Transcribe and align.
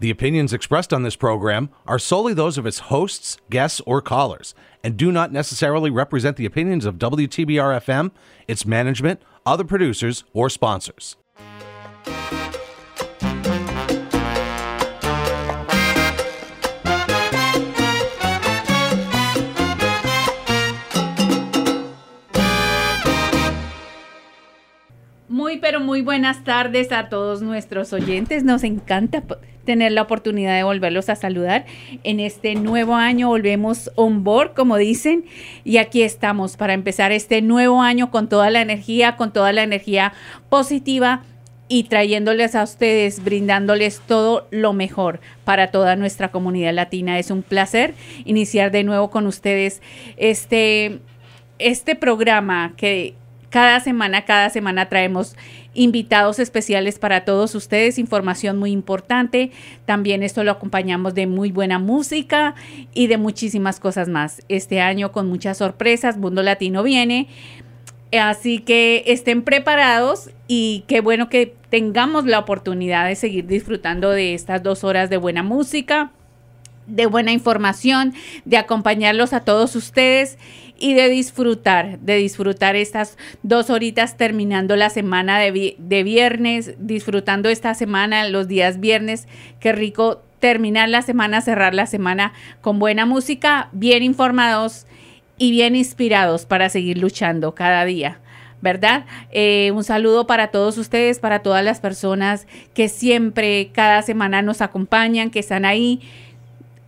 The 0.00 0.10
opinions 0.10 0.52
expressed 0.52 0.92
on 0.92 1.02
this 1.02 1.16
program 1.16 1.70
are 1.84 1.98
solely 1.98 2.32
those 2.32 2.56
of 2.56 2.66
its 2.66 2.78
hosts, 2.78 3.36
guests, 3.50 3.80
or 3.84 4.00
callers, 4.00 4.54
and 4.84 4.96
do 4.96 5.10
not 5.10 5.32
necessarily 5.32 5.90
represent 5.90 6.36
the 6.36 6.46
opinions 6.46 6.84
of 6.84 6.98
WTBR 6.98 7.80
FM, 7.80 8.12
its 8.46 8.64
management, 8.64 9.20
other 9.44 9.64
producers, 9.64 10.22
or 10.32 10.48
sponsors. 10.48 11.16
Muy, 25.28 25.58
pero 25.58 25.80
muy 25.80 26.02
buenas 26.02 26.44
tardes 26.44 26.92
a 26.92 27.08
todos 27.08 27.42
nuestros 27.42 27.92
oyentes. 27.92 28.44
Nos 28.44 28.62
encanta 28.62 29.22
tener 29.68 29.92
la 29.92 30.00
oportunidad 30.00 30.56
de 30.56 30.62
volverlos 30.62 31.10
a 31.10 31.14
saludar. 31.14 31.66
En 32.02 32.20
este 32.20 32.54
nuevo 32.54 32.94
año 32.94 33.28
volvemos 33.28 33.90
on 33.96 34.24
board, 34.24 34.54
como 34.54 34.78
dicen, 34.78 35.26
y 35.62 35.76
aquí 35.76 36.00
estamos 36.00 36.56
para 36.56 36.72
empezar 36.72 37.12
este 37.12 37.42
nuevo 37.42 37.82
año 37.82 38.10
con 38.10 38.30
toda 38.30 38.48
la 38.48 38.62
energía, 38.62 39.16
con 39.16 39.30
toda 39.30 39.52
la 39.52 39.62
energía 39.62 40.14
positiva 40.48 41.22
y 41.68 41.82
trayéndoles 41.82 42.54
a 42.54 42.62
ustedes, 42.62 43.22
brindándoles 43.22 44.00
todo 44.00 44.48
lo 44.50 44.72
mejor 44.72 45.20
para 45.44 45.70
toda 45.70 45.96
nuestra 45.96 46.30
comunidad 46.30 46.72
latina. 46.72 47.18
Es 47.18 47.30
un 47.30 47.42
placer 47.42 47.92
iniciar 48.24 48.70
de 48.70 48.84
nuevo 48.84 49.10
con 49.10 49.26
ustedes 49.26 49.82
este, 50.16 51.00
este 51.58 51.94
programa 51.94 52.72
que 52.78 53.16
cada 53.50 53.80
semana, 53.80 54.24
cada 54.24 54.48
semana 54.48 54.88
traemos 54.88 55.36
invitados 55.78 56.40
especiales 56.40 56.98
para 56.98 57.24
todos 57.24 57.54
ustedes, 57.54 57.98
información 57.98 58.58
muy 58.58 58.72
importante. 58.72 59.52
También 59.86 60.24
esto 60.24 60.42
lo 60.42 60.50
acompañamos 60.50 61.14
de 61.14 61.28
muy 61.28 61.52
buena 61.52 61.78
música 61.78 62.56
y 62.94 63.06
de 63.06 63.16
muchísimas 63.16 63.78
cosas 63.78 64.08
más. 64.08 64.42
Este 64.48 64.80
año 64.80 65.12
con 65.12 65.28
muchas 65.28 65.58
sorpresas, 65.58 66.18
Mundo 66.18 66.42
Latino 66.42 66.82
viene. 66.82 67.28
Así 68.12 68.58
que 68.58 69.04
estén 69.06 69.42
preparados 69.42 70.30
y 70.48 70.84
qué 70.88 71.00
bueno 71.00 71.28
que 71.28 71.54
tengamos 71.70 72.24
la 72.24 72.40
oportunidad 72.40 73.06
de 73.06 73.14
seguir 73.14 73.46
disfrutando 73.46 74.10
de 74.10 74.34
estas 74.34 74.62
dos 74.62 74.82
horas 74.82 75.10
de 75.10 75.16
buena 75.16 75.44
música, 75.44 76.10
de 76.88 77.06
buena 77.06 77.32
información, 77.32 78.14
de 78.44 78.56
acompañarlos 78.56 79.32
a 79.32 79.40
todos 79.40 79.76
ustedes 79.76 80.38
y 80.78 80.94
de 80.94 81.08
disfrutar, 81.08 81.98
de 81.98 82.16
disfrutar 82.16 82.76
estas 82.76 83.18
dos 83.42 83.70
horitas 83.70 84.16
terminando 84.16 84.76
la 84.76 84.90
semana 84.90 85.38
de, 85.38 85.76
de, 85.78 86.02
viernes, 86.02 86.74
disfrutando 86.78 87.48
esta 87.48 87.74
semana, 87.74 88.28
los 88.28 88.48
días 88.48 88.80
viernes. 88.80 89.26
Qué 89.60 89.72
rico 89.72 90.22
terminar 90.38 90.88
la 90.88 91.02
semana, 91.02 91.40
cerrar 91.40 91.74
la 91.74 91.86
semana 91.86 92.32
con 92.60 92.78
buena 92.78 93.06
música, 93.06 93.68
bien 93.72 94.02
informados 94.02 94.86
y 95.36 95.50
bien 95.50 95.74
inspirados 95.76 96.46
para 96.46 96.68
seguir 96.68 96.98
luchando 96.98 97.54
cada 97.54 97.84
día. 97.84 98.20
¿verdad? 98.60 99.04
Eh, 99.30 99.70
un 99.74 99.84
saludo 99.84 100.26
para 100.26 100.48
todos 100.48 100.78
ustedes, 100.78 101.20
para 101.20 101.42
todas 101.42 101.64
las 101.64 101.80
personas 101.80 102.46
que 102.74 102.88
siempre, 102.88 103.70
cada 103.72 104.02
semana 104.02 104.42
nos 104.42 104.60
acompañan, 104.60 105.30
que 105.30 105.38
están 105.38 105.64
ahí 105.64 106.00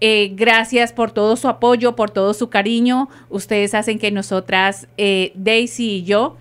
eh, 0.01 0.33
gracias 0.35 0.93
por 0.93 1.11
todo 1.11 1.37
su 1.37 1.49
apoyo, 1.49 1.95
por 1.95 2.11
todo 2.11 2.35
su 2.35 2.49
cariño. 2.49 3.09
Ustedes 3.29 3.75
hacen 3.75 3.99
que 3.99 4.11
nosotras, 4.11 4.89
eh, 4.97 5.33
Daisy 5.35 5.97
y 5.97 6.03
yo, 6.05 6.37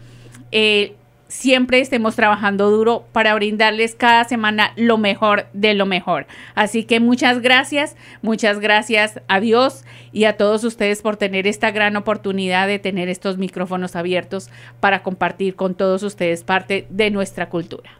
eh, 0.52 0.94
siempre 1.28 1.80
estemos 1.80 2.16
trabajando 2.16 2.72
duro 2.72 3.06
para 3.12 3.36
brindarles 3.36 3.96
cada 3.96 4.24
semana 4.24 4.74
lo 4.76 4.98
mejor 4.98 5.46
de 5.54 5.74
lo 5.74 5.86
mejor. 5.86 6.26
Así 6.56 6.84
que 6.84 7.00
muchas 7.00 7.42
gracias, 7.42 7.96
muchas 8.22 8.60
gracias 8.60 9.22
a 9.28 9.40
Dios 9.40 9.86
y 10.12 10.24
a 10.24 10.38
todos 10.38 10.64
ustedes 10.64 11.02
por 11.02 11.18
tener 11.18 11.46
esta 11.46 11.72
gran 11.72 11.96
oportunidad 11.96 12.68
de 12.68 12.80
tener 12.80 13.10
estos 13.10 13.38
micrófonos 13.38 13.96
abiertos 13.96 14.50
para 14.80 15.04
compartir 15.04 15.56
con 15.56 15.76
todos 15.76 16.02
ustedes 16.02 16.44
parte 16.44 16.88
de 16.90 17.12
nuestra 17.12 17.50
cultura. 17.50 18.00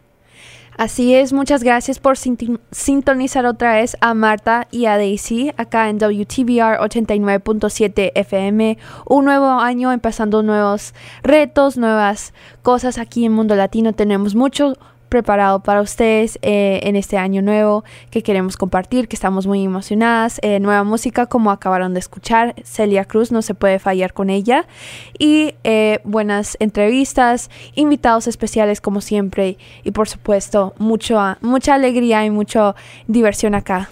Así 0.80 1.14
es, 1.14 1.34
muchas 1.34 1.62
gracias 1.62 1.98
por 1.98 2.16
sintonizar 2.16 3.44
otra 3.44 3.74
vez 3.74 3.98
a 4.00 4.14
Marta 4.14 4.66
y 4.70 4.86
a 4.86 4.96
Daisy 4.96 5.52
acá 5.58 5.90
en 5.90 5.98
WTBR 5.98 6.78
89.7 6.80 8.12
FM. 8.14 8.78
Un 9.04 9.26
nuevo 9.26 9.50
año 9.60 9.92
empezando 9.92 10.42
nuevos 10.42 10.94
retos, 11.22 11.76
nuevas 11.76 12.32
cosas 12.62 12.96
aquí 12.96 13.26
en 13.26 13.32
Mundo 13.32 13.56
Latino. 13.56 13.92
Tenemos 13.92 14.34
mucho 14.34 14.78
preparado 15.10 15.60
para 15.60 15.82
ustedes 15.82 16.38
eh, 16.40 16.80
en 16.84 16.96
este 16.96 17.18
año 17.18 17.42
nuevo 17.42 17.84
que 18.10 18.22
queremos 18.22 18.56
compartir, 18.56 19.08
que 19.08 19.16
estamos 19.16 19.46
muy 19.46 19.62
emocionadas. 19.62 20.38
Eh, 20.40 20.60
nueva 20.60 20.84
música, 20.84 21.26
como 21.26 21.50
acabaron 21.50 21.92
de 21.92 22.00
escuchar, 22.00 22.54
Celia 22.64 23.04
Cruz, 23.04 23.30
no 23.30 23.42
se 23.42 23.54
puede 23.54 23.78
fallar 23.78 24.14
con 24.14 24.30
ella. 24.30 24.66
Y 25.18 25.54
eh, 25.64 25.98
buenas 26.04 26.56
entrevistas, 26.60 27.50
invitados 27.74 28.26
especiales 28.26 28.80
como 28.80 29.02
siempre 29.02 29.58
y 29.84 29.90
por 29.90 30.08
supuesto 30.08 30.72
mucho, 30.78 31.20
mucha 31.42 31.74
alegría 31.74 32.24
y 32.24 32.30
mucha 32.30 32.74
diversión 33.06 33.54
acá. 33.54 33.90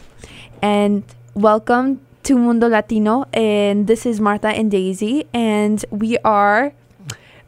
And 0.62 1.02
welcome 1.34 1.98
to 2.22 2.36
Mundo 2.36 2.68
Latino. 2.68 3.26
And 3.32 3.86
this 3.86 4.06
is 4.06 4.20
Martha 4.20 4.50
and 4.50 4.70
Daisy, 4.70 5.26
and 5.32 5.84
we 5.90 6.18
are 6.24 6.72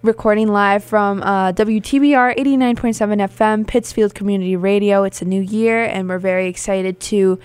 recording 0.03 0.49
live 0.49 0.83
from 0.83 1.23
uh, 1.23 1.53
WTBR 1.53 2.35
89.7 2.39 3.29
FM, 3.29 3.67
Pittsfield 3.67 4.15
Community 4.15 4.57
Radio. 4.57 5.05
It's 5.05 5.21
a 5.21 5.27
new 5.27 5.43
year, 5.43 5.85
and 5.85 6.09
we're 6.09 6.19
very 6.19 6.47
excited 6.49 7.01
to 7.01 7.39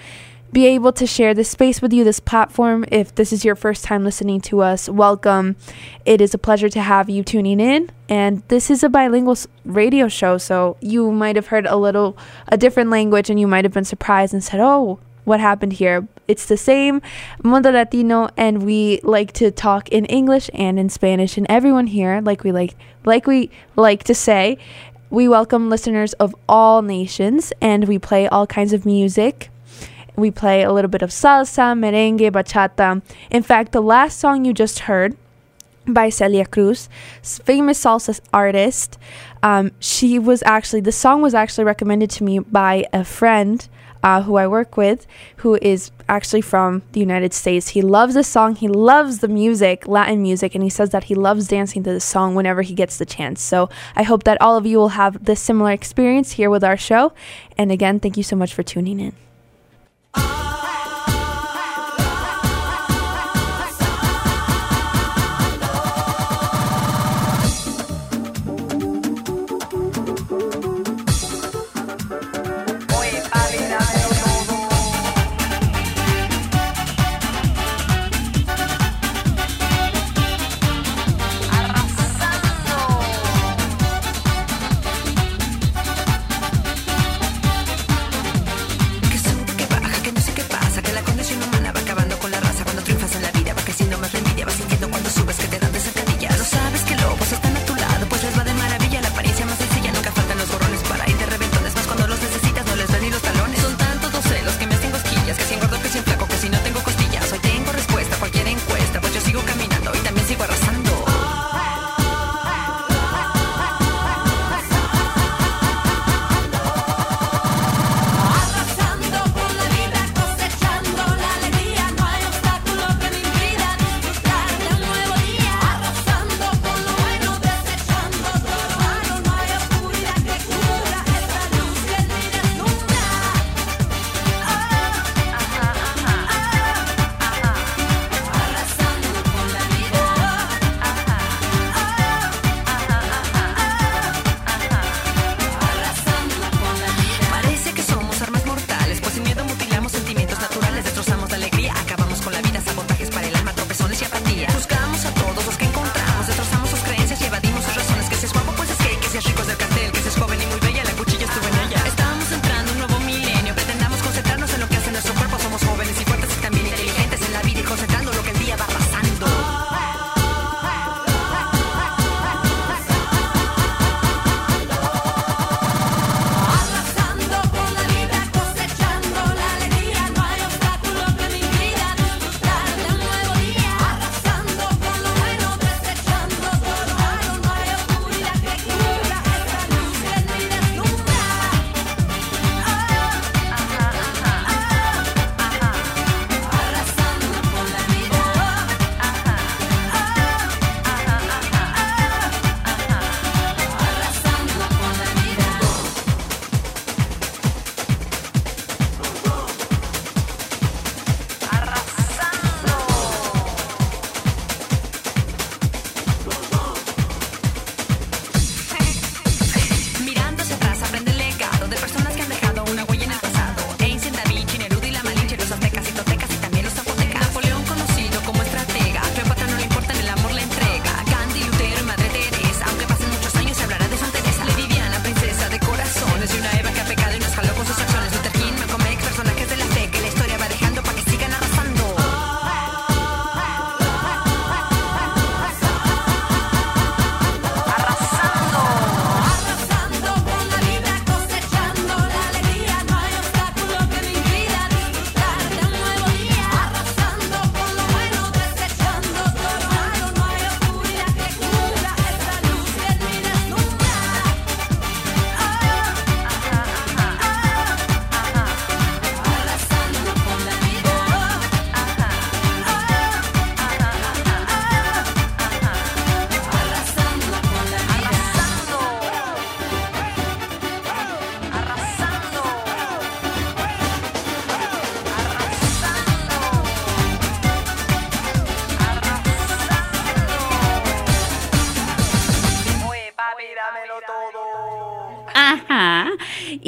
be 0.53 0.65
able 0.67 0.93
to 0.93 1.05
share 1.05 1.33
this 1.33 1.49
space 1.49 1.81
with 1.81 1.91
you, 1.91 2.05
this 2.05 2.21
platform. 2.21 2.85
If 2.89 3.13
this 3.15 3.33
is 3.33 3.43
your 3.43 3.55
first 3.55 3.83
time 3.83 4.05
listening 4.05 4.39
to 4.41 4.61
us, 4.61 4.87
welcome. 4.87 5.57
It 6.05 6.21
is 6.21 6.33
a 6.33 6.37
pleasure 6.37 6.69
to 6.69 6.81
have 6.81 7.09
you 7.09 7.23
tuning 7.23 7.59
in. 7.59 7.89
And 8.07 8.41
this 8.47 8.69
is 8.69 8.83
a 8.83 8.89
bilingual 8.89 9.35
radio 9.65 10.07
show, 10.07 10.37
so 10.37 10.77
you 10.79 11.11
might 11.11 11.35
have 11.35 11.47
heard 11.47 11.65
a 11.65 11.75
little, 11.75 12.17
a 12.47 12.55
different 12.55 12.89
language, 12.89 13.29
and 13.29 13.37
you 13.37 13.47
might 13.47 13.65
have 13.65 13.73
been 13.73 13.83
surprised 13.83 14.33
and 14.33 14.41
said, 14.41 14.61
oh, 14.61 14.99
what 15.25 15.39
happened 15.39 15.73
here. 15.73 16.07
It's 16.27 16.45
the 16.45 16.57
same 16.57 17.01
Mundo 17.43 17.71
Latino, 17.71 18.29
and 18.37 18.63
we 18.63 18.99
like 19.03 19.33
to 19.33 19.51
talk 19.51 19.89
in 19.89 20.05
English 20.05 20.49
and 20.53 20.79
in 20.79 20.89
Spanish. 20.89 21.37
And 21.37 21.45
everyone 21.49 21.87
here, 21.87 22.21
like 22.21 22.43
we 22.43 22.51
like, 22.51 22.75
like 23.03 23.27
we 23.27 23.51
like 23.75 24.03
to 24.05 24.15
say, 24.15 24.57
we 25.09 25.27
welcome 25.27 25.69
listeners 25.69 26.13
of 26.13 26.35
all 26.47 26.81
nations, 26.81 27.53
and 27.61 27.87
we 27.87 27.99
play 27.99 28.27
all 28.27 28.47
kinds 28.47 28.73
of 28.73 28.85
music. 28.85 29.49
We 30.15 30.31
play 30.31 30.63
a 30.63 30.71
little 30.71 30.89
bit 30.89 31.01
of 31.01 31.09
salsa, 31.09 31.77
merengue, 31.77 32.31
bachata. 32.31 33.01
In 33.29 33.43
fact, 33.43 33.71
the 33.71 33.81
last 33.81 34.17
song 34.19 34.45
you 34.45 34.53
just 34.53 34.79
heard 34.79 35.15
by 35.87 36.09
Celia 36.09 36.45
Cruz, 36.45 36.89
famous 37.21 37.83
salsa 37.83 38.19
artist. 38.33 38.97
Um, 39.43 39.71
she 39.79 40.17
was 40.17 40.41
actually, 40.43 40.81
the 40.81 40.91
song 40.91 41.21
was 41.21 41.35
actually 41.35 41.65
recommended 41.65 42.09
to 42.11 42.23
me 42.23 42.39
by 42.39 42.85
a 42.91 43.03
friend 43.03 43.67
uh, 44.05 44.21
who 44.21 44.35
I 44.35 44.45
work 44.45 44.77
with, 44.77 45.07
who 45.37 45.57
is 45.63 45.89
actually 46.07 46.41
from 46.41 46.83
the 46.91 46.99
United 46.99 47.33
States. 47.33 47.69
He 47.69 47.81
loves 47.81 48.13
the 48.13 48.23
song, 48.23 48.55
he 48.55 48.67
loves 48.67 49.17
the 49.17 49.27
music, 49.27 49.87
Latin 49.87 50.21
music, 50.21 50.53
and 50.53 50.63
he 50.63 50.69
says 50.69 50.91
that 50.91 51.05
he 51.05 51.15
loves 51.15 51.47
dancing 51.47 51.81
to 51.83 51.91
the 51.91 51.99
song 51.99 52.35
whenever 52.35 52.61
he 52.61 52.75
gets 52.75 52.99
the 52.99 53.05
chance. 53.05 53.41
So 53.41 53.67
I 53.95 54.03
hope 54.03 54.23
that 54.25 54.39
all 54.39 54.57
of 54.57 54.65
you 54.67 54.77
will 54.77 54.89
have 54.89 55.25
this 55.25 55.41
similar 55.41 55.71
experience 55.71 56.33
here 56.33 56.51
with 56.51 56.63
our 56.63 56.77
show. 56.77 57.13
And 57.57 57.71
again, 57.71 57.99
thank 57.99 58.15
you 58.15 58.21
so 58.21 58.35
much 58.35 58.53
for 58.53 58.61
tuning 58.61 58.99
in. 58.99 59.13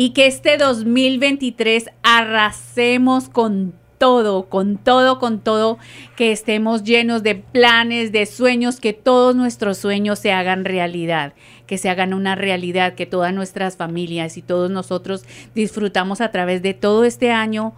Y 0.07 0.11
que 0.11 0.25
este 0.25 0.55
2023 0.55 1.89
arrasemos 2.01 3.27
con 3.27 3.73
todo, 3.97 4.47
con 4.47 4.77
todo, 4.77 5.19
con 5.19 5.41
todo, 5.41 5.79
que 6.15 6.31
estemos 6.31 6.85
llenos 6.85 7.23
de 7.23 7.35
planes, 7.35 8.13
de 8.13 8.25
sueños, 8.25 8.79
que 8.79 8.93
todos 8.93 9.35
nuestros 9.35 9.79
sueños 9.79 10.19
se 10.19 10.31
hagan 10.31 10.63
realidad, 10.63 11.33
que 11.65 11.77
se 11.77 11.89
hagan 11.89 12.13
una 12.13 12.35
realidad, 12.35 12.95
que 12.95 13.05
todas 13.05 13.33
nuestras 13.33 13.75
familias 13.75 14.37
y 14.37 14.41
todos 14.41 14.71
nosotros 14.71 15.25
disfrutamos 15.53 16.21
a 16.21 16.31
través 16.31 16.61
de 16.61 16.73
todo 16.73 17.03
este 17.03 17.31
año 17.31 17.73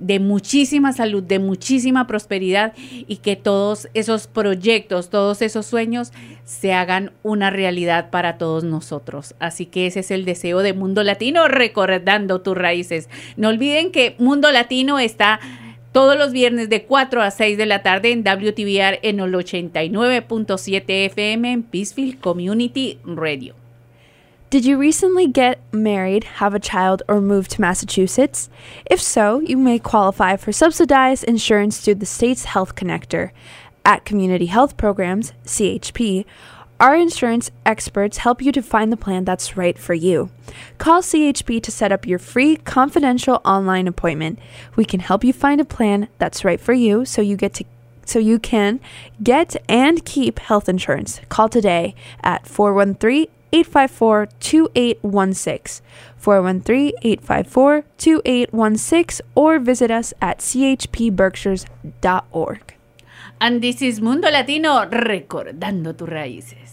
de 0.00 0.18
muchísima 0.18 0.92
salud, 0.92 1.22
de 1.22 1.38
muchísima 1.38 2.06
prosperidad 2.06 2.72
y 2.76 3.18
que 3.18 3.36
todos 3.36 3.88
esos 3.94 4.26
proyectos, 4.26 5.10
todos 5.10 5.42
esos 5.42 5.66
sueños 5.66 6.12
se 6.44 6.72
hagan 6.72 7.12
una 7.22 7.50
realidad 7.50 8.10
para 8.10 8.38
todos 8.38 8.64
nosotros. 8.64 9.34
Así 9.38 9.66
que 9.66 9.86
ese 9.86 10.00
es 10.00 10.10
el 10.10 10.24
deseo 10.24 10.60
de 10.60 10.72
Mundo 10.72 11.02
Latino, 11.04 11.46
recordando 11.46 12.40
tus 12.40 12.56
raíces. 12.56 13.08
No 13.36 13.48
olviden 13.48 13.92
que 13.92 14.16
Mundo 14.18 14.50
Latino 14.50 14.98
está 14.98 15.38
todos 15.92 16.16
los 16.16 16.32
viernes 16.32 16.68
de 16.68 16.84
4 16.84 17.22
a 17.22 17.30
6 17.30 17.58
de 17.58 17.66
la 17.66 17.82
tarde 17.82 18.12
en 18.12 18.22
WTVR 18.22 19.00
en 19.02 19.20
el 19.20 19.34
89.7 19.34 20.84
FM 20.86 21.52
en 21.52 21.62
Peacefield 21.62 22.20
Community 22.20 22.98
Radio. 23.04 23.59
Did 24.50 24.64
you 24.64 24.78
recently 24.78 25.28
get 25.28 25.60
married, 25.72 26.24
have 26.24 26.54
a 26.54 26.58
child, 26.58 27.04
or 27.06 27.20
move 27.20 27.46
to 27.48 27.60
Massachusetts? 27.60 28.50
If 28.84 29.00
so, 29.00 29.38
you 29.38 29.56
may 29.56 29.78
qualify 29.78 30.34
for 30.34 30.50
subsidized 30.50 31.22
insurance 31.22 31.78
through 31.78 31.94
the 31.94 32.06
state's 32.06 32.46
Health 32.46 32.74
Connector. 32.74 33.30
At 33.84 34.04
Community 34.04 34.46
Health 34.46 34.76
Programs, 34.76 35.32
CHP, 35.44 36.24
our 36.80 36.96
insurance 36.96 37.52
experts 37.64 38.18
help 38.18 38.42
you 38.42 38.50
to 38.50 38.60
find 38.60 38.90
the 38.90 38.96
plan 38.96 39.24
that's 39.24 39.56
right 39.56 39.78
for 39.78 39.94
you. 39.94 40.30
Call 40.78 41.00
CHP 41.00 41.62
to 41.62 41.70
set 41.70 41.92
up 41.92 42.04
your 42.04 42.18
free 42.18 42.56
confidential 42.56 43.40
online 43.44 43.86
appointment. 43.86 44.40
We 44.74 44.84
can 44.84 44.98
help 44.98 45.22
you 45.22 45.32
find 45.32 45.60
a 45.60 45.64
plan 45.64 46.08
that's 46.18 46.44
right 46.44 46.60
for 46.60 46.72
you 46.72 47.04
so 47.04 47.22
you 47.22 47.36
get 47.36 47.54
to 47.54 47.64
so 48.04 48.18
you 48.18 48.40
can 48.40 48.80
get 49.22 49.54
and 49.68 50.04
keep 50.04 50.40
health 50.40 50.68
insurance. 50.68 51.20
Call 51.28 51.48
today 51.48 51.94
at 52.24 52.48
413 52.48 53.28
854 53.52 54.28
2816, 54.40 55.82
413 56.16 56.92
854 57.02 57.84
2816, 57.98 59.26
or 59.34 59.58
visit 59.58 59.90
us 59.90 60.14
at 60.20 60.38
chpberkshires.org. 60.38 62.74
And 63.40 63.62
this 63.62 63.80
is 63.80 64.00
Mundo 64.00 64.28
Latino, 64.30 64.84
recordando 64.86 65.96
tus 65.96 66.08
raíces. 66.08 66.70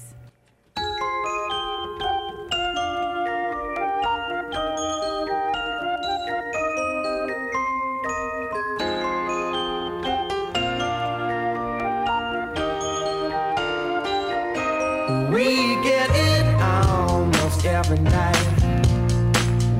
We 15.31 15.75
get 15.83 16.09
it 16.11 16.27
almost 16.27 16.36
every 17.77 17.99
night. 17.99 18.35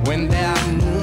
When 0.06 0.28
that 0.28 0.97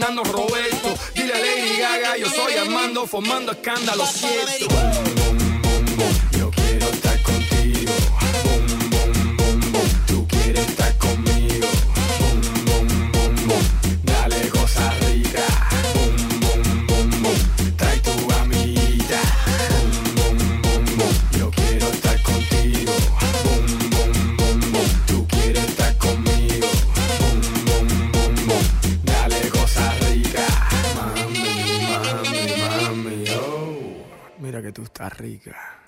Fernando 0.00 0.24
Roberto. 0.24 0.98
Dile 1.14 1.34
a 1.34 1.38
Lady 1.38 1.76
Gaga, 1.76 2.16
yo 2.16 2.30
soy 2.30 2.54
Armando, 2.54 3.06
formando 3.06 3.52
escándalo, 3.52 4.06
siento. 4.06 4.74
Yo 6.38 6.50
quiero 6.50 6.88
estar 6.88 7.22
contigo. 7.22 7.49
briga. 35.30 35.79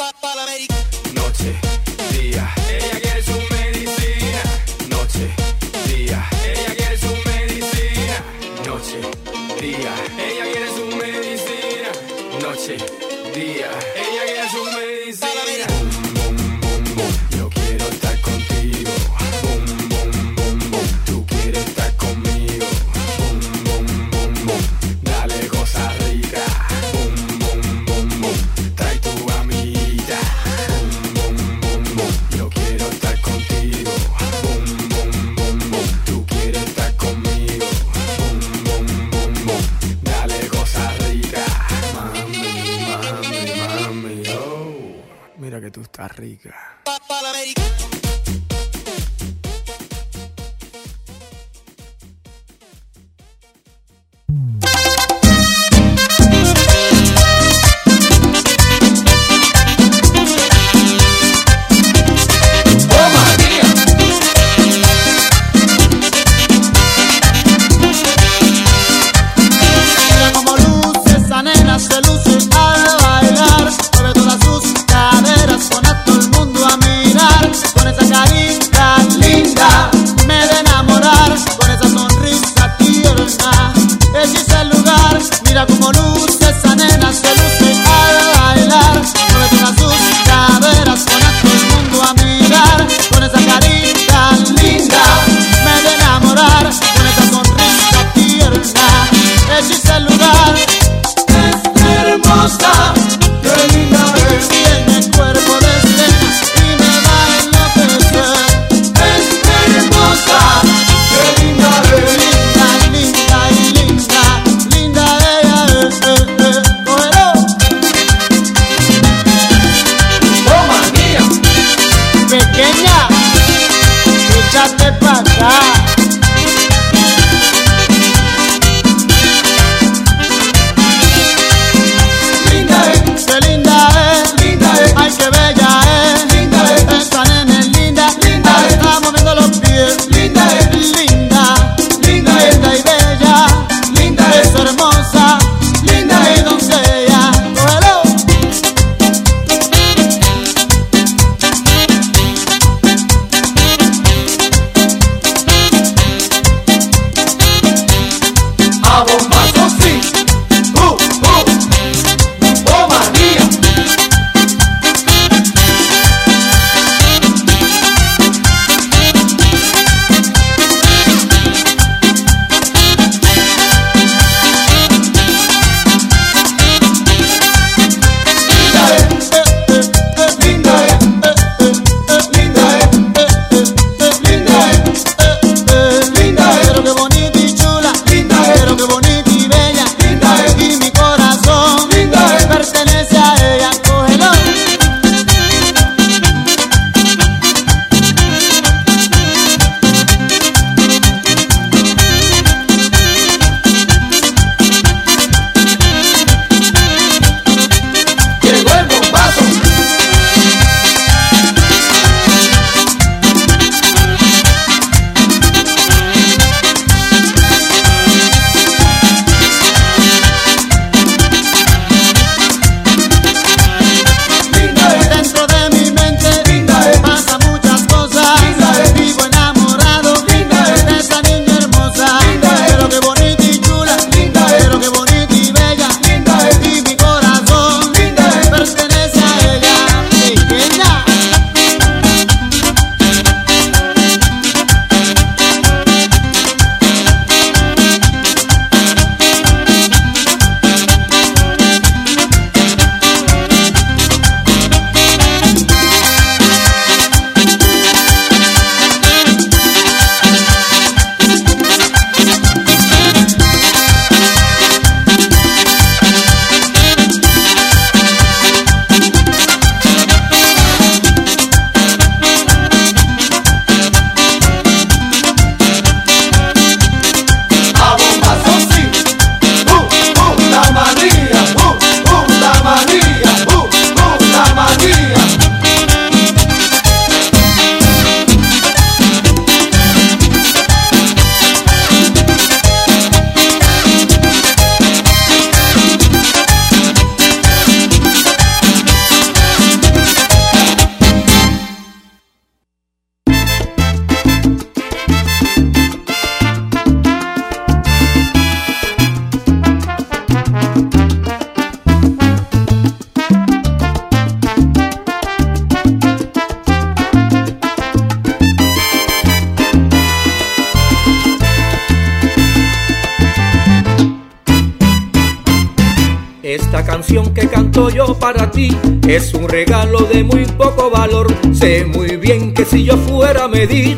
Es 329.17 329.35
un 329.35 329.47
regalo 329.47 330.01
de 330.01 330.25
muy 330.25 330.47
poco 330.47 330.91
valor. 330.91 331.27
Sé 331.53 331.85
muy 331.85 332.17
bien 332.17 332.55
que 332.55 332.65
si 332.65 332.85
yo 332.85 332.97
fuera 332.97 333.45
a 333.45 333.49
medir 333.49 333.97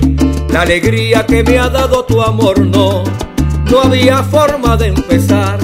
la 0.49 0.63
alegría 0.63 1.25
que 1.25 1.45
me 1.45 1.59
ha 1.59 1.69
dado 1.69 2.05
tu 2.05 2.21
amor, 2.21 2.59
no, 2.59 3.05
no 3.71 3.81
había 3.83 4.23
forma 4.25 4.77
de 4.77 4.89
empezar 4.89 5.59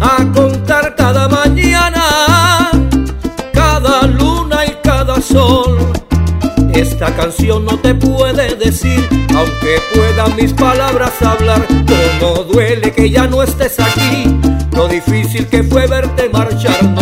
a 0.00 0.32
contar 0.32 0.94
cada 0.96 1.28
mañana, 1.28 2.70
cada 3.52 4.06
luna 4.06 4.64
y 4.66 4.76
cada 4.82 5.20
sol. 5.20 5.78
Esta 6.72 7.14
canción 7.16 7.64
no 7.64 7.78
te 7.78 7.94
puede 7.94 8.54
decir, 8.54 9.08
aunque 9.34 9.80
puedan 9.94 10.36
mis 10.36 10.52
palabras 10.52 11.20
hablar, 11.20 11.66
cómo 12.20 12.44
duele 12.44 12.92
que 12.92 13.10
ya 13.10 13.26
no 13.26 13.42
estés 13.42 13.78
aquí, 13.80 14.36
lo 14.72 14.86
difícil 14.86 15.46
que 15.46 15.62
fue 15.62 15.86
verte 15.86 16.28
marchar, 16.28 16.94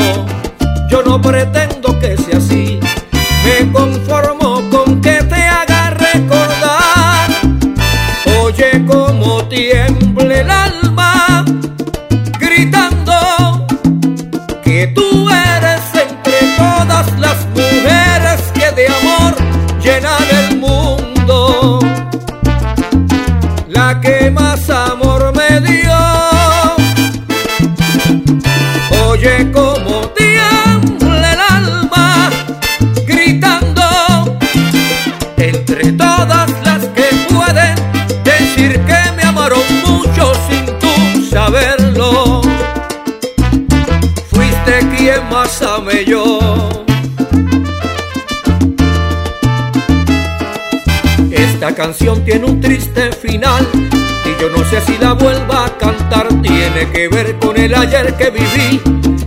tiene 52.21 52.47
un 52.47 52.61
triste 52.61 53.13
final 53.13 53.67
y 53.75 54.41
yo 54.41 54.49
no 54.51 54.65
sé 54.69 54.81
si 54.83 54.99
la 54.99 55.13
vuelva 55.15 55.67
a 55.67 55.79
cantar. 55.79 56.29
Tiene 56.43 56.91
que 56.93 57.09
ver 57.09 57.39
con 57.39 57.57
el 57.57 57.75
ayer 57.75 58.15
que 58.17 58.31
viví 58.31 58.81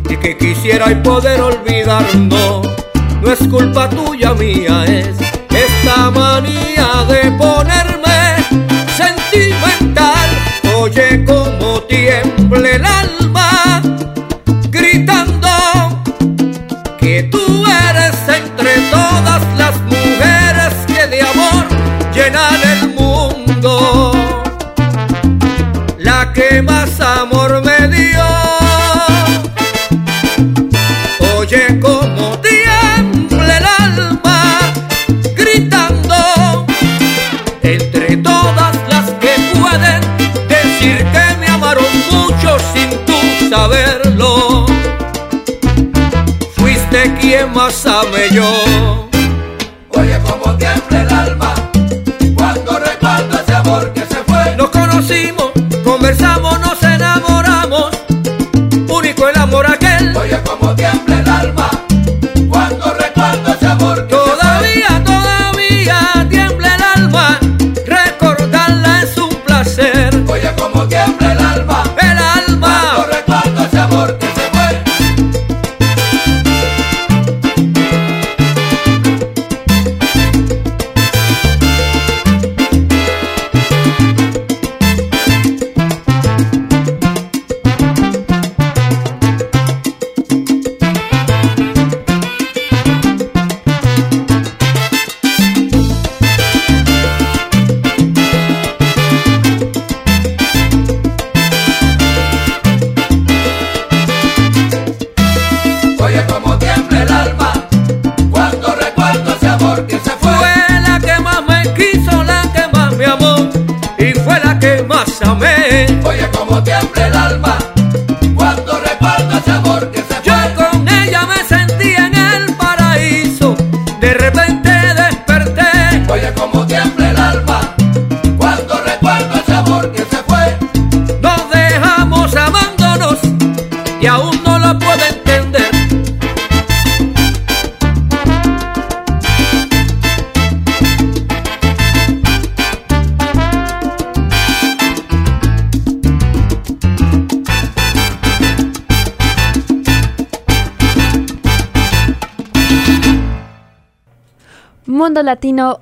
y 0.10 0.18
que 0.18 0.38
quisiera 0.38 0.92
y 0.92 0.96
poder 0.96 1.42
olvidar. 1.42 2.04
No, 2.16 2.62
no 3.22 3.32
es 3.32 3.40
culpa 3.48 3.90
tuya 3.90 4.34
mía, 4.34 4.86
es 4.86 5.18
esta 5.50 6.12
manía 6.12 6.75
más 47.54 47.86
amé 47.86 48.30
yo. 48.32 48.95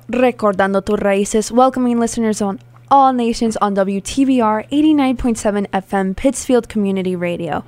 Recordando 0.08 0.84
tus 0.84 1.00
raíces, 1.00 1.50
welcoming 1.50 1.98
listeners 1.98 2.42
on 2.42 2.60
all 2.90 3.12
nations 3.12 3.56
on 3.56 3.74
WTBR 3.74 4.68
89.7 4.70 5.66
FM 5.70 6.14
Pittsfield 6.14 6.68
Community 6.68 7.16
Radio. 7.16 7.64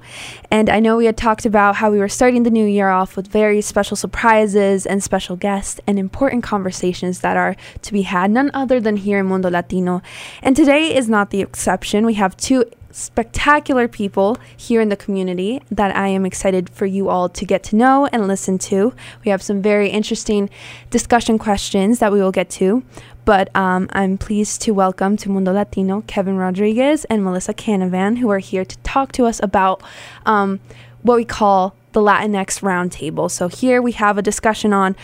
And 0.51 0.69
I 0.69 0.79
know 0.79 0.97
we 0.97 1.07
had 1.07 1.17
talked 1.17 1.47
about 1.47 1.77
how 1.77 1.91
we 1.91 1.99
were 1.99 2.09
starting 2.09 2.43
the 2.43 2.51
new 2.51 2.67
year 2.67 2.91
off 2.91 3.17
with 3.17 3.27
very 3.27 3.61
special 3.61 3.97
surprises 3.97 4.87
and 4.87 5.03
special 5.03 5.35
guests 5.35 5.81
and 5.87 5.99
important 5.99 6.45
conversations 6.45 7.21
that 7.21 7.37
are 7.37 7.57
to 7.83 7.93
be 7.93 8.03
had, 8.03 8.31
none 8.31 8.51
other 8.53 8.79
than 8.79 8.99
here 8.99 9.19
in 9.19 9.27
Mundo 9.27 9.51
Latino. 9.51 10.03
And 10.43 10.55
today 10.55 10.95
is 10.95 11.09
not 11.09 11.31
the 11.31 11.41
exception. 11.41 12.05
We 12.05 12.15
have 12.15 12.37
two 12.37 12.65
spectacular 12.97 13.87
people 13.87 14.39
here 14.57 14.81
in 14.81 14.89
the 14.89 14.97
community 14.97 15.61
that 15.71 15.95
I 15.95 16.09
am 16.09 16.25
excited 16.25 16.71
for 16.71 16.87
you 16.87 17.11
all 17.11 17.29
to 17.29 17.45
get 17.45 17.63
to 17.65 17.77
know 17.77 18.07
and 18.11 18.27
listen 18.27 18.57
to. 18.59 18.95
We 19.23 19.31
have 19.31 19.43
some 19.43 19.61
very 19.61 19.91
interesting 19.91 20.49
discussion 20.89 21.39
questions 21.39 21.99
that 21.99 22.11
we 22.11 22.21
will 22.21 22.33
get 22.33 22.49
to. 22.51 22.83
But 23.27 23.55
um, 23.55 23.89
I'm 23.93 24.17
pleased 24.17 24.63
to 24.63 24.71
welcome 24.71 25.19
to 25.19 25.29
Mundo 25.29 25.53
Latino 25.53 26.05
Kevin 26.07 26.39
Rodriguez 26.39 27.05
and 27.07 27.23
Melissa 27.23 27.53
Canavan, 27.53 28.17
who 28.17 28.31
are 28.31 28.39
here 28.39 28.65
to 28.65 28.79
talk 28.79 29.13
to 29.13 29.27
us 29.27 29.43
about 29.43 29.83
um, 30.25 30.61
what 31.03 31.17
we 31.17 31.25
call 31.27 31.77
the 31.93 32.01
Latinx 32.01 32.63
Roundtable. 32.63 33.31
So 33.31 33.49
here 33.49 33.83
we 33.83 33.93
have 33.93 34.17
a 34.17 34.23
discussion 34.23 34.73
on 34.73 34.97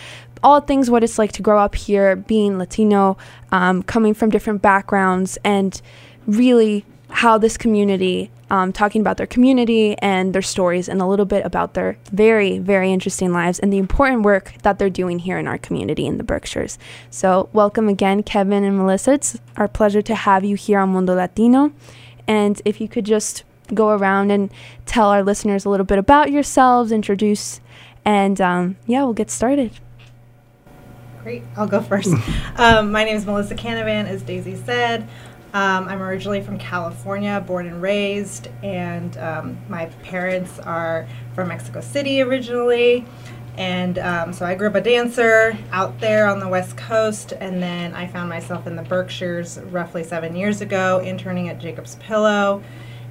all 0.43 0.61
things 0.61 0.89
what 0.89 1.05
it's 1.05 1.19
like 1.19 1.33
to 1.33 1.43
grow 1.43 1.59
up 1.59 1.75
here, 1.75 2.17
being 2.17 2.59
Latino, 2.59 3.19
um, 3.51 3.83
coming 3.83 4.15
from 4.15 4.31
different 4.31 4.63
backgrounds, 4.63 5.37
and 5.45 5.83
really 6.27 6.87
how 7.13 7.37
this 7.37 7.59
community, 7.59 8.31
um, 8.51 8.73
talking 8.73 9.03
about 9.03 9.19
their 9.19 9.27
community 9.27 9.97
and 9.99 10.35
their 10.35 10.43
stories, 10.43 10.89
and 10.89 11.01
a 11.01 11.07
little 11.07 11.27
bit 11.27 11.45
about 11.45 11.75
their 11.75 11.99
very, 12.11 12.59
very 12.59 12.91
interesting 12.91 13.33
lives 13.33 13.59
and 13.59 13.73
the 13.73 13.79
important 13.79 14.23
work 14.23 14.55
that 14.63 14.79
they're 14.79 14.91
doing 14.91 15.19
here 15.19 15.39
in 15.39 15.47
our 15.47 15.59
community 15.59 16.07
in 16.07 16.17
the 16.17 16.25
Berkshires. 16.25 16.79
So, 17.11 17.51
welcome 17.53 17.89
again, 17.89 18.23
Kevin 18.23 18.65
and 18.65 18.79
Melissa. 18.79 19.13
It's 19.13 19.39
our 19.57 19.69
pleasure 19.69 20.03
to 20.03 20.15
have 20.15 20.43
you 20.43 20.57
here 20.57 20.79
on 20.79 20.89
Mundo 20.89 21.15
Latino. 21.15 21.73
And 22.27 22.61
if 22.65 22.81
you 22.81 22.89
could 22.89 23.05
just 23.05 23.45
go 23.75 23.91
around 23.91 24.31
and 24.31 24.51
tell 24.87 25.09
our 25.09 25.23
listeners 25.23 25.65
a 25.65 25.69
little 25.69 25.87
bit 25.87 25.99
about 25.99 26.33
yourselves, 26.33 26.93
introduce, 26.93 27.61
and 28.07 28.41
um, 28.41 28.77
yeah, 28.87 29.05
we'll 29.05 29.13
get 29.13 29.31
started. 29.31 29.73
Great, 31.23 31.43
I'll 31.57 31.69
go 31.69 31.83
first. 31.83 32.13
um, 32.57 32.91
my 32.91 33.05
name 33.05 33.17
is 33.17 33.27
Melissa 33.27 33.55
Canavan, 33.55 34.07
as 34.07 34.23
Daisy 34.23 34.57
said. 34.57 35.09
Um, 35.55 35.87
I'm 35.87 36.01
originally 36.01 36.41
from 36.41 36.59
California, 36.59 37.43
born 37.47 37.67
and 37.67 37.83
raised, 37.83 38.49
and 38.63 39.17
um, 39.19 39.59
my 39.69 39.87
parents 40.03 40.59
are 40.61 41.07
from 41.35 41.49
Mexico 41.49 41.83
City 41.83 42.23
originally. 42.23 43.05
And 43.59 43.99
um, 43.99 44.33
so 44.33 44.47
I 44.47 44.55
grew 44.55 44.69
up 44.69 44.75
a 44.77 44.81
dancer 44.81 45.59
out 45.73 46.01
there 46.01 46.27
on 46.27 46.41
the 46.41 46.49
West 46.49 46.79
Coast, 46.79 47.35
and 47.39 47.63
then 47.63 47.95
I 47.95 48.07
found 48.07 48.31
myself 48.31 48.67
in 48.67 48.77
the 48.77 48.83
Berkshires 48.83 49.59
roughly 49.65 50.05
seven 50.05 50.35
years 50.35 50.63
ago, 50.63 51.01
interning 51.01 51.51
at 51.51 51.59
Jacob's 51.59 51.97
Pillow. 51.97 52.63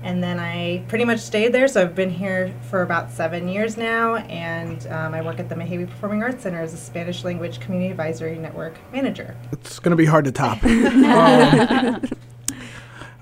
And 0.03 0.23
then 0.23 0.39
I 0.39 0.83
pretty 0.87 1.05
much 1.05 1.19
stayed 1.19 1.53
there, 1.53 1.67
so 1.67 1.79
I've 1.79 1.93
been 1.93 2.09
here 2.09 2.51
for 2.71 2.81
about 2.81 3.11
seven 3.11 3.47
years 3.47 3.77
now, 3.77 4.15
and 4.15 4.87
um, 4.87 5.13
I 5.13 5.21
work 5.21 5.39
at 5.39 5.47
the 5.47 5.53
Mahaiwe 5.53 5.87
Performing 5.87 6.23
Arts 6.23 6.41
Center 6.41 6.59
as 6.59 6.73
a 6.73 6.77
Spanish 6.77 7.23
language 7.23 7.59
community 7.59 7.91
advisory 7.91 8.39
network 8.39 8.79
manager. 8.91 9.35
It's 9.51 9.77
going 9.77 9.91
to 9.91 9.95
be 9.95 10.05
hard 10.05 10.25
to 10.25 10.31
top. 10.31 10.63
Um, 10.63 12.01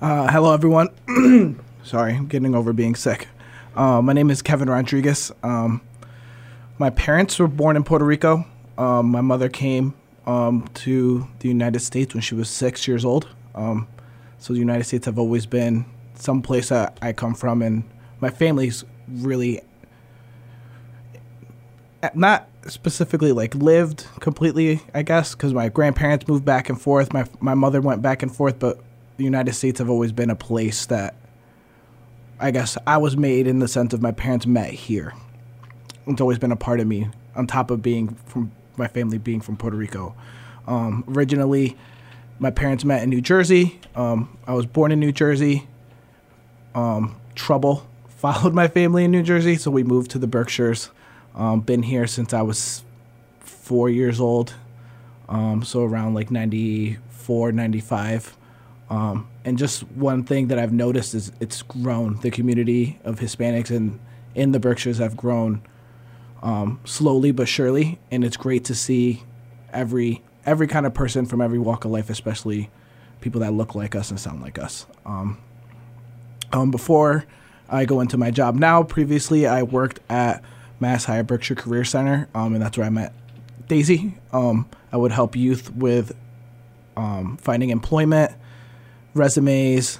uh, 0.00 0.30
hello, 0.30 0.54
everyone. 0.54 0.88
Sorry, 1.82 2.14
I'm 2.14 2.26
getting 2.26 2.54
over 2.54 2.72
being 2.72 2.94
sick. 2.94 3.28
Uh, 3.76 4.00
my 4.00 4.12
name 4.12 4.30
is 4.30 4.42
Kevin 4.42 4.68
Rodriguez. 4.68 5.30
Um, 5.42 5.82
my 6.78 6.90
parents 6.90 7.38
were 7.38 7.48
born 7.48 7.76
in 7.76 7.84
Puerto 7.84 8.04
Rico. 8.04 8.46
Um, 8.78 9.10
my 9.10 9.20
mother 9.20 9.48
came 9.48 9.94
um, 10.26 10.68
to 10.74 11.28
the 11.40 11.48
United 11.48 11.80
States 11.80 12.14
when 12.14 12.22
she 12.22 12.34
was 12.34 12.48
six 12.48 12.88
years 12.88 13.04
old. 13.04 13.28
Um, 13.54 13.88
so 14.38 14.54
the 14.54 14.58
United 14.58 14.84
States 14.84 15.04
have 15.06 15.18
always 15.18 15.44
been 15.44 15.84
some 16.14 16.40
place 16.40 16.70
that 16.70 16.96
I 17.02 17.12
come 17.12 17.34
from, 17.34 17.60
and 17.60 17.84
my 18.20 18.30
family's 18.30 18.84
really 19.08 19.60
not 22.14 22.48
specifically 22.66 23.32
like 23.32 23.54
lived 23.54 24.06
completely, 24.20 24.80
I 24.94 25.02
guess, 25.02 25.34
because 25.34 25.52
my 25.52 25.68
grandparents 25.68 26.26
moved 26.26 26.46
back 26.46 26.70
and 26.70 26.80
forth. 26.80 27.12
My 27.12 27.26
my 27.40 27.54
mother 27.54 27.82
went 27.82 28.00
back 28.00 28.22
and 28.22 28.34
forth, 28.34 28.58
but 28.58 28.80
the 29.20 29.24
United 29.24 29.52
States 29.52 29.78
have 29.80 29.90
always 29.90 30.12
been 30.12 30.30
a 30.30 30.34
place 30.34 30.86
that 30.86 31.14
I 32.40 32.50
guess 32.50 32.78
I 32.86 32.96
was 32.96 33.18
made 33.18 33.46
in 33.46 33.58
the 33.58 33.68
sense 33.68 33.92
of 33.92 34.00
my 34.00 34.12
parents 34.12 34.46
met 34.46 34.72
here. 34.72 35.12
It's 36.06 36.22
always 36.22 36.38
been 36.38 36.52
a 36.52 36.56
part 36.56 36.80
of 36.80 36.86
me, 36.86 37.06
on 37.36 37.46
top 37.46 37.70
of 37.70 37.82
being 37.82 38.14
from 38.24 38.50
my 38.78 38.88
family 38.88 39.18
being 39.18 39.42
from 39.42 39.58
Puerto 39.58 39.76
Rico. 39.76 40.14
Um, 40.66 41.04
originally, 41.06 41.76
my 42.38 42.50
parents 42.50 42.82
met 42.82 43.02
in 43.02 43.10
New 43.10 43.20
Jersey. 43.20 43.78
Um, 43.94 44.38
I 44.46 44.54
was 44.54 44.64
born 44.64 44.90
in 44.90 44.98
New 44.98 45.12
Jersey. 45.12 45.68
Um, 46.74 47.20
trouble 47.34 47.86
followed 48.08 48.54
my 48.54 48.68
family 48.68 49.04
in 49.04 49.10
New 49.10 49.22
Jersey, 49.22 49.56
so 49.56 49.70
we 49.70 49.84
moved 49.84 50.10
to 50.12 50.18
the 50.18 50.26
Berkshires. 50.26 50.88
Um, 51.34 51.60
been 51.60 51.82
here 51.82 52.06
since 52.06 52.32
I 52.32 52.40
was 52.40 52.84
four 53.40 53.90
years 53.90 54.18
old, 54.18 54.54
um, 55.28 55.62
so 55.62 55.84
around 55.84 56.14
like 56.14 56.30
94, 56.30 57.52
95. 57.52 58.38
Um, 58.90 59.28
and 59.44 59.56
just 59.56 59.82
one 59.92 60.24
thing 60.24 60.48
that 60.48 60.58
I've 60.58 60.72
noticed 60.72 61.14
is 61.14 61.32
it's 61.40 61.62
grown. 61.62 62.18
The 62.20 62.30
community 62.30 62.98
of 63.04 63.20
Hispanics 63.20 63.70
in, 63.70 64.00
in 64.34 64.52
the 64.52 64.58
Berkshires 64.58 64.98
have 64.98 65.16
grown 65.16 65.62
um, 66.42 66.80
slowly 66.84 67.30
but 67.30 67.48
surely, 67.48 67.98
and 68.10 68.24
it's 68.24 68.36
great 68.36 68.64
to 68.64 68.74
see 68.74 69.22
every 69.72 70.22
every 70.46 70.66
kind 70.66 70.86
of 70.86 70.94
person 70.94 71.26
from 71.26 71.40
every 71.40 71.58
walk 71.58 71.84
of 71.84 71.90
life, 71.90 72.10
especially 72.10 72.70
people 73.20 73.42
that 73.42 73.52
look 73.52 73.74
like 73.74 73.94
us 73.94 74.10
and 74.10 74.18
sound 74.18 74.40
like 74.40 74.58
us. 74.58 74.86
Um, 75.04 75.38
um, 76.52 76.70
before 76.70 77.26
I 77.68 77.84
go 77.84 78.00
into 78.00 78.16
my 78.16 78.30
job 78.30 78.54
now, 78.56 78.82
previously 78.82 79.46
I 79.46 79.62
worked 79.62 80.00
at 80.08 80.42
MassHire 80.80 81.26
Berkshire 81.26 81.54
Career 81.54 81.84
Center, 81.84 82.28
um, 82.34 82.54
and 82.54 82.62
that's 82.62 82.78
where 82.78 82.86
I 82.86 82.90
met 82.90 83.12
Daisy. 83.68 84.16
Um, 84.32 84.66
I 84.90 84.96
would 84.96 85.12
help 85.12 85.36
youth 85.36 85.70
with 85.74 86.16
finding 87.38 87.70
employment, 87.70 88.32
resumes, 89.14 89.98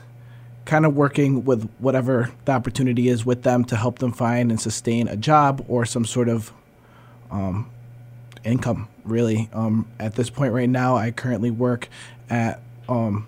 kind 0.64 0.86
of 0.86 0.94
working 0.94 1.44
with 1.44 1.68
whatever 1.78 2.30
the 2.44 2.52
opportunity 2.52 3.08
is 3.08 3.24
with 3.24 3.42
them 3.42 3.64
to 3.64 3.76
help 3.76 3.98
them 3.98 4.12
find 4.12 4.50
and 4.50 4.60
sustain 4.60 5.08
a 5.08 5.16
job 5.16 5.64
or 5.68 5.84
some 5.84 6.04
sort 6.04 6.28
of 6.28 6.52
um, 7.30 7.70
income, 8.44 8.88
really. 9.04 9.48
Um, 9.52 9.88
at 9.98 10.14
this 10.14 10.30
point 10.30 10.52
right 10.52 10.68
now, 10.68 10.96
I 10.96 11.10
currently 11.10 11.50
work 11.50 11.88
at 12.28 12.60
um, 12.88 13.26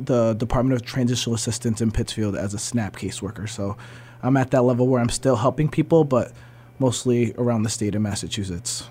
the 0.00 0.34
Department 0.34 0.80
of 0.80 0.86
Transitional 0.86 1.34
Assistance 1.34 1.80
in 1.80 1.90
Pittsfield 1.90 2.36
as 2.36 2.54
a 2.54 2.58
SNAP 2.58 2.96
caseworker. 2.96 3.48
So 3.48 3.76
I'm 4.22 4.36
at 4.36 4.50
that 4.50 4.62
level 4.62 4.86
where 4.86 5.00
I'm 5.00 5.08
still 5.08 5.36
helping 5.36 5.68
people, 5.68 6.04
but 6.04 6.32
mostly 6.78 7.34
around 7.38 7.62
the 7.62 7.70
state 7.70 7.94
of 7.94 8.02
Massachusetts. 8.02 8.88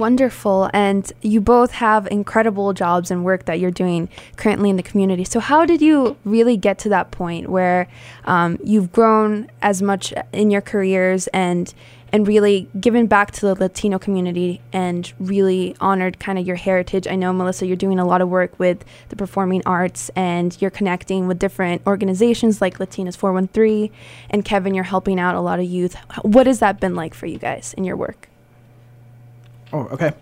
Wonderful. 0.00 0.70
And 0.72 1.12
you 1.20 1.42
both 1.42 1.72
have 1.72 2.08
incredible 2.10 2.72
jobs 2.72 3.10
and 3.10 3.22
work 3.22 3.44
that 3.44 3.60
you're 3.60 3.70
doing 3.70 4.08
currently 4.36 4.70
in 4.70 4.76
the 4.76 4.82
community. 4.82 5.24
So, 5.24 5.40
how 5.40 5.66
did 5.66 5.82
you 5.82 6.16
really 6.24 6.56
get 6.56 6.78
to 6.78 6.88
that 6.88 7.10
point 7.10 7.50
where 7.50 7.86
um, 8.24 8.58
you've 8.64 8.92
grown 8.92 9.50
as 9.60 9.82
much 9.82 10.14
in 10.32 10.50
your 10.50 10.62
careers 10.62 11.26
and 11.28 11.74
and 12.12 12.26
really 12.26 12.66
given 12.80 13.08
back 13.08 13.30
to 13.30 13.42
the 13.42 13.54
Latino 13.54 13.98
community 13.98 14.62
and 14.72 15.12
really 15.20 15.76
honored 15.82 16.18
kind 16.18 16.38
of 16.38 16.46
your 16.46 16.56
heritage? 16.56 17.06
I 17.06 17.14
know, 17.14 17.30
Melissa, 17.34 17.66
you're 17.66 17.76
doing 17.76 17.98
a 17.98 18.06
lot 18.06 18.22
of 18.22 18.30
work 18.30 18.58
with 18.58 18.86
the 19.10 19.16
performing 19.16 19.62
arts 19.66 20.10
and 20.16 20.56
you're 20.62 20.70
connecting 20.70 21.28
with 21.28 21.38
different 21.38 21.82
organizations 21.86 22.62
like 22.62 22.78
Latinas 22.78 23.18
413. 23.18 23.90
And 24.30 24.46
Kevin, 24.46 24.72
you're 24.72 24.82
helping 24.84 25.20
out 25.20 25.34
a 25.34 25.40
lot 25.40 25.58
of 25.60 25.66
youth. 25.66 25.94
What 26.22 26.46
has 26.46 26.60
that 26.60 26.80
been 26.80 26.94
like 26.94 27.12
for 27.12 27.26
you 27.26 27.38
guys 27.38 27.74
in 27.76 27.84
your 27.84 27.98
work? 27.98 28.29
Oh, 29.72 29.86
okay. 29.92 30.12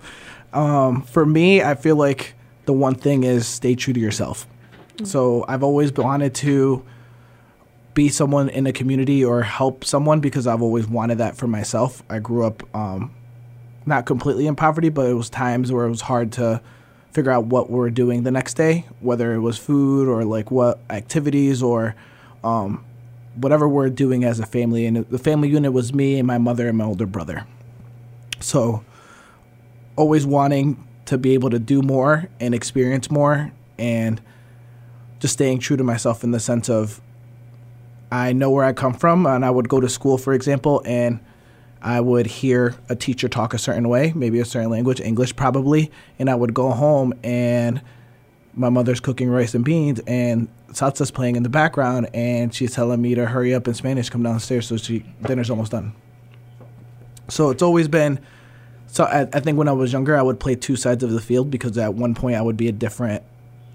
Um, 0.53 1.03
for 1.03 1.25
me, 1.25 1.63
I 1.63 1.75
feel 1.75 1.97
like 1.97 2.35
the 2.67 2.73
one 2.73 2.95
thing 2.95 3.25
is 3.25 3.47
stay 3.47 3.75
true 3.75 3.95
to 3.95 4.01
yourself. 4.01 4.47
So 5.05 5.45
I've 5.47 5.63
always 5.63 5.93
wanted 5.93 6.35
to 6.37 6.85
be 7.95 8.09
someone 8.09 8.49
in 8.49 8.67
a 8.67 8.73
community 8.73 9.25
or 9.25 9.43
help 9.43 9.85
someone 9.85 10.21
because 10.21 10.47
I've 10.47 10.63
always 10.63 10.87
wanted 10.87 11.19
that 11.19 11.37
for 11.37 11.47
myself. 11.47 12.03
I 12.11 12.19
grew 12.19 12.45
up 12.45 12.63
um, 12.75 13.15
not 13.87 14.07
completely 14.07 14.47
in 14.47 14.57
poverty, 14.57 14.89
but 14.89 15.07
it 15.07 15.15
was 15.15 15.31
times 15.31 15.73
where 15.73 15.87
it 15.87 15.91
was 15.91 16.03
hard 16.03 16.33
to 16.33 16.61
figure 17.13 17.31
out 17.31 17.47
what 17.47 17.71
we're 17.71 17.91
doing 17.91 18.25
the 18.25 18.31
next 18.31 18.55
day, 18.55 18.87
whether 19.01 19.35
it 19.35 19.41
was 19.41 19.57
food 19.59 20.09
or 20.09 20.25
like 20.25 20.51
what 20.51 20.81
activities 20.91 21.63
or 21.63 21.95
um, 22.45 22.85
whatever 23.35 23.69
we're 23.69 23.89
doing 23.89 24.25
as 24.25 24.41
a 24.41 24.47
family. 24.47 24.85
And 24.87 25.09
the 25.09 25.19
family 25.19 25.49
unit 25.49 25.73
was 25.73 25.95
me 25.95 26.19
and 26.19 26.27
my 26.27 26.39
mother 26.39 26.69
and 26.69 26.77
my 26.77 26.85
older 26.85 27.07
brother. 27.07 27.47
So 28.41 28.85
always 29.99 30.25
wanting 30.25 30.87
to 31.07 31.19
be 31.19 31.35
able 31.35 31.51
to 31.51 31.59
do 31.59 31.83
more 31.83 32.29
and 32.39 32.55
experience 32.55 33.11
more 33.11 33.51
and 33.79 34.21
just 35.19 35.35
staying 35.35 35.59
true 35.59 35.77
to 35.77 35.83
myself 35.83 36.23
in 36.23 36.31
the 36.31 36.39
sense 36.39 36.71
of 36.71 37.01
I 38.11 38.33
know 38.33 38.51
where 38.51 38.65
I 38.65 38.73
come 38.73 38.95
from 38.95 39.27
and 39.27 39.45
I 39.45 39.51
would 39.51 39.69
go 39.69 39.81
to 39.81 39.89
school 39.89 40.17
for 40.17 40.33
example 40.33 40.83
and 40.85 41.19
I 41.83 42.01
would 42.01 42.27
hear 42.27 42.77
a 42.89 42.95
teacher 42.95 43.29
talk 43.29 43.55
a 43.55 43.59
certain 43.59 43.89
way, 43.89 44.13
maybe 44.15 44.39
a 44.39 44.45
certain 44.45 44.71
language, 44.71 45.01
English 45.01 45.35
probably, 45.35 45.91
and 46.19 46.31
I 46.31 46.35
would 46.37 46.55
go 46.55 46.71
home 46.71 47.13
and 47.25 47.83
my 48.55 48.69
mother's 48.69 49.01
cooking 49.01 49.29
rice 49.29 49.55
and 49.55 49.65
beans 49.65 50.01
and 50.07 50.49
salsa's 50.69 51.11
playing 51.11 51.35
in 51.35 51.43
the 51.43 51.49
background 51.49 52.09
and 52.15 52.55
she's 52.55 52.73
telling 52.73 53.03
me 53.03 53.17
to 53.17 53.27
hurry 53.27 53.53
up 53.53 53.67
in 53.67 53.75
Spanish, 53.75 54.11
come 54.11 54.23
downstairs 54.23 54.69
so 54.69 54.77
she 54.77 55.05
dinner's 55.23 55.51
almost 55.51 55.73
done. 55.73 55.93
So 57.29 57.51
it's 57.51 57.63
always 57.63 57.89
been 57.89 58.21
so 58.88 59.05
I, 59.05 59.29
I 59.33 59.40
think 59.40 59.59
when 59.59 59.68
I 59.68 59.72
was 59.72 59.92
younger, 59.92 60.16
I 60.16 60.22
would 60.22 60.40
play 60.40 60.55
two 60.55 60.77
sides 60.77 61.05
of 61.05 61.11
the 61.11 61.20
field 61.20 61.51
because 61.51 61.77
at 61.79 61.94
one 61.94 62.14
point 62.14 62.37
I 62.37 62.42
would 62.42 62.57
be 62.57 62.68
a 62.68 62.72
different, 62.72 63.22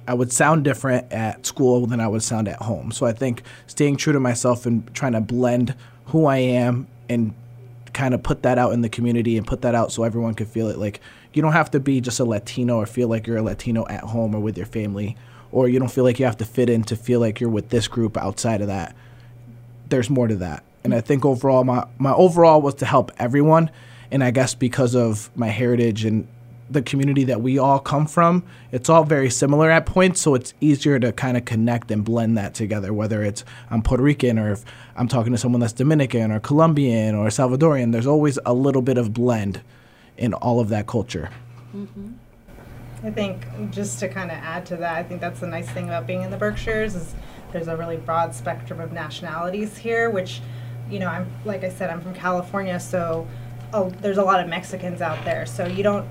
I 0.07 0.13
would 0.13 0.31
sound 0.31 0.63
different 0.63 1.11
at 1.13 1.45
school 1.45 1.85
than 1.85 1.99
I 1.99 2.07
would 2.07 2.23
sound 2.23 2.47
at 2.47 2.61
home. 2.61 2.91
So 2.91 3.05
I 3.05 3.13
think 3.13 3.43
staying 3.67 3.97
true 3.97 4.13
to 4.13 4.19
myself 4.19 4.65
and 4.65 4.93
trying 4.93 5.13
to 5.13 5.21
blend 5.21 5.75
who 6.07 6.25
I 6.25 6.37
am 6.37 6.87
and 7.07 7.33
kind 7.93 8.13
of 8.13 8.23
put 8.23 8.41
that 8.43 8.57
out 8.57 8.73
in 8.73 8.81
the 8.81 8.89
community 8.89 9.37
and 9.37 9.45
put 9.45 9.61
that 9.61 9.75
out 9.75 9.91
so 9.91 10.03
everyone 10.03 10.33
could 10.33 10.47
feel 10.47 10.67
it. 10.67 10.77
Like 10.77 10.99
you 11.33 11.41
don't 11.41 11.53
have 11.53 11.71
to 11.71 11.79
be 11.79 12.01
just 12.01 12.19
a 12.19 12.25
Latino 12.25 12.77
or 12.77 12.85
feel 12.85 13.07
like 13.07 13.27
you're 13.27 13.37
a 13.37 13.43
Latino 13.43 13.87
at 13.87 14.03
home 14.03 14.35
or 14.35 14.39
with 14.39 14.57
your 14.57 14.65
family, 14.65 15.15
or 15.51 15.69
you 15.69 15.79
don't 15.79 15.91
feel 15.91 16.03
like 16.03 16.19
you 16.19 16.25
have 16.25 16.37
to 16.37 16.45
fit 16.45 16.69
in 16.69 16.83
to 16.85 16.95
feel 16.95 17.19
like 17.19 17.39
you're 17.39 17.49
with 17.49 17.69
this 17.69 17.87
group 17.87 18.17
outside 18.17 18.61
of 18.61 18.67
that. 18.67 18.95
There's 19.89 20.09
more 20.09 20.27
to 20.27 20.35
that. 20.37 20.63
And 20.83 20.93
I 20.93 21.01
think 21.01 21.23
overall, 21.23 21.63
my, 21.63 21.85
my 21.97 22.11
overall 22.13 22.61
was 22.61 22.75
to 22.75 22.85
help 22.85 23.11
everyone 23.17 23.69
and 24.13 24.23
I 24.23 24.29
guess 24.29 24.53
because 24.53 24.95
of 24.95 25.31
my 25.35 25.47
heritage 25.47 26.05
and 26.05 26.27
the 26.69 26.83
community 26.83 27.23
that 27.25 27.41
we 27.41 27.57
all 27.57 27.79
come 27.79 28.05
from, 28.05 28.43
it's 28.71 28.87
all 28.87 29.03
very 29.03 29.31
similar 29.31 29.71
at 29.71 29.87
points. 29.87 30.21
So 30.21 30.35
it's 30.35 30.53
easier 30.61 30.99
to 30.99 31.11
kind 31.11 31.35
of 31.35 31.45
connect 31.45 31.89
and 31.89 32.05
blend 32.05 32.37
that 32.37 32.53
together. 32.53 32.93
Whether 32.93 33.23
it's 33.23 33.43
I'm 33.71 33.81
Puerto 33.81 34.03
Rican 34.03 34.37
or 34.37 34.51
if 34.51 34.63
I'm 34.95 35.07
talking 35.07 35.31
to 35.31 35.37
someone 35.37 35.61
that's 35.61 35.73
Dominican 35.73 36.31
or 36.31 36.39
Colombian 36.39 37.15
or 37.15 37.27
Salvadorian, 37.29 37.91
there's 37.91 38.05
always 38.05 38.37
a 38.45 38.53
little 38.53 38.83
bit 38.83 38.99
of 38.99 39.13
blend 39.15 39.61
in 40.15 40.35
all 40.35 40.59
of 40.59 40.69
that 40.69 40.85
culture. 40.85 41.31
Mm-hmm. 41.75 42.11
I 43.03 43.09
think 43.09 43.45
just 43.71 43.99
to 43.99 44.07
kind 44.07 44.29
of 44.29 44.37
add 44.37 44.67
to 44.67 44.77
that, 44.77 44.95
I 44.95 45.01
think 45.01 45.21
that's 45.21 45.39
the 45.39 45.47
nice 45.47 45.69
thing 45.69 45.85
about 45.85 46.05
being 46.05 46.21
in 46.21 46.29
the 46.29 46.37
Berkshires 46.37 46.93
is 46.93 47.15
there's 47.51 47.67
a 47.67 47.75
really 47.75 47.97
broad 47.97 48.35
spectrum 48.35 48.79
of 48.79 48.93
nationalities 48.93 49.75
here, 49.75 50.11
which, 50.11 50.39
you 50.87 50.99
know, 50.99 51.07
I'm 51.07 51.27
like 51.45 51.63
I 51.63 51.69
said, 51.69 51.89
I'm 51.89 51.99
from 51.99 52.13
California, 52.13 52.79
so 52.79 53.27
oh, 53.73 53.89
there's 54.01 54.17
a 54.17 54.23
lot 54.23 54.39
of 54.39 54.47
Mexicans 54.47 55.01
out 55.01 55.23
there. 55.25 55.45
So 55.45 55.65
you 55.65 55.83
don't 55.83 56.07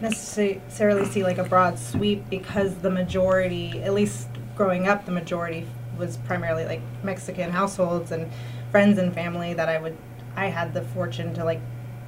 necessarily 0.00 1.06
see 1.06 1.22
like 1.22 1.38
a 1.38 1.44
broad 1.44 1.78
sweep 1.78 2.28
because 2.28 2.74
the 2.76 2.90
majority, 2.90 3.82
at 3.82 3.94
least 3.94 4.28
growing 4.54 4.86
up, 4.88 5.06
the 5.06 5.12
majority 5.12 5.66
was 5.98 6.18
primarily 6.18 6.64
like 6.64 6.80
Mexican 7.02 7.50
households 7.50 8.12
and 8.12 8.30
friends 8.70 8.98
and 8.98 9.14
family 9.14 9.54
that 9.54 9.68
I 9.68 9.78
would 9.78 9.96
I 10.36 10.46
had 10.46 10.74
the 10.74 10.82
fortune 10.82 11.32
to 11.34 11.44
like 11.44 11.60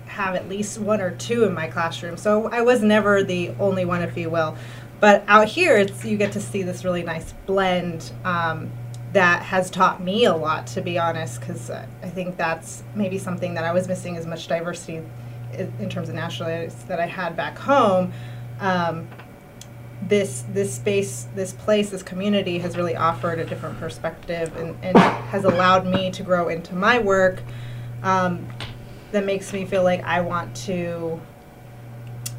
have 0.07 0.35
at 0.35 0.49
least 0.49 0.79
one 0.79 1.01
or 1.01 1.13
two 1.13 1.45
in 1.45 1.55
my 1.55 1.69
classroom. 1.69 2.17
So 2.17 2.49
I 2.49 2.61
was 2.61 2.83
never 2.83 3.23
the 3.23 3.51
only 3.59 3.85
one, 3.85 4.03
if 4.03 4.17
you 4.17 4.31
will. 4.31 4.57
But 5.01 5.25
out 5.29 5.49
here, 5.49 5.77
it's 5.77 6.05
you 6.05 6.17
get 6.17 6.33
to 6.33 6.41
see 6.41 6.63
this 6.63 6.85
really 6.85 7.03
nice 7.03 7.33
blend 7.47 8.11
um, 8.25 8.71
that 9.13 9.43
has 9.43 9.71
taught 9.71 10.03
me 10.03 10.25
a 10.25 10.35
lot, 10.35 10.67
to 10.69 10.83
be 10.83 10.99
honest, 10.99 11.41
because 11.41 11.71
I 11.71 11.87
think 12.09 12.37
that's 12.37 12.83
maybe 12.95 13.19
something 13.19 13.55
that 13.55 13.65
I 13.65 13.73
was 13.73 13.89
missing 13.89 14.17
as 14.17 14.27
much 14.27 14.49
diversity 14.49 15.03
in 15.53 15.89
terms 15.89 16.09
of 16.09 16.15
nationalities 16.15 16.75
that 16.85 17.01
I 17.01 17.07
had 17.07 17.37
back 17.37 17.59
home. 17.59 18.13
Um, 18.61 19.09
this 20.03 20.45
this 20.53 20.75
space, 20.75 21.27
this 21.35 21.53
place, 21.53 21.91
this 21.91 22.03
community 22.03 22.59
has 22.59 22.77
really 22.77 22.95
offered 22.95 23.39
a 23.41 23.45
different 23.45 23.79
perspective 23.81 24.55
and, 24.57 24.77
and 24.83 24.97
has 24.97 25.45
allowed 25.45 25.87
me 25.87 26.11
to 26.13 26.23
grow 26.23 26.49
into 26.49 26.75
my 26.75 26.99
work. 26.99 27.43
Um, 28.03 28.47
that 29.11 29.25
makes 29.25 29.53
me 29.53 29.65
feel 29.65 29.83
like 29.83 30.05
I 30.05 30.21
want 30.21 30.55
to 30.57 31.21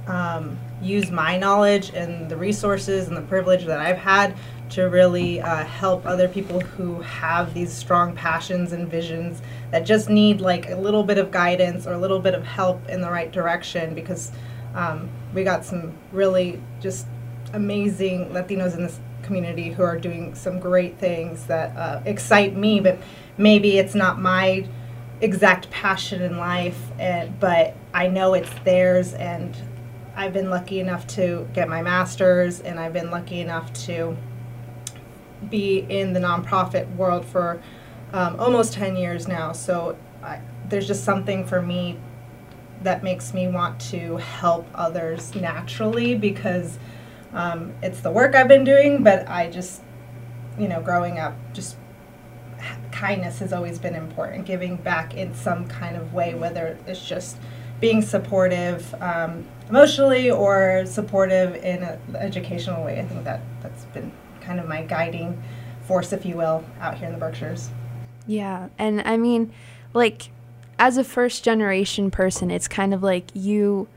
um, 0.07 0.57
use 0.81 1.11
my 1.11 1.37
knowledge 1.37 1.91
and 1.93 2.29
the 2.29 2.37
resources 2.37 3.07
and 3.07 3.17
the 3.17 3.21
privilege 3.23 3.65
that 3.65 3.79
I've 3.79 3.97
had 3.97 4.35
to 4.69 4.83
really 4.83 5.41
uh, 5.41 5.63
help 5.65 6.05
other 6.05 6.27
people 6.27 6.59
who 6.59 7.01
have 7.01 7.53
these 7.53 7.71
strong 7.71 8.15
passions 8.15 8.71
and 8.71 8.87
visions 8.87 9.41
that 9.71 9.85
just 9.85 10.09
need 10.09 10.41
like 10.41 10.69
a 10.69 10.75
little 10.75 11.03
bit 11.03 11.17
of 11.17 11.31
guidance 11.31 11.87
or 11.87 11.93
a 11.93 11.97
little 11.97 12.19
bit 12.19 12.33
of 12.33 12.43
help 12.43 12.87
in 12.89 13.01
the 13.01 13.09
right 13.09 13.31
direction 13.31 13.95
because 13.95 14.31
um, 14.75 15.09
we 15.33 15.43
got 15.43 15.65
some 15.65 15.93
really 16.11 16.61
just 16.79 17.07
amazing 17.53 18.29
Latinos 18.29 18.75
in 18.75 18.83
this 18.83 18.99
community 19.23 19.69
who 19.69 19.83
are 19.83 19.99
doing 19.99 20.33
some 20.35 20.59
great 20.59 20.97
things 20.97 21.45
that 21.45 21.75
uh, 21.75 22.01
excite 22.05 22.55
me, 22.55 22.79
but 22.79 22.97
maybe 23.37 23.77
it's 23.77 23.95
not 23.95 24.19
my 24.19 24.67
exact 25.21 25.69
passion 25.69 26.21
in 26.21 26.37
life, 26.37 26.79
and, 26.97 27.39
but 27.39 27.75
I 27.93 28.07
know 28.07 28.33
it's 28.33 28.53
theirs, 28.63 29.13
and 29.13 29.55
I've 30.15 30.33
been 30.33 30.49
lucky 30.49 30.79
enough 30.79 31.05
to 31.07 31.47
get 31.53 31.67
my 31.67 31.81
master's, 31.81 32.61
and 32.61 32.79
I've 32.79 32.93
been 32.93 33.11
lucky 33.11 33.41
enough 33.41 33.71
to 33.85 34.15
be 35.49 35.79
in 35.89 36.13
the 36.13 36.19
nonprofit 36.19 36.93
world 36.95 37.25
for 37.25 37.61
um, 38.13 38.39
almost 38.39 38.73
10 38.73 38.95
years 38.95 39.27
now. 39.27 39.51
So 39.51 39.97
I, 40.23 40.41
there's 40.67 40.87
just 40.87 41.03
something 41.03 41.45
for 41.45 41.61
me 41.61 41.97
that 42.81 43.03
makes 43.03 43.33
me 43.33 43.47
want 43.47 43.79
to 43.79 44.17
help 44.17 44.67
others 44.73 45.35
naturally 45.35 46.15
because 46.15 46.79
um, 47.33 47.73
it's 47.83 47.99
the 48.01 48.11
work 48.11 48.35
I've 48.35 48.47
been 48.47 48.63
doing, 48.63 49.03
but 49.03 49.27
I 49.27 49.49
just, 49.49 49.81
you 50.57 50.67
know, 50.67 50.81
growing 50.81 51.19
up, 51.19 51.35
just 51.53 51.75
kindness 52.91 53.39
has 53.39 53.53
always 53.53 53.79
been 53.79 53.95
important, 53.95 54.45
giving 54.45 54.75
back 54.77 55.15
in 55.15 55.33
some 55.33 55.67
kind 55.67 55.95
of 55.95 56.13
way, 56.13 56.33
whether 56.33 56.77
it's 56.87 57.05
just 57.05 57.37
being 57.79 58.01
supportive 58.01 58.93
um, 59.01 59.45
emotionally 59.69 60.29
or 60.29 60.85
supportive 60.85 61.55
in 61.55 61.83
an 61.83 62.15
educational 62.15 62.83
way. 62.83 62.99
I 62.99 63.05
think 63.05 63.23
that 63.23 63.41
that's 63.61 63.85
been 63.85 64.11
kind 64.49 64.59
of 64.59 64.67
my 64.67 64.81
guiding 64.81 65.39
force, 65.83 66.11
if 66.11 66.25
you 66.25 66.35
will, 66.35 66.65
out 66.81 66.97
here 66.97 67.05
in 67.05 67.13
the 67.13 67.19
Berkshires. 67.19 67.69
Yeah, 68.25 68.69
and 68.79 69.01
I 69.01 69.15
mean, 69.15 69.53
like, 69.93 70.31
as 70.79 70.97
a 70.97 71.03
first 71.03 71.43
generation 71.43 72.09
person, 72.09 72.49
it's 72.49 72.67
kind 72.67 72.91
of 72.91 73.03
like 73.03 73.25
you, 73.35 73.87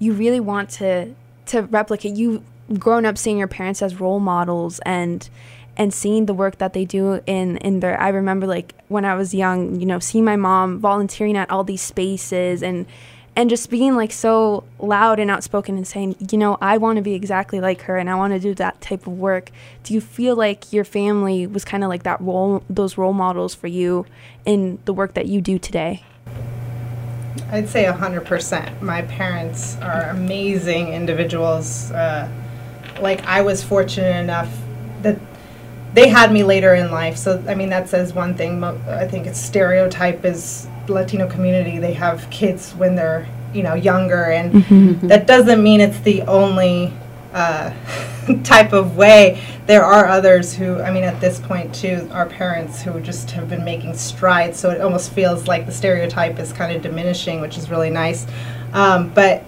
you 0.00 0.12
really 0.12 0.40
want 0.40 0.68
to 0.70 1.14
to 1.46 1.62
replicate. 1.62 2.16
You've 2.16 2.42
grown 2.78 3.06
up 3.06 3.16
seeing 3.16 3.38
your 3.38 3.48
parents 3.48 3.82
as 3.82 4.00
role 4.00 4.20
models 4.20 4.80
and 4.84 5.28
and 5.76 5.94
seeing 5.94 6.26
the 6.26 6.34
work 6.34 6.58
that 6.58 6.72
they 6.72 6.84
do 6.84 7.20
in 7.26 7.56
in 7.58 7.78
their. 7.78 8.00
I 8.00 8.08
remember 8.08 8.48
like 8.48 8.74
when 8.88 9.04
I 9.04 9.14
was 9.14 9.32
young, 9.32 9.78
you 9.78 9.86
know, 9.86 10.00
seeing 10.00 10.24
my 10.24 10.36
mom 10.36 10.80
volunteering 10.80 11.36
at 11.36 11.50
all 11.50 11.62
these 11.62 11.82
spaces 11.82 12.64
and 12.64 12.86
and 13.36 13.48
just 13.48 13.70
being 13.70 13.94
like 13.94 14.12
so 14.12 14.64
loud 14.78 15.18
and 15.20 15.30
outspoken 15.30 15.76
and 15.76 15.86
saying, 15.86 16.16
you 16.30 16.36
know, 16.36 16.58
I 16.60 16.78
want 16.78 16.96
to 16.96 17.02
be 17.02 17.14
exactly 17.14 17.60
like 17.60 17.82
her 17.82 17.96
and 17.96 18.10
I 18.10 18.14
want 18.16 18.32
to 18.32 18.40
do 18.40 18.54
that 18.54 18.80
type 18.80 19.06
of 19.06 19.18
work. 19.18 19.50
Do 19.84 19.94
you 19.94 20.00
feel 20.00 20.34
like 20.34 20.72
your 20.72 20.84
family 20.84 21.46
was 21.46 21.64
kind 21.64 21.84
of 21.84 21.88
like 21.88 22.02
that 22.02 22.20
role, 22.20 22.62
those 22.68 22.98
role 22.98 23.12
models 23.12 23.54
for 23.54 23.68
you 23.68 24.04
in 24.44 24.78
the 24.84 24.92
work 24.92 25.14
that 25.14 25.26
you 25.26 25.40
do 25.40 25.58
today? 25.58 26.02
I'd 27.52 27.68
say 27.68 27.84
100%. 27.84 28.82
My 28.82 29.02
parents 29.02 29.76
are 29.76 30.02
amazing 30.10 30.92
individuals. 30.92 31.90
Uh, 31.92 32.28
like, 33.00 33.24
I 33.24 33.42
was 33.42 33.62
fortunate 33.62 34.16
enough 34.16 34.52
that 35.02 35.18
they 35.94 36.08
had 36.08 36.32
me 36.32 36.42
later 36.42 36.74
in 36.74 36.90
life. 36.90 37.16
So, 37.16 37.42
I 37.48 37.54
mean, 37.54 37.70
that 37.70 37.88
says 37.88 38.12
one 38.12 38.34
thing. 38.34 38.62
I 38.62 39.06
think 39.06 39.26
it's 39.26 39.40
stereotype 39.40 40.24
is 40.24 40.68
Latino 40.92 41.28
community. 41.28 41.78
They 41.78 41.92
have 41.94 42.28
kids 42.30 42.72
when 42.72 42.94
they're, 42.94 43.26
you 43.54 43.62
know, 43.62 43.74
younger. 43.74 44.24
And 44.24 44.64
that 45.08 45.26
doesn't 45.26 45.62
mean 45.62 45.80
it's 45.80 46.00
the 46.00 46.22
only 46.22 46.92
uh, 47.32 47.72
type 48.44 48.72
of 48.72 48.96
way. 48.96 49.42
There 49.66 49.84
are 49.84 50.06
others 50.06 50.54
who, 50.54 50.80
I 50.80 50.90
mean, 50.90 51.04
at 51.04 51.20
this 51.20 51.38
point, 51.38 51.74
too, 51.74 52.08
our 52.12 52.26
parents 52.26 52.82
who 52.82 53.00
just 53.00 53.30
have 53.32 53.48
been 53.48 53.64
making 53.64 53.94
strides. 53.94 54.58
So 54.58 54.70
it 54.70 54.80
almost 54.80 55.12
feels 55.12 55.46
like 55.46 55.66
the 55.66 55.72
stereotype 55.72 56.38
is 56.38 56.52
kind 56.52 56.74
of 56.74 56.82
diminishing, 56.82 57.40
which 57.40 57.56
is 57.56 57.70
really 57.70 57.90
nice. 57.90 58.26
Um, 58.72 59.10
but 59.10 59.44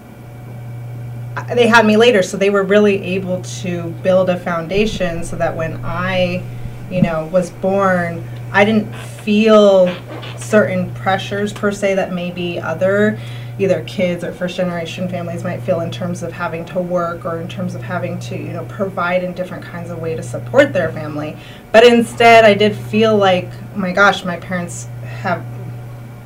they 1.53 1.67
had 1.67 1.85
me 1.85 1.97
later, 1.97 2.21
so 2.23 2.37
they 2.37 2.49
were 2.49 2.63
really 2.63 3.01
able 3.03 3.41
to 3.41 3.89
build 4.03 4.29
a 4.29 4.39
foundation 4.39 5.23
so 5.23 5.35
that 5.37 5.55
when 5.55 5.83
I, 5.83 6.43
you 6.91 7.01
know, 7.01 7.25
was 7.27 7.49
born, 7.49 8.23
I 8.53 8.63
didn't 8.63 8.93
feel 8.95 9.93
certain 10.37 10.93
pressures 10.93 11.51
per 11.51 11.71
se 11.71 11.95
that 11.95 12.13
maybe 12.13 12.59
other 12.59 13.19
either 13.59 13.83
kids 13.83 14.23
or 14.23 14.31
first 14.31 14.55
generation 14.55 15.07
families 15.07 15.43
might 15.43 15.59
feel 15.61 15.81
in 15.81 15.91
terms 15.91 16.23
of 16.23 16.31
having 16.31 16.65
to 16.65 16.79
work 16.79 17.25
or 17.25 17.39
in 17.39 17.47
terms 17.47 17.75
of 17.75 17.81
having 17.81 18.19
to 18.19 18.35
you 18.35 18.53
know 18.53 18.65
provide 18.65 19.23
in 19.23 19.33
different 19.33 19.63
kinds 19.63 19.91
of 19.91 19.99
way 19.99 20.15
to 20.15 20.23
support 20.23 20.73
their 20.73 20.91
family 20.91 21.37
but 21.71 21.85
instead 21.85 22.43
i 22.45 22.53
did 22.55 22.75
feel 22.75 23.15
like 23.15 23.47
oh 23.75 23.77
my 23.77 23.91
gosh 23.91 24.25
my 24.25 24.37
parents 24.37 24.85
have 25.03 25.45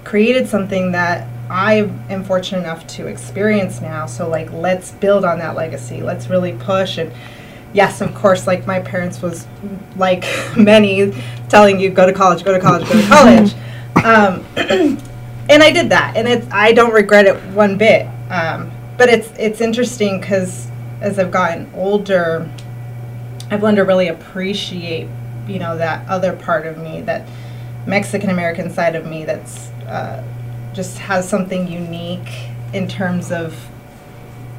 created 0.06 0.48
something 0.48 0.94
that 0.94 1.28
I 1.50 1.90
am 2.10 2.24
fortunate 2.26 2.60
enough 2.60 2.86
to 2.88 3.08
experience 3.08 3.80
now. 3.80 4.06
So 4.06 4.28
like 4.30 4.52
let's 4.52 4.92
build 4.92 5.24
on 5.24 5.40
that 5.40 5.56
legacy. 5.56 6.02
Let's 6.02 6.30
really 6.30 6.54
push 6.54 6.98
and 6.98 7.12
yes, 7.74 8.02
of 8.02 8.14
course, 8.16 8.48
like 8.48 8.66
my 8.68 8.80
parents 8.80 9.22
was 9.22 9.48
like 9.96 10.24
many 10.58 11.14
telling 11.50 11.80
you 11.80 11.90
go 11.90 12.06
to 12.06 12.14
college, 12.14 12.44
go 12.44 12.54
to 12.54 12.60
college, 12.60 12.88
go 12.88 13.02
to 13.02 13.08
college. 13.08 13.54
Um, 14.04 14.46
and 15.50 15.64
I 15.64 15.72
did 15.72 15.90
that 15.90 16.16
and 16.16 16.28
it's 16.28 16.48
I 16.52 16.74
don't 16.74 16.94
regret 16.94 17.26
it 17.26 17.42
one 17.54 17.78
bit. 17.78 18.08
Um, 18.30 18.72
but 18.98 19.10
it's 19.10 19.32
it's 19.38 19.62
interesting 19.62 20.20
because 20.20 20.68
as 21.02 21.20
I've 21.20 21.32
gotten 21.32 21.72
older, 21.76 22.50
I've 23.50 23.64
learned 23.64 23.78
to 23.78 23.84
really 23.84 24.08
appreciate, 24.08 25.08
you 25.48 25.60
know, 25.60 25.78
that 25.78 26.08
other 26.10 26.36
part 26.36 26.66
of 26.66 26.78
me, 26.78 27.02
that 27.02 27.28
Mexican 27.86 28.30
American 28.30 28.70
side 28.70 28.96
of 28.96 29.06
me 29.06 29.24
that's 29.24 29.70
uh, 29.88 30.24
just 30.74 30.98
has 30.98 31.28
something 31.28 31.68
unique 31.68 32.50
in 32.74 32.88
terms 32.88 33.32
of 33.32 33.56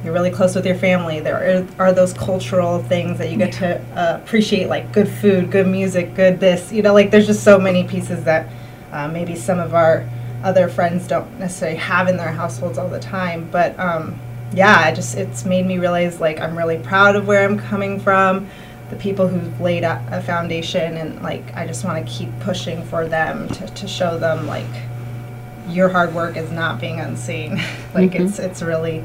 you're 0.03 0.13
really 0.13 0.31
close 0.31 0.55
with 0.55 0.65
your 0.65 0.75
family. 0.75 1.19
There 1.19 1.65
are, 1.79 1.87
are 1.87 1.93
those 1.93 2.13
cultural 2.13 2.81
things 2.83 3.17
that 3.17 3.31
you 3.31 3.37
get 3.37 3.53
to 3.53 3.81
uh, 3.95 4.19
appreciate, 4.23 4.69
like 4.69 4.91
good 4.93 5.09
food, 5.09 5.51
good 5.51 5.67
music, 5.67 6.15
good 6.15 6.39
this. 6.39 6.71
You 6.71 6.81
know, 6.81 6.93
like 6.93 7.11
there's 7.11 7.27
just 7.27 7.43
so 7.43 7.59
many 7.59 7.83
pieces 7.85 8.23
that 8.23 8.49
uh, 8.91 9.07
maybe 9.07 9.35
some 9.35 9.59
of 9.59 9.73
our 9.73 10.07
other 10.43 10.69
friends 10.69 11.07
don't 11.07 11.37
necessarily 11.37 11.77
have 11.77 12.07
in 12.07 12.15
their 12.15 12.31
households 12.31 12.77
all 12.77 12.87
the 12.87 12.99
time. 12.99 13.49
But 13.51 13.77
um, 13.77 14.17
yeah, 14.53 14.77
I 14.77 14.93
just 14.93 15.15
it's 15.15 15.45
made 15.45 15.65
me 15.65 15.77
realize 15.79 16.19
like 16.19 16.39
I'm 16.39 16.57
really 16.57 16.79
proud 16.79 17.15
of 17.15 17.27
where 17.27 17.43
I'm 17.43 17.59
coming 17.59 17.99
from, 17.99 18.47
the 18.89 18.95
people 18.95 19.27
who've 19.27 19.59
laid 19.59 19.83
a, 19.83 20.03
a 20.11 20.21
foundation, 20.21 20.95
and 20.97 21.21
like 21.21 21.53
I 21.55 21.67
just 21.67 21.83
want 21.83 22.05
to 22.05 22.11
keep 22.11 22.29
pushing 22.39 22.83
for 22.85 23.07
them 23.07 23.49
to, 23.49 23.67
to 23.67 23.87
show 23.87 24.17
them 24.17 24.47
like 24.47 24.65
your 25.67 25.89
hard 25.89 26.15
work 26.15 26.37
is 26.37 26.49
not 26.51 26.79
being 26.79 26.99
unseen. 26.99 27.61
like 27.93 28.15
it's 28.15 28.39
it's 28.39 28.61
really 28.61 29.03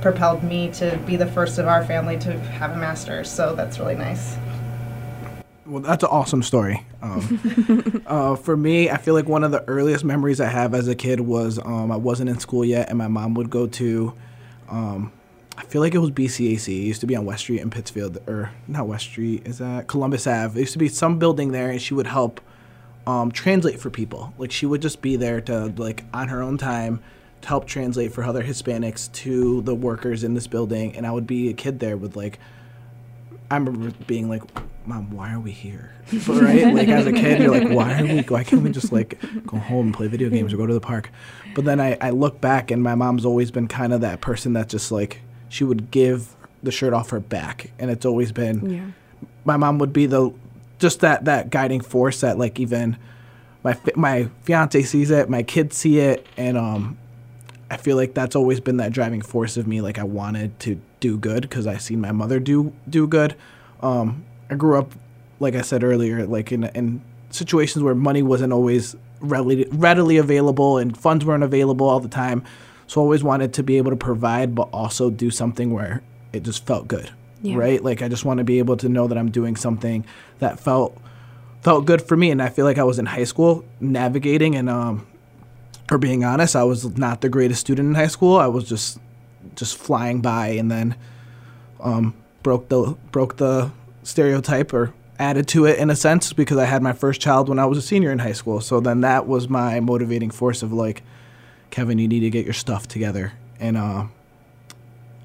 propelled 0.00 0.42
me 0.42 0.70
to 0.72 0.98
be 1.06 1.16
the 1.16 1.26
first 1.26 1.58
of 1.58 1.66
our 1.66 1.84
family 1.84 2.18
to 2.18 2.38
have 2.38 2.72
a 2.72 2.76
master's. 2.76 3.30
So 3.30 3.54
that's 3.54 3.78
really 3.78 3.94
nice. 3.94 4.36
Well, 5.66 5.82
that's 5.82 6.04
an 6.04 6.10
awesome 6.10 6.42
story. 6.42 6.86
Um, 7.02 8.02
uh, 8.06 8.36
for 8.36 8.56
me, 8.56 8.88
I 8.88 8.98
feel 8.98 9.14
like 9.14 9.28
one 9.28 9.42
of 9.42 9.50
the 9.50 9.64
earliest 9.68 10.04
memories 10.04 10.40
I 10.40 10.46
have 10.46 10.74
as 10.74 10.86
a 10.86 10.94
kid 10.94 11.20
was 11.20 11.58
um, 11.58 11.90
I 11.90 11.96
wasn't 11.96 12.30
in 12.30 12.38
school 12.38 12.64
yet, 12.64 12.88
and 12.88 12.98
my 12.98 13.08
mom 13.08 13.34
would 13.34 13.50
go 13.50 13.66
to, 13.66 14.14
um, 14.68 15.12
I 15.58 15.64
feel 15.64 15.80
like 15.80 15.94
it 15.94 15.98
was 15.98 16.10
BCAC. 16.10 16.68
It 16.68 16.86
used 16.86 17.00
to 17.00 17.06
be 17.08 17.16
on 17.16 17.24
West 17.24 17.42
Street 17.42 17.60
in 17.62 17.70
Pittsfield, 17.70 18.18
or 18.28 18.52
not 18.68 18.86
West 18.86 19.06
Street, 19.06 19.44
is 19.44 19.58
that 19.58 19.88
Columbus 19.88 20.26
Ave? 20.28 20.54
There 20.54 20.60
used 20.60 20.74
to 20.74 20.78
be 20.78 20.88
some 20.88 21.18
building 21.18 21.50
there, 21.50 21.70
and 21.70 21.82
she 21.82 21.94
would 21.94 22.06
help 22.06 22.40
um, 23.06 23.30
translate 23.32 23.80
for 23.80 23.90
people. 23.90 24.34
Like 24.38 24.52
she 24.52 24.66
would 24.66 24.82
just 24.82 25.00
be 25.00 25.16
there 25.16 25.40
to 25.42 25.72
like 25.76 26.04
on 26.12 26.28
her 26.28 26.42
own 26.42 26.58
time 26.58 26.98
to 26.98 27.02
help 27.46 27.64
translate 27.66 28.12
for 28.12 28.24
other 28.24 28.42
Hispanics 28.42 29.10
to 29.12 29.62
the 29.62 29.74
workers 29.74 30.24
in 30.24 30.34
this 30.34 30.46
building, 30.48 30.96
and 30.96 31.06
I 31.06 31.12
would 31.12 31.26
be 31.26 31.48
a 31.48 31.52
kid 31.52 31.78
there 31.80 31.96
with 31.96 32.16
like 32.16 32.38
I 33.50 33.56
remember 33.56 33.92
being 34.08 34.28
like, 34.28 34.42
"Mom, 34.84 35.10
why 35.12 35.32
are 35.32 35.38
we 35.40 35.52
here?" 35.52 35.92
But, 36.26 36.42
right? 36.42 36.74
Like 36.74 36.88
as 36.88 37.06
a 37.06 37.12
kid, 37.12 37.40
you're 37.40 37.50
like, 37.52 37.68
"Why 37.68 38.00
are 38.00 38.04
we? 38.04 38.20
Why 38.22 38.42
can't 38.42 38.62
we 38.62 38.70
just 38.70 38.92
like 38.92 39.20
go 39.46 39.58
home 39.58 39.86
and 39.86 39.94
play 39.94 40.08
video 40.08 40.28
games 40.28 40.52
or 40.52 40.56
go 40.56 40.66
to 40.66 40.74
the 40.74 40.80
park?" 40.80 41.10
But 41.54 41.64
then 41.64 41.80
I, 41.80 41.96
I 42.00 42.10
look 42.10 42.40
back, 42.40 42.70
and 42.72 42.82
my 42.82 42.96
mom's 42.96 43.24
always 43.24 43.50
been 43.52 43.68
kind 43.68 43.92
of 43.92 44.00
that 44.00 44.20
person 44.20 44.54
that 44.54 44.68
just 44.68 44.90
like 44.90 45.20
she 45.48 45.62
would 45.62 45.90
give 45.92 46.34
the 46.64 46.72
shirt 46.72 46.92
off 46.92 47.10
her 47.10 47.20
back, 47.20 47.70
and 47.78 47.90
it's 47.90 48.04
always 48.04 48.32
been 48.32 48.68
Yeah. 48.68 48.86
my 49.44 49.56
mom 49.56 49.78
would 49.78 49.92
be 49.92 50.06
the 50.06 50.32
just 50.80 50.98
that 51.00 51.24
that 51.26 51.50
guiding 51.50 51.80
force 51.80 52.20
that 52.22 52.36
like 52.38 52.58
even 52.58 52.96
my 53.62 53.76
my 53.94 54.28
fiance 54.42 54.82
sees 54.82 55.12
it, 55.12 55.30
my 55.30 55.44
kids 55.44 55.76
see 55.76 56.00
it, 56.00 56.26
and 56.36 56.56
um, 56.58 56.98
I 57.70 57.76
feel 57.76 57.96
like 57.96 58.14
that's 58.14 58.36
always 58.36 58.60
been 58.60 58.76
that 58.76 58.92
driving 58.92 59.22
force 59.22 59.56
of 59.56 59.66
me. 59.66 59.80
Like 59.80 59.98
I 59.98 60.04
wanted 60.04 60.58
to 60.60 60.80
do 61.00 61.18
good 61.18 61.42
because 61.42 61.66
I 61.66 61.78
seen 61.78 62.00
my 62.00 62.12
mother 62.12 62.38
do 62.38 62.72
do 62.88 63.06
good. 63.06 63.34
Um, 63.80 64.24
I 64.50 64.54
grew 64.54 64.78
up, 64.78 64.92
like 65.40 65.54
I 65.54 65.62
said 65.62 65.82
earlier, 65.82 66.26
like 66.26 66.52
in 66.52 66.64
in 66.64 67.02
situations 67.30 67.82
where 67.82 67.94
money 67.94 68.22
wasn't 68.22 68.52
always 68.52 68.94
readily 69.20 69.66
readily 69.72 70.16
available 70.16 70.78
and 70.78 70.96
funds 70.96 71.24
weren't 71.24 71.42
available 71.42 71.88
all 71.88 72.00
the 72.00 72.08
time. 72.08 72.44
So 72.86 73.00
I 73.00 73.02
always 73.02 73.24
wanted 73.24 73.52
to 73.54 73.62
be 73.64 73.78
able 73.78 73.90
to 73.90 73.96
provide, 73.96 74.54
but 74.54 74.68
also 74.72 75.10
do 75.10 75.30
something 75.30 75.72
where 75.72 76.02
it 76.32 76.44
just 76.44 76.64
felt 76.66 76.86
good, 76.86 77.10
Yeah. 77.42 77.56
right? 77.56 77.82
Like 77.82 78.00
I 78.00 78.08
just 78.08 78.24
want 78.24 78.38
to 78.38 78.44
be 78.44 78.60
able 78.60 78.76
to 78.76 78.88
know 78.88 79.08
that 79.08 79.18
I'm 79.18 79.30
doing 79.30 79.56
something 79.56 80.04
that 80.38 80.60
felt 80.60 80.96
felt 81.62 81.84
good 81.84 82.00
for 82.00 82.16
me. 82.16 82.30
And 82.30 82.40
I 82.40 82.48
feel 82.48 82.64
like 82.64 82.78
I 82.78 82.84
was 82.84 83.00
in 83.00 83.06
high 83.06 83.24
school 83.24 83.64
navigating 83.80 84.54
and 84.54 84.70
um, 84.70 85.04
for 85.88 85.98
being 85.98 86.24
honest, 86.24 86.56
I 86.56 86.64
was 86.64 86.96
not 86.96 87.20
the 87.20 87.28
greatest 87.28 87.60
student 87.60 87.88
in 87.88 87.94
high 87.94 88.06
school. 88.08 88.36
I 88.36 88.46
was 88.46 88.68
just 88.68 88.98
just 89.54 89.76
flying 89.76 90.20
by, 90.20 90.48
and 90.48 90.70
then 90.70 90.96
um, 91.80 92.14
broke 92.42 92.68
the 92.68 92.96
broke 93.12 93.36
the 93.36 93.70
stereotype 94.02 94.72
or 94.72 94.92
added 95.18 95.48
to 95.48 95.64
it 95.64 95.78
in 95.78 95.90
a 95.90 95.96
sense 95.96 96.32
because 96.32 96.58
I 96.58 96.64
had 96.64 96.82
my 96.82 96.92
first 96.92 97.20
child 97.20 97.48
when 97.48 97.58
I 97.58 97.66
was 97.66 97.78
a 97.78 97.82
senior 97.82 98.12
in 98.12 98.18
high 98.18 98.32
school. 98.32 98.60
So 98.60 98.80
then 98.80 99.00
that 99.00 99.26
was 99.26 99.48
my 99.48 99.80
motivating 99.80 100.30
force 100.30 100.62
of 100.62 100.72
like, 100.72 101.02
Kevin, 101.70 101.98
you 101.98 102.06
need 102.06 102.20
to 102.20 102.30
get 102.30 102.44
your 102.44 102.54
stuff 102.54 102.88
together, 102.88 103.32
and 103.60 103.76
uh, 103.76 104.06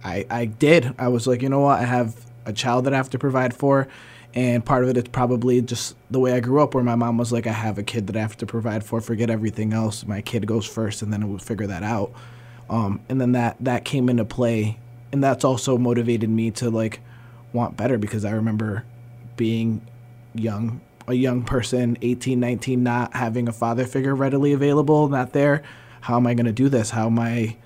I 0.03 0.25
I 0.29 0.45
did. 0.45 0.93
I 0.97 1.07
was 1.07 1.27
like, 1.27 1.41
you 1.41 1.49
know 1.49 1.61
what, 1.61 1.79
I 1.79 1.85
have 1.85 2.25
a 2.45 2.53
child 2.53 2.85
that 2.85 2.93
I 2.93 2.97
have 2.97 3.09
to 3.11 3.19
provide 3.19 3.53
for. 3.53 3.87
And 4.33 4.63
part 4.63 4.83
of 4.83 4.89
it 4.89 4.97
is 4.97 5.03
probably 5.09 5.61
just 5.61 5.95
the 6.09 6.19
way 6.19 6.33
I 6.33 6.39
grew 6.39 6.61
up, 6.61 6.73
where 6.73 6.83
my 6.83 6.95
mom 6.95 7.17
was 7.17 7.33
like, 7.33 7.47
I 7.47 7.51
have 7.51 7.77
a 7.77 7.83
kid 7.83 8.07
that 8.07 8.15
I 8.15 8.21
have 8.21 8.37
to 8.37 8.45
provide 8.45 8.83
for, 8.83 9.01
forget 9.01 9.29
everything 9.29 9.73
else. 9.73 10.05
My 10.05 10.21
kid 10.21 10.47
goes 10.47 10.65
first, 10.65 11.01
and 11.01 11.11
then 11.11 11.27
we'll 11.29 11.39
figure 11.39 11.67
that 11.67 11.83
out. 11.83 12.13
Um, 12.69 13.01
and 13.09 13.19
then 13.19 13.33
that, 13.33 13.57
that 13.59 13.83
came 13.83 14.07
into 14.07 14.23
play. 14.23 14.79
And 15.11 15.21
that's 15.21 15.43
also 15.43 15.77
motivated 15.77 16.29
me 16.29 16.51
to 16.51 16.69
like 16.69 17.01
want 17.51 17.75
better 17.75 17.97
because 17.97 18.23
I 18.23 18.31
remember 18.31 18.85
being 19.35 19.85
young, 20.33 20.79
a 21.07 21.13
young 21.13 21.43
person, 21.43 21.97
18, 22.01 22.39
19, 22.39 22.81
not 22.83 23.13
having 23.13 23.49
a 23.49 23.51
father 23.51 23.85
figure 23.85 24.15
readily 24.15 24.53
available, 24.53 25.09
not 25.09 25.33
there. 25.33 25.63
How 26.01 26.15
am 26.15 26.25
I 26.25 26.33
going 26.33 26.45
to 26.45 26.53
do 26.53 26.69
this? 26.69 26.91
How 26.91 27.07
am 27.07 27.19
I? 27.19 27.57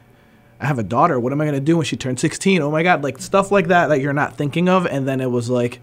I 0.59 0.67
have 0.67 0.79
a 0.79 0.83
daughter. 0.83 1.19
What 1.19 1.33
am 1.33 1.41
I 1.41 1.45
going 1.45 1.55
to 1.55 1.61
do 1.61 1.77
when 1.77 1.85
she 1.85 1.97
turns 1.97 2.21
16? 2.21 2.61
Oh 2.61 2.71
my 2.71 2.81
God, 2.81 3.03
like 3.03 3.19
stuff 3.19 3.51
like 3.51 3.67
that 3.67 3.87
that 3.87 3.99
you're 3.99 4.13
not 4.13 4.37
thinking 4.37 4.69
of. 4.69 4.87
And 4.87 5.07
then 5.07 5.21
it 5.21 5.29
was 5.29 5.49
like, 5.49 5.81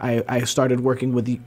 I, 0.00 0.22
I 0.28 0.44
started 0.44 0.80
working 0.80 1.12
with, 1.12 1.26
the- 1.26 1.40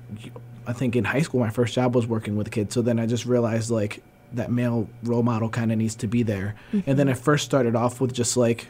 I 0.68 0.74
think 0.74 0.95
in 0.95 1.04
high 1.04 1.22
school, 1.22 1.39
my 1.39 1.49
first 1.49 1.74
job 1.74 1.95
was 1.95 2.08
working 2.08 2.36
with 2.36 2.51
kids. 2.51 2.74
So 2.74 2.82
then 2.82 2.99
I 2.99 3.06
just 3.06 3.26
realized 3.26 3.70
like 3.70 4.04
that 4.34 4.51
male 4.51 4.89
role 5.04 5.24
model 5.24 5.49
kind 5.49 5.72
of 5.72 5.78
needs 5.78 5.95
to 5.95 6.08
be 6.08 6.24
there. 6.24 6.56
And 6.72 6.97
then 6.97 7.08
mm-hmm. 7.08 7.10
I 7.10 7.14
first 7.14 7.45
started 7.45 7.76
off 7.76 8.01
with 8.01 8.14
just 8.14 8.38
like 8.38 8.68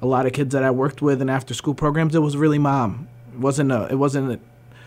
a 0.00 0.06
lot 0.06 0.26
of 0.26 0.32
kids 0.32 0.52
that 0.52 0.64
I 0.64 0.70
worked 0.70 1.02
with 1.02 1.22
in 1.22 1.28
after 1.28 1.54
school 1.54 1.74
programs. 1.74 2.14
It 2.14 2.20
was 2.20 2.36
really 2.36 2.58
mom. 2.58 3.08
It 3.32 3.38
wasn't 3.38 3.70
a, 3.70 3.86
it 3.90 3.94
wasn't 3.94 4.40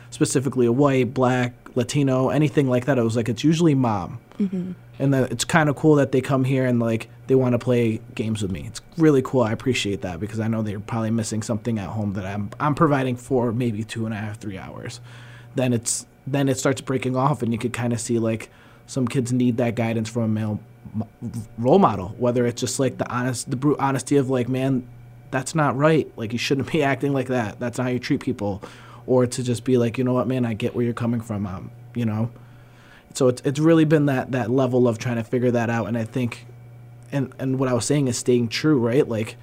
specifically 0.09 0.65
a 0.65 0.71
white, 0.71 1.13
black, 1.13 1.53
Latino, 1.75 2.29
anything 2.29 2.69
like 2.69 2.85
that. 2.85 2.97
It 2.97 3.03
was 3.03 3.15
like 3.15 3.29
it's 3.29 3.43
usually 3.43 3.75
mom. 3.75 4.19
Mm-hmm. 4.39 4.73
And 4.99 5.13
that 5.13 5.31
it's 5.31 5.45
kind 5.45 5.69
of 5.69 5.75
cool 5.75 5.95
that 5.95 6.11
they 6.11 6.21
come 6.21 6.43
here 6.43 6.65
and 6.65 6.79
like 6.79 7.09
they 7.27 7.35
want 7.35 7.53
to 7.53 7.59
play 7.59 8.01
games 8.13 8.41
with 8.41 8.51
me. 8.51 8.65
It's 8.67 8.81
really 8.97 9.21
cool. 9.21 9.41
I 9.41 9.51
appreciate 9.51 10.01
that 10.01 10.19
because 10.19 10.39
I 10.39 10.47
know 10.47 10.61
they're 10.61 10.79
probably 10.79 11.11
missing 11.11 11.41
something 11.41 11.79
at 11.79 11.89
home 11.89 12.13
that 12.13 12.25
I'm 12.25 12.49
I'm 12.59 12.75
providing 12.75 13.15
for 13.15 13.51
maybe 13.51 13.83
two 13.83 14.05
and 14.05 14.13
a 14.13 14.17
half, 14.17 14.39
three 14.39 14.57
hours. 14.57 14.99
Then 15.55 15.73
it's 15.73 16.05
then 16.27 16.49
it 16.49 16.57
starts 16.57 16.81
breaking 16.81 17.15
off, 17.15 17.41
and 17.41 17.51
you 17.51 17.59
could 17.59 17.73
kind 17.73 17.93
of 17.93 17.99
see 17.99 18.19
like 18.19 18.49
some 18.87 19.07
kids 19.07 19.33
need 19.33 19.57
that 19.57 19.75
guidance 19.75 20.09
from 20.09 20.23
a 20.23 20.27
male 20.27 20.59
role 21.57 21.79
model. 21.79 22.15
Whether 22.17 22.45
it's 22.45 22.61
just 22.61 22.79
like 22.79 22.97
the 22.97 23.09
honest, 23.11 23.49
the 23.49 23.55
brute 23.55 23.79
honesty 23.79 24.17
of 24.17 24.29
like, 24.29 24.47
man, 24.47 24.87
that's 25.31 25.55
not 25.55 25.75
right. 25.75 26.11
Like 26.15 26.33
you 26.33 26.39
shouldn't 26.39 26.71
be 26.71 26.83
acting 26.83 27.13
like 27.13 27.27
that. 27.27 27.59
That's 27.59 27.77
not 27.77 27.85
how 27.85 27.89
you 27.89 27.99
treat 27.99 28.21
people. 28.21 28.61
Or 29.07 29.27
to 29.27 29.43
just 29.43 29.63
be 29.63 29.77
like, 29.77 29.99
you 29.99 30.03
know 30.03 30.13
what, 30.13 30.27
man, 30.27 30.45
I 30.45 30.55
get 30.55 30.73
where 30.73 30.83
you're 30.83 30.93
coming 30.93 31.21
from. 31.21 31.45
Um, 31.45 31.71
you 31.93 32.05
know. 32.05 32.31
So 33.13 33.29
it's 33.29 33.41
it's 33.45 33.59
really 33.59 33.85
been 33.85 34.07
that 34.07 34.31
that 34.33 34.51
level 34.51 34.87
of 34.87 34.97
trying 34.97 35.15
to 35.15 35.23
figure 35.23 35.51
that 35.51 35.69
out, 35.69 35.87
and 35.87 35.97
I 35.97 36.03
think, 36.03 36.45
and 37.15 37.33
and 37.39 37.57
what 37.57 37.69
I 37.69 37.73
was 37.73 37.85
saying 37.85 38.07
is 38.07 38.17
staying 38.17 38.49
true, 38.49 38.77
right? 38.77 39.07
Like, 39.07 39.37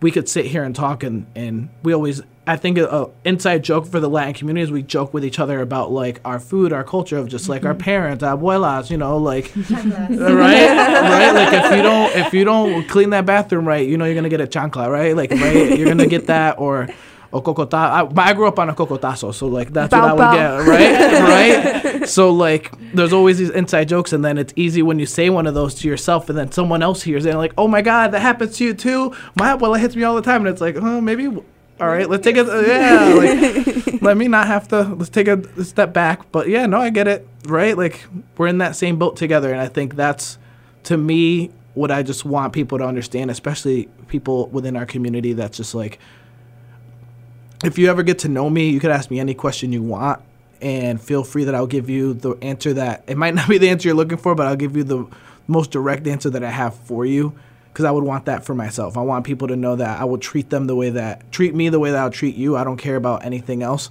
we 0.00 0.10
could 0.10 0.28
sit 0.28 0.46
here 0.46 0.64
and 0.64 0.74
talk, 0.74 1.02
and 1.02 1.26
and 1.34 1.68
we 1.82 1.94
always, 1.94 2.20
I 2.46 2.56
think, 2.56 2.78
a, 2.78 2.86
a 2.86 3.10
inside 3.24 3.62
joke 3.62 3.86
for 3.86 4.00
the 4.00 4.08
Latin 4.08 4.34
community 4.34 4.64
is 4.64 4.70
we 4.70 4.82
joke 4.82 5.14
with 5.14 5.24
each 5.24 5.38
other 5.38 5.60
about 5.60 5.92
like 5.92 6.20
our 6.24 6.40
food, 6.40 6.72
our 6.72 6.84
culture 6.84 7.16
of 7.16 7.28
just 7.28 7.48
like 7.48 7.64
our 7.64 7.72
mm-hmm. 7.72 7.82
parents, 7.82 8.24
abuelas, 8.24 8.90
you 8.90 8.96
know, 8.96 9.16
like 9.18 9.52
right, 9.70 10.10
right. 10.10 11.32
Like 11.32 11.64
if 11.64 11.76
you 11.76 11.82
don't 11.82 12.16
if 12.16 12.32
you 12.34 12.44
don't 12.44 12.88
clean 12.88 13.10
that 13.10 13.24
bathroom 13.24 13.66
right, 13.66 13.86
you 13.88 13.96
know 13.96 14.04
you're 14.04 14.16
gonna 14.16 14.28
get 14.28 14.40
a 14.40 14.46
chancla, 14.46 14.90
right? 14.90 15.16
Like 15.16 15.30
right, 15.30 15.78
you're 15.78 15.88
gonna 15.88 16.06
get 16.06 16.26
that 16.26 16.58
or. 16.58 16.88
Or 17.32 17.42
cocota. 17.42 17.74
I, 17.74 18.08
I 18.16 18.32
grew 18.32 18.46
up 18.46 18.58
on 18.58 18.68
a 18.68 18.74
cocotazo, 18.74 19.34
so 19.34 19.46
like 19.46 19.72
that's 19.72 19.92
what 19.92 20.04
I 20.04 20.12
would 20.12 20.18
bow. 20.18 20.64
get, 20.64 20.68
right? 20.68 21.94
right? 22.00 22.08
So 22.08 22.30
like, 22.30 22.72
there's 22.94 23.12
always 23.12 23.38
these 23.38 23.50
inside 23.50 23.88
jokes, 23.88 24.12
and 24.12 24.24
then 24.24 24.38
it's 24.38 24.52
easy 24.56 24.82
when 24.82 24.98
you 24.98 25.06
say 25.06 25.28
one 25.30 25.46
of 25.46 25.54
those 25.54 25.74
to 25.76 25.88
yourself, 25.88 26.28
and 26.28 26.38
then 26.38 26.52
someone 26.52 26.82
else 26.82 27.02
hears 27.02 27.26
it, 27.26 27.30
and 27.30 27.38
like, 27.38 27.54
oh 27.58 27.68
my 27.68 27.82
god, 27.82 28.12
that 28.12 28.20
happens 28.20 28.56
to 28.58 28.64
you 28.64 28.74
too. 28.74 29.14
My 29.34 29.54
well, 29.54 29.74
it 29.74 29.80
hits 29.80 29.96
me 29.96 30.04
all 30.04 30.14
the 30.14 30.22
time, 30.22 30.42
and 30.42 30.48
it's 30.48 30.60
like, 30.60 30.76
oh, 30.76 31.00
maybe. 31.00 31.26
All 31.78 31.88
right, 31.88 32.08
let's 32.08 32.24
take 32.24 32.38
a 32.38 32.44
yeah. 32.66 33.12
Like, 33.14 34.00
let 34.00 34.16
me 34.16 34.28
not 34.28 34.46
have 34.46 34.68
to. 34.68 34.82
Let's 34.82 35.10
take 35.10 35.28
a 35.28 35.64
step 35.64 35.92
back. 35.92 36.32
But 36.32 36.48
yeah, 36.48 36.64
no, 36.66 36.80
I 36.80 36.90
get 36.90 37.06
it. 37.06 37.28
Right, 37.46 37.76
like 37.76 38.06
we're 38.38 38.46
in 38.46 38.58
that 38.58 38.76
same 38.76 38.98
boat 38.98 39.16
together, 39.16 39.52
and 39.52 39.60
I 39.60 39.68
think 39.68 39.94
that's 39.94 40.38
to 40.84 40.96
me 40.96 41.50
what 41.74 41.90
I 41.90 42.02
just 42.02 42.24
want 42.24 42.54
people 42.54 42.78
to 42.78 42.84
understand, 42.84 43.30
especially 43.30 43.88
people 44.08 44.48
within 44.48 44.76
our 44.76 44.86
community. 44.86 45.34
That's 45.34 45.58
just 45.58 45.74
like 45.74 45.98
if 47.64 47.78
you 47.78 47.88
ever 47.88 48.02
get 48.02 48.20
to 48.20 48.28
know 48.28 48.50
me, 48.50 48.70
you 48.70 48.80
could 48.80 48.90
ask 48.90 49.10
me 49.10 49.20
any 49.20 49.34
question 49.34 49.72
you 49.72 49.82
want, 49.82 50.20
and 50.60 51.00
feel 51.00 51.24
free 51.24 51.44
that 51.44 51.54
I'll 51.54 51.66
give 51.66 51.88
you 51.88 52.14
the 52.14 52.34
answer 52.42 52.74
that 52.74 53.04
it 53.06 53.16
might 53.16 53.34
not 53.36 53.48
be 53.48 53.58
the 53.58 53.68
answer 53.68 53.88
you're 53.88 53.96
looking 53.96 54.18
for, 54.18 54.34
but 54.34 54.46
I'll 54.46 54.56
give 54.56 54.76
you 54.76 54.84
the 54.84 55.06
most 55.46 55.70
direct 55.70 56.06
answer 56.06 56.30
that 56.30 56.42
I 56.42 56.50
have 56.50 56.74
for 56.74 57.06
you, 57.06 57.34
because 57.72 57.84
I 57.84 57.90
would 57.90 58.04
want 58.04 58.26
that 58.26 58.44
for 58.44 58.54
myself. 58.54 58.96
I 58.96 59.02
want 59.02 59.24
people 59.24 59.48
to 59.48 59.56
know 59.56 59.76
that 59.76 60.00
I 60.00 60.04
will 60.04 60.18
treat 60.18 60.50
them 60.50 60.66
the 60.66 60.76
way 60.76 60.90
that 60.90 61.30
treat 61.32 61.54
me 61.54 61.68
the 61.68 61.78
way 61.78 61.90
that 61.90 61.98
I'll 61.98 62.10
treat 62.10 62.36
you. 62.36 62.56
I 62.56 62.64
don't 62.64 62.78
care 62.78 62.96
about 62.96 63.24
anything 63.24 63.62
else. 63.62 63.90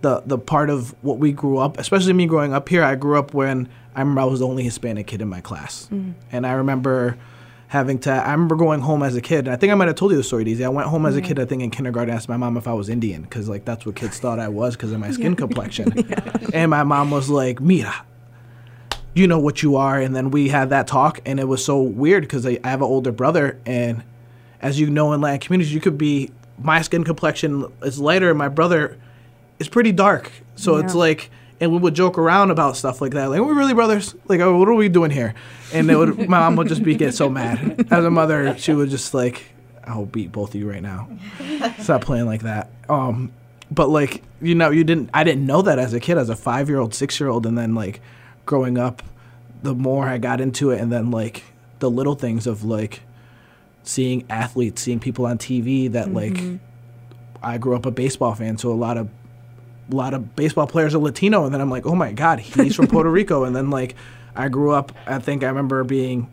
The 0.00 0.22
the 0.26 0.38
part 0.38 0.70
of 0.70 0.94
what 1.02 1.18
we 1.18 1.32
grew 1.32 1.58
up, 1.58 1.78
especially 1.78 2.12
me 2.12 2.26
growing 2.26 2.52
up 2.52 2.68
here, 2.68 2.82
I 2.82 2.94
grew 2.94 3.18
up 3.18 3.32
when 3.32 3.68
I 3.94 4.00
remember 4.00 4.22
I 4.22 4.24
was 4.24 4.40
the 4.40 4.46
only 4.46 4.62
Hispanic 4.62 5.06
kid 5.06 5.22
in 5.22 5.28
my 5.28 5.40
class, 5.40 5.88
mm. 5.90 6.14
and 6.30 6.46
I 6.46 6.52
remember 6.52 7.16
having 7.74 7.98
to. 7.98 8.10
I 8.10 8.32
remember 8.32 8.56
going 8.56 8.80
home 8.80 9.02
as 9.02 9.16
a 9.16 9.20
kid. 9.20 9.40
And 9.40 9.50
I 9.50 9.56
think 9.56 9.72
I 9.72 9.74
might 9.74 9.88
have 9.88 9.96
told 9.96 10.12
you 10.12 10.16
the 10.16 10.24
story, 10.24 10.44
Daisy. 10.44 10.64
I 10.64 10.68
went 10.68 10.88
home 10.88 11.04
as 11.04 11.16
a 11.16 11.20
mm-hmm. 11.20 11.28
kid. 11.28 11.40
I 11.40 11.44
think 11.44 11.62
in 11.62 11.70
kindergarten, 11.70 12.14
asked 12.14 12.28
my 12.28 12.36
mom 12.36 12.56
if 12.56 12.66
I 12.66 12.72
was 12.72 12.88
Indian 12.88 13.22
because 13.22 13.48
like 13.48 13.64
that's 13.64 13.84
what 13.84 13.96
kids 13.96 14.18
thought 14.18 14.38
I 14.38 14.48
was 14.48 14.76
because 14.76 14.92
of 14.92 15.00
my 15.00 15.10
skin 15.18 15.36
complexion. 15.36 15.92
And 16.54 16.70
my 16.70 16.84
mom 16.84 17.10
was 17.10 17.28
like, 17.28 17.60
"Mira, 17.60 18.06
you 19.12 19.26
know 19.26 19.40
what 19.40 19.62
you 19.62 19.74
are." 19.74 20.00
And 20.00 20.14
then 20.14 20.30
we 20.30 20.48
had 20.48 20.70
that 20.70 20.86
talk, 20.86 21.20
and 21.26 21.40
it 21.40 21.48
was 21.48 21.64
so 21.64 21.82
weird 21.82 22.22
because 22.22 22.46
I, 22.46 22.60
I 22.62 22.68
have 22.68 22.80
an 22.80 22.86
older 22.86 23.10
brother, 23.10 23.58
and 23.66 24.04
as 24.60 24.78
you 24.78 24.88
know 24.88 25.12
in 25.12 25.20
Latin 25.20 25.40
communities, 25.40 25.74
you 25.74 25.80
could 25.80 25.98
be 25.98 26.30
my 26.62 26.80
skin 26.80 27.02
complexion 27.02 27.66
is 27.82 27.98
lighter, 27.98 28.30
and 28.30 28.38
my 28.38 28.48
brother 28.48 28.96
is 29.58 29.68
pretty 29.68 29.90
dark. 29.90 30.30
So 30.54 30.76
it's 30.76 30.94
like, 30.94 31.28
and 31.64 31.72
we 31.72 31.78
would 31.78 31.94
joke 31.94 32.18
around 32.18 32.50
about 32.50 32.76
stuff 32.76 33.00
like 33.00 33.12
that. 33.12 33.30
Like, 33.30 33.40
are 33.40 33.44
we 33.44 33.52
really 33.52 33.74
brothers? 33.74 34.14
Like, 34.28 34.40
oh, 34.40 34.56
what 34.56 34.68
are 34.68 34.74
we 34.74 34.88
doing 34.88 35.10
here? 35.10 35.34
And 35.72 35.90
it 35.90 35.96
would, 35.96 36.18
my 36.28 36.40
mom 36.40 36.56
would 36.56 36.68
just 36.68 36.84
be 36.84 36.94
get 36.94 37.14
so 37.14 37.28
mad. 37.28 37.86
As 37.90 38.04
a 38.04 38.10
mother, 38.10 38.56
she 38.58 38.72
would 38.72 38.90
just 38.90 39.14
like, 39.14 39.46
I'll 39.82 40.06
beat 40.06 40.30
both 40.30 40.50
of 40.50 40.60
you 40.60 40.70
right 40.70 40.82
now. 40.82 41.08
Stop 41.80 42.02
playing 42.02 42.26
like 42.26 42.42
that. 42.42 42.70
Um, 42.88 43.32
but 43.70 43.88
like 43.88 44.22
you 44.40 44.54
know, 44.54 44.70
you 44.70 44.84
didn't. 44.84 45.10
I 45.12 45.24
didn't 45.24 45.46
know 45.46 45.62
that 45.62 45.78
as 45.78 45.94
a 45.94 46.00
kid, 46.00 46.18
as 46.18 46.28
a 46.28 46.36
five 46.36 46.68
year 46.68 46.78
old, 46.78 46.94
six 46.94 47.18
year 47.18 47.28
old, 47.28 47.46
and 47.46 47.56
then 47.56 47.74
like 47.74 48.00
growing 48.46 48.78
up, 48.78 49.02
the 49.62 49.74
more 49.74 50.06
I 50.06 50.18
got 50.18 50.40
into 50.40 50.70
it, 50.70 50.80
and 50.80 50.92
then 50.92 51.10
like 51.10 51.42
the 51.78 51.90
little 51.90 52.14
things 52.14 52.46
of 52.46 52.62
like 52.62 53.00
seeing 53.82 54.24
athletes, 54.30 54.82
seeing 54.82 55.00
people 55.00 55.26
on 55.26 55.38
TV 55.38 55.90
that 55.92 56.12
like. 56.12 56.38
I 57.42 57.58
grew 57.58 57.76
up 57.76 57.84
a 57.84 57.90
baseball 57.90 58.34
fan, 58.34 58.56
so 58.56 58.72
a 58.72 58.74
lot 58.74 58.96
of 58.96 59.10
a 59.90 59.94
lot 59.94 60.14
of 60.14 60.34
baseball 60.36 60.66
players 60.66 60.94
are 60.94 60.98
Latino, 60.98 61.44
and 61.44 61.52
then 61.54 61.60
I'm 61.60 61.70
like, 61.70 61.86
oh 61.86 61.94
my 61.94 62.12
god, 62.12 62.40
he's 62.40 62.74
from 62.76 62.86
Puerto 62.86 63.10
Rico, 63.18 63.44
and 63.44 63.54
then 63.54 63.70
like 63.70 63.94
I 64.36 64.48
grew 64.48 64.70
up. 64.72 64.92
I 65.06 65.18
think 65.18 65.44
I 65.44 65.48
remember 65.48 65.84
being 65.84 66.28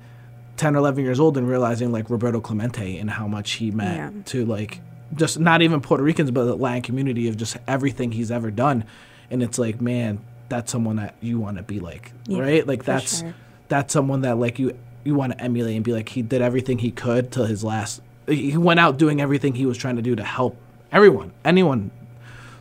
10 0.58 0.76
or 0.76 0.80
11 0.80 1.04
years 1.04 1.20
old 1.20 1.38
and 1.38 1.47
realizing 1.47 1.91
like 1.91 2.10
Roberto 2.10 2.39
Clemente 2.39 2.97
and 2.97 3.10
how 3.10 3.28
much 3.28 3.52
he 3.54 3.72
meant 3.72 4.16
Yeah. 4.16 4.22
to 4.26 4.45
like 4.45 4.80
just 5.16 5.39
not 5.39 5.62
even 5.62 5.82
Puerto 5.82 6.04
Ricans, 6.04 6.32
but 6.32 6.45
the 6.45 6.56
Latin 6.56 6.82
community 6.82 7.28
of 7.28 7.36
just 7.38 7.58
everything 7.68 8.12
he's 8.14 8.32
ever 8.32 8.49
done, 8.52 8.86
and 9.30 9.43
it's 9.43 9.60
like, 9.60 9.82
man, 9.82 10.20
that's 10.49 10.72
someone 10.72 10.95
that 10.97 11.16
you 11.22 11.39
want 11.39 11.58
to 11.58 11.64
be 11.64 11.80
like, 11.80 12.12
Yeah, 12.28 12.39
right? 12.39 12.66
Like 12.68 12.84
that's 12.86 13.20
sure. 13.20 13.34
that's 13.68 13.91
someone 13.93 14.22
that 14.22 14.38
like 14.38 14.60
you 14.60 14.78
you 15.04 15.16
want 15.16 15.34
to 15.34 15.41
emulate 15.41 15.76
and 15.76 15.84
be 15.84 15.93
like 15.93 16.10
he 16.10 16.22
did 16.22 16.41
everything 16.41 16.78
he 16.78 16.91
could 16.91 17.32
till 17.32 17.45
his 17.45 17.64
last. 17.64 18.02
He 18.28 18.56
went 18.56 18.80
out 18.80 18.97
doing 18.97 19.20
everything 19.20 19.56
he 19.56 19.66
was 19.66 19.78
trying 19.78 19.95
to 19.95 20.02
do 20.02 20.16
to 20.16 20.24
help 20.24 20.56
everyone, 20.91 21.32
anyone. 21.43 21.91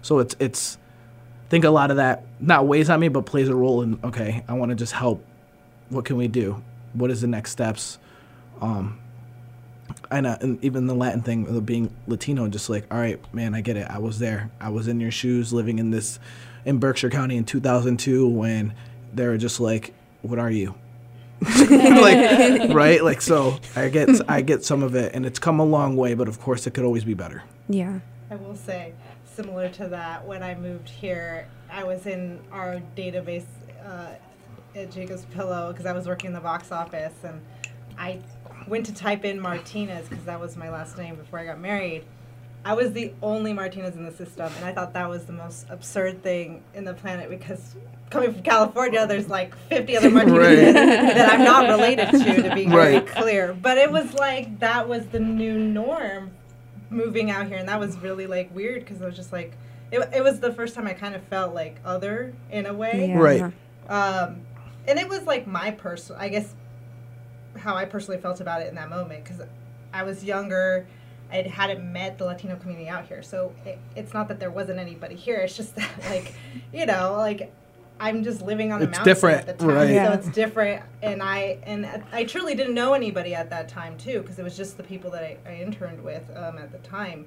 So 0.03 0.19
it's 0.19 0.37
it's 0.39 0.79
I 1.47 1.51
think 1.51 1.65
a 1.65 1.71
lot 1.71 1.91
of 1.91 1.97
that 1.97 2.25
not 2.39 2.67
weighs 2.67 2.91
on 2.91 3.01
me, 3.01 3.09
but 3.09 3.27
plays 3.27 3.49
a 3.49 3.55
role 3.55 3.83
in 3.83 3.99
okay, 4.05 4.45
I 4.49 4.55
want 4.55 4.71
to 4.71 4.75
just 4.75 4.93
help. 4.93 5.25
What 5.89 6.05
can 6.05 6.17
we 6.17 6.29
do? 6.29 6.63
What 6.93 7.11
is 7.11 7.21
the 7.21 7.27
next 7.27 7.51
steps? 7.51 7.99
Um, 8.61 9.01
and, 10.11 10.27
uh, 10.27 10.39
and 10.41 10.63
even 10.65 10.87
the 10.87 10.95
Latin 10.95 11.23
thing 11.23 11.47
of 11.47 11.67
being 11.67 11.95
Latino, 12.07 12.49
just 12.49 12.69
like, 12.69 12.87
all 12.91 12.99
right, 12.99 13.19
man, 13.35 13.55
I 13.55 13.61
get 13.61 13.77
it. 13.77 13.89
I 13.89 13.99
was 13.99 14.19
there. 14.19 14.51
I 14.61 14.69
was 14.71 14.89
in 14.89 15.01
your 15.01 15.11
shoes, 15.11 15.53
living 15.53 15.79
in 15.79 15.91
this, 15.91 16.19
in 16.65 16.79
Berkshire 16.79 17.11
County 17.11 17.37
in 17.37 17.45
2002, 17.45 18.29
when 18.29 18.75
they 19.15 19.27
were 19.27 19.39
just 19.39 19.61
like, 19.61 19.95
what 20.23 20.39
are 20.39 20.51
you? 20.51 20.75
like, 21.41 22.71
right? 22.71 23.03
Like, 23.03 23.23
so 23.23 23.59
I 23.75 23.89
get, 23.89 24.09
I 24.29 24.43
get 24.43 24.65
some 24.65 24.83
of 24.83 24.95
it, 24.95 25.15
and 25.15 25.25
it's 25.25 25.39
come 25.39 25.59
a 25.59 25.65
long 25.65 25.97
way, 25.97 26.15
but 26.15 26.29
of 26.29 26.41
course, 26.41 26.67
it 26.67 26.75
could 26.75 26.85
always 26.85 27.05
be 27.05 27.15
better. 27.15 27.43
Yeah. 27.69 28.01
I 28.31 28.37
will 28.37 28.57
say, 28.57 28.93
similar 29.35 29.69
to 29.71 29.89
that, 29.89 30.27
when 30.27 30.43
I 30.43 30.55
moved 30.55 30.89
here, 30.89 31.47
I 31.71 31.85
was 31.85 32.07
in 32.07 32.41
our 32.53 32.81
database 32.97 33.45
uh, 33.85 34.09
at 34.75 34.91
Jacob's 34.91 35.25
Pillow 35.27 35.73
because 35.73 35.87
I 35.87 35.93
was 35.93 36.07
working 36.07 36.29
in 36.29 36.35
the 36.35 36.41
box 36.41 36.73
office, 36.73 37.15
and 37.25 37.41
I 37.99 38.21
went 38.69 38.87
to 38.87 38.95
type 38.95 39.25
in 39.25 39.41
Martinez 39.41 40.09
because 40.09 40.25
that 40.25 40.41
was 40.41 40.57
my 40.57 40.71
last 40.71 40.97
name 40.99 41.17
before 41.17 41.39
I 41.39 41.47
got 41.47 41.61
married. 41.61 42.05
I 42.63 42.75
was 42.75 42.93
the 42.93 43.13
only 43.23 43.55
Martinez 43.55 43.97
in 43.97 44.05
the 44.05 44.13
system, 44.13 44.53
and 44.57 44.65
I 44.65 44.73
thought 44.73 44.93
that 44.93 45.09
was 45.09 45.25
the 45.25 45.33
most 45.33 45.67
absurd 45.71 46.23
thing 46.23 46.63
in 46.75 46.85
the 46.85 46.93
planet 46.93 47.31
because 47.31 47.75
coming 48.11 48.35
from 48.35 48.43
California, 48.43 49.07
there's 49.07 49.29
like 49.31 49.57
50 49.69 49.97
other 49.97 50.11
Martinez 50.19 50.75
that 50.75 51.33
I'm 51.33 51.43
not 51.43 51.71
related 51.71 52.11
to, 52.11 52.43
to 52.49 52.55
be 52.55 52.67
Right. 52.69 53.07
clear. 53.07 53.55
But 53.55 53.79
it 53.79 53.91
was 53.91 54.13
like 54.15 54.59
that 54.61 54.87
was 54.89 55.07
the 55.07 55.21
new 55.21 55.59
norm 55.59 56.33
moving 56.91 57.31
out 57.31 57.47
here, 57.47 57.57
and 57.57 57.69
that 57.69 57.81
was 57.81 57.97
really 57.99 58.27
like 58.27 58.55
weird 58.55 58.81
because 58.81 59.01
I 59.01 59.07
was 59.07 59.17
just 59.17 59.33
like, 59.33 59.53
it, 59.91 60.09
it 60.15 60.23
was 60.23 60.41
the 60.41 60.53
first 60.53 60.75
time 60.75 60.87
I 60.87 60.93
kind 60.93 61.15
of 61.15 61.23
felt 61.25 61.55
like 61.55 61.79
other 61.85 62.35
in 62.51 62.67
a 62.67 62.75
way. 62.75 63.09
Yeah. 63.09 63.19
Right. 63.19 63.53
Um, 63.89 64.43
and 64.87 64.99
it 64.99 65.09
was 65.09 65.23
like 65.23 65.47
my 65.47 65.71
personal, 65.71 66.21
I 66.21 66.29
guess, 66.29 66.55
how 67.57 67.75
I 67.75 67.85
personally 67.85 68.21
felt 68.21 68.41
about 68.41 68.63
it 68.63 68.69
in 68.69 68.75
that 68.77 68.91
moment 68.91 69.25
because 69.25 69.41
I 69.93 70.03
was 70.03 70.25
younger. 70.25 70.87
I 71.33 71.43
hadn't 71.43 71.93
met 71.93 72.19
the 72.19 72.25
Latino 72.25 72.57
community 72.57 72.89
out 72.89 73.07
here, 73.07 73.23
so 73.23 73.53
it, 73.65 73.79
it's 73.95 74.13
not 74.13 74.27
that 74.29 74.41
there 74.41 74.51
wasn't 74.51 74.81
anybody 74.81 75.15
here. 75.15 75.37
It's 75.37 75.57
just 75.57 75.77
that, 75.77 75.91
like, 76.09 76.35
you 76.73 76.87
know, 76.87 77.15
like 77.17 77.53
I'm 78.01 78.25
just 78.25 78.41
living 78.41 78.73
on 78.73 78.81
a 78.81 78.85
It's 78.85 78.97
mountain 78.97 79.05
different, 79.05 79.49
at 79.49 79.59
the 79.59 79.65
time, 79.67 79.77
right. 79.77 79.91
Yeah. 79.91 80.09
so 80.09 80.13
it's 80.19 80.29
different. 80.29 80.83
And 81.03 81.23
I 81.23 81.59
and 81.65 81.87
I 82.13 82.25
truly 82.25 82.55
didn't 82.55 82.75
know 82.75 82.95
anybody 82.95 83.35
at 83.35 83.51
that 83.51 83.69
time 83.69 83.99
too, 83.99 84.23
because 84.23 84.39
it 84.39 84.43
was 84.43 84.57
just 84.57 84.79
the 84.79 84.83
people 84.83 85.11
that 85.11 85.23
I, 85.23 85.37
I 85.47 85.55
interned 85.57 86.03
with 86.03 86.25
um, 86.35 86.57
at 86.59 86.73
the 86.73 86.79
time. 86.79 87.27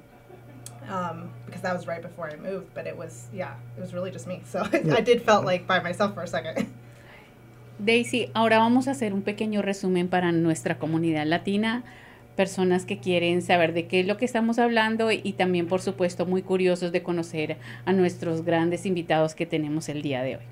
Um, 0.90 1.30
because 1.46 1.62
that 1.62 1.74
was 1.74 1.88
right 1.88 2.02
before 2.02 2.30
I 2.30 2.36
moved, 2.36 2.74
but 2.74 2.88
it 2.88 2.98
was 2.98 3.28
yeah, 3.32 3.54
it 3.78 3.82
was 3.82 3.94
really 3.94 4.12
just 4.12 4.28
me. 4.28 4.42
So 4.46 4.68
I 4.74 5.02
did 5.02 5.22
felt 5.22 5.46
like 5.46 5.68
by 5.68 5.80
myself 5.80 6.14
for 6.16 6.24
a 6.24 6.28
second. 6.28 6.68
Daisy, 7.80 8.30
ahora 8.34 8.58
vamos 8.58 8.88
a 8.88 8.92
hacer 8.92 9.14
un 9.14 9.24
pequeño 9.24 9.62
resumen 9.62 10.08
para 10.08 10.32
nuestra 10.32 10.78
comunidad 10.78 11.26
latina, 11.26 11.84
personas 12.36 12.86
que 12.86 13.00
quieren 13.00 13.42
saber 13.42 13.74
de 13.74 13.88
qué 13.88 14.00
es 14.02 14.08
lo 14.08 14.18
que 14.18 14.26
estamos 14.26 14.60
hablando 14.60 15.12
y 15.12 15.34
también, 15.34 15.68
por 15.68 15.82
supuesto, 15.82 16.26
muy 16.26 16.44
curiosos 16.44 16.92
de 16.92 17.04
conocer 17.04 17.58
a 17.86 17.94
nuestros 17.94 18.44
grandes 18.44 18.86
invitados 18.86 19.36
que 19.36 19.46
tenemos 19.46 19.90
el 19.90 20.02
día 20.02 20.22
de 20.22 20.38
hoy. 20.38 20.44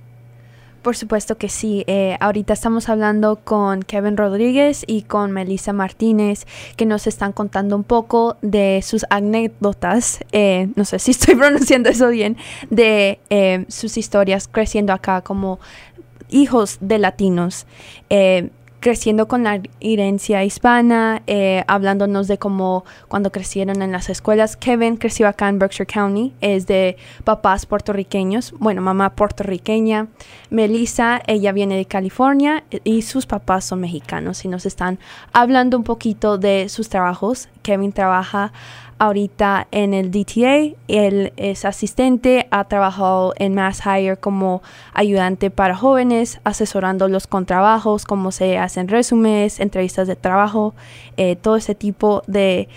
Por 0.81 0.95
supuesto 0.95 1.37
que 1.37 1.47
sí. 1.47 1.83
Eh, 1.85 2.17
ahorita 2.19 2.53
estamos 2.53 2.89
hablando 2.89 3.35
con 3.35 3.83
Kevin 3.83 4.17
Rodríguez 4.17 4.83
y 4.87 5.03
con 5.03 5.31
Melissa 5.31 5.73
Martínez, 5.73 6.47
que 6.75 6.87
nos 6.87 7.05
están 7.05 7.33
contando 7.33 7.75
un 7.75 7.83
poco 7.83 8.37
de 8.41 8.81
sus 8.83 9.05
anécdotas, 9.11 10.19
eh, 10.31 10.69
no 10.75 10.85
sé 10.85 10.97
si 10.97 11.11
estoy 11.11 11.35
pronunciando 11.37 11.89
eso 11.89 12.09
bien, 12.09 12.35
de 12.71 13.19
eh, 13.29 13.65
sus 13.67 13.95
historias 13.97 14.47
creciendo 14.47 14.91
acá 14.93 15.21
como 15.21 15.59
hijos 16.29 16.77
de 16.81 16.97
latinos. 16.97 17.67
eh, 18.09 18.49
creciendo 18.81 19.27
con 19.27 19.43
la 19.43 19.61
herencia 19.79 20.43
hispana, 20.43 21.21
eh, 21.27 21.63
hablándonos 21.67 22.27
de 22.27 22.39
cómo 22.39 22.83
cuando 23.07 23.31
crecieron 23.31 23.81
en 23.81 23.91
las 23.91 24.09
escuelas. 24.09 24.57
Kevin 24.57 24.97
creció 24.97 25.27
acá 25.27 25.47
en 25.49 25.59
Berkshire 25.59 25.85
County, 25.85 26.33
es 26.41 26.65
de 26.65 26.97
papás 27.23 27.67
puertorriqueños, 27.67 28.53
bueno, 28.57 28.81
mamá 28.81 29.11
puertorriqueña. 29.11 30.07
Melissa, 30.49 31.21
ella 31.27 31.51
viene 31.51 31.77
de 31.77 31.85
California 31.85 32.63
y 32.83 33.03
sus 33.03 33.27
papás 33.27 33.65
son 33.65 33.81
mexicanos 33.81 34.43
y 34.45 34.47
nos 34.47 34.65
están 34.65 34.97
hablando 35.31 35.77
un 35.77 35.83
poquito 35.83 36.39
de 36.39 36.67
sus 36.67 36.89
trabajos. 36.89 37.49
Kevin 37.61 37.93
trabaja 37.93 38.51
ahorita 39.01 39.67
en 39.71 39.95
el 39.95 40.11
DTA, 40.11 40.77
él 40.87 41.33
es 41.35 41.65
asistente, 41.65 42.47
ha 42.51 42.65
trabajado 42.65 43.33
en 43.37 43.55
Mass 43.55 43.81
Hire 43.83 44.15
como 44.15 44.61
ayudante 44.93 45.49
para 45.49 45.75
jóvenes, 45.75 46.39
asesorándolos 46.43 47.25
con 47.25 47.47
trabajos, 47.47 48.05
cómo 48.05 48.31
se 48.31 48.59
hacen 48.59 48.87
resúmenes, 48.87 49.59
entrevistas 49.59 50.07
de 50.07 50.15
trabajo, 50.15 50.75
eh, 51.17 51.35
todo 51.35 51.55
ese 51.55 51.73
tipo 51.73 52.21
de 52.27 52.69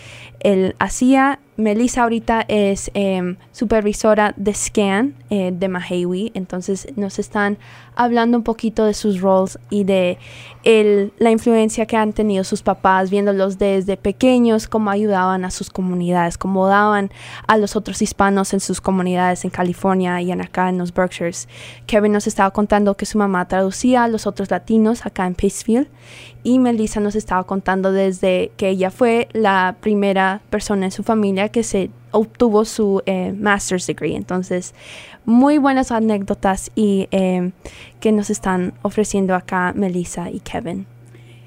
él 0.45 0.77
hacía. 0.79 1.41
Melissa 1.57 2.03
ahorita 2.03 2.45
es 2.49 2.91
em, 2.95 3.37
supervisora 3.53 4.35
de 4.37 4.53
Scan 4.55 5.15
eh, 5.31 5.53
de 5.57 5.69
Mahawi, 5.69 6.33
entonces 6.35 6.89
nos 6.97 7.21
están 7.21 7.59
hablando 7.95 8.37
un 8.37 8.43
poquito 8.43 8.85
de 8.85 8.93
sus 8.93 9.21
roles 9.21 9.57
y 9.71 9.85
de 9.85 10.19
el- 10.65 11.13
la 11.19 11.31
influencia 11.31 11.87
que 11.87 11.97
han 11.97 12.13
tenido 12.13 12.43
sus 12.43 12.63
papás, 12.63 13.09
viéndolos 13.09 13.57
desde 13.59 13.97
pequeños, 13.97 14.67
cómo 14.67 14.91
ayudaban 14.91 15.45
a 15.45 15.53
sus 15.53 15.71
comunidades, 15.71 16.39
cómo 16.39 16.67
daban 16.67 17.13
a 17.47 17.57
los 17.57 17.77
otros 17.77 18.03
hispanos 18.03 18.53
en 18.53 18.59
sus 18.59 18.81
comunidades 18.81 19.45
en 19.45 19.51
California 19.51 20.21
y 20.23 20.33
en 20.33 20.41
acá 20.41 20.69
en 20.71 20.79
los 20.79 20.93
Berkshires. 20.93 21.49
Kevin 21.87 22.11
nos 22.11 22.27
estaba 22.27 22.51
contando 22.51 22.97
que 22.97 23.07
su 23.07 23.17
mamá 23.17 23.47
traducía 23.47 24.03
a 24.03 24.09
los 24.09 24.27
otros 24.27 24.51
latinos 24.51 25.07
acá 25.07 25.25
en 25.25 25.37
Pacefield 25.37 25.87
y 26.45 26.59
Melissa 26.59 27.01
nos 27.01 27.17
estaba 27.17 27.43
contando 27.45 27.91
desde 27.91 28.53
que 28.57 28.69
ella 28.69 28.91
fue 28.91 29.29
la 29.33 29.77
primera 29.81 30.43
persona 30.51 30.85
en 30.85 30.93
su 30.93 31.03
familia 31.03 31.49
que 31.49 31.65
se 31.65 31.91
obtuvo 32.11 32.65
su 32.67 33.03
eh, 33.07 33.33
master's 33.33 33.87
degree. 33.87 34.15
Entonces, 34.15 34.75
muy 35.25 35.57
buenas 35.59 35.91
anécdotas 35.91 36.71
y 36.75 37.09
eh, 37.11 37.51
que 37.99 38.13
nos 38.13 38.29
están 38.29 38.75
ofreciendo 38.83 39.35
acá 39.35 39.73
Melissa 39.75 40.31
y 40.31 40.41
Kevin. 40.41 40.87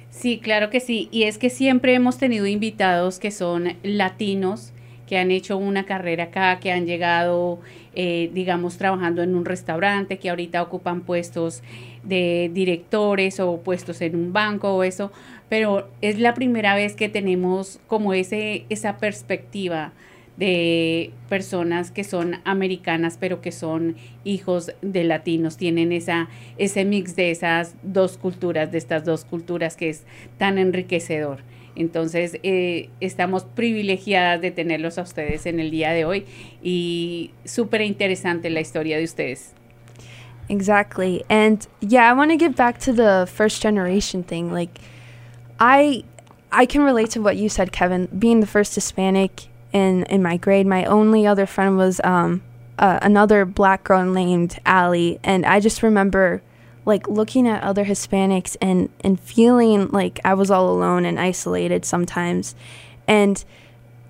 Sí, 0.10 0.40
claro 0.40 0.72
que 0.72 0.80
sí. 0.80 1.10
Y 1.12 1.24
es 1.24 1.38
que 1.38 1.52
siempre 1.52 1.94
hemos 1.94 2.18
tenido 2.18 2.48
invitados 2.48 3.20
que 3.20 3.30
son 3.30 3.78
latinos, 3.84 4.74
que 5.08 5.18
han 5.18 5.32
hecho 5.32 5.58
una 5.58 5.86
carrera 5.86 6.26
acá, 6.26 6.60
que 6.60 6.72
han 6.72 6.86
llegado, 6.86 7.60
eh, 7.96 8.30
digamos, 8.34 8.78
trabajando 8.78 9.24
en 9.24 9.36
un 9.36 9.46
restaurante, 9.46 10.20
que 10.20 10.30
ahorita 10.30 10.62
ocupan 10.62 11.02
puestos 11.02 11.64
de 12.04 12.52
directores 12.54 13.40
o 13.40 13.62
puestos 13.62 14.02
en 14.02 14.16
un 14.16 14.34
banco 14.34 14.76
o 14.76 14.84
eso. 14.84 15.12
Pero 15.50 15.90
es 16.02 16.20
la 16.20 16.34
primera 16.34 16.76
vez 16.76 16.96
que 16.96 17.10
tenemos 17.10 17.80
como 17.88 18.14
ese, 18.14 18.66
esa 18.70 18.98
perspectiva 18.98 19.94
de 20.36 21.12
personas 21.30 21.90
que 21.90 22.04
son 22.04 22.36
americanas 22.46 23.18
pero 23.20 23.42
que 23.42 23.52
son 23.52 23.96
hijos 24.24 24.72
de 24.84 25.04
latinos, 25.04 25.58
tienen 25.58 25.92
esa, 25.92 26.30
ese 26.60 26.86
mix 26.86 27.16
de 27.16 27.32
esas 27.32 27.76
dos 27.82 28.18
culturas, 28.18 28.72
de 28.72 28.78
estas 28.78 29.04
dos 29.04 29.26
culturas 29.26 29.76
que 29.76 29.90
es 29.90 30.04
tan 30.38 30.60
enriquecedor. 30.60 31.40
Entonces, 31.78 32.40
eh, 32.42 32.90
estamos 33.02 33.46
privilegiadas 33.46 34.42
de 34.42 34.50
tenerlos 34.50 34.98
a 34.98 35.04
ustedes 35.04 35.46
en 35.46 35.60
el 35.60 35.70
día 35.70 35.92
de 35.92 36.06
hoy 36.06 36.26
y 36.64 37.32
súper 37.46 37.82
interesante 37.82 38.50
la 38.50 38.62
historia 38.62 38.98
de 38.98 39.04
ustedes. 39.04 39.54
Exactly. 40.50 41.24
And 41.30 41.68
yeah, 41.82 42.10
I 42.10 42.14
want 42.14 42.32
to 42.32 42.38
get 42.38 42.56
back 42.56 42.80
to 42.80 42.94
the 42.94 43.28
first 43.28 43.62
generation 43.62 44.24
thing. 44.24 44.52
Like, 44.52 44.80
I 45.60 46.04
I 46.52 46.66
can 46.66 46.84
relate 46.84 47.12
to 47.12 47.22
what 47.22 47.36
you 47.36 47.48
said, 47.48 47.72
Kevin. 47.72 48.08
Being 48.18 48.40
the 48.40 48.48
first 48.48 48.74
Hispanic 48.74 49.50
in 49.72 50.04
in 50.06 50.24
my 50.24 50.38
grade, 50.38 50.66
my 50.66 50.86
only 50.86 51.28
other 51.28 51.46
friend 51.46 51.78
was 51.78 52.02
um, 52.04 52.42
uh, 52.80 52.98
another 53.02 53.46
black 53.46 53.84
girl 53.84 54.06
named 54.06 54.58
Allie, 54.66 55.20
and 55.24 55.46
I 55.46 55.60
just 55.60 55.84
remember 55.84 56.42
like 56.88 57.08
looking 57.10 57.48
at 57.48 57.62
other 57.64 57.84
Hispanics 57.84 58.56
and 58.62 58.90
and 59.02 59.20
feeling 59.20 59.90
like 59.90 60.22
I 60.24 60.34
was 60.34 60.50
all 60.50 60.70
alone 60.70 61.04
and 61.04 61.20
isolated 61.20 61.84
sometimes, 61.84 62.56
and 63.08 63.44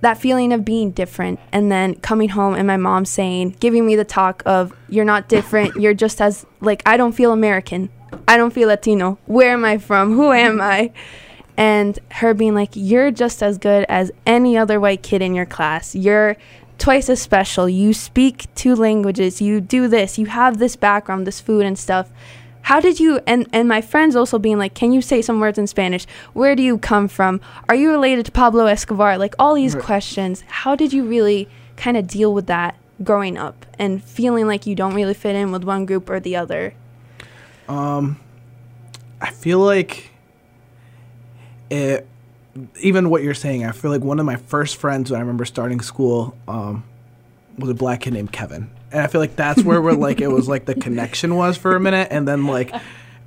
that 0.01 0.19
feeling 0.19 0.53
of 0.53 0.63
being 0.63 0.91
different 0.91 1.39
and 1.51 1.71
then 1.71 1.95
coming 1.95 2.29
home 2.29 2.53
and 2.53 2.67
my 2.67 2.77
mom 2.77 3.03
saying 3.03 3.55
giving 3.59 3.83
me 3.83 3.95
the 3.95 4.05
talk 4.05 4.43
of 4.45 4.71
you're 4.89 5.03
not 5.03 5.27
different. 5.27 5.75
You're 5.75 5.95
just 5.95 6.21
as 6.21 6.45
like 6.61 6.83
i 6.85 6.95
don't 6.97 7.13
feel 7.13 7.31
american. 7.31 7.89
I 8.27 8.37
don't 8.37 8.53
feel 8.53 8.67
latino. 8.67 9.17
Where 9.25 9.53
am 9.53 9.65
i 9.65 9.79
from? 9.79 10.13
Who 10.13 10.31
am 10.31 10.61
i? 10.61 10.91
And 11.57 11.97
her 12.11 12.35
being 12.35 12.53
like 12.53 12.69
you're 12.75 13.09
just 13.09 13.41
as 13.41 13.57
good 13.57 13.87
as 13.89 14.11
any 14.27 14.55
other 14.55 14.79
white 14.79 15.01
kid 15.01 15.23
in 15.23 15.33
your 15.33 15.47
class. 15.47 15.95
You're 15.95 16.37
twice 16.77 17.09
as 17.09 17.19
special. 17.19 17.67
You 17.67 17.91
speak 17.95 18.53
two 18.53 18.75
languages. 18.75 19.41
You 19.41 19.61
do 19.61 19.87
this. 19.87 20.19
You 20.19 20.27
have 20.27 20.59
this 20.59 20.75
background 20.75 21.25
this 21.25 21.41
food 21.41 21.65
and 21.65 21.77
stuff 21.77 22.11
how 22.67 22.81
did 22.81 22.99
you 22.99 23.21
and 23.25 23.47
and 23.53 23.65
my 23.65 23.79
friends 23.79 24.13
also 24.13 24.37
being 24.37 24.57
like 24.57 24.73
can 24.73 24.91
you 24.91 25.01
say 25.01 25.21
some 25.21 25.39
words 25.39 25.57
in 25.57 25.67
spanish? 25.67 26.05
Where 26.33 26.53
do 26.53 26.61
you 26.61 26.77
come 26.77 27.07
from? 27.07 27.39
Are 27.69 27.75
you 27.75 27.89
related 27.91 28.25
to 28.25 28.31
pablo 28.33 28.65
escobar? 28.65 29.17
Like 29.17 29.35
all 29.39 29.55
these 29.55 29.73
Right. 29.73 29.83
questions. 29.85 30.43
How 30.47 30.75
did 30.75 30.91
you 30.91 31.05
really 31.05 31.47
kind 31.77 31.95
of 31.95 32.07
deal 32.07 32.33
with 32.33 32.47
that 32.47 32.75
growing 33.01 33.37
up 33.37 33.65
and 33.79 34.03
feeling 34.03 34.47
like 34.47 34.65
you 34.67 34.75
don't 34.75 34.93
really 34.93 35.13
fit 35.13 35.33
in 35.33 35.53
with 35.53 35.63
one 35.63 35.85
group 35.85 36.09
or 36.09 36.19
the 36.19 36.35
other? 36.35 36.73
Um, 37.69 38.19
I 39.21 39.29
feel 39.31 39.59
like 39.59 40.11
it. 41.69 42.05
Even 42.81 43.09
what 43.09 43.21
you're 43.23 43.33
saying, 43.35 43.63
I 43.63 43.71
feel 43.71 43.91
like 43.91 44.01
one 44.01 44.19
of 44.19 44.25
my 44.25 44.35
first 44.35 44.75
friends 44.77 45.11
when 45.11 45.19
I 45.19 45.21
remember 45.21 45.45
starting 45.45 45.79
school 45.79 46.35
um, 46.47 46.83
was 47.57 47.69
a 47.69 47.73
black 47.75 48.01
kid 48.01 48.13
named 48.13 48.31
Kevin, 48.33 48.69
and 48.91 49.01
I 49.01 49.07
feel 49.07 49.21
like 49.21 49.35
that's 49.35 49.63
where 49.63 49.81
we're 49.81 49.93
like 49.93 50.21
it 50.21 50.27
was 50.27 50.47
like 50.47 50.65
the 50.65 50.75
connection 50.75 51.35
was 51.35 51.57
for 51.57 51.75
a 51.75 51.79
minute, 51.79 52.07
and 52.11 52.27
then 52.27 52.47
like 52.47 52.73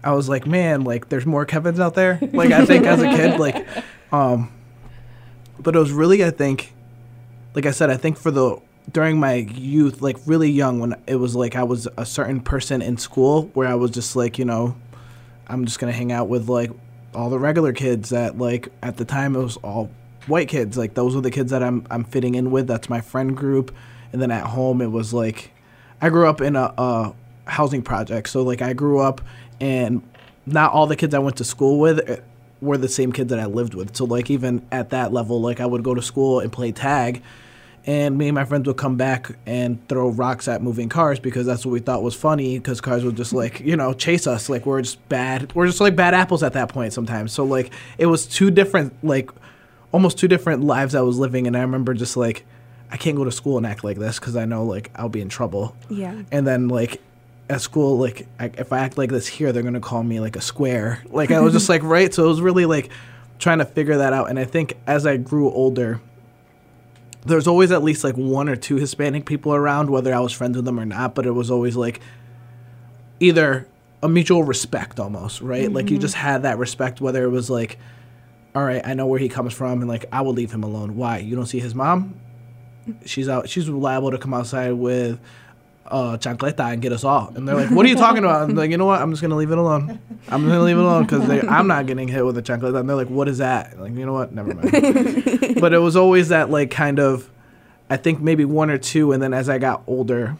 I 0.02 0.12
was 0.12 0.28
like, 0.28 0.46
man, 0.46 0.84
like 0.84 1.08
there's 1.08 1.26
more 1.26 1.44
Kevins 1.44 1.80
out 1.80 1.94
there. 1.94 2.18
Like 2.32 2.50
I 2.52 2.64
think 2.64 2.86
as 2.86 3.02
a 3.02 3.08
kid, 3.08 3.38
like, 3.38 3.66
um, 4.12 4.50
but 5.58 5.76
it 5.76 5.78
was 5.78 5.92
really 5.92 6.24
I 6.24 6.30
think, 6.30 6.72
like 7.54 7.66
I 7.66 7.70
said, 7.70 7.90
I 7.90 7.96
think 7.96 8.16
for 8.16 8.30
the 8.30 8.60
during 8.90 9.20
my 9.20 9.34
youth, 9.34 10.00
like 10.00 10.16
really 10.26 10.50
young, 10.50 10.80
when 10.80 10.94
it 11.06 11.16
was 11.16 11.36
like 11.36 11.56
I 11.56 11.62
was 11.62 11.86
a 11.96 12.06
certain 12.06 12.40
person 12.40 12.82
in 12.82 12.96
school 12.96 13.50
where 13.54 13.68
I 13.68 13.74
was 13.74 13.90
just 13.90 14.16
like, 14.16 14.38
you 14.38 14.44
know, 14.44 14.76
I'm 15.46 15.64
just 15.66 15.78
gonna 15.78 15.92
hang 15.92 16.12
out 16.12 16.28
with 16.28 16.48
like 16.48 16.70
all 17.14 17.28
the 17.28 17.38
regular 17.38 17.72
kids 17.72 18.10
that 18.10 18.38
like 18.38 18.68
at 18.82 18.96
the 18.96 19.04
time 19.04 19.36
it 19.36 19.42
was 19.42 19.56
all 19.58 19.90
white 20.26 20.48
kids. 20.48 20.78
Like 20.78 20.94
those 20.94 21.14
were 21.14 21.20
the 21.20 21.30
kids 21.30 21.50
that 21.50 21.62
I'm 21.62 21.86
I'm 21.90 22.04
fitting 22.04 22.34
in 22.34 22.50
with. 22.50 22.66
That's 22.66 22.88
my 22.88 23.00
friend 23.00 23.36
group. 23.36 23.74
And 24.12 24.20
then 24.20 24.30
at 24.30 24.46
home 24.46 24.80
it 24.80 24.90
was 24.90 25.12
like 25.12 25.52
I 26.00 26.08
grew 26.08 26.28
up 26.28 26.40
in 26.40 26.56
a, 26.56 26.72
a 26.76 27.14
housing 27.46 27.82
project. 27.82 28.28
So 28.28 28.42
like 28.42 28.62
I 28.62 28.72
grew 28.72 29.00
up 29.00 29.20
and 29.60 30.02
not 30.46 30.72
all 30.72 30.86
the 30.86 30.96
kids 30.96 31.14
I 31.14 31.18
went 31.18 31.36
to 31.36 31.44
school 31.44 31.78
with 31.78 32.08
eh, 32.08 32.20
were 32.60 32.78
the 32.78 32.88
same 32.88 33.12
kids 33.12 33.30
that 33.30 33.40
I 33.40 33.46
lived 33.46 33.74
with. 33.74 33.96
So 33.96 34.04
like 34.04 34.30
even 34.30 34.66
at 34.72 34.90
that 34.90 35.12
level, 35.12 35.40
like 35.40 35.60
I 35.60 35.66
would 35.66 35.82
go 35.82 35.94
to 35.94 36.02
school 36.02 36.40
and 36.40 36.52
play 36.52 36.72
tag 36.72 37.22
and 37.86 38.18
me 38.18 38.28
and 38.28 38.34
my 38.34 38.44
friends 38.44 38.66
would 38.66 38.76
come 38.76 38.96
back 38.96 39.30
and 39.46 39.86
throw 39.88 40.10
rocks 40.10 40.48
at 40.48 40.62
moving 40.62 40.88
cars 40.88 41.18
because 41.18 41.46
that's 41.46 41.64
what 41.64 41.72
we 41.72 41.80
thought 41.80 42.02
was 42.02 42.14
funny 42.14 42.58
because 42.58 42.80
cars 42.80 43.04
would 43.04 43.16
just 43.16 43.32
like 43.32 43.60
you 43.60 43.76
know 43.76 43.92
chase 43.92 44.26
us 44.26 44.48
like 44.48 44.66
we're 44.66 44.82
just 44.82 45.06
bad 45.08 45.52
we're 45.54 45.66
just 45.66 45.80
like 45.80 45.96
bad 45.96 46.12
apples 46.12 46.42
at 46.42 46.52
that 46.52 46.68
point 46.68 46.92
sometimes 46.92 47.32
so 47.32 47.44
like 47.44 47.72
it 47.96 48.06
was 48.06 48.26
two 48.26 48.50
different 48.50 48.92
like 49.02 49.30
almost 49.92 50.18
two 50.18 50.28
different 50.28 50.62
lives 50.62 50.94
i 50.94 51.00
was 51.00 51.18
living 51.18 51.46
and 51.46 51.56
i 51.56 51.60
remember 51.60 51.94
just 51.94 52.16
like 52.16 52.44
i 52.90 52.96
can't 52.96 53.16
go 53.16 53.24
to 53.24 53.32
school 53.32 53.56
and 53.56 53.66
act 53.66 53.84
like 53.84 53.98
this 53.98 54.18
because 54.18 54.36
i 54.36 54.44
know 54.44 54.64
like 54.64 54.90
i'll 54.96 55.08
be 55.08 55.20
in 55.20 55.28
trouble. 55.28 55.76
Yeah. 55.88 56.22
And 56.30 56.46
then 56.46 56.68
like 56.68 57.00
at 57.48 57.60
school 57.60 57.98
like 57.98 58.26
I, 58.38 58.46
if 58.58 58.72
i 58.72 58.78
act 58.78 58.96
like 58.98 59.10
this 59.10 59.26
here 59.26 59.52
they're 59.52 59.62
gonna 59.62 59.80
call 59.80 60.02
me 60.02 60.20
like 60.20 60.36
a 60.36 60.40
square. 60.40 61.02
Like 61.10 61.30
i 61.30 61.40
was 61.40 61.52
just 61.52 61.68
like 61.68 61.82
right 61.96 62.12
so 62.12 62.24
it 62.24 62.28
was 62.28 62.40
really 62.40 62.66
like 62.66 62.90
trying 63.38 63.58
to 63.58 63.64
figure 63.64 63.98
that 63.98 64.12
out. 64.12 64.30
And 64.30 64.38
i 64.38 64.44
think 64.44 64.76
as 64.86 65.06
i 65.06 65.16
grew 65.16 65.50
older 65.50 66.00
there's 67.26 67.46
always 67.46 67.70
at 67.70 67.82
least 67.82 68.02
like 68.02 68.16
one 68.16 68.48
or 68.48 68.56
two 68.56 68.76
hispanic 68.76 69.26
people 69.26 69.54
around 69.54 69.90
whether 69.90 70.14
i 70.14 70.20
was 70.20 70.32
friends 70.32 70.56
with 70.56 70.64
them 70.64 70.80
or 70.80 70.86
not 70.86 71.14
but 71.14 71.26
it 71.26 71.32
was 71.32 71.50
always 71.50 71.76
like 71.76 72.00
either 73.20 73.68
a 74.02 74.08
mutual 74.08 74.42
respect 74.42 74.98
almost 74.98 75.42
right? 75.42 75.70
Like 75.70 75.90
you 75.90 75.96
mm-hmm. 75.96 76.00
just 76.00 76.14
had 76.14 76.44
that 76.44 76.56
respect 76.56 77.00
whether 77.00 77.22
it 77.22 77.28
was 77.28 77.50
like 77.50 77.78
all 78.54 78.64
right 78.64 78.80
i 78.84 78.94
know 78.94 79.06
where 79.06 79.18
he 79.18 79.28
comes 79.28 79.52
from 79.52 79.80
and 79.80 79.88
like 79.88 80.06
i 80.12 80.22
will 80.22 80.32
leave 80.32 80.50
him 80.50 80.64
alone. 80.64 80.96
Why? 80.96 81.18
You 81.18 81.36
don't 81.36 81.46
see 81.46 81.60
his 81.60 81.74
mom 81.74 82.14
she's 83.04 83.28
out 83.28 83.48
she's 83.48 83.68
liable 83.68 84.10
to 84.10 84.18
come 84.18 84.34
outside 84.34 84.72
with 84.72 85.20
uh 85.86 86.16
chancleta 86.18 86.72
and 86.72 86.80
get 86.82 86.92
us 86.92 87.02
all. 87.04 87.32
And 87.34 87.48
they're 87.48 87.56
like 87.56 87.70
what 87.70 87.84
are 87.84 87.88
you 87.88 87.96
talking 87.96 88.24
about? 88.24 88.48
I'm 88.48 88.54
like 88.54 88.70
you 88.70 88.76
know 88.76 88.86
what? 88.86 89.00
I'm 89.00 89.10
just 89.10 89.22
gonna 89.22 89.36
leave 89.36 89.50
it 89.50 89.58
alone. 89.58 89.98
I'm 90.28 90.42
gonna 90.42 90.62
leave 90.62 90.76
it 90.76 90.80
alone 90.82 91.02
because 91.02 91.28
i'm 91.48 91.66
not 91.66 91.86
getting 91.86 92.06
hit 92.08 92.24
with 92.24 92.38
a 92.38 92.42
chancleta. 92.42 92.78
And 92.80 92.88
they're 92.88 92.96
like 92.96 93.10
what 93.10 93.28
is 93.28 93.38
that? 93.38 93.80
Like 93.80 93.92
you 93.94 94.06
know 94.06 94.12
what? 94.12 94.32
Never 94.32 94.54
mind. 94.54 94.70
But 95.60 95.72
it 95.72 95.78
was 95.78 95.96
always 95.96 96.28
that 96.28 96.50
like 96.50 96.70
kind 96.70 96.98
of 96.98 97.28
i 97.90 97.96
think 97.96 98.20
maybe 98.20 98.44
one 98.44 98.70
or 98.70 98.78
two 98.78 99.12
and 99.12 99.22
then 99.22 99.34
as 99.34 99.48
i 99.48 99.58
got 99.58 99.82
older 99.86 100.36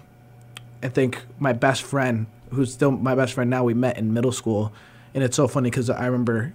i 0.85 0.89
think 0.89 1.21
my 1.39 1.53
best 1.53 1.83
friend 1.83 2.27
who's 2.53 2.73
still 2.73 2.93
my 2.93 3.15
best 3.15 3.33
friend 3.35 3.51
now 3.51 3.65
we 3.65 3.75
met 3.75 3.99
in 3.99 4.13
middle 4.13 4.33
school. 4.33 4.73
And 5.15 5.25
it's 5.25 5.37
so 5.37 5.49
funny 5.49 5.69
because 5.71 5.91
i 5.91 6.07
remember 6.07 6.55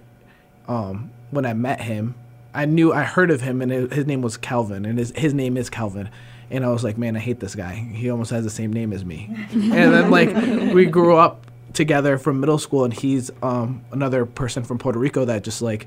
um, 0.68 1.10
when 1.30 1.44
i 1.44 1.52
met 1.52 1.82
him 1.82 2.14
i 2.56 2.64
knew 2.64 2.92
i 2.92 3.02
heard 3.02 3.30
of 3.30 3.40
him 3.40 3.62
and 3.62 3.72
it, 3.72 3.92
his 3.92 4.06
name 4.06 4.22
was 4.22 4.36
calvin 4.36 4.84
and 4.84 4.98
his, 4.98 5.12
his 5.16 5.34
name 5.34 5.56
is 5.56 5.70
calvin 5.70 6.10
and 6.50 6.64
i 6.64 6.68
was 6.68 6.82
like 6.82 6.98
man 6.98 7.16
i 7.16 7.20
hate 7.20 7.40
this 7.40 7.54
guy 7.54 7.74
he 7.74 8.10
almost 8.10 8.30
has 8.30 8.44
the 8.44 8.50
same 8.50 8.72
name 8.72 8.92
as 8.92 9.04
me 9.04 9.28
and 9.52 9.72
then 9.72 10.10
like 10.10 10.34
we 10.74 10.86
grew 10.86 11.16
up 11.16 11.46
together 11.72 12.16
from 12.18 12.40
middle 12.40 12.58
school 12.58 12.84
and 12.84 12.94
he's 12.94 13.30
um, 13.42 13.84
another 13.92 14.24
person 14.24 14.64
from 14.64 14.78
puerto 14.78 14.98
rico 14.98 15.24
that 15.24 15.44
just 15.44 15.60
like 15.60 15.86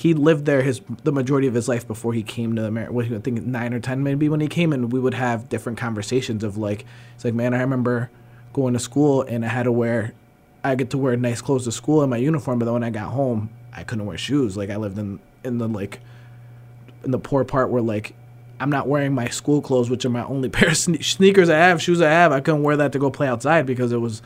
he 0.00 0.14
lived 0.14 0.46
there 0.46 0.62
his 0.62 0.80
the 1.04 1.12
majority 1.12 1.46
of 1.46 1.52
his 1.52 1.68
life 1.68 1.86
before 1.86 2.14
he 2.14 2.22
came 2.22 2.56
to 2.56 2.64
America. 2.64 2.90
What, 2.90 3.12
I 3.12 3.18
think 3.18 3.44
nine 3.44 3.74
or 3.74 3.80
ten 3.80 4.02
maybe 4.02 4.30
when 4.30 4.40
he 4.40 4.48
came, 4.48 4.72
and 4.72 4.90
we 4.90 4.98
would 4.98 5.12
have 5.12 5.50
different 5.50 5.76
conversations 5.76 6.42
of 6.42 6.56
like, 6.56 6.86
it's 7.14 7.24
like, 7.24 7.34
man, 7.34 7.52
I 7.52 7.60
remember 7.60 8.10
going 8.54 8.72
to 8.72 8.78
school 8.78 9.20
and 9.20 9.44
I 9.44 9.48
had 9.48 9.64
to 9.64 9.72
wear, 9.72 10.14
I 10.64 10.74
get 10.74 10.88
to 10.90 10.98
wear 10.98 11.16
nice 11.16 11.42
clothes 11.42 11.64
to 11.64 11.72
school 11.72 12.02
in 12.02 12.08
my 12.08 12.16
uniform, 12.16 12.58
but 12.58 12.64
then 12.64 12.72
when 12.72 12.82
I 12.82 12.88
got 12.88 13.10
home, 13.10 13.50
I 13.74 13.84
couldn't 13.84 14.06
wear 14.06 14.16
shoes. 14.16 14.56
Like 14.56 14.70
I 14.70 14.76
lived 14.76 14.96
in 14.98 15.20
in 15.44 15.58
the 15.58 15.68
like, 15.68 16.00
in 17.04 17.10
the 17.10 17.18
poor 17.18 17.44
part 17.44 17.70
where 17.70 17.82
like. 17.82 18.14
I'm 18.62 18.68
not 18.68 18.86
wearing 18.86 19.14
my 19.14 19.28
school 19.28 19.62
clothes, 19.62 19.88
which 19.88 20.04
are 20.04 20.10
my 20.10 20.22
only 20.22 20.48
pair 20.50 20.68
of 20.68 20.74
sne- 20.74 21.02
sneakers 21.02 21.48
I 21.48 21.56
have, 21.56 21.80
shoes 21.80 22.02
I 22.02 22.10
have. 22.10 22.30
I 22.30 22.40
couldn't 22.40 22.62
wear 22.62 22.76
that 22.76 22.92
to 22.92 22.98
go 22.98 23.10
play 23.10 23.26
outside 23.26 23.64
because 23.64 23.90
it 23.90 23.96
was 23.96 24.20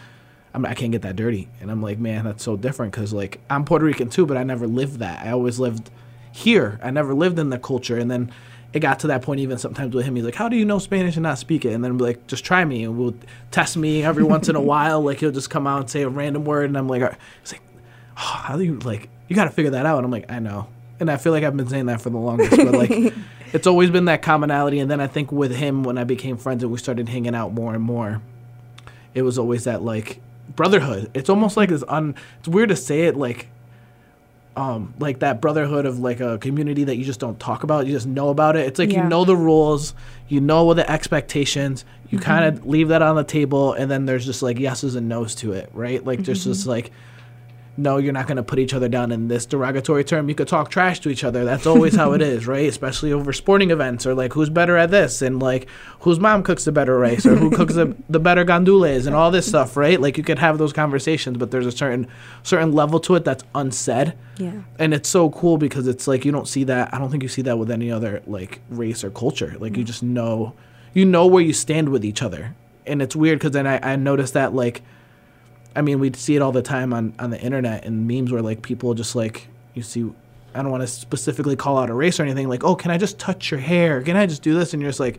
I'm, 0.55 0.65
I 0.65 0.75
can't 0.75 0.93
get 0.93 1.03
that 1.03 1.17
dirty. 1.17 1.49
And 1.61 1.71
I'm 1.71 1.83
like, 1.83 1.99
man, 1.99 2.25
that's 2.25 2.45
so 2.45 2.57
different 2.57 2.93
because 2.93 3.13
like 3.13 3.41
I'm 3.51 3.65
Puerto 3.65 3.85
Rican 3.85 4.09
too, 4.09 4.25
but 4.25 4.37
I 4.37 4.45
never 4.45 4.67
lived 4.67 5.01
that. 5.01 5.27
I 5.27 5.33
always 5.33 5.59
lived 5.59 5.91
here. 6.33 6.79
I 6.83 6.91
never 6.91 7.13
lived 7.13 7.39
in 7.39 7.51
the 7.51 7.59
culture. 7.59 7.99
And 7.99 8.11
then 8.11 8.33
it 8.73 8.81
got 8.81 9.01
to 9.01 9.09
that 9.09 9.23
point 9.23 9.41
even 9.41 9.59
sometimes 9.59 9.95
with 9.95 10.07
him. 10.07 10.15
He's 10.15 10.25
like, 10.25 10.37
how 10.37 10.49
do 10.49 10.57
you 10.57 10.65
know 10.65 10.79
Spanish 10.79 11.17
and 11.17 11.25
not 11.25 11.39
speak 11.39 11.65
it? 11.65 11.73
And 11.73 11.83
then 11.83 11.91
I'm 11.91 11.99
like, 11.99 12.27
just 12.29 12.45
try 12.45 12.65
me 12.65 12.85
and 12.85 12.97
we'll 12.97 13.15
test 13.51 13.77
me 13.77 14.05
every 14.05 14.23
once 14.35 14.49
in 14.49 14.57
a 14.57 14.61
while. 14.61 15.03
Like 15.03 15.19
he'll 15.19 15.33
just 15.33 15.51
come 15.51 15.67
out 15.67 15.81
and 15.81 15.91
say 15.91 16.03
a 16.03 16.09
random 16.09 16.45
word, 16.45 16.67
and 16.67 16.79
I'm 16.79 16.89
like, 16.89 17.03
he's 17.43 17.53
like, 17.53 17.63
oh, 18.17 18.21
how 18.21 18.57
do 18.57 18.63
you 18.63 18.79
like? 18.81 19.09
You 19.29 19.37
got 19.37 19.45
to 19.45 19.51
figure 19.51 19.73
that 19.73 19.87
out. 19.87 19.99
And 19.99 20.05
I'm 20.05 20.11
like, 20.11 20.31
I 20.31 20.39
know. 20.39 20.69
And 21.05 21.11
I 21.11 21.17
feel 21.19 21.33
like 21.33 21.45
I've 21.45 21.57
been 21.57 21.69
saying 21.69 21.87
that 21.87 22.01
for 22.01 22.11
the 22.11 22.19
longest, 22.19 22.57
but 22.57 22.73
like. 22.73 23.15
It's 23.53 23.69
always 23.69 23.89
been 23.89 24.07
that 24.07 24.21
commonality, 24.21 24.81
and 24.81 24.91
then 24.91 25.01
I 25.01 25.07
think 25.07 25.31
with 25.31 25.55
him, 25.55 25.85
when 25.85 25.97
I 25.97 26.03
became 26.03 26.37
friends 26.39 26.65
and 26.65 26.73
we 26.73 26.79
started 26.79 27.09
hanging 27.09 27.37
out 27.37 27.53
more 27.53 27.73
and 27.73 27.85
more, 27.85 28.21
it 29.15 29.23
was 29.23 29.39
always 29.39 29.63
that 29.63 29.81
like 29.81 30.21
brotherhood. 30.57 31.09
It's 31.15 31.31
almost 31.31 31.57
like 31.57 31.69
this 31.69 31.85
un. 31.87 32.17
It's 32.41 32.49
weird 32.49 32.71
to 32.71 32.75
say 32.77 33.03
it 33.03 33.17
like, 33.17 33.47
um, 34.57 34.93
like 34.99 35.21
that 35.21 35.41
brotherhood 35.41 35.87
of 35.87 36.01
like 36.01 36.19
a 36.19 36.37
community 36.39 36.83
that 36.83 36.97
you 36.97 37.05
just 37.05 37.21
don't 37.21 37.39
talk 37.39 37.63
about. 37.63 37.87
You 37.87 37.93
just 37.93 38.09
know 38.09 38.31
about 38.31 38.57
it. 38.57 38.67
It's 38.67 38.81
like 38.81 38.91
Yeah. 38.91 39.05
you 39.05 39.09
know 39.09 39.25
the 39.25 39.37
rules, 39.37 39.95
you 40.27 40.41
know 40.41 40.65
what 40.65 40.75
the 40.75 40.91
expectations. 40.91 41.85
You 42.11 42.19
kind 42.19 42.45
of 42.45 42.67
leave 42.67 42.89
that 42.89 43.03
on 43.03 43.15
the 43.15 43.23
table, 43.23 43.73
and 43.73 43.89
then 43.89 44.05
there's 44.07 44.27
just 44.27 44.43
like 44.43 44.59
yeses 44.59 44.97
and 44.97 45.09
nos 45.09 45.37
to 45.37 45.53
it, 45.53 45.71
right? 45.73 46.05
Like 46.05 46.25
there's 46.25 46.43
just 46.43 46.67
like. 46.67 46.91
No, 47.77 47.97
you're 47.97 48.13
not 48.13 48.29
going 48.29 48.37
to 48.37 48.45
put 48.45 48.61
each 48.61 48.73
other 48.73 48.89
down 48.89 49.11
in 49.11 49.27
this 49.27 49.47
derogatory 49.47 50.05
term. 50.05 50.29
You 50.29 50.37
could 50.37 50.47
talk 50.47 50.71
trash 50.71 51.01
to 51.01 51.09
each 51.09 51.25
other. 51.25 51.45
That's 51.45 51.67
always 51.67 51.97
how 51.97 52.13
it 52.13 52.23
is, 52.23 52.47
right? 52.49 52.69
Especially 52.69 53.13
over 53.13 53.33
sporting 53.33 53.73
events 53.73 54.07
or 54.07 54.15
like 54.15 54.33
who's 54.33 54.49
better 54.49 54.77
at 54.77 54.93
this 54.93 55.23
and 55.23 55.43
like 55.43 55.67
whose 56.01 56.21
mom 56.21 56.45
cooks 56.45 56.65
the 56.65 56.73
better 56.73 56.97
rice 56.97 57.27
or 57.27 57.35
who 57.35 57.51
cooks 57.51 57.75
the, 57.75 57.97
the 58.09 58.21
better 58.21 58.45
gandules 58.45 59.07
and 59.07 59.17
all 59.17 59.33
this 59.33 59.47
stuff, 59.47 59.77
right? 59.77 60.01
Like 60.01 60.17
you 60.17 60.23
could 60.23 60.39
have 60.39 60.59
those 60.59 60.73
conversations, 60.73 61.37
but 61.37 61.51
there's 61.51 61.67
a 61.67 61.73
certain 61.73 62.07
certain 62.45 62.73
level 62.73 63.01
to 63.01 63.17
it 63.17 63.25
that's 63.25 63.43
unsaid. 63.57 64.15
Yeah. 64.39 64.63
And 64.79 64.95
it's 64.95 65.09
so 65.09 65.31
cool 65.31 65.59
because 65.59 65.89
it's 65.89 66.07
like 66.07 66.25
you 66.25 66.31
don't 66.31 66.49
see 66.49 66.63
that. 66.65 66.95
I 66.95 66.99
don't 66.99 67.11
think 67.11 67.25
you 67.25 67.29
see 67.29 67.43
that 67.43 67.59
with 67.59 67.73
any 67.73 67.91
other 67.91 68.23
like 68.27 68.61
race 68.71 69.03
or 69.03 69.11
culture. 69.11 69.57
Like 69.59 69.77
you 69.77 69.83
mm. 69.83 69.87
just 69.87 70.03
know, 70.03 70.55
you 70.93 71.05
know 71.05 71.27
where 71.27 71.43
you 71.43 71.53
stand 71.53 71.89
with 71.89 72.05
each 72.05 72.23
other. 72.23 72.55
And 72.87 73.03
it's 73.03 73.17
weird 73.17 73.39
because 73.39 73.53
then 73.53 73.67
I, 73.67 73.95
I 73.95 73.97
noticed 73.97 74.35
that 74.35 74.55
like 74.55 74.83
I 75.77 75.83
mean, 75.83 75.99
we 75.99 76.13
see 76.13 76.37
it 76.37 76.43
all 76.43 76.53
the 76.53 76.63
time 76.63 76.93
on, 76.93 77.15
on 77.19 77.31
the 77.31 77.41
internet 77.41 77.85
and 77.85 78.07
memes 78.07 78.31
where 78.31 78.43
like 78.43 78.63
people 78.63 78.95
just 78.95 79.17
like 79.17 79.49
you 79.75 79.83
see 79.83 80.11
I 80.55 80.63
don't 80.63 80.71
want 80.71 80.83
to 80.83 80.87
specifically 80.87 81.57
call 81.57 81.79
out 81.79 81.91
a 81.91 81.95
race 81.95 82.21
or 82.21 82.23
anything. 82.23 82.49
Like, 82.49 82.63
oh, 82.63 82.77
can 82.77 82.93
I 82.93 82.99
just 82.99 83.19
touch 83.19 83.51
your 83.51 83.59
hair? 83.59 84.03
Can 84.03 84.17
I 84.17 84.27
just 84.27 84.43
do 84.43 84.55
this? 84.55 84.73
And 84.73 84.81
you're 84.81 84.91
just 84.91 85.01
like, 85.01 85.19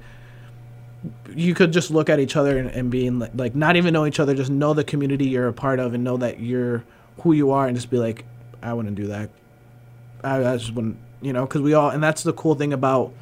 you 1.36 1.53
could 1.53 1.74
just 1.74 1.91
look 1.91 2.10
at 2.10 2.20
each 2.20 2.36
other 2.38 2.58
and, 2.58 2.70
and 2.70 2.89
being 2.89 3.20
like, 3.20 3.32
like 3.36 3.53
not 3.53 3.76
even 3.76 3.93
know 3.93 4.06
each 4.06 4.20
other, 4.20 4.34
just 4.34 4.49
know 4.49 4.74
the 4.74 4.84
community 4.84 5.26
you're 5.26 5.49
a 5.49 5.53
part 5.53 5.80
of 5.80 5.93
and 5.93 6.03
know 6.03 6.18
that 6.18 6.39
you're 6.39 6.84
who 7.22 7.34
you 7.34 7.51
are, 7.51 7.68
and 7.68 7.76
just 7.76 7.89
be 7.89 7.97
like, 7.97 8.26
I 8.62 8.74
wouldn't 8.74 8.95
do 8.95 9.08
that. 9.08 9.30
I, 10.24 10.38
I 10.38 10.58
just 10.58 10.74
wouldn't, 10.74 10.97
you 11.22 11.34
know, 11.34 11.45
because 11.45 11.62
we 11.62 11.74
all, 11.74 11.89
and 11.89 12.03
that's 12.03 12.24
the 12.24 12.34
cool 12.34 12.56
thing 12.56 12.74
about 12.74 13.14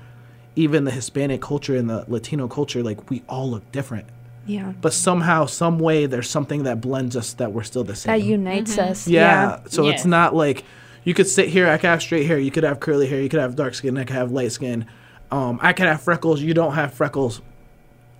even 0.55 0.83
the 0.83 0.91
Hispanic 0.91 1.41
culture 1.41 1.75
and 1.75 1.89
the 1.89 2.05
Latino 2.07 2.47
culture. 2.47 2.83
Like, 2.83 3.09
we 3.09 3.23
all 3.27 3.49
look 3.49 3.71
different, 3.71 4.07
Yeah. 4.45 4.73
but 4.81 4.93
somehow, 4.93 5.45
some 5.45 5.79
way, 5.79 6.05
there's 6.05 6.29
something 6.29 6.63
that 6.63 6.81
blends 6.81 7.15
us 7.15 7.33
that 7.35 7.53
we're 7.53 7.63
still 7.63 7.83
the 7.83 7.95
same. 7.95 8.11
That 8.11 8.25
unites 8.25 8.77
us. 8.77 9.07
Yeah. 9.07 9.61
So 9.67 9.87
it's 9.87 10.05
not 10.05 10.35
like 10.35 10.65
you 11.03 11.13
could 11.13 11.27
sit 11.27 11.49
here. 11.49 11.67
I 11.67 11.77
could 11.77 11.87
have 11.87 12.01
straight 12.01 12.25
hair. 12.25 12.39
You 12.39 12.51
could 12.51 12.63
have 12.63 12.79
curly 12.79 13.07
hair. 13.07 13.21
You 13.21 13.29
could 13.29 13.39
have 13.39 13.55
dark 13.55 13.73
skin. 13.73 13.97
I 13.97 14.03
could 14.03 14.15
have 14.15 14.31
light 14.31 14.51
skin. 14.51 14.85
Um, 15.31 15.59
I 15.61 15.73
could 15.73 15.87
have 15.87 16.01
freckles. 16.01 16.41
You 16.41 16.53
don't 16.53 16.73
have 16.73 16.93
freckles. 16.93 17.41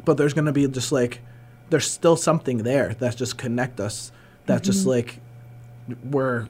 But 0.05 0.17
there's 0.17 0.34
gonna 0.34 0.51
be 0.51 0.67
just 0.67 0.91
like 0.91 1.21
there's 1.69 1.89
still 1.89 2.15
something 2.15 2.59
there 2.59 2.93
that's 2.99 3.15
just 3.15 3.38
connect 3.38 3.80
us. 3.80 4.11
That's 4.45 4.65
just 4.65 4.86
like 4.86 5.19
we're. 6.03 6.47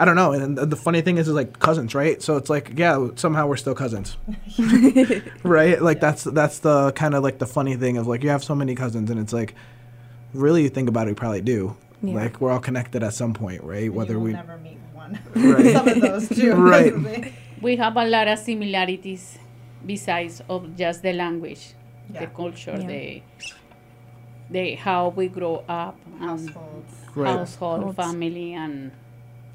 I 0.00 0.04
don't 0.06 0.16
know, 0.16 0.32
and 0.32 0.56
the 0.58 0.64
the 0.66 0.76
funny 0.76 1.02
thing 1.02 1.18
is, 1.18 1.28
is 1.28 1.34
like 1.34 1.58
cousins, 1.58 1.94
right? 1.94 2.20
So 2.22 2.36
it's 2.38 2.48
like, 2.48 2.72
yeah, 2.76 3.08
somehow 3.16 3.46
we're 3.46 3.58
still 3.58 3.74
cousins, 3.74 4.16
right? 5.42 5.80
Like 5.80 6.00
that's 6.00 6.24
that's 6.24 6.58
the 6.60 6.92
kind 6.92 7.14
of 7.14 7.22
like 7.22 7.38
the 7.38 7.46
funny 7.46 7.76
thing 7.76 7.96
of 7.98 8.06
like 8.06 8.22
you 8.22 8.30
have 8.30 8.42
so 8.42 8.54
many 8.54 8.74
cousins, 8.74 9.10
and 9.10 9.20
it's 9.20 9.32
like, 9.32 9.54
really, 10.32 10.62
you 10.62 10.70
think 10.70 10.88
about 10.88 11.06
it, 11.06 11.10
we 11.10 11.14
probably 11.14 11.42
do. 11.42 11.76
Yeah. 12.02 12.14
Like 12.14 12.40
we're 12.40 12.50
all 12.50 12.60
connected 12.60 13.02
at 13.02 13.12
some 13.14 13.34
point, 13.34 13.62
right? 13.62 13.92
Whether 13.92 14.14
you 14.14 14.18
will 14.20 14.24
we 14.26 14.32
never 14.32 14.56
meet 14.58 14.78
one. 14.94 15.18
Right. 15.34 15.72
Some 15.74 15.88
of 15.88 16.00
those 16.00 16.28
too. 16.28 16.54
Right. 16.54 16.94
We 17.60 17.76
have 17.76 17.96
a 17.96 18.04
lot 18.06 18.26
of 18.26 18.38
similarities 18.38 19.38
besides 19.84 20.40
of 20.48 20.76
just 20.76 21.02
the 21.02 21.12
language, 21.12 21.74
the 22.08 22.26
culture, 22.28 22.76
Yeah. 22.78 22.86
the 22.86 23.22
the 24.50 24.74
how 24.76 25.08
we 25.10 25.28
grow 25.28 25.62
up, 25.68 25.96
and 26.20 26.20
Households. 26.30 26.94
Right. 27.14 27.36
household, 27.36 27.82
Holds. 27.82 27.96
family, 27.96 28.54
and 28.54 28.92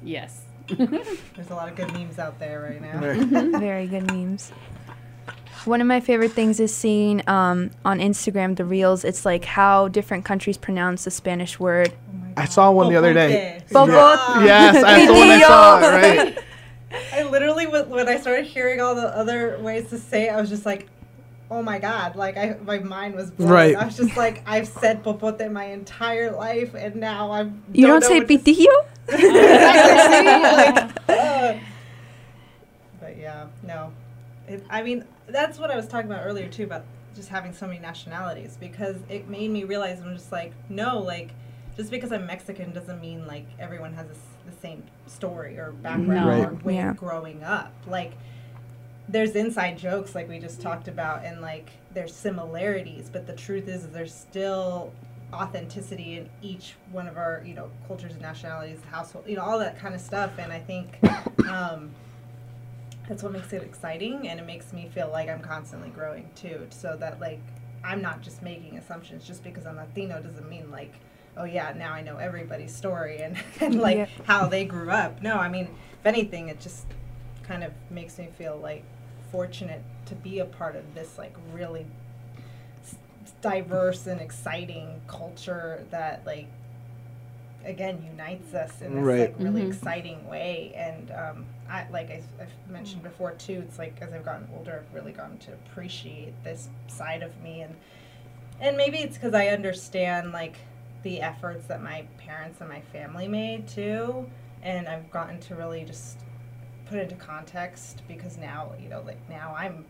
yes. 0.02 0.42
There's 0.68 1.50
a 1.50 1.54
lot 1.54 1.68
of 1.68 1.76
good 1.76 1.92
memes 1.92 2.18
out 2.18 2.38
there 2.38 2.60
right 2.60 2.80
now. 2.80 3.00
Right. 3.00 3.60
Very 3.60 3.86
good 3.86 4.06
memes. 4.10 4.50
One 5.64 5.80
of 5.80 5.86
my 5.86 6.00
favorite 6.00 6.32
things 6.32 6.60
is 6.60 6.74
seeing 6.74 7.28
um, 7.28 7.70
on 7.84 7.98
Instagram 7.98 8.56
the 8.56 8.64
reels. 8.64 9.04
It's 9.04 9.24
like 9.24 9.44
how 9.44 9.88
different 9.88 10.24
countries 10.24 10.56
pronounce 10.56 11.04
the 11.04 11.10
Spanish 11.10 11.58
word. 11.58 11.92
I 12.36 12.44
saw 12.44 12.70
one 12.70 12.88
the 12.88 12.96
other 12.96 13.14
day. 13.14 13.62
Popote. 13.72 13.94
Popote. 13.94 14.44
Yes, 14.44 14.84
I 14.84 15.06
saw 15.06 15.12
when 15.12 15.30
I 15.30 15.40
saw 15.40 15.78
it. 15.78 15.82
Right. 15.82 16.38
I 17.12 17.22
literally, 17.24 17.66
when 17.66 17.88
when 17.88 18.08
I 18.08 18.16
started 18.18 18.46
hearing 18.46 18.80
all 18.80 18.94
the 18.94 19.08
other 19.08 19.58
ways 19.60 19.90
to 19.90 19.98
say 19.98 20.28
it, 20.28 20.32
I 20.32 20.40
was 20.40 20.48
just 20.48 20.66
like, 20.66 20.88
oh 21.50 21.62
my 21.62 21.78
god, 21.78 22.16
like 22.16 22.36
I, 22.36 22.56
my 22.64 22.78
mind 22.78 23.14
was 23.14 23.30
blown. 23.30 23.48
Right. 23.50 23.76
I 23.76 23.84
was 23.86 23.96
just 23.96 24.16
like, 24.16 24.42
I've 24.46 24.68
said 24.68 25.02
popote 25.02 25.50
my 25.50 25.64
entire 25.66 26.30
life, 26.32 26.74
and 26.74 26.96
now 26.96 27.32
I'm. 27.32 27.62
You 27.72 27.86
don't, 27.86 28.02
say 28.02 28.20
know 28.20 28.26
what 28.26 28.28
to 28.28 28.38
pitillo? 28.38 28.84
exactly. 29.08 30.92
Like, 31.08 31.18
uh. 31.20 31.54
But 33.00 33.16
yeah, 33.18 33.46
no. 33.62 33.92
It, 34.48 34.64
I 34.70 34.82
mean, 34.82 35.04
that's 35.28 35.58
what 35.58 35.70
I 35.70 35.76
was 35.76 35.86
talking 35.86 36.10
about 36.10 36.24
earlier 36.24 36.48
too 36.48 36.64
about 36.64 36.84
just 37.14 37.28
having 37.28 37.52
so 37.52 37.66
many 37.66 37.78
nationalities 37.78 38.56
because 38.60 38.96
it 39.08 39.28
made 39.28 39.50
me 39.50 39.64
realize 39.64 40.00
I'm 40.00 40.16
just 40.16 40.32
like, 40.32 40.52
no, 40.68 40.98
like 40.98 41.30
just 41.76 41.90
because 41.90 42.12
I'm 42.12 42.26
Mexican 42.26 42.72
doesn't 42.72 43.00
mean 43.00 43.26
like 43.26 43.46
everyone 43.58 43.94
has 43.94 44.06
this, 44.08 44.18
the 44.46 44.60
same 44.60 44.82
story 45.06 45.58
or 45.58 45.72
background 45.72 46.08
No. 46.42 46.48
or 46.48 46.54
way 46.64 46.74
Yeah. 46.76 46.90
of 46.90 46.96
growing 46.96 47.42
up. 47.42 47.72
Like 47.86 48.12
there's 49.08 49.32
inside 49.36 49.78
jokes 49.78 50.14
like 50.14 50.28
we 50.28 50.38
just 50.38 50.60
talked 50.60 50.88
about 50.88 51.24
and 51.24 51.40
like 51.40 51.70
there's 51.94 52.14
similarities, 52.14 53.08
but 53.12 53.26
the 53.26 53.32
truth 53.34 53.68
is 53.68 53.86
there's 53.88 54.14
still 54.14 54.92
authenticity 55.32 56.18
in 56.18 56.28
each 56.40 56.74
one 56.92 57.08
of 57.08 57.16
our 57.16 57.42
you 57.44 57.52
know 57.52 57.68
cultures 57.88 58.12
and 58.12 58.22
nationalities 58.22 58.78
household 58.92 59.24
you 59.26 59.34
know 59.34 59.42
all 59.42 59.58
that 59.58 59.76
kind 59.76 59.92
of 59.92 60.00
stuff 60.00 60.30
and 60.38 60.52
i 60.52 60.58
think 60.60 60.98
um, 61.48 61.90
that's 63.08 63.24
what 63.24 63.32
makes 63.32 63.52
it 63.52 63.60
exciting 63.62 64.28
and 64.28 64.38
it 64.38 64.46
makes 64.46 64.72
me 64.72 64.88
feel 64.94 65.10
like 65.10 65.28
i'm 65.28 65.40
constantly 65.40 65.88
growing 65.88 66.30
too 66.36 66.64
so 66.70 66.96
that 67.00 67.20
like 67.20 67.40
i'm 67.82 68.00
not 68.00 68.22
just 68.22 68.40
making 68.40 68.78
assumptions 68.78 69.26
just 69.26 69.42
because 69.42 69.66
i'm 69.66 69.74
latino 69.76 70.22
doesn't 70.22 70.48
mean 70.48 70.70
like 70.70 70.94
oh 71.36 71.44
yeah 71.44 71.72
now 71.76 71.92
i 71.92 72.00
know 72.00 72.16
everybody's 72.18 72.74
story 72.74 73.18
and, 73.18 73.36
and 73.60 73.80
like 73.80 73.96
Yeah. 73.96 74.06
how 74.26 74.46
they 74.46 74.64
grew 74.64 74.90
up 74.90 75.22
no 75.24 75.34
i 75.34 75.48
mean 75.48 75.64
if 75.98 76.06
anything 76.06 76.48
it 76.50 76.60
just 76.60 76.86
kind 77.42 77.64
of 77.64 77.72
makes 77.90 78.16
me 78.16 78.28
feel 78.38 78.56
like 78.62 78.84
fortunate 79.30 79.82
to 80.06 80.14
be 80.14 80.38
a 80.38 80.44
part 80.44 80.76
of 80.76 80.94
this 80.94 81.18
like 81.18 81.34
really 81.52 81.86
s- 82.84 82.96
diverse 83.40 84.06
and 84.06 84.20
exciting 84.20 85.00
culture 85.06 85.84
that 85.90 86.24
like 86.26 86.46
again 87.64 88.00
unites 88.08 88.54
us 88.54 88.80
in 88.80 88.94
this 88.94 89.04
Right. 89.04 89.20
like 89.20 89.34
really 89.38 89.62
Mhm. 89.62 89.68
exciting 89.68 90.26
way 90.28 90.72
and 90.76 91.10
um, 91.10 91.46
I 91.68 91.86
like 91.90 92.10
I, 92.10 92.22
have 92.38 92.48
mentioned 92.70 93.02
before 93.02 93.32
too 93.32 93.64
it's 93.66 93.78
like 93.78 94.00
as 94.00 94.12
I've 94.12 94.24
gotten 94.24 94.48
older 94.56 94.84
I've 94.86 94.94
really 94.94 95.12
gotten 95.12 95.38
to 95.38 95.52
appreciate 95.52 96.32
this 96.44 96.68
side 96.86 97.22
of 97.22 97.40
me 97.42 97.62
and 97.62 97.74
and 98.60 98.76
maybe 98.76 98.98
it's 98.98 99.16
because 99.16 99.34
I 99.34 99.48
understand 99.48 100.32
like 100.32 100.56
the 101.02 101.20
efforts 101.20 101.66
that 101.66 101.82
my 101.82 102.04
parents 102.18 102.60
and 102.60 102.68
my 102.68 102.80
family 102.92 103.26
made 103.28 103.66
too 103.66 104.30
and 104.62 104.86
I've 104.88 105.10
gotten 105.10 105.40
to 105.40 105.54
really 105.56 105.84
just 105.84 106.18
put 106.86 106.98
into 106.98 107.14
context 107.16 108.02
because 108.08 108.36
now 108.38 108.70
you 108.80 108.88
know 108.88 109.02
like 109.06 109.18
now 109.28 109.54
I'm 109.58 109.84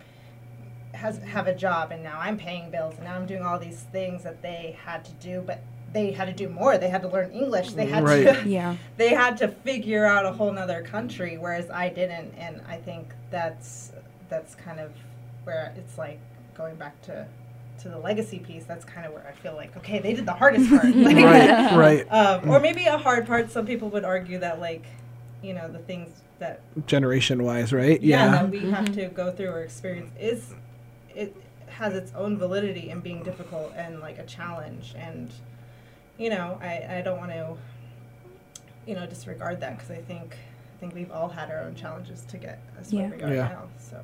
has 0.95 1.19
have 1.19 1.47
a 1.47 1.55
job 1.55 1.91
and 1.93 2.03
now 2.03 2.19
I'm 2.19 2.39
paying 2.39 2.71
bills 2.71 2.95
and 2.97 3.05
now 3.05 3.15
I'm 3.17 3.27
doing 3.27 3.43
all 3.43 3.59
these 3.59 3.85
things 3.93 4.23
that 4.25 4.41
they 4.43 4.77
had 4.85 5.05
to 5.05 5.13
do 5.13 5.43
but 5.47 5.61
they 5.93 6.11
had 6.13 6.25
to 6.27 6.33
do 6.33 6.49
more 6.49 6.79
they 6.79 6.89
had 6.89 7.03
to 7.03 7.09
learn 7.09 7.31
English 7.33 7.73
they 7.73 7.87
had 7.87 8.03
Right. 8.05 8.25
to 8.43 8.43
Yeah. 8.49 8.77
they 8.97 9.11
had 9.15 9.37
to 9.39 9.49
figure 9.49 10.07
out 10.07 10.25
a 10.25 10.33
whole 10.33 10.53
nother 10.53 10.83
country 10.83 11.37
whereas 11.39 11.71
I 11.71 11.91
didn't 11.91 12.33
and 12.39 12.63
I 12.69 12.77
think 12.79 13.09
that's 13.31 13.93
that's 14.29 14.55
kind 14.55 14.81
of 14.81 14.91
where 15.45 15.75
it's 15.77 15.99
like 15.99 16.19
going 16.57 16.77
back 16.77 17.01
to 17.03 17.27
to 17.81 17.89
the 17.91 17.99
legacy 17.99 18.39
piece 18.39 18.65
that's 18.65 18.87
kind 18.87 19.07
of 19.07 19.13
where 19.13 19.27
I 19.29 19.33
feel 19.43 19.55
like 19.55 19.77
okay 19.77 19.99
they 19.99 20.15
did 20.15 20.25
the 20.25 20.33
hardest 20.33 20.71
part 20.71 20.85
like, 20.97 21.17
right. 21.17 21.77
Right. 21.77 22.11
um, 22.11 22.49
or 22.49 22.59
maybe 22.59 22.85
a 22.87 22.97
hard 22.97 23.27
part 23.27 23.51
some 23.51 23.67
people 23.67 23.91
would 23.91 24.05
argue 24.05 24.39
that 24.39 24.61
like 24.61 24.85
you 25.43 25.53
know 25.53 25.69
the 25.69 25.79
things 25.81 26.09
that 26.39 26.61
Generation 26.87 27.43
wise, 27.45 27.73
right? 27.73 28.01
yeah, 28.03 28.25
Yeah. 28.27 28.33
that 28.33 28.51
we 28.51 28.71
have 28.71 28.93
to 28.95 29.07
go 29.09 29.31
through 29.33 29.49
or 29.51 29.63
experience 29.63 30.11
is 30.21 30.53
it 31.15 31.35
has 31.69 31.95
its 31.95 32.13
own 32.15 32.37
validity 32.39 32.91
in 32.91 33.01
being 33.01 33.23
difficult 33.23 33.73
and 33.77 34.01
like 34.01 34.19
a 34.19 34.25
challenge 34.25 34.95
and 34.97 35.31
you 36.19 36.31
know 36.31 36.59
I, 36.63 36.99
I 36.99 37.03
don't 37.03 37.19
want 37.19 37.31
to 37.33 37.57
you 38.87 38.95
know 38.95 39.07
disregard 39.07 39.61
that 39.61 39.77
because 39.79 39.91
I 39.91 40.01
think 40.03 40.33
I 40.33 40.81
think 40.81 40.95
we've 40.95 41.11
all 41.11 41.29
had 41.29 41.51
our 41.51 41.61
own 41.61 41.75
challenges 41.75 42.23
to 42.27 42.37
get 42.39 42.61
us 42.81 42.93
Yeah. 42.93 43.09
where 43.09 43.17
we 43.19 43.23
are 43.25 43.35
Yeah. 43.35 43.49
now 43.49 43.63
so 43.79 43.97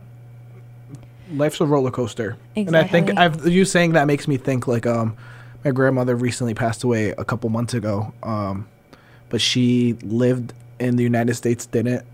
Life's 1.32 1.60
a 1.60 1.66
roller 1.66 1.90
coaster. 1.90 2.36
exactly. 2.56 2.66
And 2.66 2.76
I 2.76 2.84
think 2.84 3.08
Exactly. 3.10 3.42
I've 3.46 3.52
you 3.54 3.64
saying 3.64 3.92
that 3.92 4.06
makes 4.06 4.26
me 4.26 4.36
think 4.36 4.66
like 4.66 4.86
um 4.86 5.16
my 5.64 5.70
grandmother 5.70 6.16
recently 6.16 6.54
passed 6.54 6.82
away 6.84 7.10
a 7.10 7.24
couple 7.24 7.48
months 7.50 7.74
ago. 7.74 8.12
Um 8.22 8.66
but 9.28 9.40
she 9.40 9.94
lived 10.02 10.52
in 10.78 10.96
the 10.96 11.02
United 11.04 11.34
States, 11.34 11.64
didn't 11.64 12.04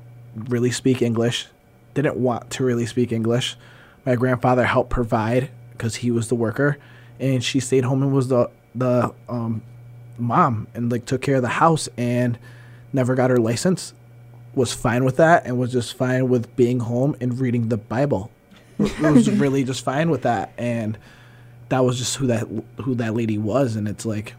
really 0.49 0.71
speak 0.71 1.03
English, 1.03 1.47
didn't 1.95 2.17
want 2.17 2.51
to 2.51 2.65
really 2.65 2.87
speak 2.87 3.13
English. 3.13 3.57
My 4.05 4.15
grandfather 4.15 4.65
helped 4.65 4.91
provide 4.91 5.51
because 5.73 5.97
he 5.97 6.11
was 6.11 6.29
the 6.29 6.35
worker 6.35 6.79
and 7.21 7.43
she 7.43 7.61
stayed 7.61 7.85
home 7.85 8.03
and 8.03 8.13
was 8.13 8.29
the 8.29 8.51
the 8.75 9.13
um 9.29 9.63
mom 10.19 10.67
and 10.75 10.91
like 10.91 11.05
took 11.05 11.23
care 11.23 11.37
of 11.37 11.43
the 11.43 11.49
house 11.49 11.89
and 11.97 12.39
never 12.93 13.15
got 13.15 13.31
her 13.31 13.39
license. 13.39 13.93
Was 14.55 14.73
fine 14.73 15.05
with 15.05 15.17
that 15.17 15.47
and 15.47 15.59
was 15.59 15.73
just 15.73 15.95
fine 15.95 16.29
with 16.29 16.55
being 16.57 16.81
home 16.81 17.17
and 17.21 17.39
reading 17.39 17.69
the 17.69 17.77
bible. 17.77 18.31
Was 18.79 19.31
really 19.31 19.65
just 19.65 19.85
fine 19.85 20.11
with 20.11 20.23
that 20.23 20.53
and 20.59 20.99
that 21.69 21.85
was 21.85 21.99
just 21.99 22.17
who 22.17 22.27
that 22.29 22.49
who 22.83 22.95
that 22.97 23.15
lady 23.15 23.39
was 23.39 23.77
and 23.77 23.89
it's 23.89 24.07
like 24.07 24.35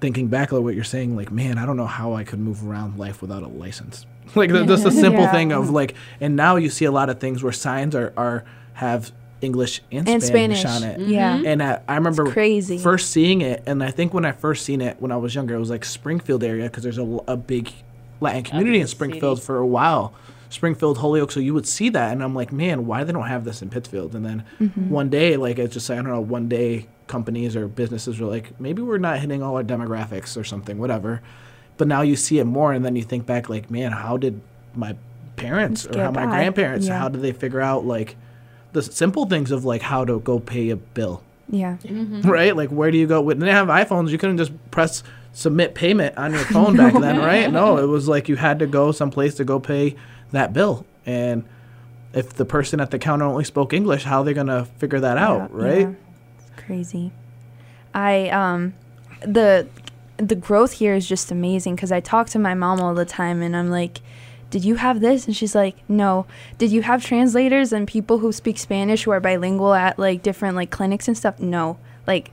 thinking 0.00 0.28
back 0.28 0.52
like 0.52 0.62
what 0.62 0.74
you're 0.74 0.84
saying 0.84 1.16
like 1.16 1.30
man 1.30 1.56
i 1.56 1.64
don't 1.64 1.76
know 1.76 1.86
how 1.86 2.12
i 2.12 2.24
could 2.24 2.38
move 2.38 2.66
around 2.66 2.98
life 2.98 3.22
without 3.22 3.42
a 3.42 3.48
license 3.48 4.04
like 4.36 4.50
the- 4.50 4.64
just 4.66 4.84
a 4.86 4.90
simple 4.90 5.22
Yeah. 5.24 5.32
thing 5.32 5.52
of 5.52 5.70
like 5.70 5.94
and 6.20 6.36
now 6.36 6.56
you 6.56 6.70
see 6.70 6.84
a 6.84 6.92
lot 6.92 7.10
of 7.10 7.18
things 7.20 7.42
where 7.42 7.52
signs 7.52 7.94
are 7.94 8.12
are 8.16 8.44
have 8.74 9.12
english 9.40 9.82
and, 9.92 10.08
And 10.08 10.22
spanish, 10.22 10.60
Spanish. 10.60 10.82
on 10.82 10.88
it 10.88 10.98
mm-hmm. 11.00 11.10
Yeah. 11.10 11.42
and 11.44 11.62
I, 11.62 11.80
I 11.86 11.96
remember 11.96 12.30
crazy. 12.30 12.78
first 12.78 13.10
seeing 13.10 13.40
it 13.42 13.62
and 13.66 13.82
i 13.84 13.90
think 13.90 14.14
when 14.14 14.24
i 14.24 14.32
first 14.32 14.64
seen 14.64 14.80
it 14.80 14.96
when 15.00 15.12
i 15.12 15.16
was 15.16 15.34
younger 15.34 15.54
it 15.54 15.58
was 15.58 15.70
like 15.70 15.84
springfield 15.84 16.42
area 16.42 16.64
because 16.64 16.82
there's 16.82 16.98
a, 16.98 17.18
a 17.28 17.36
big 17.36 17.70
latin 18.20 18.42
community 18.44 18.80
in 18.80 18.86
springfield 18.86 19.38
city. 19.38 19.46
for 19.46 19.58
a 19.58 19.66
while 19.66 20.14
springfield 20.48 20.98
holyoke 20.98 21.30
so 21.30 21.40
you 21.40 21.52
would 21.52 21.66
see 21.66 21.88
that 21.90 22.12
and 22.12 22.22
i'm 22.22 22.34
like 22.34 22.52
man 22.52 22.86
why 22.86 23.04
they 23.04 23.12
don't 23.12 23.26
have 23.26 23.44
this 23.44 23.60
in 23.60 23.68
pittsfield 23.68 24.14
and 24.14 24.24
then 24.24 24.44
mm-hmm. 24.60 24.88
one 24.88 25.10
day 25.10 25.36
like 25.36 25.58
it's 25.58 25.74
just 25.74 25.90
i 25.90 25.94
don't 25.96 26.04
know 26.06 26.20
one 26.20 26.48
day 26.48 26.86
companies 27.06 27.54
or 27.54 27.68
businesses 27.68 28.18
were 28.18 28.28
like 28.28 28.58
maybe 28.58 28.80
we're 28.80 28.96
not 28.98 29.18
hitting 29.18 29.42
all 29.42 29.56
our 29.56 29.64
demographics 29.64 30.40
or 30.40 30.44
something 30.44 30.78
whatever 30.78 31.20
but 31.76 31.88
now 31.88 32.02
you 32.02 32.16
see 32.16 32.38
it 32.38 32.44
more 32.44 32.72
and 32.72 32.84
then 32.84 32.96
you 32.96 33.02
think 33.02 33.26
back 33.26 33.48
like 33.48 33.70
man 33.70 33.92
how 33.92 34.16
did 34.16 34.40
my 34.74 34.94
parents 35.36 35.84
or 35.86 35.98
how 35.98 36.10
get 36.10 36.14
my 36.14 36.26
grandparents 36.26 36.86
Yeah. 36.86 36.98
how 36.98 37.08
did 37.08 37.22
they 37.22 37.32
figure 37.32 37.60
out 37.60 37.84
like 37.84 38.16
the 38.72 38.82
simple 38.82 39.26
things 39.26 39.50
of 39.50 39.64
like 39.64 39.82
how 39.82 40.04
to 40.04 40.20
go 40.20 40.38
pay 40.38 40.70
a 40.70 40.76
bill 40.76 41.22
Yeah. 41.48 41.76
right 42.22 42.56
like 42.56 42.70
where 42.70 42.90
do 42.90 42.98
you 42.98 43.06
go 43.06 43.20
when 43.20 43.38
they 43.40 43.50
have 43.50 43.68
iphones 43.68 44.10
you 44.10 44.18
couldn't 44.18 44.38
just 44.38 44.52
press 44.70 45.02
submit 45.32 45.74
payment 45.74 46.16
on 46.16 46.32
your 46.32 46.44
phone 46.54 46.76
back 46.76 46.92
then 46.94 47.18
right 47.18 47.50
no 47.52 47.78
it 47.78 47.86
was 47.86 48.06
like 48.08 48.28
you 48.28 48.36
had 48.36 48.58
to 48.60 48.66
go 48.66 48.92
someplace 48.92 49.34
to 49.36 49.44
go 49.44 49.58
pay 49.60 49.96
that 50.32 50.52
bill 50.52 50.86
and 51.06 51.44
if 52.12 52.32
the 52.34 52.44
person 52.44 52.78
at 52.80 52.92
the 52.92 52.98
counter 52.98 53.24
only 53.24 53.42
spoke 53.44 53.72
english 53.72 54.04
how 54.04 54.20
are 54.20 54.24
they 54.24 54.32
gonna 54.34 54.64
figure 54.78 55.00
that 55.00 55.18
out 55.18 55.52
right 55.52 55.80
yeah. 55.88 55.92
It's 56.38 56.62
crazy. 56.66 57.10
I 57.92 58.28
um 58.30 58.74
the 59.26 59.66
the 60.16 60.34
growth 60.34 60.72
here 60.72 60.94
is 60.94 61.08
just 61.08 61.30
amazing 61.30 61.74
because 61.74 61.92
I 61.92 62.00
talk 62.00 62.28
to 62.30 62.38
my 62.38 62.54
mom 62.54 62.80
all 62.80 62.94
the 62.94 63.04
time 63.04 63.42
and 63.42 63.56
I'm 63.56 63.70
like, 63.70 64.00
"Did 64.50 64.64
you 64.64 64.76
have 64.76 65.00
this?" 65.00 65.26
And 65.26 65.36
she's 65.36 65.54
like, 65.54 65.76
"No." 65.88 66.26
Did 66.58 66.70
you 66.70 66.82
have 66.82 67.04
translators 67.04 67.72
and 67.72 67.88
people 67.88 68.18
who 68.18 68.32
speak 68.32 68.58
Spanish 68.58 69.04
who 69.04 69.10
are 69.10 69.20
bilingual 69.20 69.74
at 69.74 69.98
like 69.98 70.22
different 70.22 70.56
like 70.56 70.70
clinics 70.70 71.08
and 71.08 71.16
stuff? 71.16 71.40
No. 71.40 71.78
Like 72.06 72.30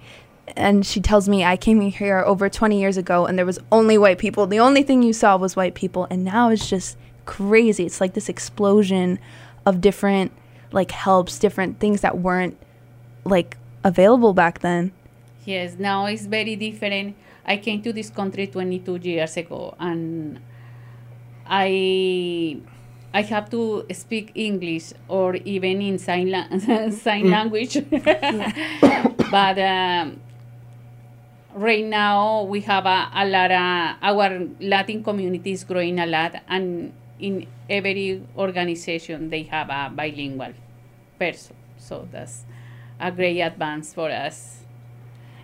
and 0.56 0.86
she 0.86 1.00
tells 1.00 1.30
me 1.30 1.44
I 1.44 1.56
came 1.58 1.80
here 1.82 2.20
over 2.26 2.50
20 2.50 2.80
years 2.80 2.98
ago 2.98 3.26
and 3.26 3.38
there 3.38 3.46
was 3.46 3.60
only 3.72 3.98
white 3.98 4.18
people. 4.18 4.48
The 4.48 4.60
only 4.60 4.84
thing 4.84 5.02
you 5.02 5.14
saw 5.14 5.38
was 5.38 5.56
white 5.56 5.76
people 5.76 6.08
and 6.10 6.24
now 6.24 6.50
it's 6.50 6.70
just 6.70 6.98
crazy. 7.26 7.86
It's 7.86 8.02
like 8.02 8.14
this 8.14 8.30
explosion 8.30 9.20
of 9.66 9.82
different 9.82 10.32
like 10.72 10.92
helps, 10.92 11.40
different 11.40 11.80
things 11.80 12.02
that 12.02 12.20
weren't 12.20 12.58
like 13.24 13.58
available 13.84 14.34
back 14.34 14.60
then. 14.60 14.92
Yes, 15.46 15.76
now 15.80 16.06
it's 16.06 16.26
very 16.26 16.56
different. 16.56 17.16
I 17.46 17.58
came 17.58 17.82
to 17.84 17.94
this 17.94 18.10
country 18.10 18.48
22 18.48 18.98
years 19.02 19.38
ago, 19.38 19.76
and 19.80 20.40
I 21.46 22.58
I 23.14 23.22
have 23.24 23.50
to 23.52 23.86
speak 23.92 24.32
English 24.36 24.94
or 25.08 25.36
even 25.36 25.82
in 25.82 26.00
sign 26.00 26.32
la- 26.32 26.48
sign 26.92 27.30
language. 27.30 27.78
but 29.32 29.60
um, 29.60 30.20
right 31.54 31.84
now 31.86 32.44
we 32.44 32.62
have 32.62 32.86
a, 32.86 33.10
a 33.14 33.26
lot 33.26 33.52
of 33.52 33.98
our 34.02 34.48
Latin 34.62 35.04
community 35.04 35.52
is 35.52 35.64
growing 35.64 36.00
a 36.00 36.06
lot, 36.06 36.36
and 36.48 36.94
in 37.20 37.48
every 37.70 38.24
organization 38.38 39.30
they 39.30 39.44
have 39.44 39.70
a 39.70 39.92
bilingual 39.94 40.54
person. 41.20 41.56
So 41.78 42.08
that's 42.12 42.46
a 43.00 43.12
great 43.12 43.42
advance 43.42 43.94
for 43.94 44.10
us. 44.10 44.61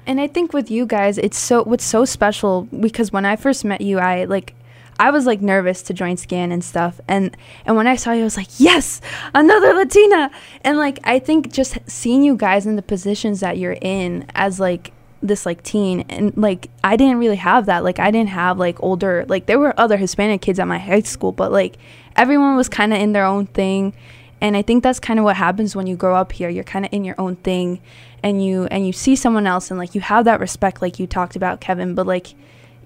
And 0.07 0.21
I 0.21 0.27
think 0.27 0.53
with 0.53 0.71
you 0.71 0.85
guys, 0.85 1.17
it's 1.17 1.37
so 1.37 1.63
what's 1.63 1.83
so 1.83 2.05
special 2.05 2.63
because 2.79 3.11
when 3.11 3.25
I 3.25 3.35
first 3.35 3.65
met 3.65 3.81
you, 3.81 3.99
I 3.99 4.23
like 4.23 4.53
I 4.97 5.11
was 5.11 5.25
like 5.25 5.41
nervous 5.41 5.81
to 5.83 5.93
join 5.93 6.15
Scan 6.15 6.51
and 6.51 6.63
stuff, 6.63 7.01
and 7.09 7.35
and 7.65 7.75
when 7.75 7.87
I 7.87 7.97
saw 7.97 8.13
you, 8.13 8.21
I 8.21 8.23
was 8.23 8.37
like, 8.37 8.57
yes, 8.57 9.01
another 9.35 9.73
Latina, 9.73 10.31
and 10.63 10.77
like 10.77 10.99
I 11.03 11.19
think 11.19 11.51
just 11.51 11.77
seeing 11.87 12.23
you 12.23 12.37
guys 12.37 12.65
in 12.65 12.77
the 12.77 12.81
positions 12.81 13.41
that 13.41 13.57
you're 13.57 13.77
in 13.81 14.25
as 14.33 14.61
like 14.61 14.93
this 15.21 15.45
like 15.45 15.61
teen 15.63 16.01
and 16.09 16.35
like 16.37 16.69
I 16.83 16.95
didn't 16.95 17.17
really 17.17 17.35
have 17.35 17.65
that. 17.65 17.83
Like 17.83 17.99
I 17.99 18.09
didn't 18.09 18.29
have 18.29 18.57
like 18.57 18.81
older 18.81 19.25
like 19.27 19.45
there 19.45 19.59
were 19.59 19.77
other 19.77 19.97
Hispanic 19.97 20.41
kids 20.41 20.57
at 20.59 20.67
my 20.67 20.77
high 20.77 21.01
school 21.01 21.31
but 21.31 21.51
like 21.51 21.77
everyone 22.15 22.55
was 22.55 22.69
kind 22.69 22.93
of 22.93 22.99
in 22.99 23.11
their 23.13 23.25
own 23.25 23.47
thing. 23.47 23.93
And 24.39 24.55
I 24.55 24.61
think 24.61 24.83
that's 24.83 24.99
kind 24.99 25.19
of 25.19 25.25
what 25.25 25.35
happens 25.35 25.75
when 25.75 25.87
you 25.87 25.95
grow 25.95 26.15
up 26.15 26.31
here. 26.31 26.47
You're 26.47 26.63
kind 26.63 26.85
of 26.85 26.93
in 26.93 27.03
your 27.03 27.15
own 27.17 27.37
thing 27.37 27.81
and 28.27 28.43
you 28.43 28.65
and 28.65 28.85
you 28.85 28.91
see 28.91 29.15
someone 29.15 29.47
else 29.47 29.71
and 29.71 29.79
like 29.79 29.95
you 29.95 30.01
have 30.01 30.25
that 30.25 30.41
respect 30.41 30.81
like 30.81 30.99
you 30.99 31.07
talked 31.07 31.37
about 31.37 31.61
Kevin 31.61 31.95
but 31.95 32.05
like 32.05 32.35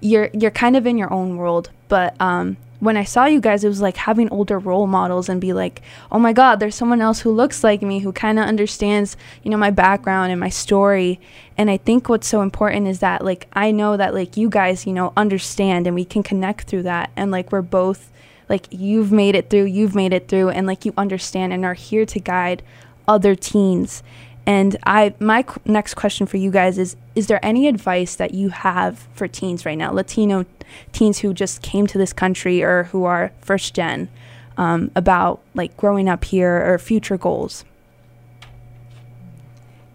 you're 0.00 0.30
you're 0.32 0.52
kind 0.52 0.76
of 0.76 0.86
in 0.86 0.96
your 0.96 1.12
own 1.12 1.36
world. 1.36 1.70
But 1.88 2.18
um 2.20 2.56
when 2.78 2.96
I 2.96 3.04
saw 3.04 3.26
you 3.26 3.40
guys 3.40 3.64
it 3.64 3.68
was 3.68 3.80
like 3.80 3.96
having 3.96 4.28
older 4.30 4.58
role 4.58 4.86
models 4.86 5.28
and 5.28 5.40
be 5.40 5.52
like 5.52 5.82
oh 6.10 6.18
my 6.18 6.32
god 6.32 6.58
there's 6.58 6.74
someone 6.74 7.00
else 7.00 7.20
who 7.20 7.30
looks 7.30 7.62
like 7.62 7.82
me 7.82 8.00
who 8.00 8.12
kind 8.12 8.38
of 8.38 8.46
understands 8.46 9.16
you 9.42 9.50
know 9.50 9.56
my 9.56 9.70
background 9.70 10.30
and 10.30 10.40
my 10.40 10.48
story. 10.48 11.18
And 11.58 11.68
I 11.68 11.76
think 11.76 12.08
what's 12.08 12.28
so 12.28 12.42
important 12.42 12.86
is 12.86 13.00
that 13.00 13.24
like 13.24 13.48
I 13.52 13.72
know 13.72 13.96
that 13.96 14.14
like 14.14 14.36
you 14.36 14.48
guys 14.48 14.86
you 14.86 14.92
know 14.92 15.12
understand 15.16 15.88
and 15.88 15.96
we 15.96 16.04
can 16.04 16.22
connect 16.22 16.68
through 16.68 16.84
that. 16.84 17.10
And 17.16 17.32
like 17.32 17.50
we're 17.50 17.62
both 17.62 18.12
like 18.48 18.68
you've 18.70 19.10
made 19.10 19.34
it 19.34 19.50
through 19.50 19.64
you've 19.64 19.96
made 19.96 20.12
it 20.12 20.28
through 20.28 20.50
and 20.50 20.68
like 20.68 20.84
you 20.84 20.92
understand 20.96 21.52
and 21.52 21.64
are 21.64 21.74
here 21.74 22.06
to 22.06 22.20
guide 22.20 22.62
other 23.08 23.34
teens 23.34 24.02
and 24.46 24.76
i 24.84 25.14
my 25.20 25.42
qu- 25.42 25.60
next 25.64 25.94
question 25.94 26.26
for 26.26 26.36
you 26.36 26.50
guys 26.50 26.78
is 26.78 26.96
is 27.14 27.26
there 27.26 27.44
any 27.44 27.68
advice 27.68 28.16
that 28.16 28.32
you 28.34 28.48
have 28.48 29.06
for 29.14 29.28
teens 29.28 29.66
right 29.66 29.76
now? 29.76 29.92
Latino 29.92 30.46
teens 30.92 31.18
who 31.18 31.34
just 31.34 31.62
came 31.62 31.86
to 31.86 31.98
this 31.98 32.12
country 32.12 32.62
or 32.62 32.84
who 32.84 33.04
are 33.04 33.32
first 33.40 33.74
gen 33.74 34.08
um, 34.56 34.90
about 34.96 35.40
like 35.54 35.76
growing 35.76 36.08
up 36.08 36.24
here 36.24 36.62
or 36.64 36.78
future 36.78 37.18
goals? 37.18 37.64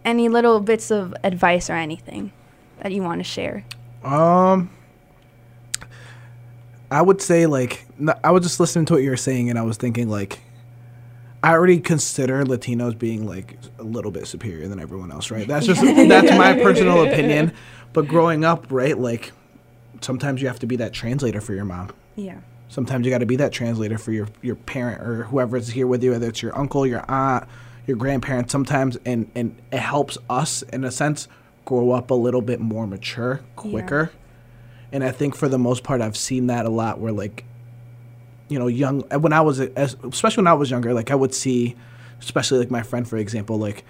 Any 0.06 0.30
little 0.30 0.60
bits 0.60 0.91
of 0.91 1.14
advice 1.24 1.70
or 1.70 1.74
anything 1.74 2.32
that 2.82 2.91
you 2.91 3.02
want 3.02 3.20
to 3.20 3.24
share? 3.24 3.66
Um, 4.04 4.70
I 6.91 7.02
would 7.02 7.22
say 7.22 7.45
like 7.45 7.86
I 8.24 8.32
was 8.32 8.43
just 8.43 8.60
listening 8.60 8.86
to 8.86 8.93
what 8.93 9.04
you 9.04 9.10
were 9.10 9.18
saying, 9.18 9.50
and 9.50 9.58
I 9.58 9.64
was 9.64 9.78
thinking 9.78 10.08
like, 10.08 10.39
I 11.48 11.54
already 11.54 11.80
consider 11.80 12.43
Latinos 12.43 13.00
being 13.00 13.26
like 13.26 13.58
a 13.80 13.84
little 13.84 14.12
bit 14.12 14.28
superior 14.28 14.68
than 14.68 14.82
everyone 14.82 15.14
else, 15.14 15.32
right? 15.32 15.48
That's 15.48 15.66
just 15.66 15.82
that's 16.10 16.30
my 16.32 16.52
personal 16.62 17.06
opinion. 17.06 17.54
But 17.93 18.10
growing 18.10 18.43
up, 18.43 18.66
right, 18.70 19.00
like 19.00 19.32
sometimes 20.02 20.41
you 20.41 20.50
have 20.50 20.60
to 20.60 20.68
be 20.68 20.76
that 20.76 20.91
translator 20.91 21.39
for 21.39 21.54
your 21.54 21.64
mom. 21.64 21.91
yeah 22.18 22.39
Sometimes 22.68 23.06
you 23.06 23.12
got 23.12 23.20
to 23.20 23.26
be 23.26 23.38
that 23.38 23.54
translator 23.54 23.98
for 23.98 24.12
your 24.12 24.28
your 24.41 24.56
parent 24.56 25.02
or 25.02 25.24
whoever's 25.24 25.70
here 25.70 25.88
with 25.88 26.04
you, 26.04 26.12
whether 26.12 26.28
it's 26.28 26.41
your 26.41 26.58
uncle, 26.58 26.86
your 26.86 27.10
aunt, 27.10 27.48
your 27.86 27.95
grandparents. 27.95 28.52
Sometimes, 28.52 28.98
and 29.06 29.32
and 29.34 29.56
it 29.72 29.80
helps 29.80 30.18
us 30.30 30.64
in 30.64 30.84
a 30.84 30.91
sense 30.91 31.30
grow 31.64 31.91
up 31.91 32.12
a 32.12 32.14
little 32.14 32.41
bit 32.41 32.60
more 32.60 32.86
mature, 32.86 33.39
quicker. 33.56 34.12
And 34.91 35.02
I 35.02 35.12
think 35.12 35.34
for 35.34 35.48
the 35.48 35.58
most 35.58 35.86
part, 35.86 36.02
I've 36.02 36.18
seen 36.18 36.48
that 36.48 36.66
a 36.66 36.70
lot. 36.70 37.00
Where 37.00 37.14
like, 37.14 37.45
you 38.50 38.60
know, 38.60 38.68
young 38.68 39.02
when 39.02 39.34
I 39.34 39.41
was 39.41 39.60
especially 39.60 40.41
when 40.41 40.48
I 40.48 40.54
was 40.54 40.72
younger, 40.72 40.93
like 40.93 41.12
I 41.12 41.16
would 41.16 41.34
see, 41.34 41.76
especially 42.20 42.60
like 42.60 42.72
my 42.72 42.84
friend 42.84 43.08
for 43.08 43.18
example, 43.18 43.58
like 43.58 43.84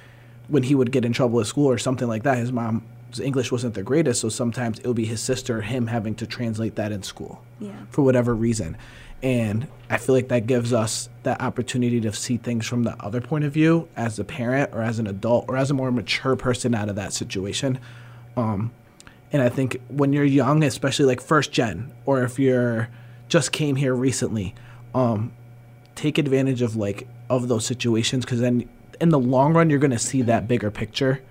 when 0.48 0.64
he 0.64 0.76
would 0.76 0.92
get 0.92 1.06
in 1.06 1.14
trouble 1.14 1.40
at 1.40 1.48
school 1.48 1.68
or 1.68 1.78
something 1.78 2.08
like 2.08 2.24
that, 2.24 2.38
his 2.38 2.52
mom's 2.52 3.20
English 3.22 3.52
wasn't 3.52 3.74
the 3.74 3.84
greatest, 3.84 4.22
so 4.22 4.30
sometimes 4.30 4.80
it 4.80 4.88
would 4.88 4.96
be 4.96 5.06
his 5.06 5.22
sister 5.22 5.62
him 5.62 5.88
having 5.88 6.16
to 6.16 6.28
translate 6.28 6.76
that 6.76 6.92
in 6.92 7.04
school 7.04 7.44
yeah 7.60 7.76
for 7.90 8.02
whatever 8.02 8.34
reason. 8.36 8.78
And 9.24 9.68
I 9.90 9.98
feel 9.98 10.14
like 10.14 10.28
that 10.28 10.46
gives 10.46 10.74
us 10.74 11.10
that 11.24 11.42
opportunity 11.42 12.00
to 12.02 12.14
see 12.14 12.38
things 12.38 12.68
from 12.68 12.84
the 12.84 12.96
other 13.04 13.20
point 13.20 13.46
of 13.46 13.52
view 13.52 13.88
as 13.96 14.20
a 14.20 14.24
parent 14.24 14.72
or 14.74 14.82
as 14.84 15.00
an 15.00 15.08
adult 15.08 15.46
or 15.48 15.58
as 15.58 15.72
a 15.72 15.74
more 15.74 15.92
mature 15.92 16.36
person 16.36 16.76
out 16.76 16.88
of 16.88 16.96
that 16.98 17.14
situation. 17.14 17.80
Um, 18.36 18.72
and 19.32 19.42
I 19.42 19.50
think 19.50 19.82
when 19.90 20.14
you're 20.14 20.24
young, 20.24 20.64
especially 20.64 21.06
like 21.06 21.20
first 21.20 21.52
gen, 21.52 21.92
or 22.06 22.24
if 22.24 22.38
you're 22.38 22.90
just 23.30 23.52
came 23.52 23.76
here 23.76 23.94
recently, 23.94 24.56
um, 24.94 25.32
take 25.96 26.18
advantage 26.18 26.62
of 26.62 26.76
like 26.76 27.08
of 27.30 27.48
those 27.48 27.66
situations 27.66 28.26
because 28.26 28.40
then 28.40 28.70
in 29.02 29.10
the 29.10 29.20
long 29.20 29.54
run 29.54 29.70
you're 29.70 29.80
gonna 29.80 30.00
see 30.00 30.22
that 30.24 30.48
bigger 30.48 30.72
picture. 30.72 31.22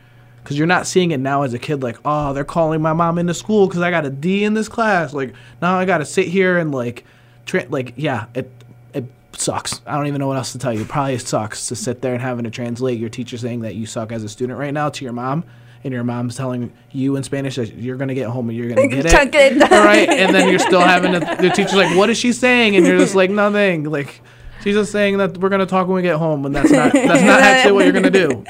Because 0.42 0.56
you're 0.58 0.68
not 0.68 0.86
seeing 0.86 1.10
it 1.10 1.18
now 1.18 1.42
as 1.42 1.54
a 1.54 1.58
kid, 1.58 1.82
like, 1.82 1.98
oh, 2.04 2.32
they're 2.32 2.44
calling 2.44 2.80
my 2.80 2.92
mom 2.92 3.18
into 3.18 3.34
school 3.34 3.66
because 3.66 3.82
I 3.82 3.90
got 3.90 4.06
a 4.06 4.10
D 4.10 4.44
in 4.44 4.54
this 4.54 4.68
class. 4.68 5.12
Like, 5.12 5.34
now 5.60 5.76
I 5.76 5.84
got 5.84 5.98
to 5.98 6.04
sit 6.04 6.28
here 6.28 6.56
and 6.56 6.72
like, 6.72 7.04
tra- 7.46 7.66
like, 7.68 7.94
yeah, 7.96 8.26
it 8.32 8.48
it 8.94 9.06
sucks. 9.32 9.80
I 9.86 9.96
don't 9.96 10.06
even 10.06 10.20
know 10.20 10.28
what 10.28 10.36
else 10.36 10.52
to 10.52 10.58
tell 10.58 10.72
you. 10.72 10.84
Probably 10.84 11.18
sucks 11.18 11.66
to 11.66 11.74
sit 11.74 12.00
there 12.00 12.12
and 12.12 12.22
having 12.22 12.44
to 12.44 12.50
translate 12.50 13.00
your 13.00 13.08
teacher 13.08 13.36
saying 13.36 13.62
that 13.62 13.74
you 13.74 13.86
suck 13.86 14.12
as 14.12 14.22
a 14.22 14.28
student 14.28 14.56
right 14.56 14.72
now 14.72 14.88
to 14.88 15.04
your 15.04 15.12
mom, 15.12 15.44
and 15.86 15.94
your 15.94 16.02
mom's 16.04 16.34
telling 16.36 16.72
you 16.90 17.14
in 17.14 17.22
Spanish 17.22 17.54
that 17.54 17.72
you're 17.74 17.96
gonna 17.96 18.12
get 18.14 18.28
home 18.28 18.48
and 18.50 18.58
you're 18.58 18.68
gonna 18.68 18.88
get 19.02 19.06
Chunk 19.08 19.34
it. 19.36 19.56
it. 19.56 19.72
All 19.72 19.84
right, 19.84 20.08
and 20.08 20.34
then 20.34 20.48
you're 20.50 20.58
still 20.58 20.80
having 20.80 21.12
to, 21.12 21.20
the 21.20 21.48
teacher's 21.54 21.74
like, 21.74 21.96
"What 21.96 22.10
is 22.10 22.18
she 22.18 22.32
saying?" 22.32 22.74
And 22.76 22.84
you're 22.84 22.98
just 22.98 23.14
like, 23.14 23.30
"Nothing." 23.30 23.84
Like, 23.84 24.20
she's 24.62 24.74
just 24.74 24.90
saying 24.90 25.18
that 25.18 25.38
we're 25.38 25.48
gonna 25.48 25.64
talk 25.64 25.86
when 25.86 25.94
we 25.94 26.02
get 26.02 26.16
home, 26.16 26.44
and 26.44 26.54
that's 26.54 26.70
not 26.72 26.92
that's 26.92 27.22
not 27.22 27.40
actually 27.40 27.72
what 27.72 27.84
you're 27.84 27.92
gonna 27.94 28.10
do. 28.10 28.44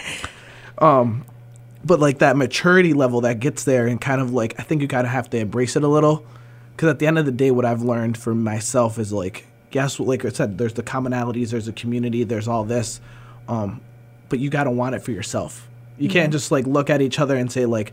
Um, 0.78 1.24
but 1.84 2.00
like 2.00 2.18
that 2.18 2.36
maturity 2.38 2.94
level 2.94 3.20
that 3.20 3.38
gets 3.38 3.64
there, 3.64 3.86
and 3.86 4.00
kind 4.00 4.20
of 4.20 4.32
like 4.32 4.58
I 4.58 4.62
think 4.62 4.80
you 4.80 4.88
gotta 4.88 5.08
have 5.08 5.28
to 5.30 5.36
embrace 5.38 5.76
it 5.76 5.84
a 5.84 5.88
little, 5.88 6.24
because 6.74 6.88
at 6.88 6.98
the 6.98 7.06
end 7.06 7.18
of 7.18 7.26
the 7.26 7.32
day, 7.32 7.50
what 7.50 7.66
I've 7.66 7.82
learned 7.82 8.16
for 8.16 8.34
myself 8.34 8.98
is 8.98 9.12
like, 9.12 9.46
yes, 9.72 10.00
like 10.00 10.24
I 10.24 10.30
said, 10.30 10.56
there's 10.56 10.72
the 10.72 10.82
commonalities, 10.82 11.50
there's 11.50 11.68
a 11.68 11.72
community, 11.72 12.24
there's 12.24 12.48
all 12.48 12.64
this, 12.64 12.98
um, 13.46 13.82
but 14.30 14.38
you 14.38 14.48
gotta 14.48 14.70
want 14.70 14.94
it 14.94 15.02
for 15.02 15.12
yourself. 15.12 15.68
You 15.98 16.08
can't 16.08 16.32
just 16.32 16.50
like 16.50 16.66
look 16.66 16.90
at 16.90 17.00
each 17.00 17.18
other 17.18 17.36
and 17.36 17.50
say 17.50 17.66
like, 17.66 17.92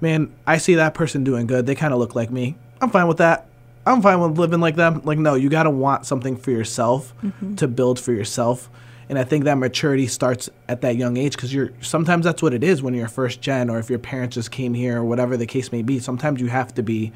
man, 0.00 0.32
I 0.46 0.58
see 0.58 0.74
that 0.76 0.94
person 0.94 1.24
doing 1.24 1.46
good. 1.46 1.66
They 1.66 1.74
kind 1.74 1.92
of 1.92 1.98
look 1.98 2.14
like 2.14 2.30
me. 2.30 2.56
I'm 2.80 2.90
fine 2.90 3.08
with 3.08 3.18
that. 3.18 3.48
I'm 3.86 4.02
fine 4.02 4.20
with 4.20 4.38
living 4.38 4.60
like 4.60 4.76
them. 4.76 5.00
Like, 5.04 5.18
no, 5.18 5.34
you 5.34 5.48
got 5.48 5.62
to 5.62 5.70
want 5.70 6.06
something 6.06 6.36
for 6.36 6.50
yourself 6.50 7.14
mm-hmm. 7.22 7.54
to 7.56 7.68
build 7.68 8.00
for 8.00 8.12
yourself. 8.12 8.68
And 9.08 9.18
I 9.18 9.24
think 9.24 9.44
that 9.44 9.56
maturity 9.56 10.08
starts 10.08 10.50
at 10.68 10.80
that 10.80 10.96
young 10.96 11.16
age 11.16 11.36
because 11.36 11.54
you're 11.54 11.70
sometimes 11.80 12.24
that's 12.24 12.42
what 12.42 12.52
it 12.52 12.64
is 12.64 12.82
when 12.82 12.94
you're 12.94 13.06
first 13.06 13.40
gen 13.40 13.70
or 13.70 13.78
if 13.78 13.88
your 13.88 14.00
parents 14.00 14.34
just 14.34 14.50
came 14.50 14.74
here 14.74 14.98
or 14.98 15.04
whatever 15.04 15.36
the 15.36 15.46
case 15.46 15.70
may 15.70 15.82
be. 15.82 16.00
Sometimes 16.00 16.40
you 16.40 16.48
have 16.48 16.74
to 16.74 16.82
be 16.82 17.12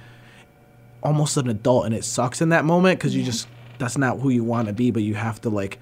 almost 1.03 1.37
an 1.37 1.49
adult 1.49 1.87
and 1.87 1.95
it 1.95 2.05
sucks 2.05 2.41
in 2.41 2.51
that 2.51 2.65
moment 2.65 2.99
because 2.99 3.17
you 3.17 3.25
just 3.25 3.49
that's 3.79 3.99
not 3.99 4.21
who 4.21 4.29
you 4.29 4.45
want 4.45 4.69
to 4.69 4.73
be, 4.73 4.93
but 4.93 5.03
you 5.03 5.15
have 5.15 5.41
to 5.41 5.51
like 5.51 5.79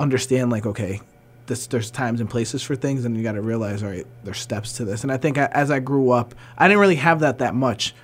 understand 0.00 0.50
like 0.50 0.66
okay, 0.66 1.00
this 1.46 1.66
there's 1.66 1.90
times 1.90 2.20
and 2.20 2.28
places 2.28 2.62
for 2.62 2.76
things, 2.76 3.04
and 3.04 3.16
you 3.16 3.22
got 3.22 3.32
to 3.32 3.42
realize 3.42 3.82
all 3.82 3.90
right, 3.90 4.06
there's 4.24 4.38
steps 4.38 4.74
to 4.74 4.84
this. 4.84 5.02
And 5.02 5.12
I 5.12 5.16
think 5.16 5.38
I, 5.38 5.46
as 5.46 5.70
I 5.70 5.80
grew 5.80 6.10
up, 6.10 6.34
I 6.56 6.68
didn't 6.68 6.80
really 6.80 6.96
have 6.96 7.20
that 7.20 7.38
that 7.38 7.54
much. 7.54 7.94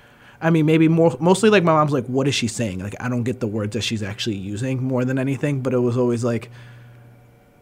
I 0.41 0.49
mean, 0.49 0.65
maybe 0.65 0.87
more 0.87 1.15
mostly 1.19 1.49
like 1.49 1.63
my 1.63 1.73
mom's 1.73 1.91
like, 1.91 2.05
what 2.05 2.27
is 2.27 2.35
she 2.35 2.47
saying? 2.47 2.79
Like 2.79 2.95
I 2.99 3.09
don't 3.09 3.23
get 3.23 3.39
the 3.39 3.47
words 3.47 3.73
that 3.73 3.81
she's 3.81 4.03
actually 4.03 4.37
using 4.37 4.83
more 4.83 5.05
than 5.05 5.19
anything, 5.19 5.61
but 5.61 5.73
it 5.73 5.79
was 5.79 5.97
always 5.97 6.23
like. 6.23 6.49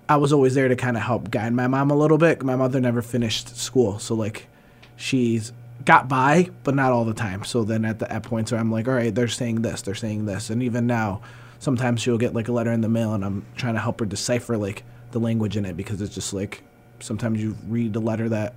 I 0.09 0.15
was 0.15 0.31
always 0.31 0.55
there 0.55 0.69
to 0.69 0.75
kind 0.77 0.95
of 0.95 1.03
help 1.03 1.29
guide 1.29 1.51
my 1.51 1.67
mom 1.67 1.91
a 1.91 1.95
little 1.95 2.17
bit. 2.17 2.41
My 2.41 2.55
mother 2.55 2.79
never 2.79 3.01
finished 3.01 3.57
school, 3.57 3.99
so 3.99 4.15
like 4.15 4.47
she's 4.95 5.51
got 5.83 6.07
by, 6.07 6.49
but 6.63 6.75
not 6.75 6.93
all 6.93 7.03
the 7.03 7.13
time. 7.13 7.43
So 7.43 7.63
then 7.63 7.83
at 7.83 7.99
the 7.99 8.11
at 8.11 8.23
points 8.23 8.51
where 8.51 8.61
I'm 8.61 8.71
like, 8.71 8.87
all 8.87 8.93
right, 8.93 9.13
they're 9.13 9.27
saying 9.27 9.63
this, 9.63 9.81
they're 9.81 9.95
saying 9.95 10.25
this, 10.25 10.49
and 10.49 10.63
even 10.63 10.87
now, 10.87 11.21
sometimes 11.59 12.01
she'll 12.01 12.17
get 12.17 12.33
like 12.33 12.47
a 12.47 12.51
letter 12.53 12.71
in 12.71 12.81
the 12.81 12.89
mail, 12.89 13.13
and 13.13 13.25
I'm 13.25 13.45
trying 13.57 13.73
to 13.73 13.81
help 13.81 13.99
her 13.99 14.05
decipher 14.05 14.57
like 14.57 14.83
the 15.17 15.23
language 15.23 15.57
in 15.57 15.65
it 15.65 15.75
because 15.75 16.01
it's 16.01 16.13
just 16.13 16.33
like 16.33 16.63
sometimes 16.99 17.41
you 17.41 17.55
read 17.67 17.95
a 17.95 17.99
letter 17.99 18.29
that 18.29 18.53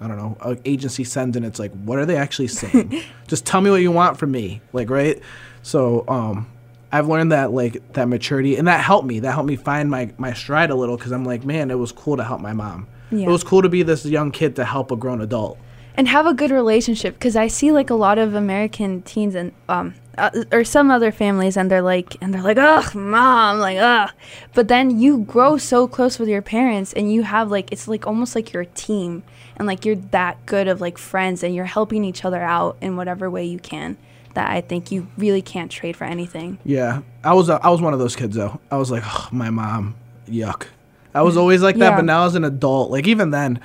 I 0.00 0.08
don't 0.08 0.16
know 0.16 0.36
an 0.42 0.60
agency 0.64 1.04
sends, 1.04 1.36
and 1.36 1.44
it's 1.44 1.58
like, 1.58 1.72
what 1.84 1.98
are 1.98 2.06
they 2.06 2.16
actually 2.16 2.48
saying? 2.60 3.02
just 3.28 3.44
tell 3.46 3.60
me 3.60 3.70
what 3.70 3.82
you 3.82 3.92
want 3.92 4.18
from 4.18 4.30
me, 4.32 4.60
like 4.72 4.88
right. 4.90 5.20
So 5.62 6.04
um, 6.08 6.48
I've 6.90 7.06
learned 7.08 7.32
that 7.32 7.52
like 7.52 7.92
that 7.92 8.08
maturity, 8.08 8.56
and 8.56 8.66
that 8.66 8.80
helped 8.80 9.06
me. 9.06 9.20
That 9.20 9.32
helped 9.32 9.48
me 9.48 9.56
find 9.56 9.90
my 9.90 10.12
my 10.18 10.32
stride 10.32 10.70
a 10.70 10.74
little 10.74 10.96
because 10.96 11.12
I'm 11.12 11.24
like, 11.24 11.44
man, 11.44 11.70
it 11.70 11.78
was 11.78 11.92
cool 11.92 12.16
to 12.16 12.24
help 12.24 12.40
my 12.40 12.52
mom. 12.54 12.86
Yeah. 13.10 13.26
It 13.26 13.30
was 13.30 13.44
cool 13.44 13.60
to 13.62 13.68
be 13.68 13.82
this 13.82 14.04
young 14.06 14.30
kid 14.30 14.56
to 14.56 14.64
help 14.64 14.90
a 14.90 14.96
grown 14.96 15.20
adult. 15.20 15.58
and 15.96 16.06
have 16.08 16.26
a 16.26 16.32
good 16.32 16.50
relationship 16.52 17.14
because 17.14 17.36
I 17.36 17.48
see 17.48 17.70
like 17.72 17.90
a 17.90 17.94
lot 17.94 18.18
of 18.18 18.34
American 18.34 19.02
teens 19.02 19.34
and 19.34 19.52
um 19.68 19.94
uh, 20.20 20.44
or 20.52 20.64
some 20.64 20.90
other 20.90 21.10
families 21.10 21.56
and 21.56 21.70
they're 21.70 21.82
like 21.82 22.16
and 22.20 22.32
they're 22.34 22.42
like 22.42 22.58
ugh 22.58 22.94
mom 22.94 23.58
like 23.58 23.78
ugh 23.78 24.10
but 24.54 24.68
then 24.68 24.98
you 25.00 25.18
grow 25.20 25.56
so 25.56 25.88
close 25.88 26.18
with 26.18 26.28
your 26.28 26.42
parents 26.42 26.92
and 26.92 27.12
you 27.12 27.22
have 27.22 27.50
like 27.50 27.72
it's 27.72 27.88
like 27.88 28.06
almost 28.06 28.34
like 28.34 28.52
you're 28.52 28.62
a 28.62 28.66
team 28.66 29.22
and 29.56 29.66
like 29.66 29.84
you're 29.84 29.96
that 29.96 30.44
good 30.46 30.68
of 30.68 30.80
like 30.80 30.98
friends 30.98 31.42
and 31.42 31.54
you're 31.54 31.64
helping 31.64 32.04
each 32.04 32.24
other 32.24 32.40
out 32.40 32.76
in 32.80 32.96
whatever 32.96 33.30
way 33.30 33.44
you 33.44 33.58
can 33.58 33.96
that 34.34 34.48
I 34.50 34.60
think 34.60 34.92
you 34.92 35.08
really 35.18 35.42
can't 35.42 35.72
trade 35.72 35.96
for 35.96 36.04
anything. 36.04 36.58
Yeah, 36.64 37.02
I 37.24 37.34
was 37.34 37.50
uh, 37.50 37.58
I 37.64 37.70
was 37.70 37.80
one 37.82 37.92
of 37.92 37.98
those 37.98 38.14
kids 38.14 38.36
though. 38.36 38.60
I 38.70 38.76
was 38.76 38.88
like, 38.88 39.02
oh, 39.04 39.28
my 39.32 39.50
mom, 39.50 39.96
yuck. 40.28 40.66
I 41.12 41.22
was 41.22 41.36
always 41.36 41.62
like 41.62 41.74
that, 41.78 41.90
Yeah. 41.90 41.96
but 41.96 42.04
now 42.04 42.24
as 42.26 42.36
an 42.36 42.44
adult, 42.44 42.92
like 42.92 43.08
even 43.08 43.30
then, 43.32 43.58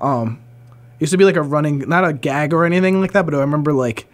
um, 0.00 0.40
used 0.98 1.12
to 1.12 1.16
be 1.18 1.24
like 1.24 1.36
a 1.36 1.42
running, 1.42 1.88
not 1.88 2.04
a 2.04 2.12
gag 2.12 2.52
or 2.52 2.64
anything 2.64 3.00
like 3.00 3.12
that, 3.12 3.26
but 3.26 3.34
I 3.34 3.38
remember 3.38 3.72
like 3.72 4.08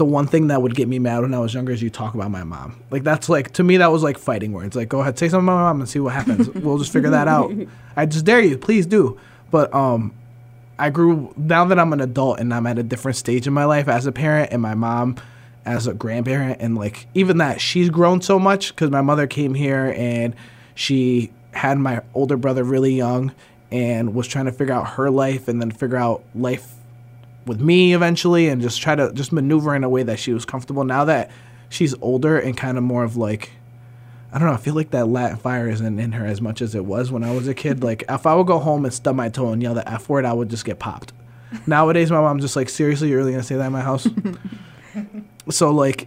the 0.00 0.04
one 0.06 0.26
thing 0.26 0.46
that 0.46 0.62
would 0.62 0.74
get 0.74 0.88
me 0.88 0.98
mad 0.98 1.20
when 1.20 1.34
I 1.34 1.40
was 1.40 1.52
younger 1.52 1.74
is 1.74 1.82
you 1.82 1.90
talk 1.90 2.14
about 2.14 2.30
my 2.30 2.42
mom. 2.42 2.82
Like 2.90 3.04
that's 3.04 3.28
like 3.28 3.52
to 3.52 3.62
me 3.62 3.76
that 3.76 3.92
was 3.92 4.02
like 4.02 4.16
fighting 4.16 4.52
words. 4.52 4.74
Like 4.74 4.88
go 4.88 5.02
ahead, 5.02 5.18
say 5.18 5.28
something 5.28 5.46
about 5.46 5.56
my 5.56 5.62
mom 5.64 5.80
and 5.80 5.88
see 5.90 6.00
what 6.00 6.14
happens. 6.14 6.48
we'll 6.54 6.78
just 6.78 6.90
figure 6.90 7.10
that 7.10 7.28
out. 7.28 7.52
I 7.96 8.06
just 8.06 8.24
dare 8.24 8.40
you, 8.40 8.56
please 8.56 8.86
do. 8.86 9.20
But 9.50 9.74
um, 9.74 10.14
I 10.78 10.88
grew 10.88 11.34
now 11.36 11.66
that 11.66 11.78
I'm 11.78 11.92
an 11.92 12.00
adult 12.00 12.40
and 12.40 12.54
I'm 12.54 12.66
at 12.66 12.78
a 12.78 12.82
different 12.82 13.18
stage 13.18 13.46
in 13.46 13.52
my 13.52 13.66
life 13.66 13.88
as 13.88 14.06
a 14.06 14.12
parent 14.12 14.52
and 14.52 14.62
my 14.62 14.74
mom 14.74 15.16
as 15.66 15.86
a 15.86 15.92
grandparent 15.92 16.62
and 16.62 16.76
like 16.76 17.06
even 17.12 17.36
that 17.36 17.60
she's 17.60 17.90
grown 17.90 18.22
so 18.22 18.38
much 18.38 18.74
because 18.74 18.90
my 18.90 19.02
mother 19.02 19.26
came 19.26 19.52
here 19.52 19.94
and 19.98 20.34
she 20.74 21.30
had 21.52 21.76
my 21.76 22.00
older 22.14 22.38
brother 22.38 22.64
really 22.64 22.94
young 22.94 23.34
and 23.70 24.14
was 24.14 24.26
trying 24.26 24.46
to 24.46 24.52
figure 24.52 24.72
out 24.72 24.88
her 24.92 25.10
life 25.10 25.46
and 25.46 25.60
then 25.60 25.70
figure 25.70 25.98
out 25.98 26.24
life 26.34 26.76
with 27.46 27.60
me 27.60 27.94
eventually 27.94 28.48
and 28.48 28.60
just 28.60 28.80
try 28.80 28.94
to 28.94 29.12
just 29.12 29.32
maneuver 29.32 29.74
in 29.74 29.84
a 29.84 29.88
way 29.88 30.02
that 30.02 30.18
she 30.18 30.32
was 30.32 30.44
comfortable 30.44 30.84
now 30.84 31.04
that 31.04 31.30
she's 31.68 31.94
older 32.02 32.38
and 32.38 32.56
kind 32.56 32.76
of 32.76 32.84
more 32.84 33.04
of 33.04 33.16
like 33.16 33.52
I 34.32 34.38
don't 34.38 34.46
know. 34.46 34.54
I 34.54 34.58
feel 34.58 34.74
like 34.74 34.90
that 34.90 35.08
Latin 35.08 35.38
fire 35.38 35.68
isn't 35.68 35.98
in 35.98 36.12
her 36.12 36.24
as 36.24 36.40
much 36.40 36.62
as 36.62 36.74
it 36.74 36.84
was 36.84 37.10
when 37.10 37.24
I 37.24 37.34
was 37.34 37.48
a 37.48 37.54
kid. 37.54 37.82
Like, 37.90 38.04
if 38.08 38.26
I 38.26 38.34
would 38.34 38.46
go 38.46 38.58
home 38.58 38.84
and 38.84 38.94
stub 38.94 39.16
my 39.16 39.28
toe 39.28 39.52
and 39.52 39.60
yell 39.60 39.74
the 39.74 39.88
F 39.90 40.08
word, 40.08 40.24
I 40.24 40.32
would 40.32 40.48
just 40.48 40.64
get 40.64 40.78
popped. 40.78 41.12
Nowadays, 41.66 42.10
my 42.10 42.20
mom's 42.20 42.42
just 42.42 42.54
like, 42.54 42.68
seriously, 42.68 43.08
you're 43.08 43.18
really 43.18 43.32
gonna 43.32 43.42
say 43.42 43.56
that 43.56 43.66
in 43.66 43.72
my 43.72 43.80
house? 43.80 44.06
so 45.50 45.70
like, 45.72 46.06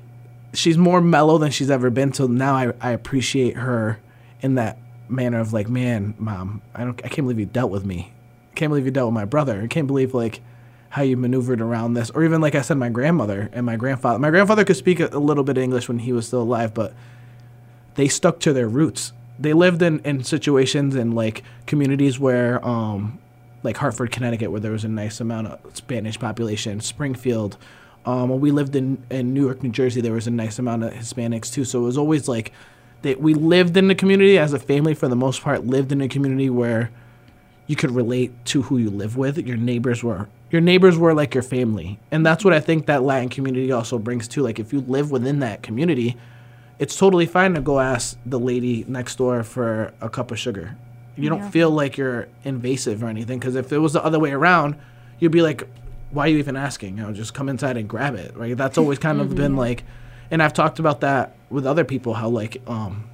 she's 0.53 0.77
more 0.77 1.01
mellow 1.01 1.37
than 1.37 1.51
she's 1.51 1.69
ever 1.69 1.89
been. 1.89 2.13
So 2.13 2.27
now 2.27 2.55
I, 2.55 2.71
I 2.79 2.91
appreciate 2.91 3.57
her 3.57 3.99
in 4.41 4.55
that 4.55 4.77
manner 5.09 5.39
of 5.39 5.51
like, 5.51 5.67
man, 5.67 6.13
mom, 6.17 6.61
I 6.73 6.85
don't, 6.85 7.01
I 7.03 7.09
can't 7.09 7.25
believe 7.25 7.39
you 7.39 7.45
dealt 7.45 7.71
with 7.71 7.85
me. 7.85 8.13
I 8.51 8.55
can't 8.55 8.69
believe 8.69 8.85
you 8.85 8.91
dealt 8.91 9.07
with 9.07 9.15
my 9.15 9.25
brother. 9.25 9.61
I 9.61 9.67
can't 9.67 9.87
believe 9.87 10.13
like 10.13 10.39
how 10.93 11.01
you 11.01 11.17
maneuvered 11.17 11.59
around 11.59 11.95
this, 11.95 12.11
or 12.11 12.23
even 12.23 12.39
like 12.39 12.53
I 12.53 12.61
said, 12.61 12.77
my 12.77 12.89
grandmother 12.89 13.49
and 13.51 13.65
my 13.65 13.75
grandfather. 13.77 14.19
My 14.19 14.29
grandfather 14.29 14.63
could 14.63 14.75
speak 14.75 14.99
a, 14.99 15.07
little 15.17 15.43
bit 15.43 15.57
of 15.57 15.63
English 15.63 15.87
when 15.87 15.97
he 15.97 16.13
was 16.13 16.27
still 16.27 16.43
alive, 16.43 16.71
but 16.71 16.93
they 17.95 18.07
stuck 18.07 18.39
to 18.41 18.53
their 18.53 18.67
roots. 18.67 19.11
They 19.39 19.53
lived 19.53 19.81
in, 19.81 20.01
in 20.01 20.23
situations 20.23 20.93
and 20.93 21.15
like 21.15 21.41
communities 21.65 22.19
where, 22.19 22.63
um, 22.63 23.17
like 23.63 23.77
Hartford, 23.77 24.11
Connecticut, 24.11 24.51
where 24.51 24.59
there 24.59 24.71
was 24.71 24.83
a 24.83 24.87
nice 24.87 25.19
amount 25.19 25.47
of 25.47 25.75
Spanish 25.75 26.19
population. 26.19 26.79
Springfield, 26.79 27.57
um, 28.05 28.29
when 28.29 28.39
we 28.39 28.51
lived 28.51 28.75
in, 28.75 29.03
in 29.09 29.33
Newark, 29.33 29.63
New 29.63 29.71
Jersey, 29.71 29.99
there 29.99 30.13
was 30.13 30.27
a 30.27 30.31
nice 30.31 30.59
amount 30.59 30.83
of 30.83 30.93
Hispanics 30.93 31.51
too. 31.51 31.65
So 31.65 31.79
it 31.79 31.85
was 31.85 31.97
always 31.97 32.27
like 32.27 32.53
that 33.01 33.19
we 33.19 33.33
lived 33.33 33.77
in 33.77 33.87
the 33.87 33.95
community 33.95 34.37
as 34.37 34.53
a 34.53 34.59
family 34.59 34.93
for 34.93 35.07
the 35.07 35.15
most 35.15 35.41
part. 35.41 35.65
Lived 35.65 35.91
in 35.91 36.01
a 36.01 36.07
community 36.07 36.51
where 36.51 36.91
you 37.65 37.75
could 37.75 37.89
relate 37.89 38.45
to 38.45 38.61
who 38.61 38.77
you 38.77 38.91
live 38.91 39.17
with. 39.17 39.39
Your 39.39 39.57
neighbors 39.57 40.03
were 40.03 40.29
your 40.53 40.61
neighbors 40.61 40.99
were 40.99 41.15
like 41.15 41.33
your 41.33 41.41
family, 41.41 41.99
and 42.11 42.23
that's 42.23 42.45
what 42.45 42.53
I 42.53 42.59
think 42.59 42.85
that 42.85 43.01
Latin 43.01 43.27
community 43.27 43.71
also 43.71 43.97
brings 43.97 44.27
too. 44.27 44.43
Like 44.43 44.59
if 44.59 44.71
you 44.71 44.81
live 44.81 45.09
within 45.09 45.39
that 45.39 45.63
community, 45.63 46.15
it's 46.77 46.95
totally 46.95 47.25
fine 47.25 47.55
to 47.55 47.61
go 47.61 47.79
ask 47.79 48.19
the 48.23 48.39
lady 48.39 48.85
next 48.87 49.17
door 49.17 49.41
for 49.41 49.91
a 49.99 50.09
cup 50.09 50.29
of 50.29 50.37
sugar. 50.37 50.77
You 51.15 51.27
don't 51.29 51.49
feel 51.49 51.71
like 51.71 51.97
you're 51.97 52.27
invasive 52.43 53.01
or 53.01 53.07
anything 53.07 53.39
because 53.39 53.55
if 53.55 53.73
it 53.73 53.79
was 53.79 53.93
the 53.93 54.03
other 54.05 54.19
way 54.19 54.31
around, 54.31 54.75
you'd 55.17 55.31
be 55.31 55.41
like, 55.41 55.67
"Why 56.11 56.25
are 56.25 56.29
you 56.29 56.37
even 56.37 56.55
asking? 56.55 56.97
You 56.97 57.03
know, 57.03 57.13
just 57.13 57.33
come 57.33 57.49
inside 57.49 57.75
and 57.75 57.89
grab 57.89 58.13
it." 58.13 58.37
Right? 58.37 58.55
That's 58.55 58.77
always 58.77 58.99
kind 58.99 59.21
of 59.21 59.33
been 59.33 59.55
like, 59.55 59.83
and 60.29 60.41
I've 60.41 60.53
talked 60.53 60.77
about 60.77 61.01
that 61.01 61.35
with 61.49 61.65
other 61.65 61.83
people. 61.83 62.13
How 62.13 62.29
like, 62.29 62.61
um, 62.67 63.09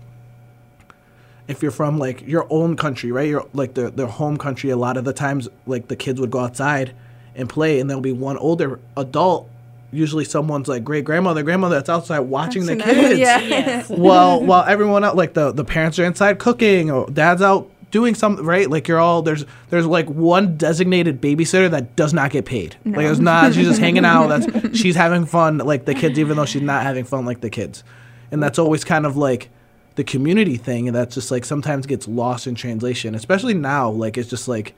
if 1.48 1.62
you're 1.62 1.72
from 1.72 2.00
like 2.00 2.28
your 2.28 2.48
own 2.50 2.76
country, 2.76 3.14
right? 3.14 3.30
You're 3.30 3.48
like 3.54 3.76
their 3.76 3.90
their 3.90 4.08
home 4.08 4.36
country. 4.36 4.72
A 4.72 4.78
lot 4.78 4.98
of 4.98 5.06
the 5.06 5.14
times, 5.14 5.48
like 5.66 5.88
the 5.88 5.96
kids 5.96 6.20
would 6.20 6.32
go 6.32 6.40
outside 6.40 6.94
and 7.36 7.49
play, 7.49 7.80
and 7.80 7.89
there'll 7.89 8.01
be 8.01 8.11
one 8.11 8.38
older 8.38 8.80
adult. 8.97 9.49
Usually, 9.91 10.25
someone's 10.25 10.67
like 10.67 10.84
great 10.84 11.03
grandmother, 11.03 11.41
grandmother 11.43 11.75
that's 11.75 11.89
outside 11.89 12.19
watching 12.19 12.65
the 12.65 12.75
kids 12.75 13.19
yeah. 13.19 13.84
while 13.88 14.43
while 14.43 14.63
everyone 14.65 15.03
else 15.03 15.15
like 15.15 15.34
the 15.34 15.51
the 15.51 15.65
parents 15.65 15.97
are 15.97 16.05
inside 16.05 16.38
cooking 16.38 16.91
or 16.91 17.09
dad's 17.09 17.41
out 17.41 17.71
doing 17.91 18.13
something 18.13 18.45
right 18.45 18.69
like 18.69 18.88
you're 18.88 18.99
all 18.99 19.21
there's 19.21 19.45
there's 19.69 19.86
like 19.86 20.07
one 20.07 20.57
designated 20.57 21.21
babysitter 21.21 21.69
that 21.69 21.95
does 21.95 22.13
not 22.13 22.32
get 22.32 22.45
paid 22.45 22.75
no. 22.86 22.97
like 22.97 23.07
it's 23.07 23.19
not 23.19 23.53
she's 23.53 23.67
just 23.67 23.80
hanging 23.80 24.05
out 24.05 24.27
that's 24.27 24.77
she's 24.80 24.95
having 24.95 25.25
fun 25.25 25.57
like 25.57 25.86
the 25.86 25.93
kids 25.93 26.19
even 26.19 26.38
though 26.38 26.45
she's 26.45 26.61
not 26.61 26.84
having 26.84 27.03
fun 27.03 27.25
like 27.25 27.41
the 27.41 27.49
kids 27.49 27.84
and 28.32 28.43
that's 28.43 28.59
always 28.59 28.84
kind 28.84 29.05
of 29.05 29.17
like 29.17 29.49
the 29.95 30.03
community 30.03 30.55
thing 30.55 30.88
and 30.88 30.95
that's 30.95 31.15
just 31.15 31.32
like 31.32 31.43
sometimes 31.43 31.86
gets 31.86 32.07
lost 32.07 32.47
in 32.47 32.55
translation 32.55 33.15
especially 33.15 33.53
now 33.53 33.89
like 33.89 34.17
it's 34.17 34.30
just 34.30 34.47
like 34.47 34.75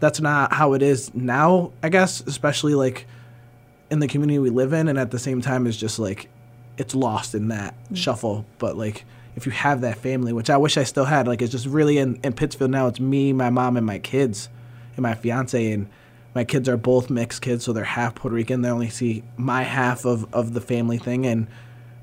that's 0.00 0.20
not 0.20 0.52
how 0.52 0.72
it 0.72 0.82
is 0.82 1.14
now 1.14 1.72
i 1.82 1.88
guess 1.88 2.20
especially 2.22 2.74
like 2.74 3.06
in 3.90 3.98
the 3.98 4.08
community 4.08 4.38
we 4.38 4.50
live 4.50 4.72
in 4.72 4.88
and 4.88 4.98
at 4.98 5.10
the 5.10 5.18
same 5.18 5.40
time 5.40 5.66
it's 5.66 5.76
just 5.76 5.98
like 5.98 6.28
it's 6.78 6.94
lost 6.94 7.34
in 7.34 7.48
that 7.48 7.74
mm. 7.90 7.96
shuffle. 7.96 8.46
But 8.58 8.76
like 8.76 9.04
if 9.36 9.44
you 9.44 9.52
have 9.52 9.82
that 9.82 9.96
family 9.96 10.32
which 10.32 10.50
i 10.50 10.56
wish 10.56 10.76
i 10.76 10.82
still 10.82 11.04
had 11.04 11.28
like 11.28 11.40
it's 11.40 11.52
just 11.52 11.66
really 11.66 11.98
in, 11.98 12.18
in 12.24 12.32
pittsfield 12.32 12.70
now 12.70 12.88
it's 12.88 12.98
me 12.98 13.32
my 13.32 13.48
mom 13.48 13.76
and 13.76 13.86
my 13.86 13.98
kids 13.98 14.48
and 14.96 15.04
my 15.04 15.14
fiance 15.14 15.72
and 15.72 15.88
my 16.34 16.42
kids 16.42 16.68
are 16.68 16.76
both 16.76 17.10
mixed 17.10 17.40
kids 17.40 17.64
so 17.64 17.72
they're 17.72 17.84
half 17.84 18.16
puerto 18.16 18.34
rican 18.34 18.62
they 18.62 18.68
only 18.68 18.90
see 18.90 19.22
my 19.36 19.62
half 19.62 20.04
of, 20.04 20.26
of 20.34 20.52
the 20.52 20.60
family 20.60 20.98
thing 20.98 21.26
and 21.26 21.46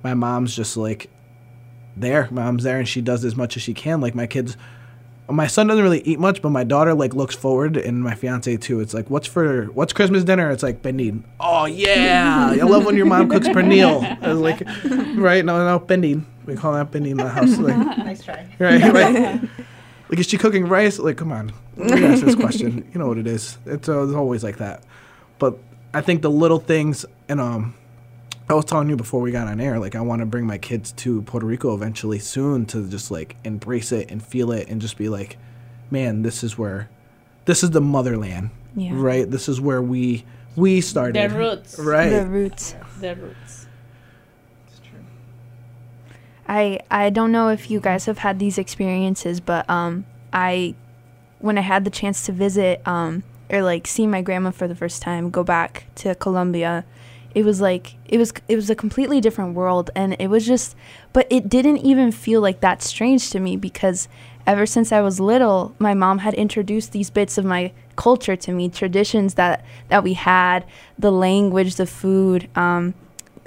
my 0.03 0.13
mom's 0.13 0.55
just 0.55 0.77
like 0.77 1.09
there 1.99 2.27
my 2.31 2.43
mom's 2.43 2.63
there 2.63 2.77
and 2.77 2.87
she 2.87 3.01
does 3.01 3.25
as 3.25 3.35
much 3.35 3.57
as 3.57 3.63
she 3.63 3.73
can. 3.73 4.01
Like 4.01 4.15
my 4.15 4.27
kids 4.27 4.55
my 5.29 5.47
son 5.47 5.67
doesn't 5.67 5.83
really 5.83 6.01
eat 6.01 6.19
much, 6.19 6.41
but 6.41 6.49
my 6.49 6.63
daughter 6.63 6.93
like 6.93 7.13
looks 7.13 7.35
forward, 7.35 7.75
and 7.75 8.01
my 8.01 8.15
fiance 8.15 8.55
too. 8.57 8.79
It's 8.79 8.93
like, 8.93 9.09
what's 9.09 9.27
for 9.27 9.65
what's 9.65 9.91
Christmas 9.93 10.23
dinner? 10.23 10.51
It's 10.51 10.63
like 10.63 10.81
pernil. 10.81 11.21
Oh 11.39 11.65
yeah, 11.65 12.49
I 12.51 12.63
love 12.63 12.85
when 12.85 12.95
your 12.95 13.05
mom 13.05 13.29
cooks 13.29 13.47
pernil. 13.47 14.01
I 14.21 14.29
was 14.33 14.39
like, 14.39 14.61
right? 15.17 15.43
No, 15.43 15.65
no, 15.65 15.79
pernil. 15.79 16.23
We 16.45 16.55
call 16.55 16.73
that 16.73 16.91
pernil 16.91 17.11
in 17.11 17.17
the 17.17 17.27
house. 17.29 17.57
Like, 17.57 17.75
Nice 17.97 18.23
try. 18.23 18.47
right, 18.59 18.81
right. 18.81 19.41
Like, 20.09 20.19
is 20.19 20.27
she 20.27 20.37
cooking 20.37 20.65
rice? 20.67 20.99
Like, 20.99 21.17
come 21.17 21.33
on, 21.33 21.51
let 21.75 21.99
me 21.99 22.05
ask 22.05 22.23
this 22.23 22.35
question. 22.35 22.89
You 22.93 22.99
know 22.99 23.07
what 23.07 23.17
it 23.17 23.27
is. 23.27 23.57
It's, 23.65 23.89
uh, 23.89 24.03
it's 24.03 24.13
always 24.13 24.43
like 24.43 24.57
that. 24.57 24.83
But 25.39 25.57
I 25.93 25.99
think 25.99 26.21
the 26.21 26.31
little 26.31 26.59
things, 26.59 27.05
and 27.27 27.41
um, 27.41 27.73
I 28.49 28.53
was 28.53 28.63
telling 28.65 28.87
you 28.89 28.95
before 28.95 29.19
we 29.19 29.31
got 29.31 29.47
on 29.47 29.59
air, 29.59 29.77
like 29.77 29.95
I 29.95 30.01
want 30.01 30.21
to 30.21 30.25
bring 30.25 30.45
my 30.45 30.57
kids 30.57 30.93
to 30.93 31.21
Puerto 31.23 31.45
Rico 31.45 31.73
eventually 31.75 32.19
soon 32.19 32.65
to 32.67 32.87
just 32.87 33.11
like 33.11 33.35
embrace 33.43 33.91
it 33.91 34.09
and 34.09 34.23
feel 34.23 34.51
it 34.51 34.69
and 34.69 34.79
just 34.79 34.97
be 34.97 35.09
like, 35.09 35.37
man, 35.91 36.21
this 36.21 36.43
is 36.43 36.57
where, 36.57 36.89
this 37.45 37.61
is 37.63 37.71
the 37.71 37.81
motherland, 37.81 38.51
Yeah. 38.75 38.91
right? 38.93 39.29
This 39.29 39.49
is 39.49 39.59
where 39.59 39.81
we 39.81 40.23
we 40.55 40.81
started, 40.81 41.29
The 41.31 41.35
roots. 41.37 41.77
right? 41.77 42.09
The 42.09 42.25
roots. 42.25 42.73
The 43.01 43.15
roots. 43.15 43.67
It's 44.67 44.79
true. 44.79 44.99
I 46.47 46.79
I 46.89 47.09
don't 47.09 47.31
know 47.33 47.49
if 47.49 47.69
you 47.69 47.79
guys 47.81 48.05
have 48.05 48.19
had 48.19 48.39
these 48.39 48.57
experiences, 48.57 49.39
but 49.41 49.69
um, 49.69 50.05
I 50.31 50.73
when 51.39 51.57
I 51.57 51.61
had 51.61 51.83
the 51.83 51.91
chance 51.91 52.25
to 52.27 52.31
visit 52.31 52.81
um 52.87 53.23
or 53.49 53.61
like 53.61 53.87
see 53.87 54.07
my 54.07 54.21
grandma 54.21 54.51
for 54.51 54.67
the 54.69 54.75
first 54.75 55.01
time, 55.01 55.29
go 55.29 55.43
back 55.43 55.85
to 55.95 56.15
Colombia, 56.15 56.85
it 57.35 57.43
was 57.45 57.61
like 57.61 57.95
it 58.05 58.17
was 58.17 58.33
it 58.47 58.55
was 58.55 58.69
a 58.69 58.75
completely 58.75 59.21
different 59.21 59.55
world, 59.55 59.89
and 59.95 60.15
it 60.19 60.27
was 60.27 60.45
just, 60.45 60.75
but 61.13 61.27
it 61.29 61.49
didn't 61.49 61.77
even 61.79 62.11
feel 62.11 62.41
like 62.41 62.61
that 62.61 62.81
strange 62.81 63.29
to 63.31 63.39
me 63.39 63.55
because 63.57 64.07
ever 64.45 64.65
since 64.65 64.91
I 64.91 65.01
was 65.01 65.19
little, 65.19 65.75
my 65.77 65.93
mom 65.93 66.19
had 66.19 66.33
introduced 66.33 66.93
these 66.93 67.09
bits 67.09 67.37
of 67.37 67.45
my 67.45 67.73
culture 67.95 68.35
to 68.35 68.51
me, 68.51 68.69
traditions 68.69 69.33
that 69.35 69.63
that 69.89 70.03
we 70.03 70.13
had, 70.13 70.65
the 70.97 71.11
language, 71.11 71.75
the 71.75 71.85
food. 71.85 72.49
Um, 72.55 72.93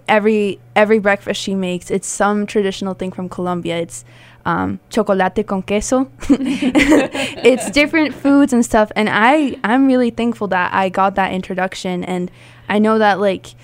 every 0.07 0.61
every 0.76 0.99
breakfast 0.99 1.41
she 1.41 1.55
makes, 1.55 1.91
it's 1.91 2.09
some 2.09 2.47
traditional 2.47 2.95
thing 2.95 3.12
from 3.12 3.28
Colombia. 3.28 3.78
It's 3.78 4.05
um, 4.45 4.81
chocolate 4.91 5.47
con 5.47 5.62
queso. 5.62 6.11
it's 6.28 7.70
different 7.70 8.14
foods 8.14 8.53
and 8.53 8.64
stuff, 8.64 8.93
and 8.95 9.09
I 9.11 9.59
I'm 9.64 9.87
really 9.87 10.11
thankful 10.11 10.49
that 10.49 10.72
I 10.74 10.89
got 10.91 11.14
that 11.14 11.33
introduction, 11.33 12.05
and 12.05 12.31
I 12.68 12.78
know 12.78 12.99
that 12.99 13.20
like 13.20 13.55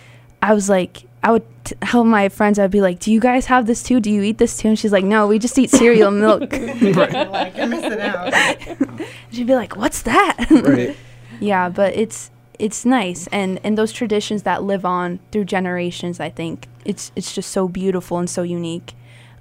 I 0.46 0.54
was 0.54 0.68
like 0.68 1.02
I 1.24 1.32
would 1.32 1.44
t- 1.64 1.74
tell 1.80 2.04
my 2.04 2.28
friends 2.28 2.56
I'd 2.56 2.70
be 2.70 2.80
like, 2.80 3.00
"Do 3.00 3.12
you 3.12 3.18
guys 3.18 3.46
have 3.46 3.66
this 3.66 3.82
too? 3.82 3.98
Do 3.98 4.12
you 4.12 4.22
eat 4.22 4.38
this 4.38 4.56
too?" 4.56 4.68
And 4.68 4.78
she's 4.78 4.92
like, 4.92 5.04
"No, 5.04 5.26
we 5.26 5.40
just 5.40 5.58
eat 5.58 5.70
cereal 5.70 6.08
and 6.08 6.20
milk." 6.20 6.40
like 6.52 7.56
you're 7.56 7.66
missing 7.66 8.00
out. 8.00 8.32
She'd 9.32 9.48
be 9.48 9.56
like, 9.56 9.74
"What's 9.74 10.02
that?" 10.02 10.46
Right. 10.48 10.96
yeah, 11.40 11.68
but 11.68 11.96
it's 11.96 12.30
it's 12.60 12.84
nice, 12.84 13.26
and 13.32 13.58
and 13.64 13.76
those 13.76 13.90
traditions 13.90 14.44
that 14.44 14.62
live 14.62 14.84
on 14.84 15.18
through 15.32 15.46
generations, 15.46 16.20
I 16.20 16.30
think 16.30 16.68
it's 16.84 17.10
it's 17.16 17.34
just 17.34 17.50
so 17.50 17.66
beautiful 17.66 18.18
and 18.18 18.30
so 18.30 18.42
unique 18.42 18.94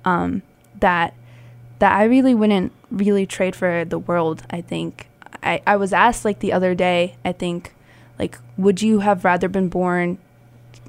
um, 0.05 0.41
that 0.79 1.13
that 1.77 1.93
I 1.93 2.05
really 2.05 2.33
wouldn't 2.33 2.71
really 2.89 3.27
trade 3.27 3.55
for 3.55 3.85
the 3.85 3.99
world. 3.99 4.41
I 4.49 4.61
think 4.61 5.07
I 5.43 5.61
I 5.67 5.75
was 5.75 5.93
asked 5.93 6.25
like 6.25 6.39
the 6.39 6.51
other 6.51 6.73
day. 6.73 7.15
I 7.23 7.31
think 7.31 7.75
like, 8.17 8.39
would 8.57 8.81
you 8.81 8.99
have 9.01 9.23
rather 9.23 9.47
been 9.47 9.69
born 9.69 10.17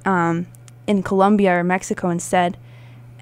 um, 0.06 0.46
in 0.86 1.02
Colombia 1.02 1.58
or 1.58 1.64
Mexico 1.64 2.08
instead? 2.08 2.56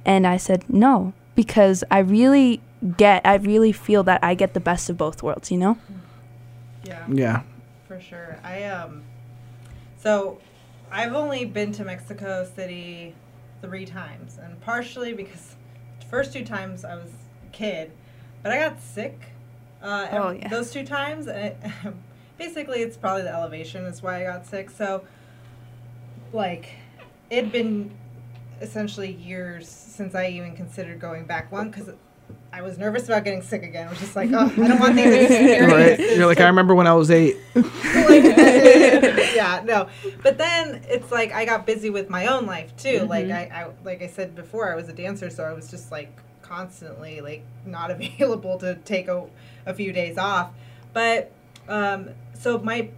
And 0.05 0.27
I 0.27 0.37
said 0.37 0.69
no 0.69 1.13
because 1.35 1.83
I 1.91 1.99
really 2.01 2.61
get 2.97 3.23
I 3.25 3.37
really 3.37 3.73
feel 3.73 4.03
that 4.05 4.23
I 4.23 4.35
get 4.35 4.53
the 4.55 4.61
best 4.61 4.91
of 4.91 4.97
both 4.99 5.23
worlds. 5.23 5.51
You 5.51 5.59
know. 5.59 5.79
Yeah. 6.85 7.05
Yeah. 7.09 7.43
For 7.89 8.01
sure. 8.01 8.39
I 8.45 8.65
um 8.65 9.03
so 9.97 10.39
I've 10.93 11.15
only 11.15 11.45
been 11.47 11.73
to 11.73 11.85
Mexico 11.85 12.47
City 12.55 13.15
three 13.63 13.87
times 13.87 14.39
and 14.41 14.61
partially 14.61 15.15
because 15.15 15.57
the 16.01 16.07
first 16.07 16.33
two 16.33 16.45
times 16.45 16.85
I 16.85 16.97
was 16.97 17.11
a 17.47 17.51
kid, 17.53 17.91
but 18.43 18.53
I 18.53 18.59
got 18.59 18.81
sick. 18.83 19.19
Uh, 19.83 20.09
Oh, 20.13 20.31
yeah. 20.31 20.49
Those 20.49 20.71
two 20.71 20.85
times, 20.85 21.27
and 21.27 21.39
it, 21.39 21.57
basically 22.39 22.81
it's 22.81 22.97
probably 22.97 23.23
the 23.23 23.33
elevation 23.35 23.85
is 23.85 24.03
why 24.03 24.21
I 24.21 24.25
got 24.25 24.47
sick. 24.47 24.71
So, 24.71 25.05
like, 26.35 26.69
it'd 27.31 27.53
been 27.53 27.91
essentially 28.61 29.13
years 29.13 29.69
since 29.69 30.15
I 30.15 30.29
even 30.29 30.57
considered 30.57 31.01
going 31.01 31.25
back. 31.25 31.51
One, 31.53 31.71
because 31.71 31.91
I 32.53 32.63
was 32.63 32.79
nervous 32.79 33.07
about 33.07 33.25
getting 33.25 33.43
sick 33.43 33.63
again. 33.63 33.89
I 33.89 33.91
was 33.91 33.99
just 33.99 34.15
like, 34.15 34.31
oh, 34.33 34.45
I 34.45 34.69
don't 34.69 34.79
want 34.79 34.95
these 34.95 35.07
Right. 35.61 35.99
You're 35.99 36.27
like, 36.27 36.39
to 36.39 36.45
I 36.45 36.47
remember 36.47 36.75
when 36.75 36.87
I 36.87 36.95
was 36.95 37.11
eight. 37.11 37.37
like, 37.55 37.65
yeah, 39.35 39.63
no. 39.65 39.89
But 40.23 40.39
then 40.39 40.83
it's 40.89 41.11
like 41.11 41.33
I 41.33 41.45
got 41.45 41.67
busy 41.67 41.91
with 41.91 42.11
my 42.11 42.27
own 42.27 42.47
life 42.47 42.77
too. 42.77 43.07
Like 43.09 43.27
I, 43.27 43.43
I, 43.53 43.71
like 43.85 44.03
I 44.03 44.07
said 44.07 44.37
before, 44.37 44.73
I 44.73 44.77
was 44.77 44.89
a 44.89 44.93
dancer, 44.93 45.31
so 45.31 45.45
I 45.45 45.53
was 45.53 45.69
just 45.69 45.91
like 45.91 46.17
constantly 46.43 47.21
like 47.21 47.45
not 47.67 47.91
available 47.91 48.59
to 48.59 48.77
take 48.77 49.09
a, 49.09 49.27
a 49.67 49.75
few 49.75 49.93
days 49.93 50.17
off. 50.17 50.51
But 50.93 51.33
um, 51.69 52.11
so 52.39 52.59
my 52.59 52.91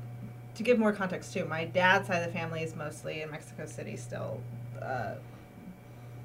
to 0.57 0.63
give 0.63 0.79
more 0.79 0.93
context 0.93 1.33
too, 1.33 1.45
my 1.45 1.67
dad's 1.67 2.09
side 2.09 2.23
of 2.23 2.33
the 2.33 2.39
family 2.39 2.63
is 2.63 2.75
mostly 2.75 3.23
in 3.23 3.31
Mexico 3.31 3.67
City 3.67 3.97
still. 3.97 4.41
Uh, 4.81 5.15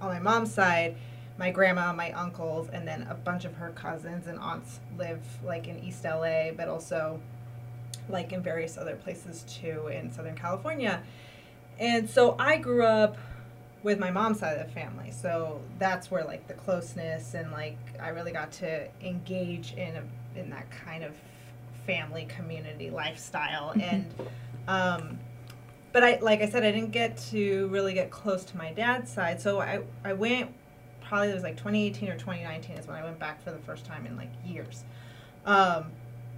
on 0.02 0.08
my 0.08 0.20
mom's 0.20 0.54
side, 0.54 0.96
my 1.38 1.52
grandma, 1.52 1.94
my 1.94 2.12
uncles, 2.14 2.70
and 2.72 2.88
then 2.88 3.04
a 3.10 3.14
bunch 3.14 3.46
of 3.46 3.54
her 3.56 3.72
cousins 3.72 4.28
and 4.28 4.40
aunts 4.40 4.80
live 4.98 5.22
like 5.44 5.68
in 5.68 5.80
East 5.80 6.04
LA, 6.04 6.52
but 6.56 6.68
also 6.68 7.20
like 8.10 8.32
in 8.32 8.42
various 8.42 8.78
other 8.78 8.96
places 8.96 9.44
too 9.44 9.88
in 9.88 10.12
Southern 10.12 10.36
California. 10.36 11.04
And 11.80 12.10
so 12.10 12.36
I 12.40 12.58
grew 12.58 12.86
up 12.86 13.18
with 13.84 14.00
my 14.00 14.12
mom's 14.12 14.40
side 14.40 14.58
of 14.58 14.68
the 14.68 14.74
family. 14.74 15.12
So 15.12 15.62
that's 15.80 16.10
where 16.10 16.24
like 16.24 16.48
the 16.48 16.54
closeness 16.54 17.34
and 17.34 17.52
like 17.52 17.78
I 18.00 18.10
really 18.10 18.32
got 18.32 18.52
to 18.54 18.88
engage 19.02 19.74
in 19.74 19.96
a, 19.96 20.40
in 20.40 20.50
that 20.52 20.70
kind 20.72 21.04
of 21.04 21.14
family 21.86 22.26
community 22.26 22.90
lifestyle 22.90 23.72
and 23.72 24.06
um 24.68 25.20
but 25.92 26.04
I 26.04 26.20
like 26.22 26.42
I 26.42 26.50
said 26.50 26.64
I 26.64 26.72
didn't 26.72 26.92
get 26.92 27.18
to 27.32 27.68
really 27.68 27.94
get 27.94 28.12
close 28.12 28.44
to 28.46 28.58
my 28.58 28.72
dad's 28.72 29.12
side. 29.12 29.42
So 29.42 29.60
I 29.60 29.82
I 30.04 30.14
went 30.14 30.52
probably 31.02 31.30
it 31.30 31.34
was 31.34 31.44
like 31.44 31.58
2018 31.58 32.10
or 32.10 32.18
2019 32.18 32.78
is 32.78 32.88
when 32.88 32.96
I 32.96 33.04
went 33.04 33.20
back 33.20 33.44
for 33.44 33.52
the 33.52 33.60
first 33.60 33.86
time 33.86 34.06
in 34.06 34.16
like 34.16 34.30
years. 34.46 34.84
Um 35.46 35.92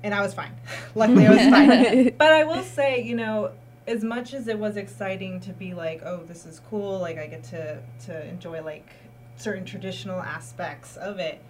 and 0.03 0.13
I 0.13 0.21
was 0.21 0.33
fine. 0.33 0.55
Luckily 0.95 1.27
I 1.27 1.29
was 1.29 1.39
fine. 1.39 2.15
but 2.17 2.31
I 2.31 2.43
will 2.43 2.63
say, 2.63 3.01
you 3.03 3.15
know, 3.15 3.51
as 3.85 4.03
much 4.03 4.33
as 4.33 4.47
it 4.47 4.57
was 4.57 4.77
exciting 4.77 5.39
to 5.41 5.53
be 5.53 5.73
like, 5.73 6.01
oh, 6.03 6.23
this 6.27 6.45
is 6.45 6.59
cool, 6.69 6.99
like 6.99 7.17
I 7.17 7.27
get 7.27 7.43
to 7.45 7.79
to 8.05 8.27
enjoy 8.27 8.63
like 8.63 8.89
certain 9.35 9.65
traditional 9.65 10.21
aspects 10.21 10.97
of 10.97 11.19
it. 11.19 11.41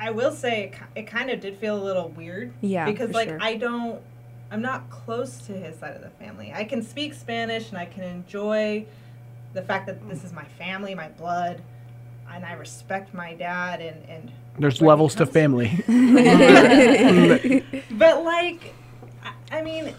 I 0.00 0.10
will 0.10 0.32
say 0.32 0.64
it, 0.64 1.00
it 1.00 1.06
kind 1.06 1.30
of 1.30 1.40
did 1.40 1.56
feel 1.56 1.80
a 1.80 1.82
little 1.82 2.08
weird. 2.10 2.52
Yeah, 2.60 2.86
Because 2.86 3.12
like 3.12 3.28
sure. 3.28 3.38
I 3.40 3.56
don't, 3.56 4.00
I'm 4.50 4.62
not 4.62 4.90
close 4.90 5.38
to 5.46 5.52
his 5.52 5.78
side 5.78 5.94
of 5.94 6.02
the 6.02 6.10
family. 6.10 6.52
I 6.54 6.64
can 6.64 6.82
speak 6.82 7.14
Spanish 7.14 7.70
and 7.70 7.78
I 7.78 7.86
can 7.86 8.04
enjoy 8.04 8.86
the 9.52 9.62
fact 9.62 9.86
that 9.86 10.06
this 10.08 10.24
is 10.24 10.32
my 10.32 10.44
family, 10.58 10.94
my 10.94 11.08
blood, 11.08 11.62
and 12.30 12.44
I 12.44 12.52
respect 12.54 13.14
my 13.14 13.34
dad 13.34 13.80
and 13.80 14.08
and. 14.08 14.32
There's 14.58 14.82
levels 14.82 15.14
to 15.16 15.24
family. 15.24 15.82
but 17.92 18.22
like, 18.22 18.74
I, 19.24 19.32
I 19.50 19.62
mean, 19.62 19.94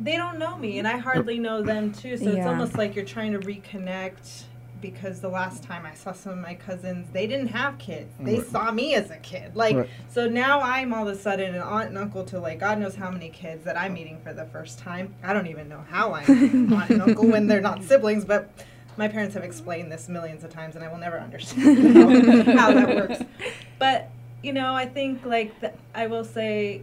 they 0.00 0.16
don't 0.16 0.38
know 0.38 0.56
me, 0.56 0.78
and 0.78 0.88
I 0.88 0.96
hardly 0.96 1.38
know 1.38 1.62
them 1.62 1.92
too. 1.92 2.16
So 2.16 2.28
it's 2.28 2.46
almost 2.46 2.76
like 2.76 2.96
you're 2.96 3.04
trying 3.04 3.32
to 3.32 3.38
reconnect. 3.38 4.44
Because 4.80 5.20
the 5.20 5.28
last 5.28 5.62
time 5.64 5.84
I 5.84 5.94
saw 5.94 6.12
some 6.12 6.32
of 6.32 6.38
my 6.38 6.54
cousins, 6.54 7.08
they 7.12 7.26
didn't 7.26 7.48
have 7.48 7.78
kids. 7.78 8.12
They 8.20 8.40
saw 8.40 8.70
me 8.70 8.94
as 8.94 9.10
a 9.10 9.16
kid. 9.16 9.56
Like, 9.56 9.76
Right. 9.76 9.88
so 10.08 10.28
now 10.28 10.60
I'm 10.60 10.94
all 10.94 11.08
of 11.08 11.14
a 11.14 11.18
sudden 11.18 11.54
an 11.54 11.60
aunt 11.62 11.88
and 11.88 11.98
uncle 11.98 12.24
to 12.26 12.38
like 12.38 12.60
God 12.60 12.78
knows 12.78 12.94
how 12.94 13.10
many 13.10 13.28
kids 13.30 13.64
that 13.64 13.76
I'm 13.76 13.92
meeting 13.94 14.20
for 14.22 14.32
the 14.32 14.44
first 14.46 14.78
time. 14.78 15.14
I 15.22 15.32
don't 15.32 15.48
even 15.48 15.68
know 15.68 15.82
how 15.88 16.12
I'm 16.14 16.30
an 16.30 16.72
aunt 16.72 16.90
and 16.90 17.02
uncle 17.02 17.26
when 17.26 17.46
they're 17.46 17.60
not 17.60 17.82
siblings, 17.82 18.24
but 18.24 18.50
my 18.96 19.08
parents 19.08 19.34
have 19.34 19.44
explained 19.44 19.90
this 19.92 20.08
millions 20.08 20.42
of 20.44 20.50
times, 20.50 20.74
and 20.76 20.84
I 20.84 20.88
will 20.88 20.98
never 20.98 21.18
understand 21.18 21.78
how, 22.46 22.56
how 22.56 22.72
that 22.74 22.94
works. 22.94 23.18
But 23.78 24.10
you 24.42 24.52
know, 24.52 24.74
I 24.74 24.86
think 24.86 25.24
like 25.24 25.60
the, 25.60 25.72
I 25.94 26.06
will 26.06 26.24
say 26.24 26.82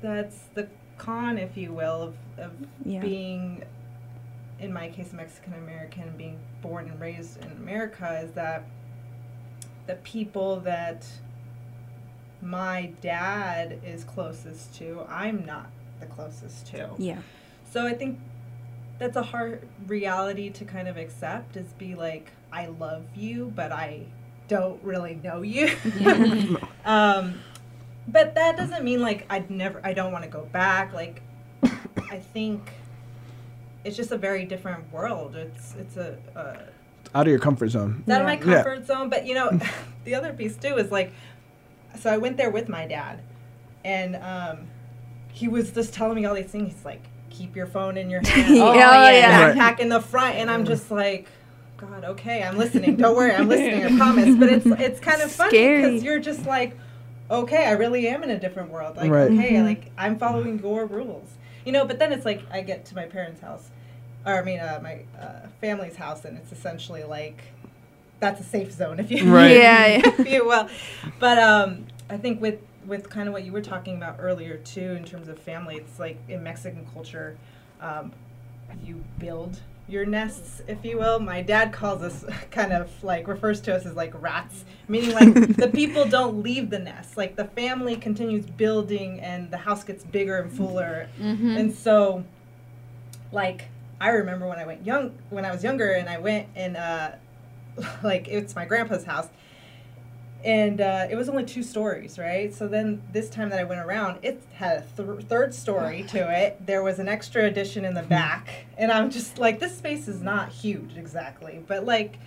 that's 0.00 0.36
the 0.54 0.68
con, 0.98 1.38
if 1.38 1.56
you 1.56 1.72
will, 1.72 2.02
of, 2.02 2.14
of 2.38 2.52
Yeah. 2.84 3.00
being, 3.00 3.62
in 4.58 4.72
my 4.72 4.88
case, 4.88 5.12
Mexican 5.12 5.54
American, 5.54 6.14
being 6.16 6.38
born 6.62 6.88
and 6.88 7.00
raised 7.00 7.42
in 7.44 7.50
America, 7.52 8.20
is 8.22 8.32
that 8.32 8.64
the 9.86 9.96
people 9.96 10.60
that 10.60 11.06
my 12.42 12.92
dad 13.00 13.80
is 13.84 14.04
closest 14.04 14.74
to, 14.76 15.04
I'm 15.08 15.44
not 15.44 15.70
the 16.00 16.06
closest 16.06 16.66
to. 16.68 16.90
Yeah. 16.98 17.18
So 17.70 17.86
I 17.86 17.94
think 17.94 18.18
that's 18.98 19.16
a 19.16 19.22
hard 19.22 19.66
reality 19.86 20.50
to 20.50 20.64
kind 20.64 20.88
of 20.88 20.96
accept 20.96 21.56
is 21.56 21.72
be 21.74 21.94
like, 21.94 22.30
I 22.52 22.66
love 22.66 23.04
you, 23.14 23.52
but 23.54 23.72
I 23.72 24.04
don't 24.48 24.82
really 24.82 25.20
know 25.22 25.42
you. 25.42 25.70
um, 26.84 27.40
but 28.08 28.34
that 28.34 28.56
doesn't 28.56 28.84
mean 28.84 29.02
like 29.02 29.26
I'd 29.28 29.50
never, 29.50 29.80
I 29.84 29.92
don't 29.92 30.12
want 30.12 30.24
to 30.24 30.30
go 30.30 30.46
back. 30.52 30.92
Like, 30.92 31.22
I 32.10 32.18
think 32.18 32.70
it's 33.86 33.96
just 33.96 34.10
a 34.12 34.18
very 34.18 34.44
different 34.44 34.92
world. 34.92 35.36
It's, 35.36 35.74
it's 35.78 35.96
a, 35.96 36.18
uh, 36.34 36.56
Out 37.14 37.26
of 37.26 37.30
your 37.30 37.38
comfort 37.38 37.68
zone. 37.70 37.98
it's 38.00 38.10
out 38.10 38.20
of 38.20 38.26
my 38.26 38.34
Yeah. 38.34 38.62
comfort 38.62 38.86
zone. 38.86 39.08
But 39.08 39.26
you 39.26 39.34
know, 39.34 39.58
the 40.04 40.14
other 40.14 40.32
piece 40.32 40.56
too 40.56 40.76
is 40.76 40.90
like, 40.90 41.12
so 41.98 42.10
I 42.10 42.16
went 42.18 42.36
there 42.36 42.50
with 42.50 42.68
my 42.68 42.86
dad, 42.86 43.20
and 43.84 44.16
um, 44.16 44.66
he 45.32 45.48
was 45.48 45.70
just 45.70 45.94
telling 45.94 46.16
me 46.16 46.24
all 46.26 46.34
these 46.34 46.46
things. 46.46 46.74
He's 46.74 46.84
like, 46.84 47.02
keep 47.30 47.54
your 47.56 47.66
phone 47.66 47.96
in 47.96 48.10
your 48.10 48.20
hand. 48.26 48.58
Oh, 48.58 48.72
yeah. 48.74 49.46
Right. 49.46 49.56
Backpack 49.56 49.80
in 49.80 49.88
the 49.88 50.00
front, 50.00 50.36
and 50.36 50.50
I'm 50.50 50.64
just 50.64 50.90
like. 50.90 51.26
God, 51.78 52.04
okay, 52.04 52.42
I'm 52.42 52.56
listening. 52.56 52.96
Don't 52.96 53.14
worry, 53.14 53.32
I'm 53.34 53.48
listening. 53.48 53.84
I 53.84 53.94
promise. 53.98 54.34
But 54.34 54.48
it's 54.48 54.64
it's 54.80 54.98
kind 54.98 55.20
of 55.20 55.30
funny 55.30 55.50
because 55.76 56.02
you're 56.02 56.18
just 56.18 56.46
like, 56.46 56.74
okay, 57.30 57.66
I 57.66 57.72
really 57.72 58.08
am 58.08 58.22
in 58.22 58.30
a 58.30 58.40
different 58.40 58.70
world. 58.70 58.96
Like, 58.96 59.10
Right. 59.10 59.30
okay, 59.30 59.62
like 59.62 59.92
I'm 59.98 60.18
following 60.18 60.58
your 60.60 60.86
rules, 60.86 61.28
you 61.66 61.72
know. 61.72 61.84
But 61.84 61.98
then 61.98 62.14
it's 62.14 62.24
like 62.24 62.40
I 62.50 62.62
get 62.62 62.86
to 62.86 62.94
my 62.94 63.04
parents' 63.04 63.42
house, 63.42 63.68
or 64.26 64.40
I 64.40 64.42
mean, 64.42 64.58
uh, 64.58 64.80
my 64.82 65.00
uh, 65.18 65.46
family's 65.60 65.96
house, 65.96 66.24
and 66.24 66.36
it's 66.36 66.52
essentially 66.52 67.04
like 67.04 67.42
that's 68.18 68.40
a 68.40 68.44
safe 68.44 68.72
zone 68.72 68.98
if 68.98 69.10
you 69.10 69.32
Right. 69.32 69.56
Yeah, 69.56 69.86
yeah. 69.86 70.02
if 70.18 70.28
you 70.28 70.44
will. 70.44 70.68
But 71.18 71.38
um, 71.38 71.86
I 72.10 72.16
think 72.18 72.40
with 72.40 72.58
with 72.84 73.08
kind 73.08 73.28
of 73.28 73.32
what 73.32 73.44
you 73.44 73.52
were 73.52 73.62
talking 73.62 73.96
about 73.96 74.16
earlier 74.18 74.58
too, 74.58 74.92
in 74.92 75.04
terms 75.04 75.28
of 75.28 75.38
family, 75.38 75.76
it's 75.76 75.98
like 75.98 76.18
in 76.28 76.42
Mexican 76.42 76.86
culture, 76.92 77.36
um, 77.80 78.12
you 78.84 79.02
build 79.18 79.60
your 79.88 80.04
nests, 80.04 80.62
if 80.66 80.84
you 80.84 80.98
will. 80.98 81.20
My 81.20 81.42
dad 81.42 81.72
calls 81.72 82.02
us 82.02 82.24
kind 82.50 82.72
of 82.72 82.90
like 83.04 83.28
refers 83.28 83.60
to 83.62 83.74
us 83.74 83.86
as 83.86 83.94
like 83.94 84.20
rats, 84.20 84.64
meaning 84.88 85.12
like 85.12 85.34
the 85.56 85.68
people 85.68 86.04
don't 86.04 86.42
leave 86.42 86.70
the 86.70 86.80
nest. 86.80 87.16
Like 87.16 87.36
the 87.36 87.44
family 87.44 87.96
continues 87.96 88.46
building, 88.46 89.20
and 89.20 89.50
the 89.52 89.58
house 89.58 89.84
gets 89.84 90.02
bigger 90.02 90.38
and 90.38 90.52
fuller, 90.52 91.08
and 91.58 91.72
so 91.72 92.24
like 93.32 93.68
I 94.00 94.10
remember 94.10 94.46
when 94.46 94.58
I 94.58 94.66
went 94.66 94.84
young 94.84 95.12
when 95.30 95.44
I 95.44 95.52
was 95.52 95.64
younger 95.64 95.92
and 95.92 96.08
I 96.08 96.18
went 96.18 96.48
and 96.54 96.76
uh 96.76 97.12
like 98.02 98.28
it's 98.28 98.54
my 98.54 98.64
grandpa's 98.64 99.04
house. 99.04 99.28
And 100.44 100.80
uh, 100.80 101.08
it 101.10 101.16
was 101.16 101.28
only 101.28 101.44
two 101.44 101.62
stories 101.62 102.18
right? 102.18 102.54
So 102.54 102.68
then 102.68 103.02
this 103.12 103.28
time 103.28 103.48
that 103.50 103.58
i 103.58 103.64
went 103.64 103.80
around 103.80 104.18
it 104.22 104.40
had 104.54 104.78
a 104.78 105.02
th- 105.02 105.26
third 105.26 105.54
story 105.54 106.04
to 106.10 106.18
it. 106.44 106.64
There 106.64 106.82
was 106.82 106.98
an 106.98 107.08
extra 107.08 107.44
addition 107.46 107.84
in 107.84 107.94
the 107.94 108.02
back. 108.02 108.66
And 108.78 108.92
i'm 108.92 109.10
just 109.10 109.38
like 109.38 109.58
this 109.60 109.76
space 109.76 110.08
is 110.08 110.22
not 110.22 110.50
huge 110.50 110.96
exactly 110.96 111.62
but 111.66 111.84
like 111.84 112.18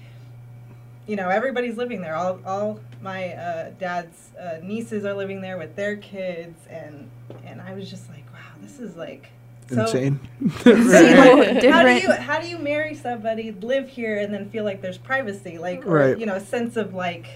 you 1.07 1.15
know 1.15 1.29
everybody's 1.29 1.77
living 1.77 2.01
there. 2.01 2.15
All, 2.15 2.39
all 2.45 2.79
my 3.01 3.33
uh, 3.33 3.71
dad's 3.79 4.29
uh, 4.39 4.57
nieces 4.61 5.05
are 5.05 5.13
living 5.13 5.41
there 5.41 5.57
with 5.57 5.75
their 5.75 5.95
kids. 5.97 6.59
And 6.69 7.09
and 7.45 7.61
i 7.61 7.73
was 7.73 7.89
just 7.89 8.09
like 8.09 8.25
wow 8.33 8.51
this 8.61 8.79
is 8.79 8.95
like 8.95 9.29
so 9.69 9.81
Insane. 9.81 10.19
See, 10.63 10.73
like, 10.73 11.63
how 11.63 11.83
do 11.83 11.93
you 11.93 12.11
how 12.11 12.39
do 12.39 12.47
you 12.47 12.57
marry 12.57 12.95
somebody, 12.95 13.51
live 13.51 13.87
here, 13.87 14.17
and 14.17 14.33
then 14.33 14.49
feel 14.49 14.63
like 14.63 14.81
there's 14.81 14.97
privacy, 14.97 15.57
like 15.57 15.85
or 15.85 15.91
Right. 15.91 16.17
you 16.17 16.25
know, 16.25 16.35
a 16.35 16.39
sense 16.39 16.75
of 16.75 16.93
like, 16.93 17.27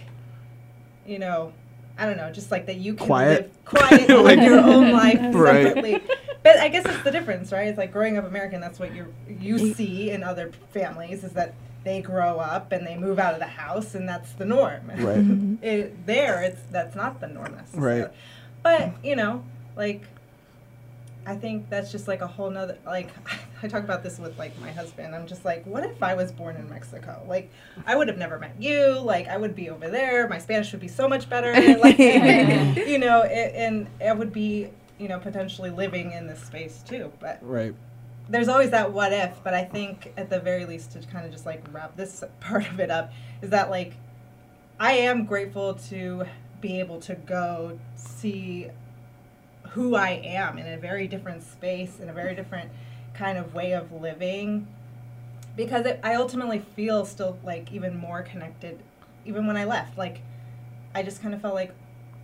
you 1.05 1.19
know, 1.19 1.53
I 1.97 2.05
don't 2.05 2.17
know, 2.17 2.31
just 2.31 2.49
like 2.49 2.65
that 2.65 2.77
you 2.77 2.95
can 2.95 3.05
Quiet. 3.05 3.41
live 3.43 3.65
quiet, 3.65 4.09
Like- 4.23 4.39
your 4.39 4.59
own 4.59 4.91
life 4.91 5.19
Right. 5.33 5.67
separately. 5.67 6.01
But 6.41 6.57
I 6.57 6.67
guess 6.67 6.85
it's 6.85 7.03
the 7.03 7.11
difference, 7.11 7.51
right? 7.51 7.67
It's 7.67 7.77
like 7.77 7.93
growing 7.93 8.17
up 8.17 8.25
American. 8.25 8.59
That's 8.59 8.79
what 8.79 8.93
you 8.93 9.13
you 9.39 9.55
mm. 9.55 9.75
see 9.75 10.09
in 10.09 10.23
other 10.23 10.51
families 10.73 11.23
is 11.23 11.31
that 11.33 11.53
they 11.83 12.01
grow 12.01 12.39
up 12.39 12.71
and 12.71 12.85
they 12.85 12.97
move 12.97 13.19
out 13.19 13.33
of 13.33 13.39
the 13.39 13.45
house, 13.45 13.95
and 13.95 14.07
that's 14.07 14.33
the 14.33 14.45
norm. 14.45 14.89
Right. 14.97 15.61
it, 15.61 16.05
there, 16.05 16.41
it's 16.41 16.61
that's 16.71 16.95
not 16.95 17.21
the 17.21 17.27
norm 17.27 17.55
necessarily. 17.55 18.01
Right. 18.01 18.11
But 18.61 19.05
you 19.05 19.15
know, 19.15 19.43
like 19.77 20.03
I 21.25 21.35
think 21.35 21.69
that's 21.69 21.91
just 21.91 22.07
like 22.07 22.21
a 22.21 22.27
whole 22.27 22.49
nother 22.49 22.77
like 22.85 23.09
I 23.63 23.67
talk 23.67 23.83
about 23.83 24.03
this 24.03 24.19
with 24.19 24.37
like 24.37 24.59
my 24.59 24.71
husband. 24.71 25.15
I'm 25.15 25.25
just 25.25 25.45
like, 25.45 25.65
what 25.65 25.83
if 25.85 26.03
I 26.03 26.13
was 26.15 26.31
born 26.31 26.55
in 26.57 26.69
Mexico? 26.69 27.23
Like 27.27 27.49
I 27.85 27.95
would 27.95 28.07
have 28.09 28.17
never 28.17 28.37
met 28.39 28.55
you. 28.61 28.99
Like 28.99 29.27
I 29.27 29.37
would 29.37 29.55
be 29.55 29.69
over 29.69 29.89
there. 29.89 30.27
My 30.27 30.37
Spanish 30.37 30.71
would 30.73 30.81
be 30.81 30.87
so 30.89 31.07
much 31.07 31.29
better. 31.29 31.53
Like 31.79 31.97
you 32.87 32.97
know, 32.99 33.21
it, 33.21 33.53
and 33.55 33.87
I 34.05 34.13
would 34.13 34.33
be 34.33 34.69
you 34.99 35.07
know 35.07 35.19
potentially 35.19 35.69
living 35.69 36.11
in 36.11 36.27
this 36.27 36.41
space 36.43 36.83
too. 36.83 37.11
But 37.19 37.39
Right. 37.41 37.73
there's 38.29 38.47
always 38.49 38.71
that 38.71 38.91
what 38.91 39.13
if, 39.13 39.41
but 39.43 39.53
I 39.53 39.63
think 39.63 40.13
at 40.17 40.29
the 40.29 40.39
very 40.39 40.65
least 40.65 40.91
to 40.91 40.99
kind 41.07 41.25
of 41.25 41.31
just 41.31 41.45
like 41.45 41.63
wrap 41.71 41.95
this 41.95 42.23
part 42.41 42.67
of 42.69 42.79
it 42.79 42.91
up 42.91 43.11
is 43.41 43.49
that 43.51 43.69
like 43.69 43.93
I 44.79 44.93
am 44.93 45.25
grateful 45.25 45.75
to 45.89 46.25
be 46.59 46.79
able 46.79 46.99
to 47.01 47.15
go 47.15 47.79
see 47.95 48.67
who 49.73 49.95
I 49.95 50.11
am 50.23 50.57
in 50.57 50.67
a 50.67 50.77
very 50.77 51.07
different 51.07 51.43
space, 51.43 51.99
in 51.99 52.09
a 52.09 52.13
very 52.13 52.35
different 52.35 52.69
kind 53.13 53.37
of 53.37 53.53
way 53.53 53.73
of 53.73 53.91
living, 53.91 54.67
because 55.55 55.85
it, 55.85 55.99
I 56.03 56.15
ultimately 56.15 56.59
feel 56.59 57.05
still 57.05 57.37
like 57.43 57.71
even 57.71 57.97
more 57.97 58.21
connected, 58.21 58.79
even 59.25 59.47
when 59.47 59.57
I 59.57 59.65
left. 59.65 59.97
Like 59.97 60.21
I 60.93 61.01
just 61.03 61.21
kind 61.21 61.33
of 61.33 61.41
felt 61.41 61.55
like 61.55 61.73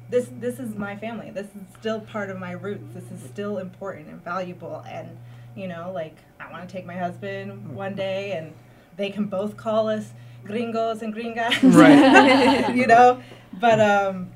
this 0.10 0.30
this 0.40 0.60
is 0.60 0.76
my 0.76 0.96
family. 0.96 1.32
This 1.32 1.48
is 1.48 1.62
still 1.80 2.02
part 2.02 2.30
of 2.30 2.40
my 2.40 2.52
roots. 2.52 2.94
This 2.94 3.12
is 3.12 3.28
still 3.28 3.58
important 3.58 4.10
and 4.10 4.24
valuable. 4.24 4.84
And 4.88 5.18
you 5.56 5.68
know, 5.68 5.92
like 5.94 6.18
I 6.40 6.52
want 6.52 6.68
to 6.68 6.72
take 6.72 6.86
my 6.86 6.98
husband 6.98 7.76
one 7.76 7.96
day, 7.96 8.34
and 8.34 8.54
they 8.96 9.10
can 9.10 9.26
both 9.26 9.58
call 9.58 9.90
us 9.90 10.12
gringos 10.44 11.02
and 11.02 11.14
gringas. 11.14 11.76
Right. 11.76 12.76
you 12.76 12.86
know, 12.86 13.22
but 13.54 13.80
um, 13.80 14.30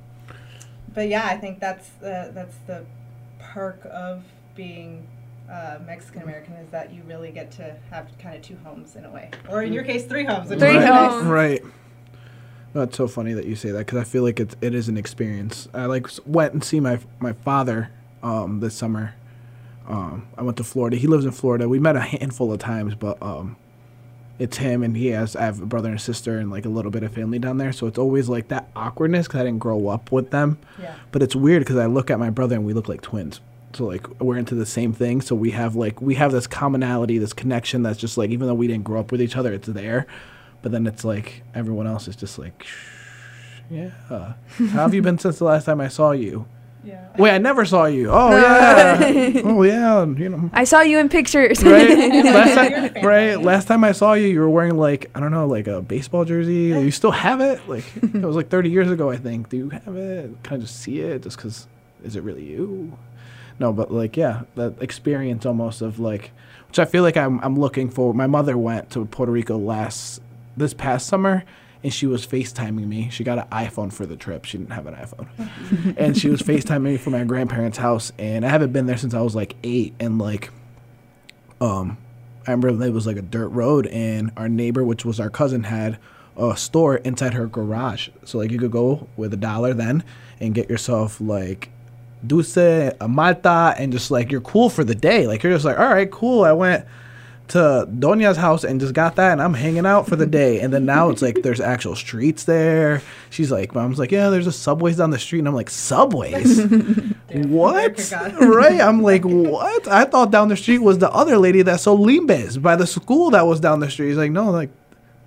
but 0.94 1.08
yeah, 1.08 1.26
I 1.26 1.38
think 1.38 1.60
that's 1.60 1.90
the 2.02 2.32
that's 2.34 2.56
the 2.68 2.86
perk 3.54 3.86
of 3.86 4.24
being. 4.56 5.08
Uh, 5.52 5.78
Mexican 5.86 6.22
American 6.22 6.54
is 6.54 6.70
that 6.72 6.94
you 6.94 7.04
really 7.06 7.30
get 7.30 7.52
to 7.52 7.76
have 7.90 8.08
kind 8.18 8.34
of 8.34 8.42
two 8.42 8.56
homes 8.64 8.96
in 8.96 9.04
a 9.04 9.12
way, 9.12 9.30
or 9.50 9.62
in 9.62 9.74
your 9.74 9.84
case, 9.84 10.06
three 10.06 10.24
homes. 10.24 10.48
Three 10.48 10.58
really 10.58 10.80
nice. 10.80 11.12
homes. 11.12 11.26
Right. 11.26 11.62
That's 12.74 12.96
so 12.96 13.08
funny 13.08 13.34
that 13.34 13.46
you 13.46 13.56
say 13.56 13.70
that 13.72 13.80
because 13.80 14.00
I 14.00 14.06
feel 14.06 14.24
like 14.24 14.40
it, 14.40 14.56
it 14.62 14.74
is 14.74 14.88
an 14.88 14.98
experience. 14.98 15.68
I 15.74 15.86
like 15.86 16.08
went 16.26 16.54
and 16.54 16.64
see 16.64 16.80
my 16.80 16.98
my 17.20 17.34
father 17.34 17.92
um, 18.24 18.62
this 18.62 18.74
summer. 18.74 19.16
Um, 19.88 20.28
I 20.38 20.44
went 20.44 20.58
to 20.58 20.64
Florida. 20.64 20.96
He 20.96 21.08
lives 21.08 21.26
in 21.26 21.32
Florida. 21.32 21.68
We 21.68 21.78
met 21.78 21.98
a 21.98 22.02
handful 22.02 22.52
of 22.52 22.60
times, 22.60 22.96
but 22.96 23.22
um, 23.22 23.58
it's 24.40 24.58
him 24.58 24.84
and 24.84 24.98
he 24.98 25.08
has. 25.08 25.36
I 25.36 25.44
have 25.44 25.62
a 25.62 25.66
brother 25.66 25.90
and 25.90 26.02
sister 26.02 26.38
and 26.38 26.50
like 26.50 26.66
a 26.66 26.70
little 26.70 26.92
bit 26.92 27.04
of 27.04 27.14
family 27.14 27.40
down 27.40 27.58
there. 27.58 27.72
So 27.72 27.88
it's 27.88 27.98
always 27.98 28.30
like 28.30 28.48
that 28.48 28.70
awkwardness 28.76 29.28
because 29.28 29.42
I 29.42 29.44
didn't 29.44 29.60
grow 29.60 29.88
up 29.88 30.12
with 30.12 30.32
them. 30.32 30.58
Yeah. 30.82 30.96
But 31.12 31.22
it's 31.22 31.36
weird 31.36 31.62
because 31.62 31.78
I 31.78 31.86
look 31.86 32.10
at 32.10 32.20
my 32.20 32.30
brother 32.30 32.56
and 32.56 32.66
we 32.66 32.74
look 32.74 32.90
like 32.90 33.02
twins. 33.02 33.40
So 33.74 33.86
like 33.86 34.08
we're 34.20 34.38
into 34.38 34.56
the 34.56 34.66
same 34.66 34.94
thing. 34.94 35.22
So 35.22 35.36
we 35.36 35.52
have 35.52 35.76
like 35.76 36.02
we 36.02 36.16
have 36.16 36.32
this 36.32 36.48
commonality, 36.48 37.18
this 37.18 37.34
connection 37.34 37.84
that's 37.84 38.00
just 38.00 38.18
like 38.18 38.30
even 38.30 38.48
though 38.48 38.54
we 38.54 38.68
didn't 38.68 38.84
grow 38.84 39.00
up 39.00 39.12
with 39.12 39.22
each 39.22 39.36
other, 39.36 39.54
it's 39.54 39.68
there. 39.68 40.08
But 40.62 40.72
then 40.72 40.88
it's 40.88 41.04
like 41.04 41.44
everyone 41.54 41.88
else 41.88 42.08
is 42.08 42.16
just 42.16 42.40
like, 42.40 42.64
Shh, 42.64 43.62
yeah. 43.70 43.90
How 44.10 44.36
have 44.58 44.94
you 44.94 45.02
been 45.02 45.18
since 45.20 45.40
the 45.40 45.46
last 45.46 45.66
time 45.66 45.82
I 45.82 45.88
saw 45.90 46.12
you? 46.12 46.46
Yeah. 46.84 47.08
Wait, 47.18 47.32
I 47.32 47.38
never 47.38 47.66
saw 47.66 47.86
you. 47.86 48.10
Oh 48.12 48.32
yeah. 48.32 49.42
oh 49.46 49.64
yeah. 49.64 50.06
You 50.06 50.30
know. 50.30 50.50
I 50.54 50.66
saw 50.66 50.82
you 50.82 51.00
in 51.00 51.10
pictures. 51.10 51.64
Right. 51.64 51.90
last 52.26 52.56
time, 52.56 52.74
right. 52.74 53.04
right? 53.04 53.42
Last 53.42 53.68
time 53.68 53.84
I 53.84 53.94
saw 53.94 54.14
you, 54.14 54.28
you 54.28 54.40
were 54.40 54.50
wearing 54.50 54.78
like 54.78 55.10
I 55.16 55.20
don't 55.20 55.32
know, 55.32 55.48
like 55.48 55.68
a 55.68 55.82
baseball 55.82 56.26
jersey. 56.26 56.68
You 56.68 56.92
still 56.92 57.12
have 57.12 57.40
it? 57.40 57.68
Like 57.70 57.86
it 57.96 58.22
was 58.22 58.36
like 58.36 58.50
30 58.50 58.70
years 58.70 58.92
ago, 58.92 59.10
I 59.10 59.18
think. 59.18 59.50
Do 59.50 59.58
you 59.58 59.70
have 59.70 59.96
it? 59.96 60.44
Kind 60.44 60.62
of 60.62 60.68
just 60.68 60.82
see 60.82 61.00
it, 61.00 61.24
just 61.24 61.38
because. 61.38 61.68
Is 62.04 62.18
it 62.18 62.24
really 62.24 62.44
you? 62.44 62.98
No, 63.60 63.72
but 63.72 63.92
like 63.92 64.18
yeah, 64.18 64.42
that 64.56 64.82
experience 64.82 65.46
almost 65.46 65.82
of 65.82 66.00
like, 66.00 66.32
which 66.68 66.80
I 66.80 66.86
feel 66.86 67.04
like 67.04 67.16
I'm 67.16 67.40
I'm 67.40 67.58
looking 67.58 67.90
for. 67.90 68.14
My 68.14 68.28
mother 68.28 68.58
went 68.58 68.90
to 68.92 69.06
Puerto 69.06 69.32
Rico 69.32 69.58
last 69.58 70.22
this 70.58 70.74
past 70.74 71.08
summer. 71.08 71.46
And 71.84 71.94
she 71.94 72.08
was 72.08 72.26
FaceTiming 72.26 72.88
me. 72.88 73.10
She 73.12 73.24
got 73.24 73.38
an 73.38 73.48
iPhone 73.50 73.92
for 73.92 74.06
the 74.06 74.16
trip. 74.16 74.46
She 74.46 74.58
didn't 74.58 74.72
have 74.72 74.88
an 74.88 74.96
iPhone. 74.96 75.96
and 75.98 76.18
she 76.18 76.30
was 76.30 76.42
FaceTiming 76.42 76.82
me 76.84 76.98
from 76.98 77.14
my 77.14 77.26
grandparents' 77.26 77.78
house. 77.78 78.14
And 78.18 78.46
I 78.46 78.50
haven't 78.50 78.72
been 78.72 78.86
there 78.86 78.98
since 78.98 79.14
I 79.14 79.22
was 79.22 79.36
like 79.36 79.56
eight. 79.64 79.94
And 80.00 80.18
like, 80.18 80.50
um, 81.60 81.98
I 82.48 82.52
remember 82.52 82.86
it 82.86 82.92
was 82.92 83.08
like 83.08 83.18
a 83.18 83.22
dirt 83.22 83.50
road, 83.50 83.88
and 83.88 84.32
our 84.36 84.50
neighbor, 84.50 84.84
which 84.84 85.06
was 85.06 85.20
our 85.20 85.30
cousin, 85.30 85.64
had 85.64 85.98
a 86.38 86.58
store 86.58 86.98
inside 86.98 87.34
her 87.34 87.48
garage. 87.48 88.10
So 88.26 88.38
like 88.38 88.52
you 88.52 88.60
could 88.60 88.72
go 88.72 89.08
with 89.16 89.34
a 89.34 89.38
dollar 89.38 89.74
then 89.74 90.04
and 90.40 90.54
get 90.54 90.70
yourself 90.70 91.22
like 91.22 91.70
dulce, 92.26 92.58
a 92.58 93.08
malta, 93.08 93.76
and 93.78 93.92
just 93.92 94.12
like 94.12 94.32
you're 94.32 94.42
cool 94.42 94.70
for 94.70 94.84
the 94.84 94.96
day. 94.96 95.28
Like 95.28 95.44
you're 95.44 95.54
just 95.54 95.66
like, 95.66 95.80
all 95.80 95.90
right, 95.90 96.10
cool. 96.10 96.44
I 96.44 96.52
went 96.52 96.86
to 97.54 97.88
Donia's 98.00 98.38
house 98.38 98.64
and 98.64 98.80
just 98.80 98.94
got 98.94 99.16
that, 99.16 99.32
and 99.32 99.42
I'm 99.42 99.54
hanging 99.54 99.86
out 99.86 100.08
for 100.08 100.16
the 100.16 100.26
day. 100.28 100.60
And 100.60 100.74
then 100.74 100.86
now 100.86 101.10
it's 101.10 101.22
like 101.22 101.42
there's 101.44 101.60
actual 101.62 101.96
streets 101.96 102.44
there. 102.44 103.02
She's 103.30 103.52
like, 103.52 103.74
mom's 103.74 103.98
like, 103.98 104.12
yeah, 104.12 104.30
there's 104.30 104.46
a 104.48 104.52
subways 104.52 104.98
down 104.98 105.10
the 105.12 105.20
street, 105.20 105.40
and 105.40 105.48
I'm 105.48 105.56
like, 105.56 105.70
subways. 105.70 106.62
What? 107.34 107.74
America 107.76 108.04
got 108.12 108.32
it. 108.44 108.46
right? 108.46 108.80
I'm 108.80 109.02
like, 109.02 109.24
what? 109.26 109.88
I 109.88 110.04
thought 110.06 110.30
down 110.30 110.50
the 110.50 110.56
street 110.56 110.78
was 110.80 111.00
the 111.00 111.10
other 111.12 111.40
lady 111.40 111.64
that 111.64 111.80
sold 111.80 112.02
limbes 112.08 112.62
by 112.62 112.76
the 112.76 112.86
school 112.86 113.32
that 113.32 113.48
was 113.48 113.60
down 113.60 113.80
the 113.80 113.90
street. 113.90 114.10
He's 114.10 114.18
like, 114.18 114.30
no, 114.30 114.52
like 114.52 114.70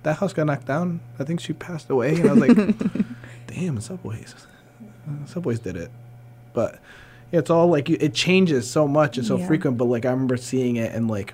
that 0.03 0.15
house 0.17 0.31
got 0.31 0.45
knocked 0.45 0.67
down. 0.67 1.01
I 1.19 1.25
think 1.25 1.41
she 1.41 1.51
passed 1.51 1.89
away. 1.89 2.15
And 2.15 2.29
I 2.29 2.33
was 2.33 2.47
like, 2.47 2.77
damn, 3.47 3.81
Subways. 3.81 4.33
Subways 5.25 5.59
did 5.59 5.75
it. 5.75 5.91
But 6.53 6.79
it's 7.33 7.49
all 7.49 7.67
like 7.67 7.89
it 7.89 8.13
changes 8.13 8.69
so 8.71 8.87
much 8.87 9.17
and 9.17 9.27
so 9.27 9.37
Yeah. 9.37 9.45
frequent. 9.47 9.77
But 9.77 9.85
like 9.85 10.05
I 10.05 10.11
remember 10.11 10.37
seeing 10.37 10.77
it, 10.77 10.93
and 10.93 11.09
like 11.09 11.33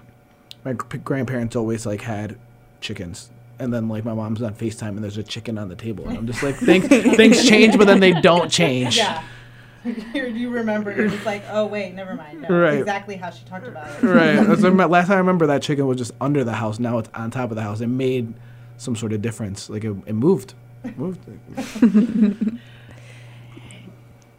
my 0.66 0.74
grandparents 0.74 1.56
always 1.56 1.86
like 1.86 2.02
had 2.02 2.38
chickens. 2.82 3.30
And 3.60 3.74
then 3.74 3.88
like 3.88 4.04
my 4.04 4.14
mom's 4.14 4.42
on 4.42 4.56
Facetime 4.56 4.90
and 4.90 5.04
there's 5.04 5.18
a 5.18 5.24
chicken 5.24 5.58
on 5.58 5.70
the 5.70 5.76
table, 5.76 6.08
and 6.08 6.18
I'm 6.18 6.28
just 6.28 6.42
like, 6.44 6.56
things 6.56 6.88
things 7.16 7.48
change, 7.48 7.78
but 7.78 7.86
then 7.86 8.00
they 8.00 8.14
don't 8.14 8.52
change. 8.52 8.98
Yeah. 8.98 9.24
you 10.14 10.26
you 10.28 10.50
remember, 10.50 10.94
you're 10.96 11.08
just 11.10 11.26
like, 11.26 11.44
oh 11.52 11.66
wait, 11.66 11.94
never 11.94 12.16
mind. 12.16 12.42
No, 12.42 12.50
Right. 12.50 12.80
Exactly 12.80 13.16
how 13.16 13.30
she 13.30 13.46
talked 13.46 13.68
about 13.68 13.88
it. 13.88 14.04
right. 14.04 14.36
That's 14.36 14.62
what 14.64 14.72
I 14.72 14.76
meant. 14.76 14.90
Last 14.90 15.08
time 15.08 15.16
I 15.16 15.20
remember 15.20 15.46
that 15.48 15.62
chicken 15.62 15.86
was 15.86 15.98
just 15.98 16.14
under 16.20 16.44
the 16.44 16.54
house. 16.54 16.80
Now 16.80 16.98
it's 16.98 17.10
on 17.14 17.32
top 17.32 17.52
of 17.52 17.56
the 17.56 17.62
house. 17.62 17.80
It 17.82 17.88
made 17.88 18.34
some 18.78 18.96
sort 18.96 19.14
of 19.14 19.22
difference. 19.22 19.70
Like 19.70 19.84
it, 19.84 19.96
it 20.06 20.14
moved. 20.14 20.56
It 20.84 20.98
moved. 20.98 21.20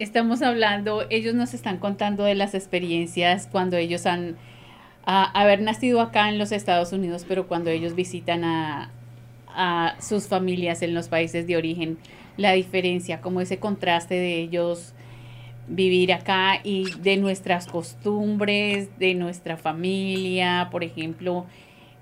Estamos 0.01 0.42
hablando, 0.42 1.06
ellos 1.09 1.34
nos 1.34 1.55
están 1.55 1.78
contando 1.78 2.24
de 2.24 2.34
las 2.34 2.52
experiencias 2.55 3.46
cuando 3.46 3.76
ellos 3.76 4.06
han 4.06 4.36
a- 5.05 5.24
haber 5.40 5.60
nacido 5.62 6.01
acá 6.01 6.28
en 6.28 6.39
los 6.39 6.52
Estados 6.52 6.93
Unidos, 6.93 7.24
pero 7.28 7.47
cuando 7.47 7.70
ellos 7.70 7.94
visitan 7.94 8.44
a, 8.44 8.90
a 9.48 9.97
sus 10.01 10.28
familias 10.28 10.82
en 10.82 10.94
los 10.94 11.09
países 11.09 11.47
de 11.47 11.56
origen, 11.56 11.98
la 12.36 12.52
diferencia, 12.52 13.20
como 13.20 13.40
ese 13.40 13.59
contraste 13.59 14.14
de 14.14 14.40
ellos 14.40 14.94
vivir 15.68 16.12
acá 16.12 16.60
y 16.62 16.90
de 17.02 17.16
nuestras 17.16 17.66
costumbres, 17.66 18.89
de 18.98 19.14
nuestra 19.14 19.56
familia, 19.56 20.68
por 20.70 20.85
ejemplo, 20.85 21.47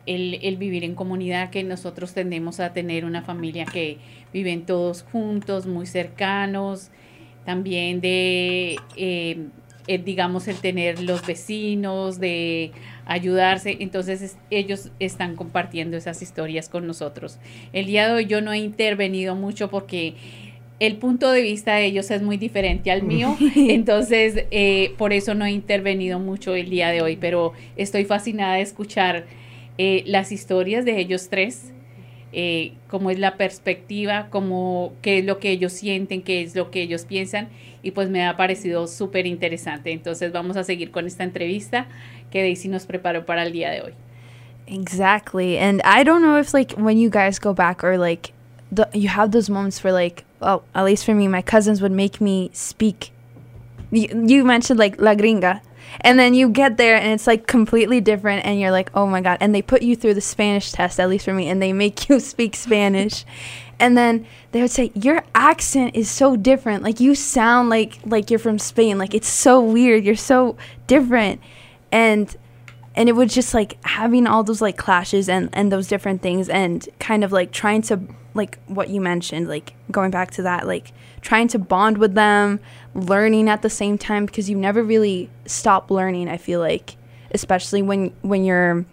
el, 0.06 0.34
el 0.42 0.56
vivir 0.56 0.84
en 0.84 0.94
comunidad, 0.94 1.50
que 1.50 1.62
nosotros 1.62 2.12
tendemos 2.12 2.58
a 2.60 2.72
tener 2.72 3.04
una 3.04 3.22
familia 3.22 3.64
que 3.66 3.98
viven 4.32 4.66
todos 4.66 5.04
juntos, 5.12 5.66
muy 5.66 5.86
cercanos, 5.86 6.90
también 7.44 8.00
de, 8.00 8.76
eh, 8.96 9.46
el, 9.86 10.04
digamos, 10.04 10.48
el 10.48 10.56
tener 10.56 11.00
los 11.02 11.26
vecinos, 11.26 12.20
de 12.20 12.72
ayudarse. 13.06 13.76
Entonces 13.80 14.22
es- 14.22 14.36
ellos 14.50 14.90
están 15.00 15.36
compartiendo 15.36 15.96
esas 15.96 16.22
historias 16.22 16.68
con 16.68 16.86
nosotros. 16.86 17.38
El 17.72 17.86
día 17.86 18.06
de 18.08 18.14
hoy 18.14 18.26
yo 18.26 18.40
no 18.40 18.52
he 18.52 18.58
intervenido 18.58 19.34
mucho 19.34 19.70
porque 19.70 20.14
el 20.80 20.96
punto 20.96 21.30
de 21.30 21.42
vista 21.42 21.76
de 21.76 21.84
ellos 21.86 22.10
es 22.10 22.22
muy 22.22 22.36
diferente 22.36 22.90
al 22.90 23.02
mío. 23.02 23.36
Entonces 23.56 24.44
eh, 24.50 24.92
por 24.98 25.12
eso 25.12 25.34
no 25.34 25.44
he 25.44 25.50
intervenido 25.52 26.18
mucho 26.18 26.54
el 26.54 26.70
día 26.70 26.88
de 26.90 27.02
hoy, 27.02 27.16
pero 27.16 27.52
estoy 27.76 28.04
fascinada 28.04 28.54
de 28.54 28.62
escuchar 28.62 29.24
eh, 29.78 30.02
las 30.06 30.32
historias 30.32 30.84
de 30.84 30.98
ellos 31.00 31.28
tres. 31.28 31.71
Eh, 32.32 32.72
cómo 32.88 33.10
es 33.10 33.18
la 33.18 33.36
perspectiva, 33.36 34.28
cómo, 34.30 34.94
qué 35.02 35.18
es 35.18 35.24
lo 35.24 35.38
que 35.38 35.50
ellos 35.50 35.72
sienten, 35.72 36.22
qué 36.22 36.42
es 36.42 36.54
lo 36.54 36.70
que 36.70 36.82
ellos 36.82 37.04
piensan, 37.04 37.48
y 37.82 37.90
pues 37.90 38.08
me 38.08 38.26
ha 38.26 38.36
parecido 38.36 38.86
súper 38.86 39.26
interesante. 39.26 39.92
Entonces 39.92 40.32
vamos 40.32 40.56
a 40.56 40.64
seguir 40.64 40.90
con 40.90 41.06
esta 41.06 41.24
entrevista 41.24 41.86
que 42.30 42.42
Daisy 42.42 42.68
nos 42.68 42.86
preparó 42.86 43.26
para 43.26 43.42
el 43.42 43.52
día 43.52 43.70
de 43.70 43.82
hoy. 43.82 43.92
Exactly. 44.66 45.58
And 45.58 45.82
I 45.84 46.04
don't 46.04 46.22
know 46.22 46.38
if 46.38 46.54
like 46.54 46.74
when 46.76 46.98
you 46.98 47.10
guys 47.10 47.38
go 47.38 47.52
back 47.52 47.84
or 47.84 47.98
like 47.98 48.32
the, 48.70 48.88
you 48.94 49.08
have 49.08 49.32
those 49.32 49.50
moments 49.50 49.82
where 49.84 49.92
like 49.92 50.24
well, 50.40 50.62
at 50.74 50.84
least 50.84 51.04
for 51.04 51.14
me 51.14 51.28
my 51.28 51.42
cousins 51.42 51.82
would 51.82 51.92
make 51.92 52.20
me 52.20 52.50
speak 52.52 53.12
you, 53.90 54.08
you 54.26 54.44
mentioned 54.44 54.78
like 54.78 55.00
la 55.00 55.14
gringa 55.14 55.60
and 56.00 56.18
then 56.18 56.34
you 56.34 56.48
get 56.48 56.76
there 56.76 56.96
and 56.96 57.12
it's 57.12 57.26
like 57.26 57.46
completely 57.46 58.00
different 58.00 58.44
and 58.44 58.60
you're 58.60 58.70
like 58.70 58.90
oh 58.94 59.06
my 59.06 59.20
god. 59.20 59.38
And 59.40 59.54
they 59.54 59.62
put 59.62 59.82
you 59.82 59.94
through 59.96 60.14
the 60.14 60.20
spanish 60.20 60.72
test 60.72 60.98
at 60.98 61.08
least 61.08 61.24
for 61.24 61.34
me 61.34 61.48
and 61.48 61.60
they 61.62 61.72
make 61.72 62.08
you 62.08 62.20
speak 62.20 62.56
spanish. 62.56 63.24
And 63.78 63.98
then 63.98 64.26
they 64.52 64.60
would 64.60 64.70
say 64.70 64.92
your 64.94 65.24
accent 65.34 65.96
is 65.96 66.10
so 66.10 66.36
different. 66.36 66.82
Like 66.82 67.00
you 67.00 67.14
sound 67.14 67.68
like 67.68 67.98
like 68.04 68.30
you're 68.30 68.38
from 68.38 68.58
spain. 68.58 68.98
Like 68.98 69.14
it's 69.14 69.28
so 69.28 69.60
weird. 69.60 70.04
You're 70.04 70.14
so 70.14 70.56
different. 70.86 71.40
And 71.90 72.34
and 72.94 73.08
it 73.08 73.12
was 73.12 73.34
just 73.34 73.54
like 73.54 73.82
having 73.84 74.26
all 74.26 74.44
those 74.44 74.60
like 74.60 74.76
clashes 74.76 75.28
and 75.28 75.48
and 75.52 75.72
those 75.72 75.88
different 75.88 76.22
things 76.22 76.48
and 76.48 76.88
kind 76.98 77.24
of 77.24 77.32
like 77.32 77.52
trying 77.52 77.82
to 77.82 78.00
like 78.34 78.58
what 78.66 78.88
you 78.88 79.00
mentioned 79.00 79.48
like 79.48 79.74
going 79.90 80.10
back 80.10 80.30
to 80.30 80.42
that 80.42 80.66
like 80.66 80.92
trying 81.20 81.48
to 81.48 81.58
bond 81.58 81.98
with 81.98 82.14
them 82.14 82.60
learning 82.94 83.48
at 83.48 83.62
the 83.62 83.70
same 83.70 83.96
time 83.96 84.26
because 84.26 84.50
you 84.50 84.56
never 84.56 84.82
really 84.82 85.30
stop 85.46 85.90
learning 85.90 86.28
i 86.28 86.36
feel 86.36 86.60
like 86.60 86.96
especially 87.30 87.80
when 87.80 88.12
when 88.20 88.44
you're 88.44 88.84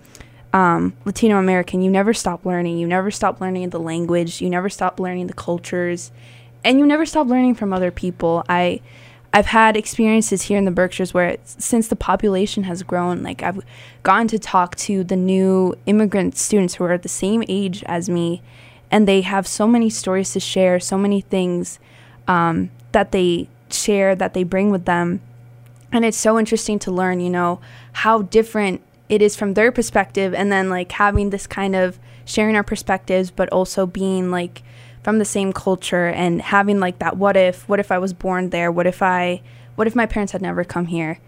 um, 0.53 0.93
latino 1.05 1.37
american 1.37 1.81
you 1.81 1.91
never 1.91 2.13
stop 2.13 2.45
learning. 2.45 2.77
You 2.77 2.87
never 2.87 3.11
stop 3.11 3.41
learning 3.41 3.69
the 3.69 3.79
language. 3.79 4.41
You 4.41 4.49
never 4.49 4.69
stop 4.69 4.99
learning 4.99 5.27
the 5.27 5.33
cultures. 5.33 6.11
And 6.63 6.77
you 6.77 6.85
never 6.85 7.05
stop 7.05 7.27
learning 7.27 7.55
from 7.55 7.73
other 7.73 7.91
people. 7.91 8.43
I 8.47 8.81
I've 9.31 9.47
had 9.47 9.77
experiences 9.77 10.43
here 10.43 10.57
in 10.57 10.65
the 10.65 10.71
Berkshires 10.71 11.13
where 11.13 11.37
since 11.43 11.87
the 11.87 11.95
population 11.95 12.63
has 12.63 12.81
grown, 12.81 13.21
like 13.21 13.43
I've 13.43 13.61
gotten 14.01 14.27
to 14.29 14.39
talk 14.39 14.75
to 14.77 15.03
the 15.03 15.15
new 15.15 15.75
immigrant 15.85 16.35
students 16.35 16.75
who 16.75 16.83
are 16.83 16.97
the 16.97 17.09
same 17.09 17.43
age 17.47 17.83
as 17.85 18.09
me, 18.09 18.41
and 18.89 19.07
they 19.07 19.21
have 19.21 19.45
so 19.45 19.67
many 19.67 19.89
stories 19.89 20.33
to 20.33 20.39
share, 20.39 20.79
so 20.79 20.97
many 20.97 21.21
things 21.21 21.79
um, 22.27 22.71
that 22.91 23.11
they 23.11 23.49
share, 23.73 24.15
that 24.15 24.33
they 24.33 24.43
bring 24.43 24.71
with 24.71 24.85
them. 24.85 25.21
And 25.91 26.05
it's 26.05 26.17
so 26.17 26.37
interesting 26.37 26.79
to 26.79 26.91
learn, 26.91 27.19
you 27.19 27.29
know, 27.29 27.59
how 27.93 28.23
different 28.23 28.81
it 29.07 29.21
is 29.21 29.35
from 29.35 29.55
their 29.55 29.71
perspective, 29.71 30.33
and 30.33 30.51
then 30.51 30.69
like 30.69 30.91
having 30.91 31.31
this 31.31 31.47
kind 31.47 31.75
of 31.75 31.97
sharing 32.25 32.55
our 32.55 32.63
perspectives, 32.63 33.31
but 33.31 33.49
also 33.49 33.87
being 33.87 34.29
like 34.29 34.61
from 35.03 35.17
the 35.19 35.25
same 35.25 35.53
culture 35.53 36.07
and 36.07 36.41
having 36.41 36.79
like 36.79 36.99
that 36.99 37.17
what 37.17 37.37
if 37.37 37.67
what 37.69 37.79
if 37.79 37.91
i 37.91 37.97
was 37.97 38.13
born 38.13 38.49
there 38.49 38.71
what 38.71 38.85
if 38.85 39.01
i 39.01 39.41
what 39.75 39.87
if 39.87 39.95
my 39.95 40.05
parents 40.05 40.33
had 40.33 40.41
never 40.41 40.63
come 40.63 40.87
here 40.87 41.19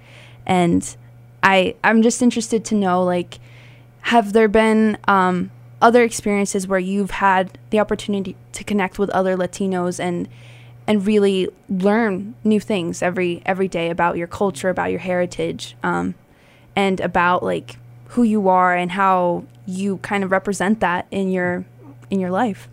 and 0.45 0.97
i 1.41 1.75
i'm 1.83 2.01
just 2.01 2.21
interested 2.21 2.65
to 2.65 2.75
know 2.75 3.03
like 3.03 3.39
have 4.05 4.33
there 4.33 4.47
been 4.47 4.97
um, 5.07 5.51
other 5.79 6.03
experiences 6.03 6.67
where 6.67 6.79
you've 6.79 7.11
had 7.11 7.57
the 7.69 7.79
opportunity 7.79 8.35
to 8.51 8.63
connect 8.63 8.97
with 8.97 9.09
other 9.11 9.37
latinos 9.37 9.99
and 9.99 10.27
and 10.87 11.05
really 11.05 11.47
learn 11.69 12.33
new 12.43 12.59
things 12.59 13.01
every 13.01 13.41
every 13.45 13.67
day 13.67 13.89
about 13.89 14.17
your 14.17 14.27
culture 14.27 14.69
about 14.69 14.89
your 14.91 14.99
heritage 14.99 15.75
um, 15.83 16.15
and 16.75 16.99
about 16.99 17.43
like 17.43 17.77
who 18.09 18.23
you 18.23 18.49
are 18.49 18.75
and 18.75 18.91
how 18.91 19.43
you 19.65 19.97
kind 19.97 20.23
of 20.23 20.31
represent 20.31 20.79
that 20.79 21.07
in 21.11 21.31
your 21.31 21.65
in 22.09 22.19
your 22.19 22.31
life 22.31 22.67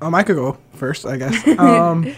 Um, 0.00 0.14
I 0.14 0.22
could 0.22 0.36
go 0.36 0.58
first, 0.74 1.06
I 1.06 1.16
guess. 1.16 1.46
Um, 1.58 2.14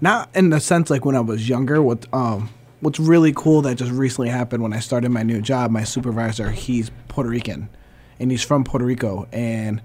not 0.00 0.28
in 0.34 0.50
the 0.50 0.60
sense 0.60 0.90
like 0.90 1.04
when 1.04 1.16
I 1.16 1.20
was 1.20 1.48
younger. 1.48 1.80
What 1.82 2.06
um, 2.12 2.50
what's 2.80 3.00
really 3.00 3.32
cool 3.32 3.62
that 3.62 3.76
just 3.76 3.90
recently 3.90 4.28
happened 4.28 4.62
when 4.62 4.72
I 4.72 4.80
started 4.80 5.10
my 5.10 5.22
new 5.22 5.40
job. 5.40 5.70
My 5.70 5.84
supervisor, 5.84 6.50
he's 6.50 6.90
Puerto 7.08 7.30
Rican, 7.30 7.68
and 8.20 8.30
he's 8.30 8.42
from 8.42 8.64
Puerto 8.64 8.84
Rico, 8.84 9.26
and 9.32 9.80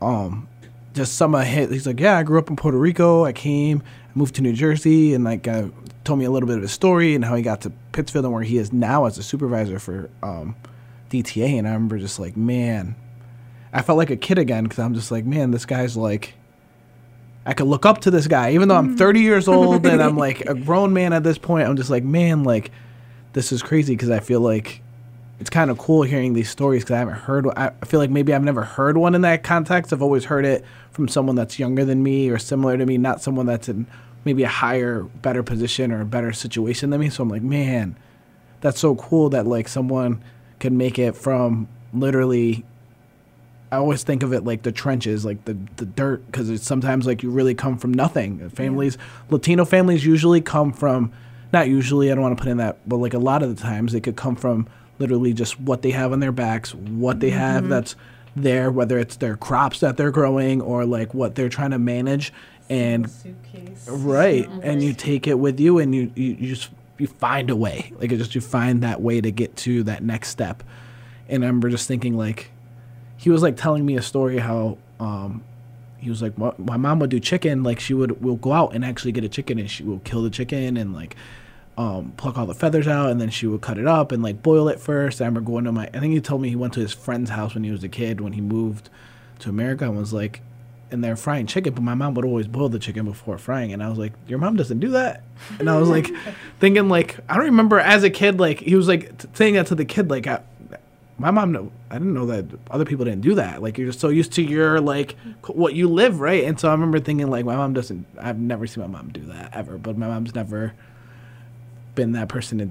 um, 0.00 0.48
just 0.92 1.14
some 1.14 1.34
of 1.34 1.44
his. 1.44 1.70
He's 1.70 1.86
like, 1.86 2.00
yeah, 2.00 2.18
I 2.18 2.22
grew 2.22 2.38
up 2.38 2.50
in 2.50 2.56
Puerto 2.56 2.78
Rico. 2.78 3.24
I 3.24 3.32
came, 3.32 3.82
I 4.08 4.10
moved 4.14 4.34
to 4.36 4.42
New 4.42 4.52
Jersey, 4.52 5.14
and 5.14 5.24
like 5.24 5.48
uh, 5.48 5.68
told 6.04 6.18
me 6.18 6.24
a 6.24 6.30
little 6.30 6.46
bit 6.46 6.56
of 6.56 6.62
his 6.62 6.72
story 6.72 7.14
and 7.14 7.24
how 7.24 7.34
he 7.34 7.42
got 7.42 7.62
to 7.62 7.70
Pittsfield 7.92 8.24
and 8.24 8.34
where 8.34 8.42
he 8.42 8.58
is 8.58 8.72
now 8.72 9.06
as 9.06 9.18
a 9.18 9.22
supervisor 9.22 9.78
for 9.78 10.10
um, 10.22 10.56
DTA. 11.10 11.58
And 11.58 11.66
I 11.66 11.72
remember 11.72 11.98
just 11.98 12.18
like, 12.18 12.36
man, 12.36 12.96
I 13.72 13.82
felt 13.82 13.98
like 13.98 14.10
a 14.10 14.16
kid 14.16 14.38
again 14.38 14.64
because 14.64 14.78
I'm 14.78 14.94
just 14.94 15.10
like, 15.10 15.24
man, 15.24 15.50
this 15.50 15.64
guy's 15.64 15.96
like. 15.96 16.34
I 17.44 17.54
could 17.54 17.66
look 17.66 17.84
up 17.84 18.02
to 18.02 18.12
this 18.12 18.28
guy, 18.28 18.52
even 18.52 18.68
though 18.68 18.76
I'm 18.76 18.96
30 18.96 19.18
years 19.18 19.48
old 19.48 19.84
and 19.84 20.00
I'm 20.00 20.16
like 20.28 20.42
a 20.42 20.54
grown 20.54 20.92
man 20.92 21.12
at 21.12 21.24
this 21.24 21.38
point. 21.38 21.66
I'm 21.66 21.76
just 21.76 21.90
like, 21.90 22.04
man, 22.04 22.44
like 22.44 22.70
this 23.32 23.50
is 23.50 23.64
crazy 23.64 23.94
because 23.96 24.10
I 24.10 24.20
feel 24.20 24.40
like 24.40 24.80
it's 25.42 25.50
kind 25.50 25.72
of 25.72 25.78
cool 25.78 26.02
hearing 26.02 26.34
these 26.34 26.48
stories 26.48 26.84
because 26.84 26.94
I 26.94 26.98
haven't 27.00 27.16
heard. 27.16 27.48
I 27.48 27.72
I 27.82 27.84
feel 27.84 27.98
like 27.98 28.10
maybe 28.10 28.32
I've 28.32 28.44
never 28.44 28.62
heard 28.62 28.96
one 28.96 29.16
in 29.16 29.22
that 29.22 29.42
context. 29.42 29.92
I've 29.92 30.00
always 30.00 30.26
heard 30.26 30.44
it 30.44 30.64
from 30.92 31.08
someone 31.08 31.34
that's 31.34 31.58
younger 31.58 31.84
than 31.84 32.00
me 32.00 32.30
or 32.30 32.38
similar 32.38 32.78
to 32.78 32.86
me, 32.86 32.96
not 32.96 33.20
someone 33.20 33.46
that's 33.46 33.68
in 33.68 33.88
maybe 34.24 34.44
a 34.44 34.48
higher, 34.48 35.02
better 35.02 35.42
position 35.42 35.90
or 35.90 36.00
a 36.00 36.04
better 36.04 36.32
situation 36.32 36.90
than 36.90 37.00
me. 37.00 37.10
So 37.10 37.24
I'm 37.24 37.28
like, 37.28 37.42
man, 37.42 37.96
that's 38.60 38.78
so 38.78 38.94
cool 38.94 39.30
that 39.30 39.44
like 39.44 39.66
someone 39.66 40.22
can 40.60 40.76
make 40.76 40.96
it 40.96 41.16
from 41.16 41.66
literally 41.92 42.64
I 43.72 43.78
always 43.78 44.04
think 44.04 44.22
of 44.22 44.32
it 44.32 44.44
like 44.44 44.62
the 44.62 44.70
trenches, 44.70 45.24
like 45.24 45.44
the, 45.44 45.56
the 45.76 45.86
dirt, 45.86 46.24
because 46.26 46.50
it's 46.50 46.64
sometimes 46.64 47.04
like 47.04 47.24
you 47.24 47.30
really 47.30 47.56
come 47.56 47.78
from 47.78 47.92
nothing. 47.92 48.48
Families, 48.50 48.96
Latino 49.28 49.64
families 49.64 50.06
usually 50.06 50.40
come 50.40 50.72
from, 50.72 51.10
not 51.52 51.68
usually, 51.68 52.12
I 52.12 52.14
don't 52.14 52.22
want 52.22 52.36
to 52.36 52.40
put 52.44 52.50
in 52.50 52.58
that, 52.58 52.86
but 52.86 52.98
like 52.98 53.14
a 53.14 53.18
lot 53.18 53.42
of 53.42 53.48
the 53.48 53.60
times 53.60 53.92
they 53.92 54.00
could 54.00 54.14
come 54.14 54.36
from 54.36 54.68
literally 55.02 55.32
just 55.32 55.58
what 55.58 55.82
they 55.82 55.90
have 55.90 56.12
on 56.12 56.20
their 56.20 56.30
backs, 56.30 56.72
what 56.74 57.18
they 57.18 57.30
have 57.30 57.68
that's 57.68 57.96
there, 58.36 58.70
whether 58.70 58.98
it's 58.98 59.16
their 59.16 59.36
crops 59.36 59.80
that 59.80 59.96
they're 59.96 60.12
growing 60.12 60.62
or 60.62 60.84
like 60.86 61.12
what 61.12 61.34
they're 61.34 61.48
trying 61.48 61.72
to 61.72 61.78
manage. 61.78 62.32
And 62.70 63.10
Suitcase. 63.10 63.86
right 63.88 64.48
and 64.62 64.82
you 64.82 64.94
take 64.94 65.26
it 65.26 65.38
with 65.38 65.60
you 65.60 65.78
and 65.78 65.92
you, 65.94 66.12
you, 66.14 66.36
you 66.40 66.54
just 66.54 66.70
you 66.96 67.06
find 67.06 67.50
a 67.50 67.56
way 67.56 67.92
like 67.98 68.12
it 68.12 68.16
just 68.16 68.34
you 68.34 68.40
find 68.40 68.82
that 68.82 69.02
way 69.02 69.20
to 69.20 69.30
get 69.30 69.54
to 69.56 69.82
that 69.82 70.02
next 70.02 70.28
step 70.28 70.62
and 71.28 71.42
i 71.42 71.46
remember 71.46 71.68
just 71.68 71.88
thinking 71.88 72.16
like 72.16 72.50
he 73.18 73.28
was 73.28 73.42
like 73.42 73.56
telling 73.56 73.84
me 73.84 73.96
a 73.96 74.00
story 74.00 74.38
how 74.38 74.78
um 75.00 75.42
he 75.98 76.08
was 76.08 76.22
like 76.22 76.38
my, 76.38 76.52
my 76.56 76.76
mom 76.76 77.00
would 77.00 77.10
do 77.10 77.20
chicken 77.20 77.62
like 77.62 77.80
she 77.80 77.92
would 77.92 78.22
will 78.22 78.36
go 78.36 78.52
out 78.52 78.74
and 78.74 78.84
actually 78.84 79.12
get 79.12 79.24
a 79.24 79.28
chicken 79.28 79.58
and 79.58 79.70
she 79.70 79.82
will 79.82 79.98
kill 79.98 80.22
the 80.22 80.30
chicken 80.30 80.76
and 80.76 80.94
like 80.94 81.16
um, 81.76 82.12
pluck 82.16 82.36
all 82.36 82.46
the 82.46 82.54
feathers 82.54 82.86
out 82.86 83.10
and 83.10 83.20
then 83.20 83.30
she 83.30 83.46
would 83.46 83.62
cut 83.62 83.78
it 83.78 83.86
up 83.86 84.12
and 84.12 84.22
like 84.22 84.42
boil 84.42 84.68
it 84.68 84.78
first. 84.78 85.20
I 85.20 85.24
remember 85.24 85.40
going 85.50 85.64
to 85.64 85.72
my 85.72 85.88
I 85.94 86.00
think 86.00 86.12
he 86.12 86.20
told 86.20 86.42
me 86.42 86.50
he 86.50 86.56
went 86.56 86.74
to 86.74 86.80
his 86.80 86.92
friend's 86.92 87.30
house 87.30 87.54
when 87.54 87.64
he 87.64 87.70
was 87.70 87.82
a 87.82 87.88
kid 87.88 88.20
when 88.20 88.34
he 88.34 88.40
moved 88.40 88.90
to 89.40 89.48
America 89.48 89.84
and 89.84 89.96
was 89.96 90.12
like 90.12 90.42
and 90.90 91.02
they're 91.02 91.16
frying 91.16 91.46
chicken, 91.46 91.72
but 91.72 91.82
my 91.82 91.94
mom 91.94 92.12
would 92.12 92.24
always 92.26 92.46
boil 92.46 92.68
the 92.68 92.78
chicken 92.78 93.06
before 93.06 93.38
frying 93.38 93.72
and 93.72 93.82
I 93.82 93.88
was 93.88 93.96
like, 93.96 94.12
Your 94.28 94.38
mom 94.38 94.56
doesn't 94.56 94.80
do 94.80 94.90
that? 94.90 95.22
And 95.58 95.70
I 95.70 95.78
was 95.78 95.88
like 95.88 96.10
thinking 96.60 96.88
like 96.88 97.18
I 97.28 97.36
don't 97.36 97.46
remember 97.46 97.80
as 97.80 98.04
a 98.04 98.10
kid 98.10 98.38
like 98.38 98.60
he 98.60 98.74
was 98.74 98.88
like 98.88 99.16
t- 99.18 99.28
saying 99.32 99.54
that 99.54 99.68
to 99.68 99.74
the 99.74 99.86
kid 99.86 100.10
like 100.10 100.26
I, 100.26 100.42
my 101.16 101.30
mom 101.30 101.52
know 101.52 101.72
I 101.90 101.94
didn't 101.94 102.12
know 102.12 102.26
that 102.26 102.46
other 102.70 102.84
people 102.84 103.06
didn't 103.06 103.22
do 103.22 103.36
that. 103.36 103.62
Like 103.62 103.78
you're 103.78 103.88
just 103.88 104.00
so 104.00 104.10
used 104.10 104.32
to 104.32 104.42
your 104.42 104.78
like 104.78 105.16
what 105.46 105.72
you 105.74 105.88
live, 105.88 106.20
right? 106.20 106.44
And 106.44 106.60
so 106.60 106.68
I 106.68 106.72
remember 106.72 107.00
thinking 107.00 107.30
like 107.30 107.46
my 107.46 107.56
mom 107.56 107.72
doesn't 107.72 108.06
I've 108.20 108.38
never 108.38 108.66
seen 108.66 108.82
my 108.82 108.88
mom 108.88 109.08
do 109.08 109.22
that 109.26 109.54
ever, 109.54 109.78
but 109.78 109.96
my 109.96 110.08
mom's 110.08 110.34
never 110.34 110.74
been 111.94 112.12
that 112.12 112.28
person 112.28 112.58
to 112.58 112.70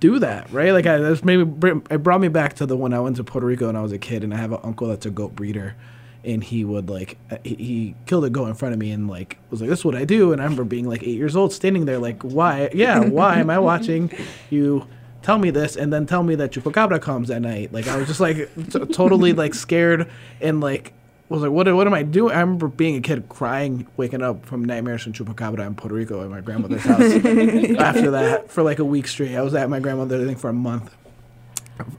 do 0.00 0.18
that, 0.18 0.50
right? 0.50 0.72
Like 0.72 0.86
I 0.86 0.98
that's 0.98 1.22
maybe 1.22 1.42
it 1.90 2.02
brought 2.02 2.20
me 2.20 2.28
back 2.28 2.54
to 2.54 2.66
the 2.66 2.76
when 2.76 2.92
I 2.92 3.00
went 3.00 3.16
to 3.16 3.24
Puerto 3.24 3.46
Rico 3.46 3.66
when 3.66 3.76
I 3.76 3.82
was 3.82 3.92
a 3.92 3.98
kid, 3.98 4.24
and 4.24 4.32
I 4.32 4.38
have 4.38 4.52
an 4.52 4.60
uncle 4.62 4.88
that's 4.88 5.06
a 5.06 5.10
goat 5.10 5.36
breeder, 5.36 5.76
and 6.24 6.42
he 6.42 6.64
would 6.64 6.88
like 6.88 7.18
uh, 7.30 7.36
he, 7.44 7.54
he 7.54 7.94
killed 8.06 8.24
a 8.24 8.30
goat 8.30 8.46
in 8.46 8.54
front 8.54 8.72
of 8.72 8.78
me 8.80 8.90
and 8.90 9.08
like 9.08 9.36
was 9.50 9.60
like 9.60 9.70
this 9.70 9.80
is 9.80 9.84
what 9.84 9.94
I 9.94 10.04
do, 10.04 10.32
and 10.32 10.40
I 10.40 10.44
remember 10.44 10.64
being 10.64 10.88
like 10.88 11.02
eight 11.02 11.16
years 11.16 11.36
old, 11.36 11.52
standing 11.52 11.84
there 11.84 11.98
like 11.98 12.22
why 12.22 12.70
yeah 12.72 13.00
why 13.00 13.38
am 13.38 13.50
I 13.50 13.58
watching 13.58 14.10
you 14.48 14.86
tell 15.22 15.38
me 15.38 15.50
this 15.50 15.76
and 15.76 15.92
then 15.92 16.06
tell 16.06 16.22
me 16.22 16.34
that 16.34 16.50
chupacabra 16.50 17.00
comes 17.00 17.30
at 17.30 17.42
night 17.42 17.72
like 17.74 17.86
I 17.86 17.98
was 17.98 18.08
just 18.08 18.20
like 18.20 18.36
t- 18.70 18.86
totally 18.86 19.34
like 19.34 19.54
scared 19.54 20.10
and 20.40 20.62
like 20.62 20.94
was 21.30 21.42
like, 21.42 21.52
what, 21.52 21.72
what 21.72 21.86
am 21.86 21.94
I 21.94 22.02
doing? 22.02 22.34
I 22.34 22.40
remember 22.40 22.66
being 22.66 22.96
a 22.96 23.00
kid 23.00 23.28
crying, 23.28 23.86
waking 23.96 24.20
up 24.20 24.44
from 24.44 24.64
nightmares 24.64 25.02
from 25.02 25.12
Chupacabra 25.12 25.64
in 25.64 25.76
Puerto 25.76 25.94
Rico 25.94 26.22
at 26.24 26.28
my 26.28 26.40
grandmother's 26.40 26.82
house. 26.82 27.00
After 27.78 28.10
that, 28.10 28.50
for 28.50 28.64
like 28.64 28.80
a 28.80 28.84
week 28.84 29.06
straight, 29.06 29.36
I 29.36 29.42
was 29.42 29.54
at 29.54 29.70
my 29.70 29.78
grandmother's, 29.78 30.22
I 30.22 30.26
think, 30.26 30.40
for 30.40 30.50
a 30.50 30.52
month 30.52 30.94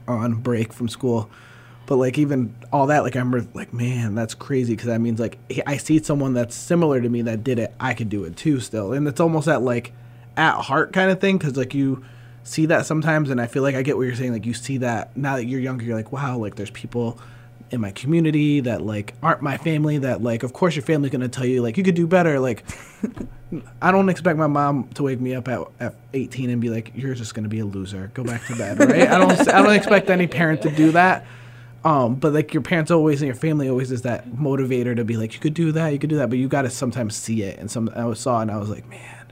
on 0.06 0.34
break 0.34 0.72
from 0.74 0.88
school. 0.88 1.30
But 1.86 1.96
like 1.96 2.18
even 2.18 2.54
all 2.72 2.86
that, 2.88 3.02
like 3.02 3.16
I 3.16 3.20
remember, 3.20 3.48
like 3.54 3.72
man, 3.72 4.14
that's 4.14 4.34
crazy 4.34 4.74
because 4.74 4.86
that 4.86 5.00
means 5.00 5.18
like 5.18 5.38
I 5.66 5.78
see 5.78 6.00
someone 6.02 6.34
that's 6.34 6.54
similar 6.54 7.00
to 7.00 7.08
me 7.08 7.22
that 7.22 7.42
did 7.42 7.58
it, 7.58 7.74
I 7.80 7.94
could 7.94 8.08
do 8.08 8.24
it 8.24 8.36
too 8.36 8.60
still, 8.60 8.92
and 8.92 9.08
it's 9.08 9.18
almost 9.18 9.46
that 9.46 9.62
like 9.62 9.92
at 10.36 10.60
heart 10.60 10.92
kind 10.92 11.10
of 11.10 11.20
thing 11.20 11.38
because 11.38 11.56
like 11.56 11.74
you 11.74 12.04
see 12.44 12.66
that 12.66 12.86
sometimes, 12.86 13.30
and 13.30 13.40
I 13.40 13.46
feel 13.46 13.62
like 13.62 13.74
I 13.74 13.82
get 13.82 13.96
what 13.96 14.04
you're 14.04 14.14
saying. 14.14 14.32
Like 14.32 14.46
you 14.46 14.54
see 14.54 14.78
that 14.78 15.16
now 15.16 15.36
that 15.36 15.46
you're 15.46 15.60
younger, 15.60 15.84
you're 15.84 15.96
like, 15.96 16.12
wow, 16.12 16.38
like 16.38 16.54
there's 16.54 16.70
people 16.70 17.18
in 17.72 17.80
my 17.80 17.90
community 17.90 18.60
that 18.60 18.82
like 18.82 19.14
aren't 19.22 19.40
my 19.40 19.56
family 19.56 19.96
that 19.96 20.22
like 20.22 20.42
of 20.42 20.52
course 20.52 20.76
your 20.76 20.84
family's 20.84 21.10
gonna 21.10 21.26
tell 21.26 21.46
you 21.46 21.62
like 21.62 21.78
you 21.78 21.82
could 21.82 21.94
do 21.94 22.06
better 22.06 22.38
like 22.38 22.64
I 23.82 23.90
don't 23.90 24.08
expect 24.08 24.38
my 24.38 24.46
mom 24.46 24.88
to 24.94 25.02
wake 25.02 25.20
me 25.20 25.34
up 25.34 25.48
at, 25.48 25.60
at 25.80 25.94
18 26.12 26.50
and 26.50 26.60
be 26.60 26.68
like 26.68 26.92
you're 26.94 27.14
just 27.14 27.34
gonna 27.34 27.48
be 27.48 27.60
a 27.60 27.64
loser. 27.64 28.10
Go 28.14 28.24
back 28.24 28.46
to 28.46 28.56
bed 28.56 28.78
right? 28.78 29.08
I 29.08 29.18
don't 29.18 29.48
I 29.48 29.62
don't 29.62 29.72
expect 29.72 30.10
any 30.10 30.26
parent 30.26 30.62
to 30.62 30.70
do 30.70 30.92
that. 30.92 31.24
Um 31.82 32.16
but 32.16 32.34
like 32.34 32.52
your 32.52 32.62
parents 32.62 32.90
always 32.90 33.22
and 33.22 33.26
your 33.26 33.34
family 33.34 33.70
always 33.70 33.90
is 33.90 34.02
that 34.02 34.28
motivator 34.28 34.94
to 34.94 35.04
be 35.04 35.16
like 35.16 35.32
you 35.32 35.40
could 35.40 35.54
do 35.54 35.72
that 35.72 35.94
you 35.94 35.98
could 35.98 36.10
do 36.10 36.16
that 36.16 36.28
but 36.28 36.38
you 36.38 36.48
got 36.48 36.62
to 36.62 36.70
sometimes 36.70 37.16
see 37.16 37.42
it. 37.42 37.58
And 37.58 37.70
some 37.70 37.90
I 37.96 38.12
saw 38.12 38.38
it 38.38 38.42
and 38.42 38.50
I 38.50 38.58
was 38.58 38.68
like 38.68 38.86
man. 38.88 39.26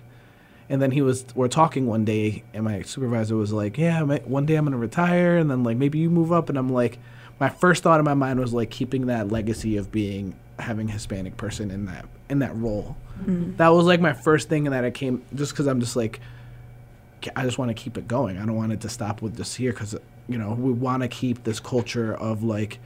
And 0.71 0.81
then 0.81 0.93
he 0.93 1.03
was 1.03 1.27
we're 1.35 1.49
talking 1.49 1.87
one 1.87 2.07
day 2.07 2.43
and 2.55 2.65
my 2.65 2.81
supervisor 2.83 3.37
was 3.37 3.53
like 3.53 3.77
yeah 3.77 4.03
one 4.03 4.47
day 4.47 4.55
i'm 4.55 4.65
gonna 4.65 4.79
retire 4.79 5.37
and 5.37 5.51
then 5.51 5.62
like 5.62 5.77
maybe 5.77 5.99
you 5.99 6.09
move 6.09 6.33
up. 6.33 6.49
And 6.49 6.57
i'm 6.57 6.71
like 6.71 6.99
my 7.41 7.49
first 7.49 7.83
thought 7.83 7.99
in 7.99 8.05
my 8.05 8.15
mind 8.15 8.39
was 8.39 8.53
like 8.53 8.71
keeping 8.71 9.07
that 9.07 9.29
legacy 9.33 9.77
of 9.77 9.91
being 9.91 10.37
having 10.59 10.89
hispanic 10.89 11.37
person 11.37 11.71
in 11.71 11.87
that 11.87 12.07
in 12.29 12.41
that 12.41 12.55
role. 12.57 12.97
Mm-hmm. 13.21 13.57
That 13.57 13.69
was 13.69 13.87
like 13.87 14.01
my 14.01 14.12
first 14.12 14.49
thing 14.49 14.67
and 14.67 14.75
that 14.75 14.85
i 14.85 14.91
came 14.91 15.23
just 15.35 15.53
because 15.53 15.67
i'm 15.67 15.81
just 15.81 15.97
like 15.97 16.21
i 17.35 17.45
just 17.45 17.59
want 17.59 17.71
to 17.71 17.75
keep 17.75 17.99
it 17.99 18.07
going. 18.07 18.39
I 18.39 18.47
don't 18.47 18.57
want 18.57 18.73
it 18.73 18.81
to 18.83 18.89
stop 18.89 19.23
with 19.23 19.37
this 19.37 19.55
here 19.55 19.73
because 19.73 19.97
you 20.29 20.39
know 20.39 20.53
we 20.53 20.73
want 20.73 21.03
to 21.03 21.09
keep 21.09 21.45
this 21.45 21.61
culture 21.61 22.15
of 22.15 22.43
like 22.43 22.79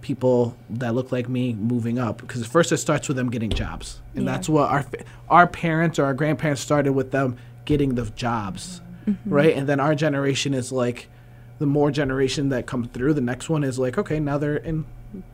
people 0.00 0.56
that 0.70 0.94
look 0.94 1.12
like 1.12 1.28
me 1.28 1.52
moving 1.52 1.98
up. 1.98 2.22
Because 2.22 2.46
first 2.46 2.72
it 2.72 2.78
starts 2.78 3.06
with 3.06 3.18
them 3.18 3.30
getting 3.30 3.50
jobs. 3.50 4.00
And 4.14 4.24
Yeah. 4.24 4.32
that's 4.32 4.48
what 4.48 4.70
our 4.70 4.86
our 5.28 5.46
parents 5.46 5.98
or 5.98 6.06
our 6.06 6.14
grandparents 6.14 6.62
started 6.62 6.92
with 6.92 7.10
them 7.10 7.36
getting 7.66 7.94
the 7.94 8.06
jobs 8.10 8.80
mm-hmm. 9.10 9.32
right? 9.32 9.56
And 9.56 9.68
then 9.68 9.80
our 9.80 9.94
generation 9.94 10.54
is 10.54 10.72
like 10.72 11.08
the 11.60 11.66
more 11.66 11.90
generation 11.92 12.48
that 12.48 12.66
come 12.66 12.84
through 12.88 13.14
the 13.14 13.20
next 13.20 13.48
one 13.48 13.62
is 13.62 13.78
like 13.78 13.96
okay 13.96 14.18
now 14.18 14.36
they're 14.36 14.56
in 14.56 14.84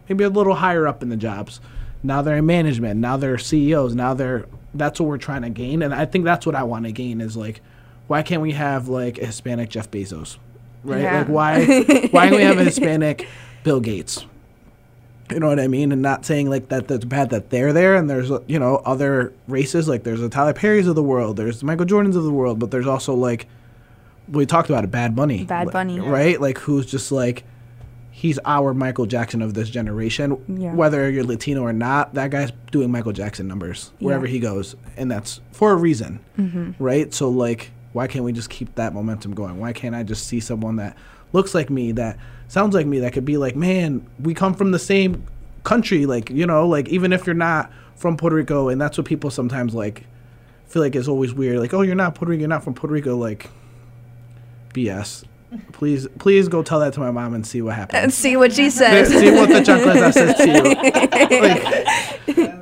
maybe 0.09 0.25
a 0.25 0.29
little 0.29 0.57
higher 0.57 0.87
up 0.87 1.03
in 1.03 1.09
the 1.09 1.17
jobs 1.17 1.61
now 2.03 2.21
they're 2.21 2.37
in 2.37 2.45
management 2.47 3.01
now 3.01 3.17
they're 3.17 3.39
ceos 3.39 3.95
now 3.95 4.13
they're 4.13 4.45
that's 4.75 5.01
what 5.01 5.09
we're 5.09 5.17
trying 5.17 5.43
to 5.43 5.49
gain 5.51 5.83
and 5.83 5.95
i 5.95 6.05
think 6.05 6.25
that's 6.25 6.45
what 6.45 6.55
i 6.55 6.63
want 6.63 6.85
to 6.85 6.93
gain 6.93 7.21
is 7.23 7.37
like 7.37 7.63
why 8.09 8.23
can't 8.23 8.43
we 8.43 8.53
have 8.53 8.89
like 8.89 9.17
a 9.19 9.27
hispanic 9.27 9.71
jeff 9.71 9.91
bezos 9.91 10.37
right 10.85 11.01
Yeah. 11.03 11.19
like 11.21 11.29
why 11.29 11.65
why 12.11 12.25
can't 12.29 12.37
we 12.37 12.43
have 12.43 12.59
a 12.59 12.65
hispanic 12.65 13.27
bill 13.65 13.81
gates 13.81 14.27
you 15.29 15.41
know 15.41 15.49
what 15.49 15.59
I 15.59 15.67
mean? 15.67 15.91
And 15.91 16.03
not 16.03 16.25
saying 16.25 16.49
like 16.49 16.69
that 16.69 16.87
that's 16.87 17.05
bad 17.05 17.31
that 17.31 17.51
they're 17.51 17.73
there 17.73 17.97
and 17.97 18.09
there's 18.09 18.31
you 18.47 18.61
know 18.61 18.77
other 18.85 19.33
races 19.49 19.89
like 19.89 20.05
there's 20.05 20.21
the 20.21 20.29
Tyler 20.29 20.53
Perry's 20.53 20.87
of 20.87 20.95
the 20.95 21.03
world, 21.03 21.37
there's 21.37 21.59
the 21.59 21.67
Michael 21.67 21.85
Jordans 21.85 22.15
of 22.15 22.23
the 22.23 22.31
world, 22.31 22.61
but 22.61 22.71
there's 22.71 22.87
also 22.87 23.13
like 23.13 23.49
we 24.29 24.47
talked 24.47 24.69
about 24.69 24.85
it, 24.85 24.91
Bad 24.91 25.15
Bunny, 25.15 25.45
Bad 25.45 25.71
Bunny. 25.71 26.01
right? 26.01 26.41
Like 26.41 26.59
who's 26.59 26.87
just 26.87 27.13
like 27.13 27.45
he's 28.11 28.39
our 28.47 28.73
Michael 28.73 29.05
Jackson 29.07 29.43
of 29.43 29.53
this 29.55 29.69
generation. 29.69 30.43
Yeah. 30.49 30.75
Whether 30.75 31.11
you're 31.11 31.25
Latino 31.25 31.63
or 31.63 31.73
not, 31.73 32.15
that 32.15 32.31
guy's 32.31 32.51
doing 32.73 32.91
Michael 32.91 33.13
Jackson 33.13 33.47
numbers 33.47 33.91
wherever 33.99 34.27
Yeah. 34.27 34.33
he 34.33 34.39
goes, 34.41 34.75
and 34.97 35.11
that's 35.11 35.41
for 35.53 35.73
a 35.73 35.77
reason, 35.77 36.21
Mm-hmm. 36.39 36.83
right? 36.83 37.13
So 37.13 37.29
like, 37.29 37.71
why 37.93 38.07
can't 38.07 38.25
we 38.25 38.33
just 38.33 38.49
keep 38.51 38.75
that 38.77 38.95
momentum 38.95 39.35
going? 39.35 39.59
Why 39.59 39.73
can't 39.73 39.95
I 39.95 40.03
just 40.03 40.27
see 40.27 40.41
someone 40.41 40.77
that 40.77 40.97
looks 41.33 41.55
like 41.55 41.69
me, 41.71 41.93
that 41.93 42.19
sounds 42.49 42.75
like 42.75 42.87
me, 42.87 43.01
that 43.01 43.13
could 43.13 43.25
be 43.27 43.37
like, 43.37 43.55
man, 43.55 44.07
we 44.21 44.33
come 44.33 44.55
from 44.55 44.71
the 44.71 44.79
same 44.79 45.25
country, 45.65 46.07
like 46.07 46.31
you 46.31 46.47
know, 46.47 46.67
like 46.67 46.89
even 46.89 47.13
if 47.13 47.27
you're 47.27 47.35
not 47.35 47.71
from 47.97 48.17
Puerto 48.17 48.37
Rico, 48.37 48.69
and 48.71 48.81
that's 48.81 48.97
what 48.97 49.07
people 49.07 49.31
sometimes 49.31 49.75
like 49.75 50.05
feel 50.69 50.81
like 50.83 50.97
is 50.97 51.07
always 51.09 51.35
weird, 51.35 51.59
like, 51.59 51.75
oh, 51.75 51.83
you're 51.83 51.95
not 51.95 52.15
Puerto 52.15 52.31
Rico, 52.31 52.41
you're 52.41 52.49
not 52.49 52.65
from 52.65 52.73
Puerto 52.75 52.95
Rico, 52.95 53.15
like 53.17 53.51
BS. 54.77 55.25
Please, 55.73 56.07
please 56.19 56.49
go 56.49 56.63
tell 56.63 56.81
that 56.81 56.93
to 56.95 57.01
my 57.01 57.11
mom 57.11 57.33
and 57.33 57.47
see 57.47 57.63
what 57.63 57.77
happens. 57.77 58.03
And 58.03 58.13
see 58.13 58.37
what 58.37 58.53
she 58.53 58.69
says. 58.69 59.09
see 59.09 59.31
what 59.31 59.49
the 59.49 59.63
chocolate 59.63 60.15
says 60.15 60.37
to 60.37 60.47
you. 60.47 62.37
Like, 62.37 62.53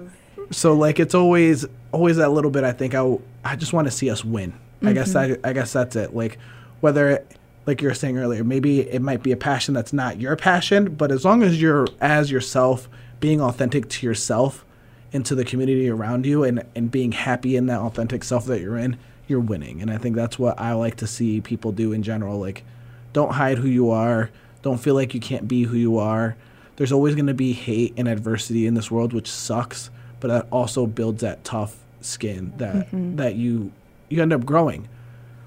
so 0.50 0.74
like 0.74 1.00
it's 1.00 1.14
always 1.14 1.66
always 1.90 2.16
that 2.18 2.30
little 2.30 2.50
bit. 2.50 2.62
I 2.62 2.72
think 2.72 2.94
I 2.94 3.18
I 3.44 3.56
just 3.56 3.72
want 3.72 3.86
to 3.86 3.90
see 3.90 4.10
us 4.10 4.24
win. 4.24 4.52
I 4.82 4.92
guess 4.92 5.14
mm-hmm. 5.14 5.44
I 5.44 5.50
I 5.50 5.52
guess 5.52 5.72
that's 5.72 5.96
it. 5.96 6.14
Like 6.14 6.38
whether 6.80 7.10
it, 7.10 7.38
like 7.66 7.80
you 7.82 7.88
were 7.88 7.94
saying 7.94 8.18
earlier, 8.18 8.44
maybe 8.44 8.80
it 8.80 9.00
might 9.00 9.22
be 9.22 9.32
a 9.32 9.36
passion 9.36 9.74
that's 9.74 9.92
not 9.92 10.20
your 10.20 10.36
passion, 10.36 10.94
but 10.94 11.10
as 11.10 11.24
long 11.24 11.42
as 11.42 11.60
you're 11.60 11.86
as 12.00 12.30
yourself, 12.30 12.88
being 13.20 13.40
authentic 13.40 13.88
to 13.88 14.06
yourself 14.06 14.64
and 15.12 15.24
to 15.26 15.34
the 15.34 15.44
community 15.44 15.88
around 15.88 16.26
you, 16.26 16.44
and 16.44 16.64
and 16.76 16.90
being 16.90 17.12
happy 17.12 17.56
in 17.56 17.66
that 17.66 17.80
authentic 17.80 18.22
self 18.22 18.44
that 18.46 18.60
you're 18.60 18.78
in, 18.78 18.98
you're 19.26 19.40
winning. 19.40 19.80
And 19.82 19.90
I 19.90 19.98
think 19.98 20.16
that's 20.16 20.38
what 20.38 20.58
I 20.58 20.72
like 20.72 20.96
to 20.96 21.06
see 21.06 21.40
people 21.40 21.72
do 21.72 21.92
in 21.92 22.02
general. 22.02 22.38
Like, 22.38 22.64
don't 23.12 23.32
hide 23.32 23.58
who 23.58 23.68
you 23.68 23.90
are. 23.90 24.30
Don't 24.62 24.78
feel 24.78 24.94
like 24.94 25.14
you 25.14 25.20
can't 25.20 25.46
be 25.46 25.64
who 25.64 25.76
you 25.76 25.98
are. 25.98 26.36
There's 26.76 26.92
always 26.92 27.14
going 27.14 27.26
to 27.26 27.34
be 27.34 27.52
hate 27.52 27.94
and 27.96 28.08
adversity 28.08 28.66
in 28.66 28.74
this 28.74 28.90
world, 28.90 29.12
which 29.12 29.30
sucks, 29.30 29.90
but 30.20 30.28
that 30.28 30.46
also 30.50 30.86
builds 30.86 31.20
that 31.22 31.44
tough 31.44 31.76
skin 32.00 32.52
that 32.58 32.74
mm-hmm. 32.74 33.16
that 33.16 33.34
you 33.34 33.72
you 34.08 34.20
end 34.20 34.32
up 34.32 34.44
growing. 34.44 34.88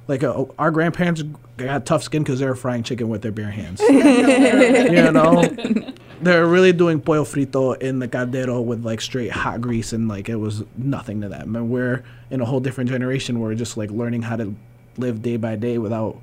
Like 0.07 0.23
uh, 0.23 0.45
our 0.57 0.71
grandparents 0.71 1.21
got 1.57 1.85
tough 1.85 2.03
skin 2.03 2.23
because 2.23 2.39
they 2.39 2.45
were 2.45 2.55
frying 2.55 2.83
chicken 2.83 3.09
with 3.09 3.21
their 3.21 3.31
bare 3.31 3.51
hands. 3.51 3.81
you 3.89 5.11
know, 5.11 5.43
they're 6.21 6.45
really 6.45 6.71
doing 6.71 7.01
pollo 7.01 7.23
frito 7.23 7.77
in 7.81 7.99
the 7.99 8.07
caldero 8.07 8.61
with 8.61 8.85
like 8.85 9.01
straight 9.01 9.31
hot 9.31 9.59
grease, 9.59 9.91
and 9.91 10.07
like 10.07 10.29
it 10.29 10.37
was 10.37 10.63
nothing 10.77 11.21
to 11.21 11.29
them. 11.29 11.55
And 11.55 11.69
we're 11.69 12.03
in 12.29 12.39
a 12.39 12.45
whole 12.45 12.61
different 12.61 12.89
generation. 12.89 13.39
Where 13.39 13.49
we're 13.49 13.55
just 13.55 13.75
like 13.75 13.91
learning 13.91 14.21
how 14.21 14.37
to 14.37 14.55
live 14.97 15.21
day 15.21 15.37
by 15.37 15.55
day 15.55 15.77
without 15.77 16.21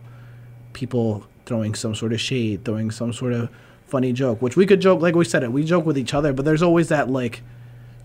people 0.72 1.26
throwing 1.46 1.74
some 1.74 1.94
sort 1.94 2.12
of 2.12 2.20
shade, 2.20 2.64
throwing 2.64 2.90
some 2.90 3.12
sort 3.12 3.34
of 3.34 3.50
funny 3.86 4.12
joke. 4.12 4.40
Which 4.40 4.56
we 4.56 4.64
could 4.64 4.80
joke, 4.80 5.02
like 5.02 5.14
we 5.14 5.26
said 5.26 5.42
it, 5.42 5.52
we 5.52 5.62
joke 5.62 5.84
with 5.84 5.98
each 5.98 6.14
other, 6.14 6.32
but 6.32 6.46
there's 6.46 6.62
always 6.62 6.88
that 6.88 7.10
like 7.10 7.42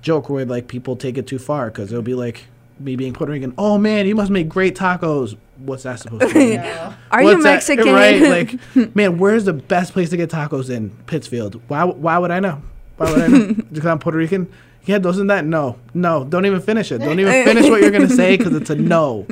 joke 0.02 0.30
where 0.30 0.46
like 0.46 0.68
people 0.68 0.96
take 0.96 1.18
it 1.18 1.28
too 1.28 1.40
far 1.40 1.68
because 1.68 1.92
it'll 1.92 2.02
be 2.02 2.16
like 2.16 2.48
me 2.80 2.96
being 2.96 3.14
Puerto 3.14 3.32
Rican. 3.34 3.54
Oh 3.58 3.78
man, 3.78 4.08
you 4.08 4.16
must 4.16 4.32
make 4.32 4.48
great 4.50 4.76
tacos. 4.76 5.38
What's 5.58 5.84
that 5.84 6.00
supposed 6.00 6.32
to 6.32 6.34
mean? 6.40 6.60
Are 7.12 7.22
you 7.22 7.28
What's 7.28 7.44
that- 7.44 7.54
Mexican? 7.56 7.94
Right? 7.94 8.22
Like, 8.76 8.96
man, 8.96 9.18
where's 9.18 9.46
the 9.46 9.54
best 9.54 9.94
place 9.94 10.10
to 10.12 10.18
get 10.18 10.30
tacos 10.30 10.70
in 10.70 10.90
Pittsfield? 11.06 11.62
Why? 11.68 11.84
Why 11.84 12.18
would 12.18 12.32
I 12.32 12.40
know? 12.40 12.62
Why 12.98 13.12
would 13.12 13.22
I 13.22 13.28
know? 13.28 13.54
because 13.72 13.86
I'm 13.86 14.00
Puerto 14.00 14.18
Rican. 14.18 14.52
Yeah, 14.86 14.98
doesn't 14.98 15.28
that? 15.28 15.46
No, 15.46 15.78
no. 15.94 16.24
Don't 16.24 16.46
even 16.46 16.62
finish 16.62 16.92
it. 16.92 17.00
Don't 17.00 17.20
even 17.20 17.44
finish 17.46 17.70
what 17.70 17.82
you're 17.82 17.92
gonna 17.92 18.10
say 18.10 18.38
because 18.38 18.56
it's 18.56 18.70
a 18.70 18.76
no. 18.76 19.28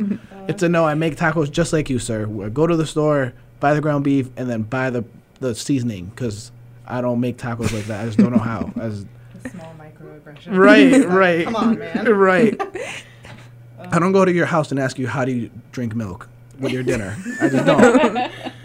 It's 0.48 0.62
a 0.62 0.70
no. 0.70 0.86
I 0.86 0.94
make 0.94 1.16
tacos 1.16 1.50
just 1.50 1.74
like 1.74 1.90
you, 1.90 2.00
sir. 2.00 2.26
Go 2.26 2.68
to 2.68 2.76
the 2.76 2.86
store, 2.86 3.34
buy 3.60 3.74
the 3.74 3.82
ground 3.82 4.04
beef, 4.04 4.30
and 4.38 4.50
then 4.50 4.64
buy 4.64 4.90
the 4.90 5.04
the 5.40 5.56
seasoning 5.56 6.08
because 6.08 6.52
I 6.86 7.00
don't 7.02 7.20
make 7.22 7.38
tacos 7.38 7.72
like 7.74 7.86
that. 7.86 8.02
I 8.02 8.06
just 8.06 8.18
don't 8.18 8.32
know 8.34 8.40
how. 8.40 8.72
I 8.76 8.90
just- 8.90 9.08
Small 9.52 9.74
microaggression. 9.80 10.58
right, 10.58 11.06
right. 11.08 11.46
Come 11.46 11.56
on, 11.56 11.80
man. 11.80 12.10
right. 12.14 12.62
I 13.80 14.00
don't 14.00 14.12
go 14.12 14.26
to 14.26 14.32
your 14.32 14.46
house 14.48 14.72
and 14.72 14.80
ask 14.80 14.98
you 15.00 15.08
how 15.08 15.24
do 15.26 15.32
you 15.32 15.50
drink 15.72 15.96
milk 15.96 16.28
with 16.60 16.72
your 16.72 16.84
dinner. 16.84 17.16
I 17.42 17.50
just 17.50 17.66
don't. 17.66 18.18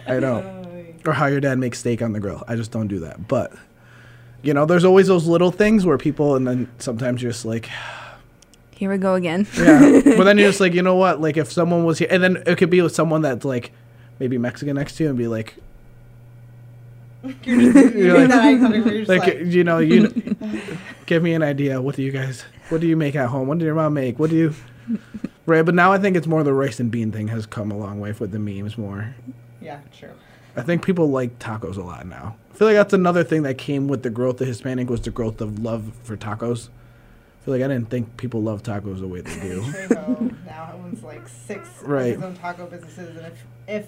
I 0.07 0.21
don't. 0.21 0.63
Or 1.05 1.13
how 1.13 1.27
your 1.27 1.41
dad 1.41 1.59
makes 1.59 1.81
steak 1.81 2.01
on 2.01 2.13
the 2.13 2.21
grill. 2.21 2.45
I 2.47 2.55
just 2.55 2.71
don't 2.71 2.87
do 2.87 3.01
that. 3.01 3.27
But 3.27 3.53
you 4.43 4.55
know, 4.55 4.67
there's 4.67 4.85
always 4.85 5.09
those 5.09 5.27
little 5.27 5.51
things 5.51 5.85
where 5.85 5.99
people, 5.99 6.37
and 6.37 6.47
then 6.47 6.71
sometimes 6.79 7.21
you're 7.21 7.33
just 7.33 7.45
like, 7.45 7.69
Here 8.71 8.89
we 8.89 8.99
go 8.99 9.15
again. 9.17 9.47
yeah. 9.59 10.01
but 10.17 10.23
then 10.23 10.39
you're 10.39 10.51
just 10.51 10.61
like, 10.65 10.75
you 10.75 10.83
know 10.83 10.95
what? 10.95 11.21
Like 11.21 11.37
if 11.37 11.51
someone 11.51 11.85
was 11.85 11.99
here, 11.99 12.07
and 12.09 12.23
then 12.23 12.43
it 12.47 12.57
could 12.57 12.71
be 12.71 12.81
with 12.83 12.95
someone 12.95 13.21
that's 13.23 13.45
like 13.45 13.73
maybe 14.21 14.39
Mexican 14.39 14.77
next 14.77 14.95
to 14.99 15.03
you, 15.03 15.09
and 15.09 15.19
be 15.19 15.27
like, 15.27 15.57
You're 17.45 17.73
just, 17.73 17.95
You're 17.95 18.05
you're 18.07 18.19
like- 18.19 18.29
that 18.29 18.45
eye 18.45 18.59
contact 18.59 18.85
where 18.85 18.95
you're 18.95 19.05
just 19.05 19.09
like, 19.09 19.21
like, 19.27 19.47
you 19.47 19.65
know, 19.65 19.79
you 19.79 20.37
give 21.07 21.23
me 21.23 21.35
an 21.35 21.43
idea. 21.43 21.81
What 21.83 21.97
do 21.97 22.03
you 22.03 22.13
guys? 22.13 22.45
What 22.69 22.81
do 22.81 22.87
you 22.87 22.97
make 22.97 23.17
at 23.17 23.29
home? 23.29 23.49
What 23.49 23.59
did 23.59 23.65
your 23.65 23.75
mom 23.75 23.95
make? 23.95 24.19
What 24.21 24.31
do 24.31 24.37
you? 24.37 24.55
Right, 25.45 25.63
but 25.67 25.75
now 25.75 25.93
I 25.93 25.99
think 25.99 26.17
it's 26.17 26.29
more 26.29 26.45
the 26.45 26.55
rice 26.55 26.79
and 26.79 26.89
bean 26.89 27.11
thing 27.11 27.27
has 27.29 27.47
come 27.47 27.73
a 27.73 27.77
long 27.77 27.99
way 27.99 28.13
with 28.13 28.31
the 28.31 28.39
memes 28.39 28.79
more. 28.79 29.13
Yeah, 29.61 29.81
true. 29.99 30.13
I 30.55 30.63
think 30.63 30.85
people 30.85 31.11
like 31.11 31.37
tacos 31.41 31.77
a 31.77 31.83
lot 31.83 32.07
now. 32.07 32.37
I 32.53 32.55
feel 32.55 32.69
like 32.69 32.77
that's 32.77 32.93
another 32.93 33.25
thing 33.25 33.43
that 33.43 33.59
came 33.59 33.89
with 33.89 34.05
the 34.05 34.11
growth 34.11 34.41
of 34.41 34.47
Hispanic 34.47 34.89
was 34.89 35.01
the 35.01 35.11
growth 35.11 35.41
of 35.41 35.59
love 35.59 35.93
for 36.05 36.17
tacos. 36.17 36.69
I 36.69 37.45
feel 37.45 37.55
like 37.55 37.63
I 37.65 37.67
didn't 37.67 37.91
think 37.91 38.17
people 38.19 38.41
love 38.41 38.63
tacos 38.63 39.01
the 39.01 39.09
way 39.09 39.21
they 39.23 39.41
do. 39.41 39.63
Now 40.47 40.75
owns 40.77 41.03
like 41.03 41.27
six 41.27 41.69
Right. 41.83 42.15
of 42.15 42.21
his 42.21 42.23
own 42.23 42.35
taco 42.37 42.67
businesses, 42.67 43.17
and 43.17 43.27
if 43.27 43.45
if 43.67 43.87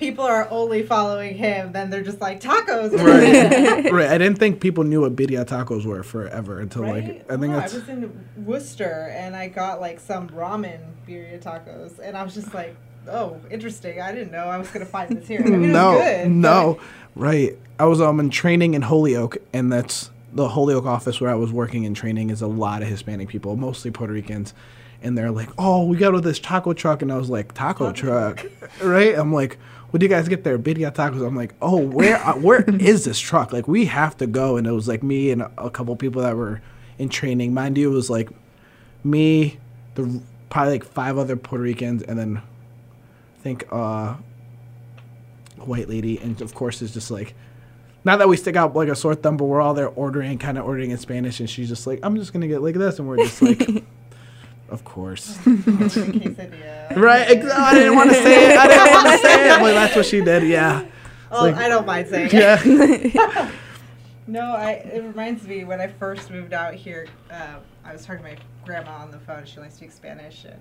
people 0.00 0.24
are 0.24 0.48
only 0.50 0.82
following 0.82 1.36
him, 1.36 1.70
then 1.72 1.90
they're 1.90 2.02
just 2.02 2.20
like 2.20 2.40
tacos. 2.40 2.92
right. 2.92 3.92
right. 3.92 4.08
I 4.10 4.18
didn't 4.18 4.38
think 4.38 4.60
people 4.60 4.82
knew 4.82 5.02
what 5.02 5.14
birria 5.14 5.44
tacos 5.44 5.84
were 5.84 6.02
forever 6.02 6.58
until 6.58 6.82
Right? 6.82 7.04
like 7.04 7.30
I 7.30 7.36
think 7.36 7.52
Oh, 7.54 7.60
that's 7.60 7.74
I 7.74 7.78
was 7.78 7.88
in 7.88 8.26
Worcester 8.38 9.12
and 9.14 9.36
I 9.36 9.48
got 9.48 9.80
like 9.80 10.00
some 10.00 10.28
ramen 10.30 10.80
birria 11.06 11.40
tacos, 11.40 11.98
and 12.00 12.16
I 12.16 12.22
was 12.24 12.34
just 12.34 12.52
like, 12.54 12.74
"Oh, 13.08 13.38
interesting. 13.50 14.00
I 14.00 14.12
didn't 14.12 14.32
know 14.32 14.46
I 14.46 14.56
was 14.56 14.68
gonna 14.70 14.86
find 14.86 15.16
this 15.16 15.28
here." 15.28 15.42
I 15.44 15.48
mean, 15.50 15.64
it 15.64 15.72
no, 15.72 15.92
was 15.92 16.02
good, 16.02 16.30
no, 16.30 16.80
right. 17.14 17.56
I 17.78 17.84
was 17.84 18.00
um 18.00 18.18
in 18.20 18.30
training 18.30 18.74
in 18.74 18.82
Holyoke, 18.82 19.36
and 19.52 19.70
that's 19.72 20.10
the 20.32 20.48
Holyoke 20.48 20.86
office 20.86 21.20
where 21.20 21.30
I 21.30 21.34
was 21.34 21.52
working 21.52 21.84
in 21.84 21.92
training 21.94 22.30
is 22.30 22.40
a 22.42 22.46
lot 22.46 22.82
of 22.82 22.88
Hispanic 22.88 23.28
people, 23.28 23.56
mostly 23.56 23.90
Puerto 23.90 24.12
Ricans, 24.12 24.54
and 25.02 25.16
they're 25.18 25.30
like, 25.30 25.48
"Oh, 25.58 25.86
we 25.86 25.96
got 25.96 26.12
with 26.12 26.24
this 26.24 26.38
taco 26.38 26.72
truck," 26.72 27.02
and 27.02 27.10
I 27.12 27.16
was 27.16 27.28
like, 27.30 27.52
"Taco 27.54 27.90
truck, 27.92 28.44
right?" 28.82 29.14
I'm 29.18 29.32
like, 29.32 29.58
"What 29.90 30.00
do 30.00 30.06
you 30.06 30.10
guys 30.10 30.28
get 30.28 30.44
there? 30.44 30.58
Birria 30.58 30.92
tacos." 30.92 31.26
I'm 31.26 31.36
like, 31.36 31.54
"Oh, 31.60 31.78
where 31.78 32.18
where 32.18 32.62
is 32.80 33.04
this 33.04 33.18
truck? 33.18 33.52
Like, 33.52 33.68
we 33.68 33.86
have 33.86 34.16
to 34.18 34.26
go." 34.26 34.56
And 34.56 34.66
it 34.66 34.72
was 34.72 34.88
like 34.88 35.02
me 35.02 35.30
and 35.30 35.42
a, 35.58 35.70
couple 35.70 35.94
people 35.96 36.22
that 36.22 36.36
were 36.36 36.60
in 36.98 37.08
training. 37.08 37.54
Mind 37.54 37.78
you, 37.78 37.90
it 37.90 37.94
was 37.94 38.10
like 38.10 38.30
me, 39.04 39.58
the 39.94 40.20
probably 40.48 40.72
like 40.74 40.84
five 40.84 41.18
other 41.18 41.36
Puerto 41.36 41.62
Ricans, 41.62 42.02
and 42.02 42.18
then 42.18 42.38
I 42.38 43.42
think 43.42 43.66
uh 43.72 44.16
a 45.60 45.64
white 45.64 45.88
lady, 45.88 46.18
and 46.18 46.40
of 46.40 46.54
course 46.54 46.82
it's 46.82 46.92
just 46.92 47.10
like, 47.10 47.34
not 48.04 48.18
that 48.18 48.28
we 48.28 48.36
stick 48.36 48.56
out 48.56 48.74
like 48.74 48.88
a 48.88 48.96
sore 48.96 49.14
thumb, 49.14 49.36
but 49.36 49.44
we're 49.44 49.60
all 49.60 49.74
there 49.74 49.88
ordering, 49.88 50.38
kind 50.38 50.58
of 50.58 50.64
ordering 50.64 50.90
in 50.90 50.98
Spanish, 50.98 51.40
and 51.40 51.48
she's 51.48 51.68
just 51.68 51.86
like, 51.86 52.00
I'm 52.02 52.16
just 52.16 52.32
gonna 52.32 52.48
get 52.48 52.62
like 52.62 52.74
this, 52.74 52.98
and 52.98 53.06
we're 53.08 53.18
just 53.18 53.42
like, 53.42 53.68
of 54.70 54.84
course, 54.84 55.38
right? 55.46 57.28
I 57.28 57.74
didn't 57.74 57.94
want 57.96 58.10
to 58.10 58.14
say 58.16 58.52
it. 58.52 58.58
I 58.58 58.68
didn't 58.68 58.92
want 58.92 59.08
to 59.08 59.18
say 59.18 59.50
it, 59.54 59.58
but 59.60 59.72
that's 59.72 59.96
what 59.96 60.06
she 60.06 60.20
did. 60.20 60.44
Yeah, 60.48 60.84
Oh, 61.30 61.42
like- 61.44 61.56
I 61.56 61.68
don't 61.68 61.86
mind 61.86 62.08
saying 62.08 62.30
it. 62.32 63.14
yeah, 63.14 63.50
No, 64.26 64.42
I. 64.54 64.72
It 64.72 65.02
reminds 65.02 65.44
me 65.46 65.64
when 65.64 65.80
I 65.80 65.88
first 65.88 66.30
moved 66.30 66.52
out 66.52 66.74
here. 66.74 67.08
Uh, 67.30 67.56
I 67.84 67.92
was 67.92 68.04
talking 68.04 68.22
to 68.22 68.30
my 68.30 68.36
grandma 68.64 68.98
on 68.98 69.10
the 69.10 69.18
phone. 69.18 69.44
She 69.44 69.58
only 69.58 69.70
speaks 69.70 69.94
Spanish, 69.96 70.44
and 70.44 70.60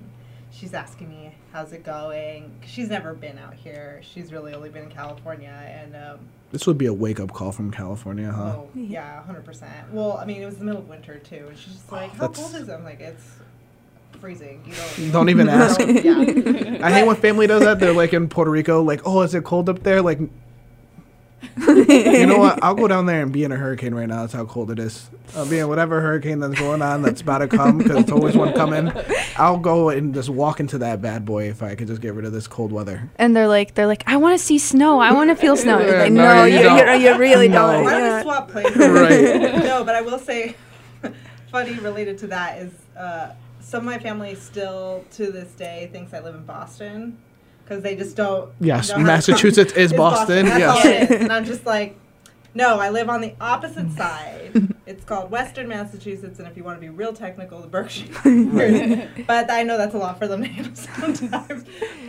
she's 0.51 0.73
asking 0.73 1.09
me 1.09 1.35
how's 1.53 1.71
it 1.73 1.83
going. 1.83 2.51
'Cause 2.61 2.69
she's 2.71 2.89
never 2.89 3.13
been 3.13 3.37
out 3.37 3.53
here. 3.53 4.01
She's 4.01 4.31
really 4.33 4.53
only 4.55 4.69
been 4.69 4.83
in 4.83 4.89
California, 4.89 5.49
and 5.51 5.95
um, 5.95 6.19
this 6.51 6.65
would 6.65 6.79
be 6.79 6.87
a 6.87 6.93
wake 6.93 7.19
up 7.19 7.31
call 7.31 7.51
from 7.51 7.69
California, 7.69 8.31
huh? 8.31 8.55
oh 8.57 8.69
yeah, 8.73 9.21
hundred 9.23 9.45
percent. 9.45 9.91
Well, 9.91 10.17
I 10.17 10.25
mean, 10.25 10.41
it 10.41 10.45
was 10.45 10.57
the 10.57 10.65
middle 10.65 10.81
of 10.81 10.89
winter 10.89 11.19
too, 11.19 11.45
and 11.49 11.55
she's 11.57 11.73
just 11.73 11.91
like, 11.91 12.11
"How 12.15 12.27
cold 12.29 12.55
is 12.55 12.67
it?" 12.69 12.73
I'm 12.73 12.83
like, 12.83 13.01
"It's 13.01 13.23
freezing." 14.19 14.61
You 14.65 14.73
don't. 14.73 15.11
Don't 15.11 15.29
even 15.29 15.49
ask. 15.61 15.79
yeah. 15.79 16.79
I 16.83 16.91
hate 16.91 17.05
when 17.07 17.15
family 17.15 17.47
does 17.47 17.63
that. 17.63 17.79
They're 17.79 17.93
like 17.93 18.13
in 18.13 18.27
Puerto 18.29 18.51
Rico, 18.51 18.81
like, 18.83 19.01
oh, 19.05 19.21
is 19.21 19.33
it 19.35 19.43
cold 19.43 19.69
up 19.69 19.83
there? 19.83 20.01
Like, 20.01 20.19
you 21.57 22.25
know 22.27 22.37
what? 22.39 22.61
I'll 22.63 22.75
go 22.75 22.87
down 22.87 23.05
there 23.05 23.21
and 23.21 23.31
be 23.31 23.43
in 23.43 23.51
a 23.51 23.55
hurricane 23.55 23.93
right 23.95 24.07
now. 24.07 24.21
That's 24.21 24.33
how 24.33 24.45
cold 24.45 24.71
it 24.71 24.79
is. 24.79 25.09
I'll 25.35 25.47
be 25.47 25.59
in 25.59 25.67
whatever 25.69 26.01
hurricane 26.01 26.39
that's 26.39 26.59
going 26.59 26.81
on 26.81 27.01
that's 27.01 27.21
about 27.21 27.37
to 27.39 27.47
come 27.47 27.77
because 27.77 27.97
it's 27.97 28.11
always 28.11 28.35
one 28.35 28.51
coming. 28.53 28.91
I'll 29.37 29.57
go 29.59 29.89
and 29.89 30.13
just 30.13 30.27
walk 30.29 30.59
into 30.59 30.79
that 30.79 31.01
bad 31.01 31.23
boy 31.23 31.49
if 31.49 31.61
I 31.63 31.75
could 31.75 31.87
just 31.87 32.01
get 32.01 32.13
rid 32.13 32.25
of 32.25 32.33
this 32.33 32.47
cold 32.47 32.71
weather. 32.71 33.09
And 33.17 33.35
they're 33.35 33.47
like, 33.47 33.75
they're 33.75 33.87
like, 33.87 34.03
I 34.07 34.17
want 34.17 34.37
to 34.39 34.43
see 34.43 34.57
snow. 34.57 34.99
I 34.99 35.13
want 35.13 35.29
to 35.29 35.35
feel 35.35 35.55
snow. 35.55 35.79
You're 35.79 35.95
Yeah, 35.95 36.01
like, 36.03 36.11
no, 36.11 36.23
no, 36.35 36.43
you 36.45 36.55
you, 36.55 36.59
you, 36.61 36.65
don't. 36.67 37.01
you 37.01 37.17
really 37.17 37.47
No. 37.47 37.71
don't. 37.71 37.83
Why 37.85 37.91
don't 37.91 38.01
Yeah. 38.01 38.17
we 38.17 38.23
swap 38.23 38.49
places? 38.51 38.75
Right. 38.77 39.63
no, 39.63 39.83
but 39.85 39.95
I 39.95 40.01
will 40.01 40.19
say, 40.19 40.55
funny 41.51 41.73
related 41.75 42.17
to 42.19 42.27
that 42.27 42.57
is 42.59 42.71
uh, 42.97 43.29
some 43.69 43.81
of 43.81 43.85
my 43.85 43.99
family 43.99 44.33
still 44.33 45.05
to 45.11 45.31
this 45.31 45.51
day 45.51 45.89
thinks 45.91 46.11
I 46.13 46.21
live 46.21 46.33
in 46.33 46.43
Boston 46.43 47.17
because 47.63 47.83
they 47.83 47.95
just 47.95 48.15
don't. 48.15 48.51
Yes, 48.59 48.89
know 48.89 48.97
how 48.97 49.03
Massachusetts 49.05 49.73
is 49.73 49.91
It's 49.91 49.97
Boston, 49.97 50.47
That's 50.47 50.59
yes. 50.59 50.85
all 50.85 50.91
it 50.91 51.11
is. 51.11 51.21
And 51.21 51.31
I'm 51.31 51.45
just 51.45 51.67
like, 51.67 51.95
no, 52.55 52.79
I 52.79 52.89
live 52.89 53.09
on 53.09 53.21
the 53.21 53.35
opposite 53.39 53.91
side. 53.97 54.73
It's 54.87 55.05
called 55.05 55.29
Western 55.29 55.67
Massachusetts, 55.67 56.39
and 56.39 56.47
if 56.47 56.57
you 56.57 56.63
want 56.63 56.77
to 56.77 56.81
be 56.81 56.89
real 56.89 57.13
technical, 57.13 57.61
the 57.61 57.67
Berkshire. 57.67 58.07
but 59.27 59.51
I 59.51 59.61
know 59.61 59.77
that's 59.77 59.93
a 59.93 59.99
lot 59.99 60.17
for 60.17 60.27
them 60.27 60.41
to 60.41 60.49
handle 60.49 60.75
sometimes. 60.75 61.63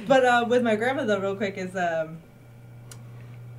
But 0.09 0.25
uh, 0.25 0.47
with 0.49 0.63
my 0.63 0.77
grandma, 0.77 1.05
though, 1.05 1.21
real 1.21 1.37
quick, 1.37 1.59
is 1.59 1.77
um, 1.77 2.21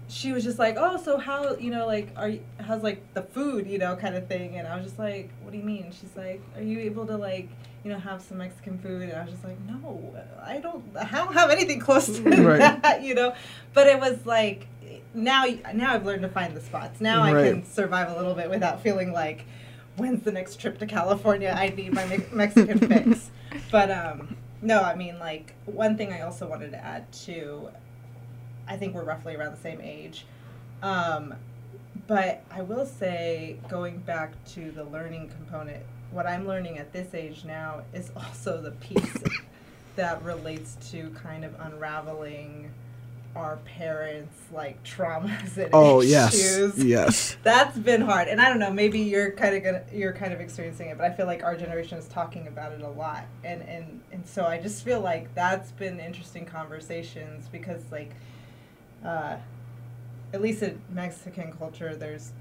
she 0.08 0.32
was 0.32 0.44
just 0.44 0.58
like, 0.58 0.76
"Oh, 0.76 0.98
so 0.98 1.20
how 1.20 1.56
you 1.56 1.70
know 1.70 1.86
like 1.86 2.10
are 2.16 2.30
you, 2.30 2.42
how's 2.60 2.82
like 2.82 3.14
the 3.14 3.22
food 3.22 3.68
you 3.68 3.78
know 3.78 3.96
kind 3.96 4.16
of 4.16 4.28
thing?" 4.28 4.56
And 4.58 4.68
I 4.68 4.76
was 4.76 4.86
just 4.86 4.98
like, 4.98 5.30
"What 5.44 5.52
do 5.52 5.60
you 5.60 5.64
mean?" 5.64 5.92
She's 5.92 6.18
like, 6.18 6.42
"Are 6.56 6.64
you 6.64 6.80
able 6.80 7.06
to 7.06 7.16
like 7.16 7.48
you 7.84 7.92
know 7.92 8.00
have 8.00 8.22
some 8.22 8.38
Mexican 8.38 8.78
food?" 8.80 9.04
And 9.04 9.14
I 9.14 9.24
was 9.24 9.32
just 9.32 9.44
like, 9.44 9.58
"No, 9.68 10.14
I 10.42 10.60
don't. 10.60 10.84
I 10.96 11.10
don't 11.10 11.34
have 11.34 11.50
anything 11.50 11.80
close 11.80 12.08
to 12.08 12.24
Right. 12.44 12.60
that, 12.82 13.04
you 13.04 13.14
know." 13.16 13.34
But 13.74 13.88
it 13.88 14.00
was 14.00 14.26
like 14.26 14.68
now 15.14 15.46
now 15.74 15.94
I've 15.94 16.06
learned 16.06 16.22
to 16.24 16.30
find 16.30 16.56
the 16.56 16.62
spots. 16.62 17.02
Now 17.02 17.22
I 17.24 17.32
can 17.32 17.66
survive 17.66 18.10
a 18.12 18.16
little 18.16 18.34
bit 18.36 18.50
without 18.50 18.82
feeling 18.82 19.12
like 19.14 19.46
when's 19.98 20.24
the 20.24 20.32
next 20.32 20.56
trip 20.60 20.80
to 20.80 20.86
California? 20.86 21.54
I 21.56 21.68
need 21.70 21.94
my 21.94 22.06
Me- 22.06 22.24
Mexican 22.32 22.80
fix. 22.88 23.30
But 23.72 23.92
um, 23.92 24.38
no, 24.62 24.82
I 24.82 24.96
mean 24.96 25.20
like 25.20 25.54
one 25.66 25.98
thing 25.98 26.14
I 26.14 26.22
also 26.22 26.48
wanted 26.48 26.72
to 26.72 26.78
add 26.84 27.12
too. 27.12 27.70
I 28.68 28.78
think 28.78 28.96
we're 28.96 29.04
roughly 29.04 29.36
around 29.36 29.54
the 29.54 29.62
same 29.62 29.82
age. 29.82 30.26
Um, 30.82 31.36
but 32.08 32.42
I 32.50 32.62
will 32.62 32.86
say, 32.86 33.58
going 33.70 33.98
back 34.00 34.32
to 34.54 34.72
the 34.72 34.84
learning 34.86 35.30
component, 35.30 35.84
what 36.12 36.28
I'm 36.28 36.48
learning 36.48 36.78
at 36.78 36.92
this 36.94 37.14
age 37.14 37.44
now 37.46 37.82
is 37.94 38.12
also 38.16 38.62
the 38.62 38.72
piece 38.72 39.18
that 39.96 40.22
relates 40.24 40.78
to 40.92 41.10
kind 41.12 41.44
of 41.44 41.54
unraveling 41.60 42.72
our 43.36 43.58
parents' 43.64 44.38
like 44.52 44.82
traumas 44.84 45.56
and 45.58 45.70
Oh 45.72 46.02
yes, 46.02 46.34
issues. 46.34 46.84
Yes. 46.84 47.38
that's 47.44 47.78
been 47.78 48.02
hard. 48.02 48.28
And 48.28 48.42
i 48.42 48.50
don't 48.50 48.60
know 48.60 48.72
maybe 48.72 49.00
you're 49.00 49.32
kind 49.32 49.56
of 49.56 49.64
gonna 49.64 49.84
you're 49.94 50.12
kind 50.12 50.34
of 50.34 50.42
experiencing 50.42 50.90
it 50.90 50.98
but 50.98 51.10
i 51.10 51.14
feel 51.14 51.26
like 51.28 51.42
our 51.42 51.56
generation 51.56 51.98
is 51.98 52.08
talking 52.10 52.48
about 52.48 52.74
it 52.74 52.82
a 52.82 52.90
lot. 52.90 53.24
And 53.46 53.62
and 53.64 54.02
and 54.12 54.28
so 54.28 54.46
i 54.46 54.58
just 54.60 54.84
feel 54.84 55.00
like 55.00 55.34
that's 55.34 55.72
been 55.72 56.00
interesting 56.00 56.46
conversations 56.46 57.48
because 57.50 57.82
like 57.90 58.12
uh 59.06 59.38
at 60.34 60.42
least 60.42 60.62
in 60.62 60.82
mexican 60.90 61.54
culture 61.54 61.96
there's 61.96 62.32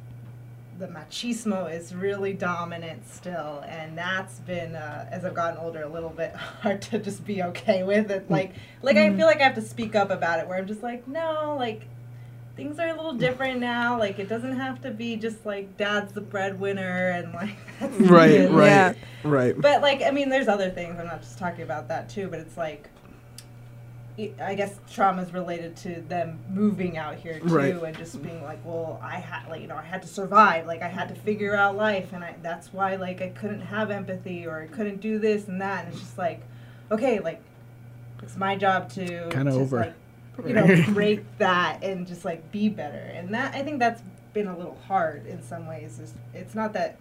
the 0.80 0.88
machismo 0.88 1.72
is 1.72 1.94
really 1.94 2.32
dominant 2.32 3.06
still 3.06 3.62
and 3.68 3.96
that's 3.96 4.38
been 4.40 4.74
uh, 4.74 5.06
as 5.10 5.24
i've 5.24 5.34
gotten 5.34 5.58
older 5.58 5.82
a 5.82 5.88
little 5.88 6.10
bit 6.10 6.34
hard 6.62 6.80
to 6.82 6.98
just 6.98 7.24
be 7.24 7.42
okay 7.42 7.82
with 7.84 8.10
it. 8.10 8.26
Mm. 8.26 8.30
Like 8.30 8.54
like 8.82 8.96
i 8.96 9.00
mm-hmm. 9.00 9.18
feel 9.18 9.26
like 9.26 9.40
i 9.40 9.44
have 9.44 9.54
to 9.54 9.62
speak 9.62 9.94
up 9.94 10.10
about 10.10 10.40
it 10.40 10.48
where 10.48 10.58
i'm 10.58 10.66
just 10.66 10.82
like 10.82 11.06
no 11.06 11.54
like 11.58 11.82
things 12.56 12.78
are 12.78 12.88
a 12.88 12.94
little 12.94 13.14
mm. 13.14 13.18
different 13.18 13.58
now. 13.58 13.98
Like 13.98 14.18
it 14.18 14.28
doesn't 14.28 14.56
have 14.56 14.82
to 14.82 14.90
be 14.90 15.16
just 15.16 15.46
like 15.46 15.76
dad's 15.78 16.12
the 16.12 16.20
breadwinner 16.20 17.08
and 17.08 17.32
like 17.32 17.56
that's 17.80 17.96
Right, 18.00 18.50
right, 18.50 18.66
Yeah. 18.66 18.94
right. 19.24 19.58
but 19.58 19.80
like 19.80 20.02
i 20.02 20.10
mean 20.10 20.28
there's 20.28 20.48
other 20.48 20.70
things 20.70 20.98
i'm 20.98 21.06
not 21.06 21.22
just 21.22 21.38
talking 21.38 21.62
about 21.62 21.88
that 21.88 22.08
too 22.08 22.28
but 22.28 22.38
it's 22.38 22.56
like 22.56 22.90
i 24.38 24.50
I 24.50 24.54
guess 24.54 24.74
trauma 24.92 25.22
is 25.22 25.32
related 25.32 25.76
to 25.78 26.00
them 26.08 26.38
moving 26.50 26.96
out 26.98 27.16
here 27.16 27.38
too, 27.40 27.46
Right. 27.54 27.74
and 27.82 27.96
just 27.96 28.22
being 28.22 28.42
like, 28.42 28.58
well, 28.64 29.00
I 29.02 29.16
had 29.18 29.48
like 29.48 29.60
you 29.62 29.68
know 29.68 29.76
I 29.76 29.82
had 29.82 30.02
to 30.02 30.08
survive, 30.08 30.66
like 30.66 30.82
I 30.82 30.88
had 30.88 31.08
to 31.08 31.14
figure 31.14 31.54
out 31.54 31.76
life, 31.76 32.12
and 32.12 32.22
I 32.24 32.34
that's 32.42 32.72
why 32.72 32.96
like 32.96 33.20
I 33.22 33.28
couldn't 33.28 33.62
have 33.62 33.90
empathy 33.90 34.46
or 34.46 34.60
I 34.62 34.66
couldn't 34.66 35.00
do 35.00 35.18
this 35.18 35.48
and 35.48 35.60
that, 35.60 35.84
and 35.84 35.92
it's 35.94 36.02
just 36.02 36.18
like, 36.18 36.40
okay, 36.90 37.20
like 37.20 37.40
it's 38.22 38.36
my 38.36 38.56
job 38.56 38.90
to 38.90 39.28
Kinda 39.30 39.52
over. 39.52 39.78
like, 39.78 40.46
you 40.46 40.54
know, 40.54 40.84
break 40.92 41.24
that 41.38 41.82
and 41.82 42.06
just 42.06 42.24
like 42.24 42.50
be 42.52 42.68
better, 42.68 42.98
and 43.14 43.32
that 43.34 43.54
I 43.54 43.62
think 43.62 43.78
that's 43.78 44.02
been 44.32 44.46
a 44.46 44.56
little 44.56 44.78
hard 44.86 45.26
in 45.26 45.42
some 45.42 45.66
ways. 45.66 45.98
Is 45.98 46.14
it's 46.34 46.54
not 46.54 46.72
that 46.74 46.96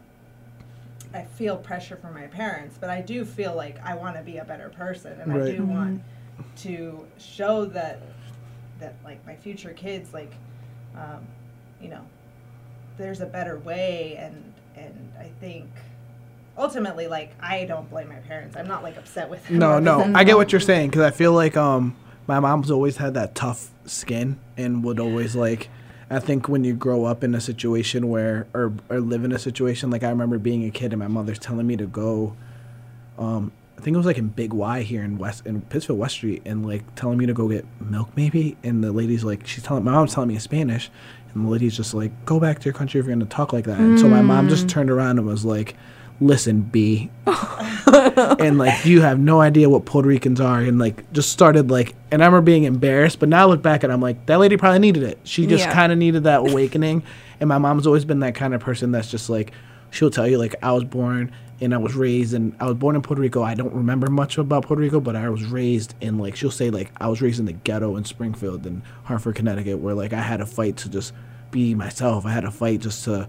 I 1.14 1.24
feel 1.24 1.58
pressure 1.58 1.96
from 1.96 2.14
my 2.14 2.28
parents, 2.28 2.78
but 2.80 2.90
I 2.90 3.02
do 3.02 3.26
feel 3.26 3.56
like 3.56 3.78
I 3.84 3.96
want 3.96 4.16
to 4.18 4.22
be 4.24 4.38
a 4.38 4.46
better 4.46 4.70
person, 4.70 5.20
and 5.20 5.32
I 5.34 5.38
Right. 5.38 5.58
do 5.58 5.64
want 5.64 5.96
mm-hmm. 5.96 6.04
To 6.58 7.06
show 7.18 7.66
that 7.66 8.02
that 8.80 8.96
like 9.04 9.26
my 9.26 9.36
future 9.36 9.74
kids, 9.74 10.14
like, 10.14 10.34
um, 10.96 11.28
you 11.82 11.90
know, 11.90 12.06
there's 12.98 13.22
a 13.22 13.26
better 13.26 13.60
way, 13.60 14.16
and 14.18 14.54
and 14.76 15.12
I 15.20 15.32
think 15.40 15.70
ultimately, 16.58 17.08
like, 17.08 17.34
I 17.42 17.66
don't 17.66 17.90
blame 17.90 18.10
my 18.10 18.16
parents. 18.16 18.56
I'm 18.58 18.68
not 18.68 18.84
like 18.84 18.98
upset 18.98 19.30
with 19.30 19.46
them. 19.48 19.60
No, 19.60 19.80
no. 19.80 20.12
I 20.16 20.24
get 20.24 20.38
what 20.38 20.52
you're 20.52 20.60
saying 20.60 20.90
because 20.90 21.04
I 21.04 21.12
feel 21.12 21.34
like 21.34 21.58
um 21.58 21.96
my 22.28 22.40
mom's 22.40 22.72
always 22.72 22.98
had 22.98 23.14
that 23.16 23.36
tough 23.36 23.72
skin 23.86 24.40
and 24.58 24.84
would 24.84 25.00
always 25.00 25.36
like. 25.36 25.70
I 26.12 26.18
think 26.18 26.50
when 26.50 26.64
you 26.64 26.74
grow 26.74 27.06
up 27.06 27.24
in 27.24 27.36
a 27.36 27.42
situation 27.42 28.10
where 28.10 28.48
or 28.56 28.74
or 28.90 29.00
live 29.00 29.24
in 29.24 29.32
a 29.32 29.38
situation 29.38 29.92
like 29.92 30.02
I 30.02 30.10
remember 30.10 30.40
being 30.40 30.66
a 30.66 30.72
kid 30.72 30.92
and 30.92 31.00
my 31.00 31.08
mother's 31.08 31.38
telling 31.38 31.68
me 31.68 31.78
to 31.78 31.86
go 31.86 32.36
um 33.20 33.52
I 33.80 33.82
think 33.82 33.96
it 33.96 33.98
was 33.98 34.06
like 34.06 34.18
in 34.18 34.28
Big 34.28 34.52
Y 34.52 34.82
here 34.82 35.04
in 35.04 35.18
West 35.18 35.46
in 35.46 35.62
Pittsfield 35.62 35.98
West 35.98 36.16
Street, 36.16 36.42
and 36.46 36.66
like 36.66 36.84
telling 36.96 37.18
me 37.18 37.26
to 37.28 37.34
go 37.34 37.48
get 37.48 37.66
milk 37.80 38.10
maybe, 38.18 38.58
and 38.62 38.84
the 38.84 38.92
lady's 38.92 39.24
like, 39.24 39.48
she's 39.48 39.64
telling 39.64 39.86
my 39.86 39.94
mom's 39.94 40.14
telling 40.14 40.28
me 40.28 40.34
in 40.34 40.42
Spanish, 40.42 40.92
and 41.34 41.46
the 41.46 41.50
lady's 41.50 41.78
just 41.78 41.94
like, 41.94 42.12
go 42.26 42.42
back 42.42 42.60
to 42.60 42.66
your 42.66 42.74
country 42.74 43.00
if 43.00 43.06
you're 43.06 43.16
gonna 43.16 43.26
talk 43.26 43.54
like 43.54 43.64
that. 43.66 43.80
And 43.80 43.98
so 43.98 44.10
my 44.10 44.22
mom 44.22 44.50
just 44.50 44.66
mm. 44.66 44.70
turned 44.70 44.92
around 44.92 45.18
and 45.18 45.26
was 45.26 45.46
like, 45.46 45.78
listen, 46.20 46.62
B, 46.62 47.10
and 47.26 48.58
like 48.58 48.84
you 48.84 49.00
have 49.00 49.18
no 49.18 49.40
idea 49.40 49.70
what 49.70 49.86
Puerto 49.86 50.10
Ricans 50.10 50.42
are, 50.42 50.60
and 50.60 50.78
like 50.78 51.10
just 51.14 51.32
started 51.32 51.72
like, 51.72 51.96
and 52.12 52.22
I 52.22 52.26
remember 52.26 52.44
being 52.44 52.66
embarrassed, 52.66 53.22
but 53.22 53.30
now 53.30 53.44
I 53.44 53.46
look 53.46 53.62
back 53.62 53.84
and 53.84 53.94
I'm 53.94 54.02
like, 54.02 54.26
that 54.26 54.40
lady 54.40 54.58
probably 54.58 54.80
needed 54.80 55.04
it. 55.04 55.20
She 55.24 55.48
just 55.48 55.64
Yeah. 55.64 55.74
kind 55.74 55.94
of 55.94 55.98
needed 55.98 56.26
that 56.26 56.40
awakening, 56.52 57.04
and 57.40 57.48
my 57.48 57.60
mom's 57.60 57.88
always 57.88 58.04
been 58.04 58.20
that 58.20 58.36
kind 58.36 58.54
of 58.54 58.60
person 58.60 58.92
that's 58.92 59.10
just 59.10 59.30
like, 59.30 59.54
she'll 59.90 60.12
tell 60.12 60.28
you 60.28 60.38
like 60.38 60.56
I 60.62 60.74
was 60.74 60.84
born 60.84 61.32
and 61.62 61.74
I 61.74 61.78
was 61.78 61.94
raised 61.96 62.34
and 62.34 62.56
I 62.60 62.66
was 62.66 62.76
born 62.76 62.96
in 62.96 63.02
Puerto 63.02 63.22
Rico. 63.22 63.44
I 63.44 63.54
don't 63.54 63.74
remember 63.74 64.08
much 64.10 64.38
about 64.38 64.66
Puerto 64.66 64.82
Rico, 64.82 65.00
but 65.00 65.16
I 65.16 65.30
was 65.30 65.44
raised 65.46 65.94
in 66.02 66.18
like 66.18 66.36
she'll 66.36 66.52
say 66.52 66.70
like 66.70 66.92
I 66.98 67.08
was 67.08 67.22
raised 67.22 67.40
in 67.40 67.46
the 67.46 67.54
ghetto 67.54 67.98
in 67.98 68.06
Springfield 68.06 68.66
and 68.66 68.82
Hartford, 69.04 69.36
Connecticut, 69.36 69.80
where 69.80 69.94
like 69.94 70.14
I 70.14 70.22
had 70.22 70.42
a 70.42 70.46
fight 70.46 70.78
to 70.78 70.90
just 70.90 71.14
be 71.52 71.76
myself. 71.76 72.26
I 72.26 72.32
had 72.32 72.46
a 72.46 72.52
fight 72.52 72.82
just 72.82 73.04
to 73.06 73.28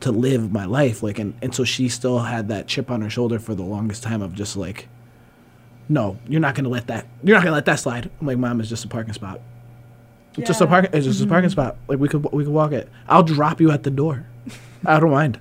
to 0.00 0.10
live 0.10 0.50
my 0.50 0.64
life 0.64 1.00
like 1.00 1.20
and, 1.20 1.32
and 1.40 1.54
so 1.54 1.62
she 1.62 1.88
still 1.88 2.18
had 2.18 2.48
that 2.48 2.66
chip 2.66 2.90
on 2.90 3.00
her 3.02 3.10
shoulder 3.10 3.38
for 3.38 3.54
the 3.54 3.62
longest 3.62 4.02
time 4.02 4.20
of 4.20 4.34
just 4.34 4.56
like 4.56 4.88
no 5.88 6.18
you're 6.26 6.40
not 6.40 6.56
gonna 6.56 6.68
let 6.68 6.88
that 6.88 7.06
you're 7.22 7.36
not 7.36 7.44
gonna 7.44 7.54
let 7.54 7.66
that 7.66 7.78
slide. 7.78 8.10
I'm 8.20 8.26
like 8.26 8.38
mom 8.38 8.58
it's 8.60 8.68
just 8.68 8.84
a 8.84 8.88
parking 8.88 9.12
spot. 9.14 9.40
It's 10.36 10.48
just 10.48 10.60
a 10.60 10.64
Yeah. 10.64 10.70
parking 10.70 10.90
it's 10.92 11.06
just 11.06 11.20
a 11.20 11.22
mm-hmm. 11.22 11.30
parking 11.30 11.50
spot. 11.50 11.76
Like 11.86 12.00
we 12.00 12.08
could 12.08 12.24
we 12.32 12.42
could 12.42 12.52
walk 12.52 12.72
it. 12.72 12.88
I'll 13.08 13.22
drop 13.22 13.60
you 13.60 13.70
at 13.70 13.84
the 13.84 13.90
door. 13.92 14.26
I 14.84 14.98
don't 14.98 15.12
mind 15.12 15.38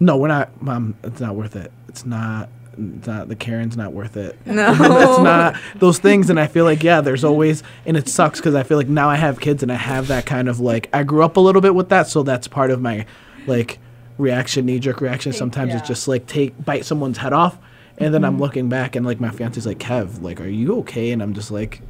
no 0.00 0.16
we're 0.16 0.28
not 0.28 0.60
mom 0.62 0.94
it's 1.04 1.20
not 1.20 1.34
worth 1.34 1.56
it 1.56 1.72
it's 1.88 2.04
not 2.04 2.48
it's 2.78 3.06
not 3.06 3.28
the 3.28 3.36
karen's 3.36 3.76
not 3.76 3.92
worth 3.92 4.16
it 4.16 4.38
No. 4.46 4.70
it's 4.72 5.18
not 5.20 5.56
those 5.76 5.98
things 5.98 6.28
and 6.30 6.38
i 6.38 6.46
feel 6.46 6.64
like 6.64 6.82
yeah 6.82 7.00
there's 7.00 7.24
always 7.24 7.62
and 7.86 7.96
it 7.96 8.08
sucks 8.08 8.38
because 8.38 8.54
i 8.54 8.62
feel 8.62 8.76
like 8.76 8.88
now 8.88 9.08
i 9.08 9.16
have 9.16 9.40
kids 9.40 9.62
and 9.62 9.72
i 9.72 9.76
have 9.76 10.08
that 10.08 10.26
kind 10.26 10.48
of 10.48 10.60
like 10.60 10.88
i 10.92 11.02
grew 11.02 11.22
up 11.24 11.36
a 11.36 11.40
little 11.40 11.62
bit 11.62 11.74
with 11.74 11.88
that 11.88 12.06
so 12.08 12.22
that's 12.22 12.46
part 12.48 12.70
of 12.70 12.80
my 12.82 13.06
like 13.46 13.78
reaction 14.18 14.66
knee-jerk 14.66 15.00
reaction 15.00 15.32
sometimes 15.32 15.70
yeah. 15.70 15.78
it's 15.78 15.88
just 15.88 16.06
like 16.08 16.26
take 16.26 16.62
bite 16.64 16.84
someone's 16.84 17.18
head 17.18 17.32
off 17.32 17.56
and 17.98 18.12
then 18.12 18.20
Mm-hmm. 18.22 18.28
i'm 18.34 18.38
looking 18.38 18.68
back 18.68 18.94
and 18.96 19.06
like 19.06 19.20
my 19.20 19.30
fiance's 19.30 19.64
like 19.66 19.78
kev 19.78 20.20
like 20.20 20.40
are 20.40 20.48
you 20.48 20.78
okay 20.80 21.10
and 21.12 21.22
i'm 21.22 21.32
just 21.32 21.50
like 21.50 21.80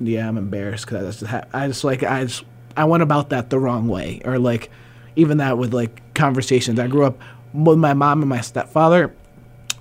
yeah 0.00 0.26
i'm 0.28 0.38
embarrassed 0.38 0.86
because 0.86 1.02
I 1.04 1.10
just, 1.10 1.26
ha- 1.30 1.44
I 1.52 1.66
just 1.68 1.84
like 1.84 2.02
i 2.02 2.24
just 2.24 2.44
i 2.76 2.84
went 2.84 3.02
about 3.02 3.30
that 3.30 3.50
the 3.50 3.58
wrong 3.58 3.88
way 3.88 4.20
or 4.24 4.38
like 4.38 4.70
even 5.18 5.38
that 5.38 5.58
with 5.58 5.74
like 5.74 6.14
conversations 6.14 6.78
i 6.78 6.86
grew 6.86 7.04
up 7.04 7.18
with 7.52 7.78
my 7.78 7.94
mom 7.94 8.22
and 8.22 8.28
my 8.28 8.40
stepfather 8.40 9.12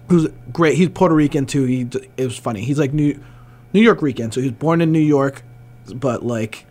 who's 0.09 0.27
great. 0.51 0.75
He's 0.75 0.89
Puerto 0.89 1.15
Rican 1.15 1.45
too. 1.45 1.65
He 1.65 1.87
it 2.17 2.25
was 2.25 2.37
funny. 2.37 2.61
He's 2.61 2.79
like 2.79 2.93
New 2.93 3.21
Nuyorican. 3.73 4.33
So 4.33 4.41
he 4.41 4.47
was 4.47 4.57
born 4.57 4.81
in 4.81 4.91
New 4.91 4.99
York, 4.99 5.43
but 5.93 6.25
like 6.25 6.65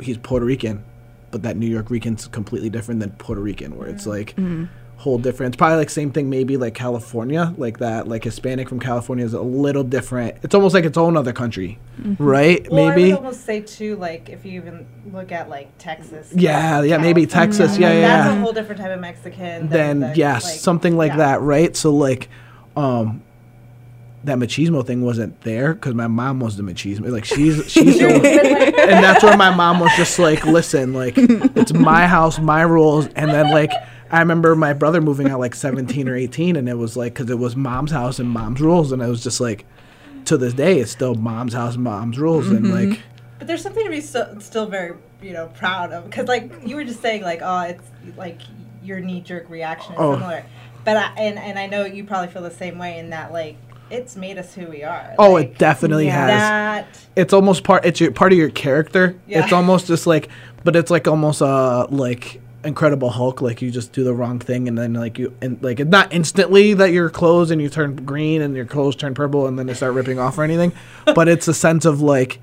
he's 0.00 0.18
Puerto 0.18 0.46
Rican. 0.46 0.84
But 1.30 1.42
that 1.42 1.56
Nuyorican's 1.56 2.28
completely 2.28 2.68
different 2.68 3.00
than 3.00 3.10
Puerto 3.12 3.40
Rican, 3.40 3.76
where 3.78 3.88
it's 3.88 4.06
like 4.06 4.32
mm-hmm. 4.32 4.66
Whole 5.02 5.18
different. 5.18 5.52
It's 5.52 5.58
probably 5.58 5.78
like 5.78 5.90
same 5.90 6.12
thing, 6.12 6.30
maybe 6.30 6.56
like 6.56 6.74
California, 6.74 7.52
like 7.58 7.78
that. 7.78 8.06
Like 8.06 8.22
Hispanic 8.22 8.68
from 8.68 8.78
California 8.78 9.24
is 9.24 9.34
a 9.34 9.42
little 9.42 9.82
different. 9.82 10.36
It's 10.44 10.54
almost 10.54 10.74
like 10.74 10.84
its 10.84 10.96
own 10.96 11.16
other 11.16 11.32
country, 11.32 11.80
right? 12.18 12.70
Well, 12.70 12.86
I 12.86 12.94
maybe. 12.94 13.10
would 13.10 13.18
almost 13.18 13.44
say 13.44 13.62
too, 13.62 13.96
like 13.96 14.28
if 14.28 14.46
you 14.46 14.60
even 14.60 14.86
look 15.12 15.32
at 15.32 15.48
like 15.48 15.76
Texas. 15.78 16.32
Yeah, 16.32 16.78
like, 16.78 16.88
yeah, 16.88 16.98
maybe 16.98 17.26
California, 17.26 17.58
Texas. 17.58 17.78
Yeah, 17.78 17.88
like, 17.88 17.96
yeah, 17.96 18.22
That's 18.22 18.36
a 18.36 18.40
whole 18.40 18.52
different 18.52 18.80
type 18.80 18.92
of 18.92 19.00
Mexican. 19.00 19.68
then 19.68 20.00
than, 20.00 20.14
yes, 20.14 20.44
like, 20.44 20.60
something 20.60 20.96
like 20.96 21.10
yeah. 21.10 21.16
that, 21.16 21.40
right? 21.40 21.76
So 21.76 21.92
like, 21.92 22.28
um, 22.76 23.24
that 24.22 24.38
machismo 24.38 24.86
thing 24.86 25.02
wasn't 25.02 25.40
there 25.40 25.74
because 25.74 25.94
my 25.94 26.06
mom 26.06 26.38
was 26.38 26.56
the 26.56 26.62
machismo. 26.62 27.10
Like 27.10 27.24
she's 27.24 27.56
she's 27.72 27.98
the 27.98 28.06
one, 28.06 28.24
and 28.24 29.02
that's 29.02 29.24
where 29.24 29.36
my 29.36 29.52
mom 29.52 29.80
was 29.80 29.90
just 29.96 30.20
like, 30.20 30.46
listen, 30.46 30.92
like 30.94 31.14
it's 31.16 31.72
my 31.72 32.06
house, 32.06 32.38
my 32.38 32.62
rules, 32.62 33.08
and 33.16 33.30
then 33.30 33.50
like. 33.50 33.72
I 34.12 34.18
remember 34.20 34.54
my 34.54 34.72
brother 34.74 35.00
moving 35.00 35.28
out 35.30 35.40
like 35.40 35.54
17 35.54 36.08
or 36.08 36.14
18, 36.14 36.56
and 36.56 36.68
it 36.68 36.76
was 36.76 36.96
like, 36.96 37.14
because 37.14 37.30
it 37.30 37.38
was 37.38 37.56
mom's 37.56 37.90
house 37.90 38.18
and 38.18 38.28
mom's 38.28 38.60
rules. 38.60 38.92
And 38.92 39.00
it 39.02 39.08
was 39.08 39.22
just 39.22 39.40
like, 39.40 39.64
to 40.26 40.36
this 40.36 40.52
day, 40.54 40.78
it's 40.80 40.90
still 40.92 41.14
mom's 41.14 41.54
house, 41.54 41.76
mom's 41.76 42.18
rules. 42.18 42.48
And 42.48 42.70
like, 42.72 43.00
But 43.38 43.48
there's 43.48 43.62
something 43.62 43.84
to 43.84 43.90
be 43.90 44.00
so, 44.02 44.36
still 44.40 44.66
very, 44.66 44.94
you 45.22 45.32
know, 45.32 45.46
proud 45.54 45.92
of 45.92 46.04
because 46.04 46.28
like 46.28 46.52
you 46.66 46.76
were 46.76 46.84
just 46.84 47.00
saying, 47.00 47.22
like 47.22 47.40
oh, 47.42 47.60
it's 47.62 47.84
like 48.16 48.40
your 48.84 49.00
knee 49.00 49.20
jerk 49.22 49.48
reaction 49.48 49.94
is 49.94 49.98
Oh. 50.00 50.14
similar. 50.14 50.44
But 50.84 50.96
I, 50.96 51.12
and 51.16 51.38
and 51.38 51.58
I 51.58 51.66
know 51.68 51.84
you 51.84 52.04
probably 52.04 52.32
feel 52.32 52.42
the 52.42 52.50
same 52.50 52.76
way 52.78 52.98
in 52.98 53.10
that 53.10 53.32
like 53.32 53.56
it's 53.90 54.14
made 54.16 54.36
us 54.38 54.52
who 54.54 54.66
we 54.66 54.82
are. 54.84 55.14
oh, 55.18 55.32
like, 55.32 55.50
it 55.52 55.58
definitely 55.58 56.06
Yeah. 56.06 56.26
has. 56.26 56.28
that. 56.84 56.98
it's 57.16 57.32
almost 57.32 57.62
part 57.64 57.84
it's 57.86 58.00
your 58.00 58.10
part 58.12 58.32
of 58.32 58.38
your 58.38 58.50
character 58.50 59.16
Yeah. 59.26 59.44
it's 59.44 59.52
almost 59.52 59.86
just 59.86 60.06
like 60.06 60.28
but 60.64 60.74
it's 60.76 60.90
like 60.90 61.06
almost 61.08 61.40
uh 61.42 61.86
like 61.90 62.40
incredible 62.64 63.10
hulk 63.10 63.42
like 63.42 63.60
you 63.60 63.70
just 63.70 63.92
do 63.92 64.04
the 64.04 64.14
wrong 64.14 64.38
thing 64.38 64.68
and 64.68 64.78
then 64.78 64.92
like 64.94 65.18
you 65.18 65.34
and 65.40 65.60
like 65.62 65.80
it's 65.80 65.90
not 65.90 66.12
instantly 66.12 66.74
that 66.74 66.92
your 66.92 67.10
clothes 67.10 67.50
and 67.50 67.60
you 67.60 67.68
turn 67.68 67.96
green 67.96 68.40
and 68.40 68.54
your 68.54 68.64
clothes 68.64 68.94
turn 68.94 69.14
purple 69.14 69.46
and 69.46 69.58
then 69.58 69.66
they 69.66 69.74
start 69.74 69.94
ripping 69.94 70.18
off 70.18 70.38
or 70.38 70.44
anything 70.44 70.72
but 71.14 71.26
it's 71.26 71.48
a 71.48 71.54
sense 71.54 71.84
of 71.84 72.00
like 72.00 72.40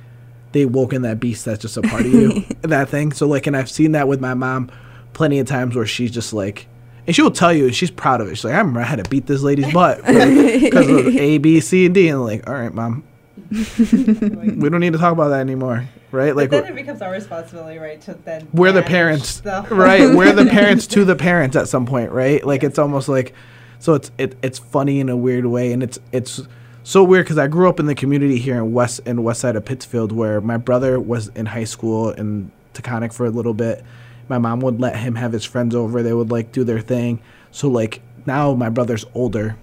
they 0.51 0.65
woke 0.65 0.91
in 0.93 1.03
that 1.03 1.19
beast 1.19 1.45
that's 1.45 1.61
just 1.61 1.77
a 1.77 1.81
part 1.81 2.05
of 2.05 2.11
you 2.13 2.43
that 2.61 2.89
thing. 2.89 3.11
So 3.11 3.27
like 3.27 3.47
and 3.47 3.55
i've 3.55 3.69
seen 3.69 3.93
that 3.93 4.07
with 4.07 4.19
my 4.19 4.33
mom 4.33 4.69
plenty 5.13 5.39
of 5.39 5.47
times 5.47 5.75
where 5.75 5.85
she's 5.85 6.11
just 6.11 6.33
like 6.33 6.67
and 7.07 7.15
she 7.15 7.21
will 7.21 7.31
tell 7.31 7.53
you 7.53 7.71
she's 7.71 7.89
proud 7.89 8.19
of 8.21 8.27
it. 8.27 8.35
She's 8.35 8.43
like 8.43 8.55
i 8.55 8.57
remember 8.57 8.81
i 8.81 8.83
had 8.83 9.03
to 9.03 9.09
beat 9.09 9.25
this 9.25 9.41
lady's 9.41 9.71
butt 9.73 10.05
because 10.05 10.89
of 10.89 11.07
a 11.07 11.37
b 11.37 11.59
c 11.61 11.85
and 11.85 11.95
d 11.95 12.09
and 12.09 12.23
like 12.23 12.47
all 12.49 12.55
right 12.55 12.73
mom 12.73 13.03
we 13.51 14.69
don't 14.69 14.79
need 14.79 14.93
to 14.93 14.99
talk 14.99 15.13
about 15.13 15.29
that 15.29 15.39
anymore, 15.39 15.87
right? 16.11 16.35
Like 16.35 16.49
But 16.51 16.63
then 16.63 16.73
it 16.73 16.75
becomes 16.75 17.01
our 17.01 17.11
responsibility, 17.11 17.79
right? 17.79 17.99
To 18.01 18.13
then 18.13 18.47
we're 18.53 18.71
the 18.71 18.83
parents, 18.83 19.39
the- 19.39 19.65
right? 19.71 20.13
We're 20.15 20.33
the 20.33 20.45
parents 20.45 20.85
to 20.87 21.03
the 21.03 21.15
parents 21.29 21.55
at 21.55 21.67
some 21.67 21.85
point, 21.85 22.11
right? 22.11 22.45
Like 22.45 22.63
it's 22.63 22.77
almost 22.77 23.09
like, 23.09 23.33
so 23.79 23.95
it's 23.95 24.11
it, 24.17 24.35
it's 24.43 24.59
funny 24.59 24.99
in 24.99 25.09
a 25.09 25.17
weird 25.17 25.45
way, 25.47 25.71
and 25.71 25.81
it's 25.81 25.97
it's 26.11 26.41
so 26.83 27.03
weird 27.03 27.25
because 27.25 27.37
I 27.39 27.47
grew 27.47 27.67
up 27.69 27.79
in 27.79 27.87
the 27.87 27.95
community 27.95 28.37
here 28.37 28.57
in 28.57 28.71
west 28.73 29.01
in 29.05 29.23
west 29.23 29.41
side 29.41 29.55
of 29.55 29.65
Pittsfield, 29.65 30.11
where 30.11 30.41
my 30.41 30.57
brother 30.57 30.99
was 30.99 31.29
in 31.29 31.47
high 31.47 31.63
school 31.63 32.11
in 32.11 32.51
Taconic 32.73 33.13
for 33.13 33.25
a 33.25 33.31
little 33.31 33.53
bit. 33.55 33.83
My 34.27 34.37
mom 34.37 34.59
would 34.59 34.79
let 34.79 34.95
him 34.95 35.15
have 35.15 35.31
his 35.31 35.43
friends 35.43 35.73
over; 35.73 36.03
they 36.03 36.13
would 36.13 36.29
like 36.29 36.51
do 36.51 36.63
their 36.63 36.81
thing. 36.81 37.19
So 37.51 37.67
like 37.67 38.01
now 38.27 38.53
my 38.53 38.69
brother's 38.69 39.05
older, 39.15 39.57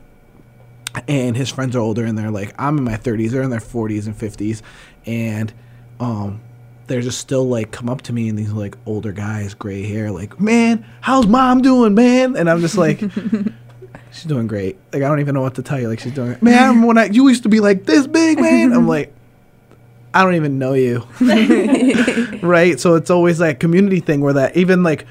and 1.08 1.36
his 1.36 1.50
friends 1.50 1.76
are 1.76 1.80
older 1.80 2.04
and 2.04 2.16
they're 2.16 2.30
like 2.30 2.54
i'm 2.58 2.78
in 2.78 2.84
my 2.84 2.96
30s 2.96 3.30
they're 3.30 3.42
in 3.42 3.50
their 3.50 3.60
40s 3.60 4.06
and 4.06 4.16
50s 4.16 4.62
and 5.04 5.52
um 6.00 6.40
they're 6.86 7.00
just 7.00 7.18
still 7.18 7.46
like 7.46 7.70
come 7.72 7.88
up 7.88 8.02
to 8.02 8.12
me 8.12 8.28
and 8.28 8.38
these 8.38 8.52
like 8.52 8.76
older 8.86 9.12
guys 9.12 9.54
gray 9.54 9.82
hair 9.82 10.10
like 10.10 10.40
man 10.40 10.84
how's 11.00 11.26
mom 11.26 11.60
doing 11.62 11.94
man? 11.94 12.36
And 12.36 12.48
i'm 12.48 12.60
just 12.60 12.76
like 12.76 13.00
she's 14.12 14.24
doing 14.24 14.46
great. 14.46 14.78
Like 14.92 15.02
i 15.02 15.08
don't 15.08 15.20
even 15.20 15.34
know 15.34 15.42
what 15.42 15.56
to 15.56 15.62
tell 15.62 15.80
you 15.80 15.88
like 15.88 16.00
she's 16.00 16.14
doing 16.14 16.36
man 16.40 16.82
when 16.86 16.96
i 16.98 17.06
you 17.06 17.28
used 17.28 17.42
to 17.42 17.48
be 17.48 17.60
like 17.60 17.84
this 17.84 18.06
big 18.06 18.40
man. 18.40 18.72
I'm 18.72 18.86
like 18.86 19.12
i 20.14 20.22
don't 20.22 20.34
even 20.34 20.58
know 20.58 20.74
you. 20.74 21.06
Right? 22.42 22.78
So 22.78 22.94
it's 22.94 23.10
always 23.10 23.38
that 23.38 23.58
community 23.60 24.00
thing 24.00 24.20
where 24.20 24.34
that 24.34 24.56
even 24.56 24.82
like 24.82 25.06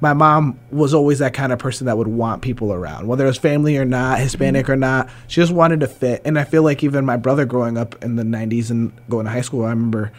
my 0.00 0.14
mom 0.14 0.58
was 0.70 0.94
always 0.94 1.18
that 1.18 1.34
kind 1.34 1.52
of 1.52 1.58
person 1.58 1.86
that 1.86 1.98
would 1.98 2.08
want 2.08 2.42
people 2.42 2.72
around, 2.72 3.06
whether 3.06 3.24
it 3.24 3.28
was 3.28 3.38
family 3.38 3.76
or 3.76 3.84
not, 3.84 4.18
Hispanic 4.18 4.68
or 4.68 4.76
not. 4.76 5.08
She 5.26 5.40
just 5.40 5.52
wanted 5.52 5.80
to 5.80 5.86
fit. 5.86 6.22
And 6.24 6.38
I 6.38 6.44
feel 6.44 6.62
like 6.62 6.82
even 6.82 7.04
my 7.04 7.16
brother 7.16 7.44
growing 7.44 7.76
up 7.76 8.02
in 8.02 8.16
the 8.16 8.22
90s 8.22 8.70
and 8.70 8.92
going 9.08 9.26
to 9.26 9.32
high 9.32 9.42
school, 9.42 9.64
I 9.64 9.70
remember 9.70 10.12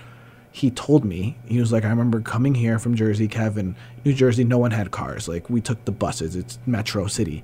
he 0.51 0.69
told 0.69 1.05
me, 1.05 1.37
he 1.45 1.59
was 1.59 1.71
like, 1.71 1.85
I 1.85 1.89
remember 1.89 2.19
coming 2.19 2.53
here 2.53 2.77
from 2.77 2.95
Jersey, 2.95 3.27
Kevin, 3.27 3.75
New 4.03 4.13
Jersey, 4.13 4.43
no 4.43 4.57
one 4.57 4.71
had 4.71 4.91
cars. 4.91 5.27
Like, 5.27 5.49
we 5.49 5.61
took 5.61 5.83
the 5.85 5.91
buses, 5.91 6.35
it's 6.35 6.59
Metro 6.65 7.07
City. 7.07 7.43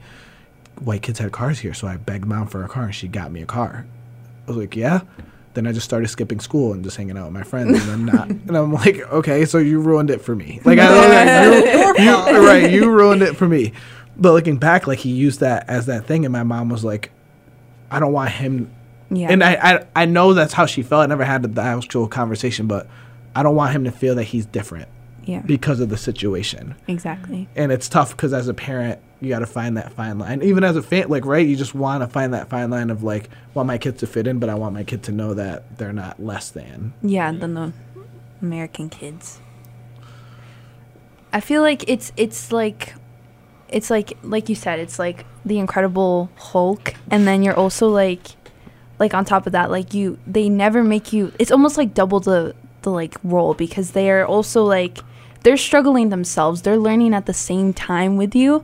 White 0.79 1.01
kids 1.01 1.19
had 1.19 1.31
cars 1.31 1.59
here, 1.59 1.73
so 1.73 1.87
I 1.87 1.97
begged 1.97 2.25
mom 2.25 2.47
for 2.47 2.63
a 2.63 2.67
car 2.67 2.83
and 2.83 2.95
she 2.95 3.07
got 3.07 3.31
me 3.31 3.41
a 3.41 3.45
car. 3.45 3.85
I 4.45 4.51
was 4.51 4.57
like, 4.57 4.75
yeah. 4.75 5.01
Then 5.57 5.65
I 5.65 5.71
just 5.71 5.85
started 5.85 6.07
skipping 6.09 6.39
school 6.39 6.71
and 6.73 6.83
just 6.83 6.97
hanging 6.97 7.17
out 7.17 7.25
with 7.25 7.33
my 7.33 7.41
friends, 7.41 7.79
and 7.81 7.89
then 7.89 8.05
not. 8.05 8.29
and 8.29 8.55
I'm 8.55 8.71
like, 8.71 8.99
okay, 9.11 9.43
so 9.45 9.57
you 9.57 9.79
ruined 9.79 10.11
it 10.11 10.21
for 10.21 10.35
me. 10.35 10.61
Like 10.63 10.77
I 10.77 10.87
don't 10.87 11.97
know, 11.97 12.29
you, 12.29 12.37
you, 12.37 12.47
right, 12.47 12.71
you 12.71 12.91
ruined 12.91 13.23
it 13.23 13.35
for 13.35 13.47
me. 13.47 13.73
But 14.15 14.33
looking 14.33 14.57
back, 14.57 14.85
like 14.85 14.99
he 14.99 15.09
used 15.09 15.39
that 15.39 15.67
as 15.67 15.87
that 15.87 16.05
thing, 16.05 16.25
and 16.25 16.31
my 16.31 16.43
mom 16.43 16.69
was 16.69 16.83
like, 16.83 17.09
I 17.89 17.99
don't 17.99 18.13
want 18.13 18.29
him. 18.29 18.71
Yeah. 19.09 19.31
And 19.31 19.43
I, 19.43 19.53
I, 19.55 19.85
I 19.95 20.05
know 20.05 20.35
that's 20.35 20.53
how 20.53 20.67
she 20.67 20.83
felt. 20.83 21.01
I 21.01 21.07
never 21.07 21.25
had 21.25 21.41
the 21.41 21.59
actual 21.59 22.07
conversation, 22.07 22.67
but 22.67 22.87
I 23.35 23.41
don't 23.41 23.55
want 23.55 23.71
him 23.71 23.83
to 23.85 23.91
feel 23.91 24.13
that 24.13 24.25
he's 24.25 24.45
different 24.45 24.87
yeah. 25.27 25.41
because 25.41 25.79
of 25.79 25.89
the 25.89 25.97
situation 25.97 26.75
exactly. 26.87 27.47
and 27.55 27.71
it's 27.71 27.89
tough 27.89 28.11
because 28.11 28.33
as 28.33 28.47
a 28.47 28.53
parent 28.53 28.99
you 29.19 29.29
got 29.29 29.39
to 29.39 29.47
find 29.47 29.77
that 29.77 29.91
fine 29.93 30.19
line 30.19 30.41
even 30.43 30.63
as 30.63 30.75
a 30.75 30.81
fan 30.81 31.09
like 31.09 31.25
right 31.25 31.47
you 31.47 31.55
just 31.55 31.73
want 31.73 32.01
to 32.01 32.07
find 32.07 32.33
that 32.33 32.49
fine 32.49 32.69
line 32.69 32.89
of 32.89 33.03
like 33.03 33.29
want 33.53 33.67
my 33.67 33.77
kid 33.77 33.97
to 33.97 34.07
fit 34.07 34.27
in 34.27 34.39
but 34.39 34.49
i 34.49 34.55
want 34.55 34.73
my 34.73 34.83
kid 34.83 35.03
to 35.03 35.11
know 35.11 35.33
that 35.33 35.77
they're 35.77 35.93
not 35.93 36.19
less 36.21 36.49
than 36.49 36.93
Yeah, 37.01 37.31
than 37.31 37.53
the 37.53 37.73
American 38.41 38.89
kids. 38.89 39.39
I 41.33 41.41
feel 41.41 41.61
like 41.61 41.87
it's 41.87 42.11
it's 42.17 42.51
like 42.51 42.93
it's 43.69 43.89
like 43.89 44.17
like 44.23 44.49
you 44.49 44.55
said, 44.55 44.79
it's 44.79 44.97
like 44.99 45.25
the 45.45 45.59
Incredible 45.59 46.29
Hulk, 46.37 46.93
and 47.11 47.27
then 47.27 47.43
you're 47.43 47.57
also 47.57 47.89
like, 47.89 48.27
like 48.99 49.13
on 49.13 49.25
top 49.25 49.45
of 49.45 49.53
that, 49.53 49.69
like 49.69 49.93
you 49.93 50.17
they 50.25 50.49
never 50.49 50.83
make 50.83 51.11
you. 51.13 51.33
It's 51.39 51.51
almost 51.51 51.77
like 51.77 51.93
double 51.93 52.19
the 52.19 52.55
the 52.83 52.91
like 52.91 53.15
role 53.23 53.53
because 53.53 53.91
they 53.91 54.09
are 54.09 54.25
also 54.25 54.63
like 54.63 54.99
they're 55.43 55.57
struggling 55.57 56.09
themselves. 56.09 56.61
They're 56.63 56.77
learning 56.77 57.13
at 57.13 57.25
the 57.25 57.33
same 57.33 57.73
time 57.73 58.17
with 58.17 58.35
you, 58.35 58.63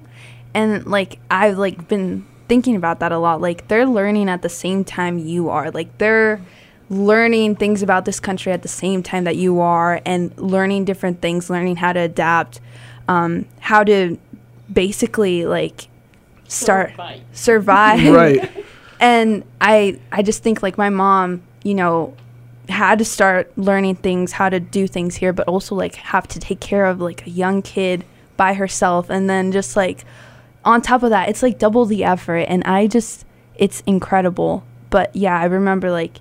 and 0.53 0.85
like 0.85 1.19
I've 1.31 1.57
like 1.57 1.87
been 1.87 2.25
thinking 2.47 2.75
about 2.75 2.99
that 2.99 3.11
a 3.11 3.17
lot. 3.17 3.41
Like 3.41 3.67
they're 3.67 3.85
learning 3.85 4.29
at 4.29 4.41
the 4.41 4.49
same 4.49 4.83
time 4.83 5.17
you 5.17 5.49
are. 5.49 5.71
Like 5.71 5.97
they're 5.97 6.41
learning 6.89 7.55
things 7.55 7.81
about 7.81 8.05
this 8.05 8.19
country 8.19 8.51
at 8.51 8.61
the 8.61 8.67
same 8.67 9.01
time 9.01 9.23
that 9.23 9.35
you 9.35 9.59
are 9.59 10.01
and 10.05 10.37
learning 10.37 10.85
different 10.85 11.21
things 11.21 11.49
learning 11.49 11.77
how 11.77 11.93
to 11.93 11.99
adapt 11.99 12.59
um, 13.07 13.45
how 13.59 13.83
to 13.83 14.17
basically 14.71 15.45
like 15.45 15.87
start 16.47 16.89
survive, 17.31 18.13
Right. 18.13 18.65
and 18.99 19.43
i 19.59 19.99
i 20.11 20.21
just 20.21 20.43
think 20.43 20.61
like 20.61 20.77
my 20.77 20.89
mom 20.89 21.41
you 21.63 21.73
know 21.73 22.13
had 22.69 22.99
to 22.99 23.05
start 23.05 23.51
learning 23.57 23.95
things 23.95 24.33
how 24.33 24.49
to 24.49 24.59
do 24.59 24.87
things 24.87 25.15
here 25.15 25.33
but 25.33 25.47
also 25.47 25.75
like 25.75 25.95
have 25.95 26.27
to 26.27 26.39
take 26.39 26.59
care 26.59 26.85
of 26.85 27.01
like 27.01 27.25
a 27.27 27.29
young 27.29 27.61
kid 27.61 28.05
by 28.37 28.53
herself. 28.53 29.09
And 29.09 29.29
then 29.29 29.51
just 29.51 29.75
like 29.75 30.05
on 30.63 30.81
top 30.81 31.03
of 31.03 31.09
that 31.09 31.29
it's 31.29 31.43
like 31.43 31.59
double 31.59 31.85
the 31.85 32.03
effort. 32.03 32.45
And 32.47 32.63
i 32.63 32.87
just 32.87 33.25
it's 33.55 33.81
incredible. 33.81 34.63
But 34.89 35.15
yeah 35.15 35.39
i 35.39 35.45
remember 35.45 35.91
like 35.91 36.19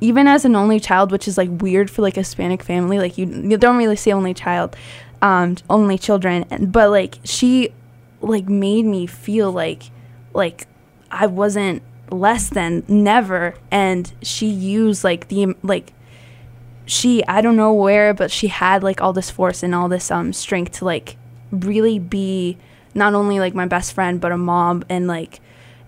even 0.00 0.26
as 0.26 0.44
an 0.44 0.56
only 0.56 0.80
child 0.80 1.10
which 1.12 1.28
is 1.28 1.38
like 1.38 1.50
weird 1.50 1.90
for 1.90 2.02
like 2.02 2.16
a 2.16 2.20
hispanic 2.20 2.62
family 2.62 2.98
like 2.98 3.16
you, 3.16 3.26
you 3.26 3.56
don't 3.56 3.78
really 3.78 3.96
see 3.96 4.12
only 4.12 4.34
child 4.34 4.76
um 5.22 5.56
only 5.68 5.98
children. 5.98 6.44
And, 6.50 6.72
but 6.72 6.90
like 6.90 7.18
she 7.24 7.74
like 8.20 8.48
made 8.48 8.86
me 8.86 9.06
feel 9.06 9.52
like 9.52 9.84
like 10.32 10.66
i 11.10 11.26
wasn't 11.26 11.82
less 12.10 12.48
than 12.48 12.82
never 12.86 13.54
and 13.70 14.12
she 14.22 14.46
used 14.46 15.04
like 15.04 15.28
the 15.28 15.54
like 15.62 15.92
she 16.86 17.24
i 17.26 17.40
don't 17.40 17.56
know 17.56 17.72
where 17.72 18.12
but 18.12 18.30
she 18.30 18.48
had 18.48 18.82
like 18.82 19.00
all 19.00 19.12
this 19.12 19.30
force 19.30 19.62
and 19.62 19.74
all 19.74 19.88
this 19.88 20.10
um 20.10 20.32
strength 20.32 20.72
to 20.72 20.84
like 20.84 21.16
really 21.50 21.98
be 21.98 22.58
not 22.94 23.14
only 23.14 23.40
like 23.40 23.54
my 23.54 23.66
best 23.66 23.92
friend 23.92 24.20
but 24.20 24.32
a 24.32 24.36
mom 24.36 24.84
and 24.88 25.06
like 25.06 25.40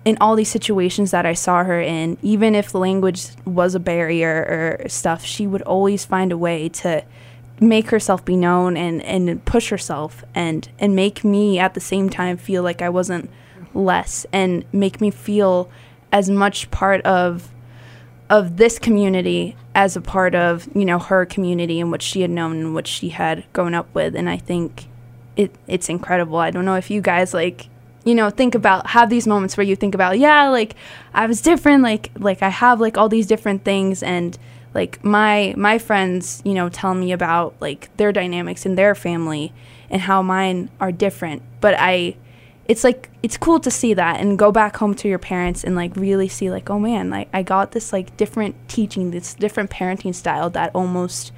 in 0.06 0.16
all 0.20 0.36
these 0.36 0.48
situations 0.48 1.10
that 1.10 1.26
I 1.26 1.34
saw 1.34 1.64
her 1.64 1.80
in, 1.80 2.16
even 2.22 2.54
if 2.54 2.76
language 2.76 3.26
was 3.44 3.74
a 3.74 3.80
barrier 3.80 4.78
or 4.84 4.88
stuff, 4.88 5.24
she 5.24 5.48
would 5.48 5.62
always 5.62 6.04
find 6.04 6.30
a 6.30 6.38
way 6.38 6.68
to 6.68 7.04
make 7.58 7.90
herself 7.90 8.24
be 8.24 8.36
known 8.36 8.76
and, 8.76 9.02
and 9.02 9.44
push 9.44 9.68
herself 9.68 10.24
and, 10.32 10.68
and 10.78 10.94
make 10.94 11.24
me 11.24 11.58
at 11.58 11.74
the 11.74 11.80
same 11.80 12.08
time 12.08 12.36
feel 12.36 12.62
like 12.62 12.80
I 12.80 12.88
wasn't 12.88 13.28
less 13.74 14.24
and 14.32 14.64
make 14.72 15.00
me 15.00 15.10
feel 15.10 15.68
as 16.16 16.30
much 16.30 16.70
part 16.70 17.02
of 17.02 17.52
of 18.28 18.56
this 18.56 18.78
community 18.78 19.54
as 19.74 19.94
a 19.94 20.00
part 20.00 20.34
of, 20.34 20.68
you 20.74 20.84
know, 20.84 20.98
her 20.98 21.24
community 21.26 21.78
and 21.78 21.92
what 21.92 22.02
she 22.02 22.22
had 22.22 22.30
known 22.30 22.56
and 22.56 22.74
what 22.74 22.86
she 22.88 23.10
had 23.10 23.44
grown 23.52 23.72
up 23.72 23.86
with. 23.94 24.16
And 24.16 24.28
I 24.28 24.38
think 24.38 24.88
it 25.36 25.54
it's 25.66 25.88
incredible. 25.88 26.38
I 26.38 26.50
don't 26.50 26.64
know 26.64 26.76
if 26.76 26.90
you 26.90 27.00
guys 27.02 27.34
like 27.34 27.68
you 28.04 28.14
know 28.14 28.30
think 28.30 28.54
about 28.54 28.86
have 28.88 29.10
these 29.10 29.26
moments 29.26 29.56
where 29.56 29.66
you 29.66 29.74
think 29.74 29.92
about 29.92 30.16
yeah 30.16 30.48
like 30.48 30.76
i 31.12 31.26
was 31.26 31.40
different 31.40 31.82
like 31.82 32.12
like 32.16 32.40
i 32.40 32.48
have 32.48 32.80
like 32.80 32.96
all 32.96 33.08
these 33.08 33.26
different 33.26 33.64
things 33.64 34.00
and 34.00 34.38
like 34.74 35.04
my 35.04 35.52
my 35.56 35.76
friends 35.76 36.40
you 36.44 36.54
know 36.54 36.68
tell 36.68 36.94
me 36.94 37.10
about 37.10 37.56
like 37.58 37.90
their 37.96 38.12
dynamics 38.12 38.64
in 38.64 38.76
their 38.76 38.94
family 38.94 39.52
and 39.90 40.02
how 40.02 40.22
mine 40.22 40.70
are 40.78 40.92
different 40.92 41.42
but 41.60 41.74
i 41.78 42.14
it's 42.68 42.84
like 42.84 43.10
it's 43.22 43.36
cool 43.36 43.60
to 43.60 43.70
see 43.70 43.94
that 43.94 44.20
and 44.20 44.38
go 44.38 44.50
back 44.50 44.76
home 44.76 44.94
to 44.94 45.08
your 45.08 45.18
parents 45.18 45.64
and 45.64 45.76
like 45.76 45.94
really 45.96 46.28
see 46.28 46.50
like 46.50 46.68
oh 46.70 46.78
man 46.78 47.10
like 47.10 47.28
i 47.32 47.42
got 47.42 47.72
this 47.72 47.92
like 47.92 48.16
different 48.16 48.54
teaching 48.68 49.10
this 49.10 49.34
different 49.34 49.70
parenting 49.70 50.14
style 50.14 50.50
that 50.50 50.70
almost 50.74 51.32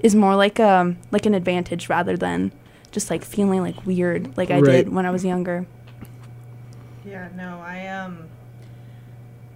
is 0.00 0.14
more 0.14 0.36
like 0.36 0.58
um 0.60 0.96
like 1.10 1.26
an 1.26 1.34
advantage 1.34 1.88
rather 1.88 2.16
than 2.16 2.52
just 2.92 3.10
like 3.10 3.24
feeling 3.24 3.60
like 3.60 3.86
weird 3.86 4.36
like 4.36 4.50
i 4.50 4.60
Right. 4.60 4.62
did 4.62 4.88
when 4.90 5.06
i 5.06 5.10
was 5.10 5.24
younger 5.24 5.66
Yeah, 7.04 7.28
no, 7.34 7.60
I 7.60 7.86
um 7.88 8.28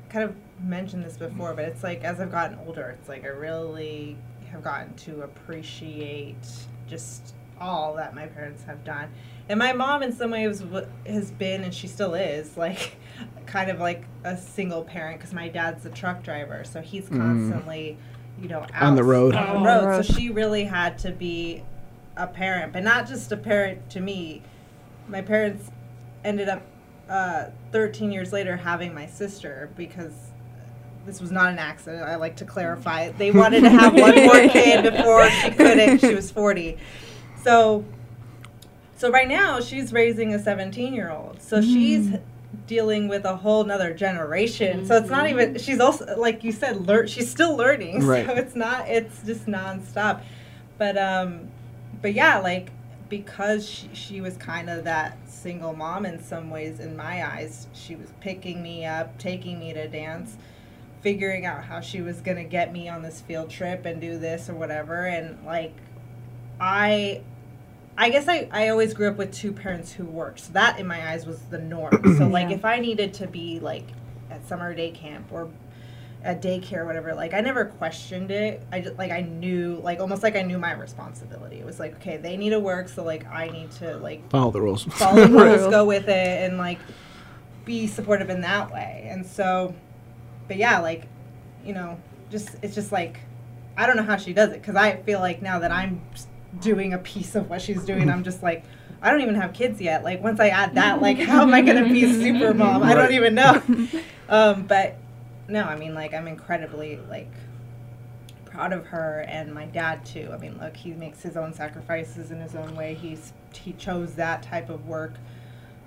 kind 0.09 0.25
of 0.25 0.37
mentioned 0.63 1.05
this 1.05 1.17
before, 1.17 1.55
but 1.55 1.65
it's 1.65 1.83
like 1.83 2.05
as 2.05 2.21
I've 2.21 2.31
gotten 2.31 2.59
older, 2.67 2.97
it's 2.99 3.09
like 3.09 3.25
I 3.25 3.29
really 3.29 4.17
have 4.51 4.63
gotten 4.63 4.95
to 4.95 5.23
appreciate 5.23 6.47
just 6.87 7.35
all 7.61 7.95
that 7.97 8.15
my 8.15 8.27
parents 8.27 8.65
have 8.65 8.85
done. 8.85 9.11
And 9.49 9.59
my 9.59 9.73
mom, 9.73 10.03
in 10.03 10.13
some 10.13 10.31
ways, 10.31 10.63
has 11.07 11.31
been, 11.31 11.65
and 11.65 11.75
she 11.75 11.87
still 11.87 12.15
is, 12.15 12.57
like 12.57 12.97
kind 13.47 13.71
of 13.71 13.79
like 13.81 14.05
a 14.25 14.37
single 14.37 14.83
parent 14.83 15.19
because 15.19 15.35
my 15.35 15.49
dad's 15.49 15.85
a 15.87 15.91
truck 15.91 16.23
driver, 16.23 16.65
so 16.65 16.81
he's 16.81 17.09
constantly, 17.09 17.99
you 18.41 18.49
know, 18.49 18.61
out 18.73 18.83
On 18.83 18.95
the 18.97 19.05
road. 19.05 19.35
On 19.35 19.47
On 19.49 19.55
the 19.55 19.59
the 19.61 19.67
road. 19.67 19.87
road. 19.97 20.05
So 20.05 20.15
she 20.15 20.31
really 20.31 20.65
had 20.65 20.99
to 21.01 21.13
be 21.13 21.63
a 22.17 22.27
parent, 22.27 22.73
but 22.73 22.83
not 22.83 23.07
just 23.07 23.31
a 23.33 23.37
parent 23.37 23.91
to 23.91 24.01
me. 24.01 24.43
My 25.09 25.21
parents 25.21 25.71
ended 26.25 26.49
up 26.49 26.63
uh, 27.09 27.47
13 27.73 28.11
years 28.11 28.33
later 28.33 28.57
having 28.57 28.95
my 28.95 29.07
sister 29.07 29.69
because 29.77 30.13
this 31.05 31.21
was 31.21 31.31
not 31.31 31.53
an 31.53 31.59
accident. 31.59 32.03
I 32.03 32.17
like 32.17 32.37
to 32.37 32.47
clarify. 32.47 33.11
They 33.11 33.31
wanted 33.31 33.61
to 33.61 33.69
have 33.71 33.93
one 33.93 34.15
more 34.25 34.49
kid 34.49 34.83
before 34.91 35.29
she 35.29 35.51
couldn't. 35.51 35.99
She 35.99 36.15
was 36.15 36.31
40. 36.31 36.79
So, 37.45 37.85
so 38.97 39.11
right 39.11 39.29
now 39.29 39.61
she's 39.61 39.93
raising 39.93 40.35
a 40.35 40.39
17 40.39 40.95
year 40.95 41.11
old. 41.11 41.41
So 41.41 41.61
she's 41.61 42.11
dealing 42.67 43.09
with 43.09 43.25
a 43.25 43.37
whole 43.37 43.65
nother 43.65 43.93
generation. 43.95 44.87
So 44.87 44.97
it's 44.97 45.11
not 45.11 45.29
even. 45.29 45.59
She's 45.59 45.81
also 45.81 46.19
like 46.19 46.43
you 46.43 46.53
said. 46.53 46.87
Lear, 46.87 47.07
she's 47.07 47.31
still 47.31 47.57
learning. 47.57 48.05
Right. 48.07 48.27
So 48.27 48.33
it's 48.33 48.57
not. 48.57 48.89
It's 48.89 49.23
just 49.23 49.47
nonstop. 49.47 50.23
But 50.79 50.97
um, 50.97 51.49
but 52.03 52.15
yeah, 52.15 52.39
like 52.39 52.71
because 53.09 53.69
she, 53.69 53.89
she 53.93 54.21
was 54.21 54.37
kind 54.37 54.71
of 54.71 54.85
that 54.85 55.19
single 55.29 55.75
mom 55.75 56.07
in 56.07 56.23
some 56.23 56.51
ways 56.51 56.81
in 56.81 56.97
my 56.97 57.27
eyes 57.27 57.67
she 57.73 57.95
was 57.95 58.09
picking 58.21 58.63
me 58.63 58.85
up 58.85 59.19
taking 59.19 59.59
me 59.59 59.73
to 59.73 59.87
dance 59.87 60.37
figuring 61.03 61.45
out 61.45 61.63
how 61.65 61.81
she 61.81 62.01
was 62.01 62.21
going 62.23 62.37
to 62.37 62.45
get 62.45 62.73
me 62.73 62.89
on 62.89 63.03
this 63.03 63.21
field 63.21 63.51
trip 63.51 63.85
and 63.85 64.01
do 64.01 64.19
this 64.19 64.49
or 64.49 64.55
whatever 64.55 65.05
and 65.05 65.45
like 65.45 65.75
i 66.59 67.21
i 67.97 68.09
guess 68.11 68.27
i, 68.29 68.49
I 68.51 68.69
always 68.69 68.93
grew 68.95 69.09
up 69.09 69.17
with 69.17 69.33
two 69.33 69.53
parents 69.53 69.93
who 69.93 70.05
worked 70.05 70.41
so 70.41 70.53
that 70.53 70.79
in 70.79 70.87
my 70.87 71.11
eyes 71.11 71.27
was 71.27 71.41
the 71.51 71.59
norm 71.59 71.93
so 72.19 72.27
like 72.27 72.49
Yeah. 72.51 72.57
if 72.57 72.65
i 72.65 72.79
needed 72.79 73.15
to 73.15 73.27
be 73.27 73.61
like 73.61 73.87
at 74.31 74.47
summer 74.49 74.75
day 74.75 74.91
camp 74.91 75.27
or 75.33 75.49
at 76.23 76.41
daycare 76.43 76.79
or 76.79 76.87
whatever 76.87 77.15
like 77.15 77.35
i 77.35 77.41
never 77.41 77.67
questioned 77.67 78.31
it 78.31 78.63
i 78.73 78.81
just 78.81 78.97
like 78.97 79.11
i 79.11 79.21
knew 79.21 79.79
like 79.83 80.01
almost 80.01 80.23
like 80.23 80.37
i 80.37 80.43
knew 80.43 80.59
my 80.59 80.73
responsibility 80.73 81.57
it 81.61 81.67
was 81.67 81.79
like 81.79 81.95
okay 81.97 82.17
they 82.17 82.37
need 82.37 82.51
to 82.51 82.59
work 82.61 82.89
so 82.89 83.05
like 83.05 83.27
i 83.31 83.49
need 83.49 83.71
to 83.71 83.97
like 83.99 84.29
Follow 84.31 84.51
the 84.51 84.61
rules. 84.61 84.85
follow 84.85 85.27
the 85.27 85.33
rules, 85.45 85.71
go 85.71 85.85
with 85.85 86.09
it, 86.09 86.43
and 86.51 86.57
like 86.59 86.79
be 87.67 87.87
supportive 87.87 88.29
in 88.29 88.43
that 88.43 88.71
way. 88.71 89.07
And 89.11 89.25
so, 89.25 89.75
but 90.49 90.59
yeah, 90.59 90.81
like 90.81 91.07
you 91.65 91.73
know, 91.73 91.99
just 92.31 92.57
it's 92.61 92.75
just 92.75 92.93
like 92.93 93.21
I 93.77 93.87
don't 93.87 93.97
know 93.97 94.03
how 94.03 94.17
she 94.19 94.35
does 94.35 94.51
it 94.51 94.61
because 94.61 94.77
I 94.77 94.97
feel 94.97 95.19
like 95.21 95.41
now 95.41 95.59
that 95.61 95.73
I'm 95.73 96.01
s- 96.13 96.27
doing 96.61 96.93
a 96.93 96.99
piece 96.99 97.35
of 97.35 97.49
what 97.51 97.63
she's 97.63 97.85
doing, 97.85 98.11
I'm 98.11 98.25
just 98.25 98.43
like. 98.43 98.65
I 99.03 99.11
don't 99.11 99.21
even 99.21 99.35
have 99.35 99.53
kids 99.53 99.83
yet. 99.83 100.03
Like 100.03 100.23
once 100.23 100.41
I 100.41 100.49
add 100.49 100.77
that, 100.77 101.03
like 101.03 101.19
how 101.19 101.43
am 101.43 101.53
I 101.53 101.61
gonna 101.61 101.87
be 101.87 102.05
a 102.05 102.13
super 102.15 102.55
mom? 102.63 102.83
I 102.83 102.95
don't 102.95 103.13
even 103.13 103.35
know. 103.35 103.63
Um, 104.27 104.67
but 104.67 104.97
no, 105.49 105.65
I 105.65 105.77
mean 105.77 105.95
like 105.95 106.15
I'm 106.15 106.27
incredibly 106.27 106.99
like 107.11 107.31
proud 108.55 108.73
of 108.73 108.87
her 108.87 109.25
and 109.29 109.53
my 109.53 109.67
dad 109.67 110.05
too. 110.07 110.31
I 110.33 110.39
mean, 110.39 110.59
look, 110.61 110.77
he 110.77 110.93
makes 110.93 111.23
his 111.23 111.37
own 111.37 111.53
sacrifices 111.53 112.31
in 112.31 112.41
his 112.41 112.55
own 112.55 112.75
way. 112.77 112.95
He's 112.95 113.33
he 113.53 113.73
chose 113.73 114.15
that 114.15 114.43
type 114.43 114.71
of 114.71 114.87
work, 114.87 115.15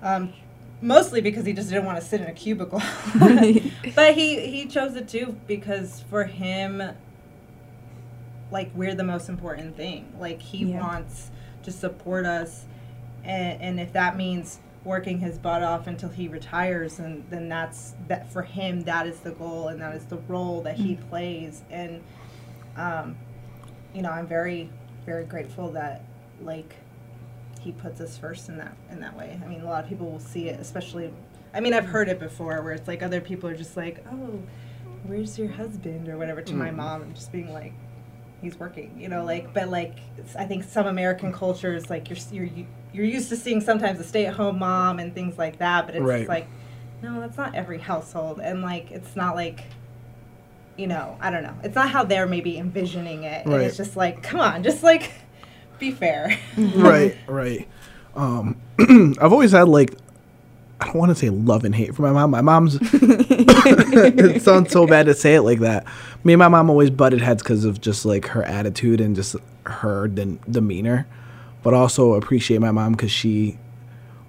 um, 0.02 0.32
mostly 0.80 1.20
because 1.20 1.46
he 1.46 1.52
just 1.52 1.70
didn't 1.70 1.86
want 1.86 1.98
to 1.98 2.04
sit 2.04 2.20
in 2.20 2.26
a 2.26 2.32
cubicle. 2.32 2.82
but 3.94 4.14
he 4.14 4.46
he 4.46 4.66
chose 4.66 4.96
it 4.96 5.08
too 5.08 5.36
because 5.46 6.00
for 6.10 6.24
him, 6.24 6.82
like 8.50 8.70
we're 8.74 8.94
the 8.94 9.04
most 9.04 9.28
important 9.28 9.76
thing. 9.76 10.12
Like 10.18 10.40
he 10.40 10.64
Yeah. 10.66 10.80
wants 10.80 11.30
to 11.64 11.70
support 11.72 12.24
us, 12.26 12.64
and, 13.24 13.60
and 13.60 13.80
if 13.80 13.92
that 13.92 14.16
means 14.16 14.60
working 14.84 15.18
his 15.18 15.38
butt 15.38 15.62
off 15.62 15.86
until 15.86 16.08
he 16.08 16.28
retires 16.28 16.98
and 16.98 17.22
then 17.28 17.48
that's 17.48 17.94
that 18.06 18.30
for 18.32 18.42
him 18.42 18.80
that 18.82 19.06
is 19.06 19.20
the 19.20 19.32
goal 19.32 19.68
and 19.68 19.82
that 19.82 19.94
is 19.94 20.04
the 20.06 20.16
role 20.28 20.62
that 20.62 20.76
he 20.76 20.94
plays. 21.10 21.62
And 21.68 22.02
um, 22.76 23.16
you 23.94 24.02
know 24.02 24.10
i'm 24.10 24.26
very 24.26 24.70
very 25.04 25.24
grateful 25.24 25.72
that 25.72 26.02
like 26.42 26.76
he 27.60 27.72
puts 27.72 28.00
us 28.00 28.16
first 28.16 28.48
in 28.48 28.56
that 28.58 28.76
in 28.90 29.00
that 29.00 29.16
way. 29.16 29.38
I 29.44 29.46
mean 29.48 29.60
a 29.62 29.64
lot 29.66 29.82
of 29.82 29.88
people 29.90 30.10
will 30.10 30.20
see 30.20 30.48
it 30.48 30.60
especially 30.60 31.12
i 31.52 31.60
mean 31.60 31.74
i've 31.74 31.86
heard 31.86 32.08
it 32.08 32.18
before 32.20 32.62
where 32.62 32.72
it's 32.72 32.86
like 32.86 33.02
other 33.02 33.20
people 33.20 33.48
are 33.50 33.56
just 33.56 33.76
like 33.76 34.04
oh 34.12 34.40
where's 35.04 35.38
your 35.38 35.48
husband? 35.48 36.08
or 36.08 36.16
whatever 36.16 36.40
to 36.42 36.54
my 36.54 36.70
mom 36.70 37.02
and 37.02 37.14
just 37.14 37.32
being 37.32 37.52
like 37.52 37.72
he's 38.42 38.58
working. 38.58 38.94
You 38.98 39.08
know, 39.08 39.24
like 39.24 39.52
but 39.54 39.68
like 39.68 39.96
I 40.38 40.44
think 40.44 40.64
some 40.64 40.86
American 40.86 41.32
cultures 41.32 41.88
like 41.90 42.08
you're 42.10 42.18
you're 42.32 42.66
you're 42.92 43.04
used 43.06 43.28
to 43.30 43.36
seeing 43.36 43.60
sometimes 43.60 44.00
a 44.00 44.04
stay-at-home 44.04 44.58
mom 44.58 44.98
and 44.98 45.14
things 45.14 45.36
like 45.38 45.58
that, 45.58 45.86
but 45.86 45.94
it's 45.94 46.04
Right. 46.04 46.28
like 46.28 46.48
no, 47.02 47.20
that's 47.20 47.36
not 47.36 47.54
every 47.54 47.78
household, 47.78 48.40
and 48.42 48.62
like 48.62 48.90
it's 48.90 49.14
not 49.16 49.34
like. 49.36 49.64
You 50.76 50.86
know, 50.86 51.18
I 51.20 51.30
don't 51.32 51.42
know. 51.42 51.56
It's 51.64 51.74
not 51.74 51.90
how 51.90 52.04
they're 52.04 52.28
maybe 52.28 52.56
envisioning 52.56 53.24
it. 53.24 53.44
And 53.46 53.52
Right. 53.54 53.62
it's 53.64 53.76
just 53.76 53.96
like, 53.96 54.22
come 54.22 54.38
on, 54.38 54.62
just 54.62 54.84
like 54.84 55.10
be 55.80 55.90
fair. 55.90 56.38
right, 56.56 57.16
right. 57.26 57.66
Um, 58.14 58.56
I've 58.78 59.32
always 59.32 59.50
had 59.50 59.66
like, 59.66 59.96
I 60.80 60.86
don't 60.86 60.94
want 60.94 61.10
to 61.10 61.14
say 61.14 61.28
love 61.30 61.64
and 61.64 61.74
hate 61.74 61.94
for 61.94 62.02
my 62.02 62.12
mom. 62.12 62.30
My 62.30 62.40
mom's. 62.40 62.78
it 62.82 64.42
sounds 64.42 64.70
so 64.70 64.86
bad 64.86 65.06
to 65.06 65.14
say 65.14 65.34
it 65.34 65.42
like 65.42 65.58
that. 65.60 65.84
Me 66.22 66.34
and 66.34 66.38
my 66.38 66.48
mom 66.48 66.70
always 66.70 66.90
butted 66.90 67.20
heads 67.20 67.42
because 67.42 67.64
of 67.64 67.80
just 67.80 68.04
like 68.04 68.26
her 68.26 68.44
attitude 68.44 69.00
and 69.00 69.16
just 69.16 69.34
her 69.66 70.06
dem- 70.08 70.40
demeanor, 70.48 71.06
but 71.62 71.74
also 71.74 72.14
appreciate 72.14 72.60
my 72.60 72.70
mom 72.70 72.92
because 72.92 73.10
she, 73.10 73.58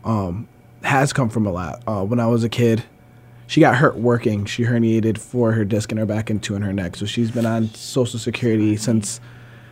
um, 0.04 0.48
has 0.84 1.14
come 1.14 1.30
from 1.30 1.46
a 1.46 1.52
lot. 1.52 1.84
Uh, 1.86 2.04
when 2.04 2.20
I 2.20 2.28
was 2.28 2.44
a 2.44 2.50
kid, 2.50 2.84
she 3.48 3.62
got 3.62 3.76
hurt 3.76 3.98
working. 3.98 4.46
She 4.46 4.64
herniated 4.64 5.18
for 5.18 5.52
her 5.54 5.66
disc 5.66 5.92
in 5.92 5.98
her 5.98 6.06
back 6.06 6.30
and 6.30 6.42
two 6.42 6.56
in 6.56 6.62
her 6.62 6.74
neck. 6.74 6.96
So 6.96 7.06
she's 7.06 7.32
been 7.32 7.46
on 7.46 7.74
Social 7.74 8.20
Security 8.20 8.78
since 8.78 9.20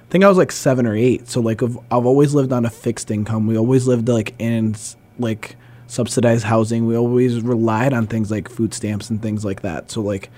I 0.08 0.12
think 0.12 0.24
I 0.24 0.30
was 0.30 0.38
like 0.38 0.52
seven 0.52 0.86
or 0.86 0.96
eight. 0.96 1.28
So 1.28 1.42
like 1.42 1.62
I've, 1.62 1.78
I've 1.92 2.06
always 2.06 2.34
lived 2.34 2.52
on 2.52 2.66
a 2.66 2.70
fixed 2.70 3.12
income. 3.12 3.48
We 3.48 3.58
always 3.58 3.88
lived 3.88 4.08
like 4.10 4.34
in 4.40 4.76
like 5.20 5.56
subsidized 5.88 6.44
housing. 6.44 6.86
We 6.86 6.96
always 6.96 7.42
relied 7.42 7.94
on 7.94 8.08
things 8.08 8.30
like 8.30 8.50
food 8.50 8.74
stamps 8.74 9.10
and 9.10 9.22
things 9.22 9.44
like 9.44 9.62
that. 9.62 9.90
So 9.92 10.02
like 10.02 10.30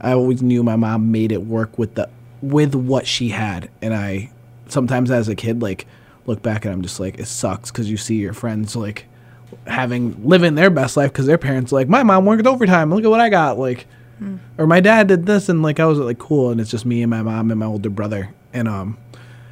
I 0.00 0.12
always 0.12 0.42
knew 0.42 0.62
my 0.62 0.76
mom 0.76 1.10
made 1.10 1.32
it 1.32 1.42
work 1.42 1.78
with 1.78 1.94
the 1.94 2.08
with 2.42 2.74
what 2.74 3.06
she 3.06 3.30
had. 3.30 3.70
And 3.82 3.94
I 3.94 4.30
sometimes 4.68 5.10
as 5.10 5.28
a 5.28 5.34
kid 5.34 5.62
like 5.62 5.86
look 6.26 6.42
back 6.42 6.64
and 6.64 6.72
I'm 6.72 6.82
just 6.82 7.00
like 7.00 7.18
it 7.18 7.26
sucks 7.26 7.70
because 7.70 7.90
you 7.90 7.96
see 7.96 8.16
your 8.16 8.32
friends 8.34 8.76
like 8.76 9.06
having 9.66 10.26
living 10.26 10.54
their 10.54 10.70
best 10.70 10.96
life 10.96 11.12
because 11.12 11.26
their 11.26 11.38
parents 11.38 11.72
like 11.72 11.88
my 11.88 12.02
mom 12.02 12.26
worked 12.26 12.46
overtime. 12.46 12.94
Look 12.94 13.04
at 13.04 13.10
what 13.10 13.20
I 13.20 13.28
got 13.28 13.58
like. 13.58 13.86
Or 14.58 14.66
my 14.66 14.80
dad 14.80 15.08
did 15.08 15.24
this 15.24 15.48
and 15.48 15.62
like 15.62 15.80
I 15.80 15.86
was 15.86 15.98
like 15.98 16.18
cool 16.18 16.50
and 16.50 16.60
it's 16.60 16.70
just 16.70 16.84
me 16.84 17.02
and 17.02 17.08
my 17.08 17.22
mom 17.22 17.50
and 17.50 17.58
my 17.58 17.64
older 17.64 17.88
brother 17.88 18.34
and 18.52 18.68
um 18.68 18.98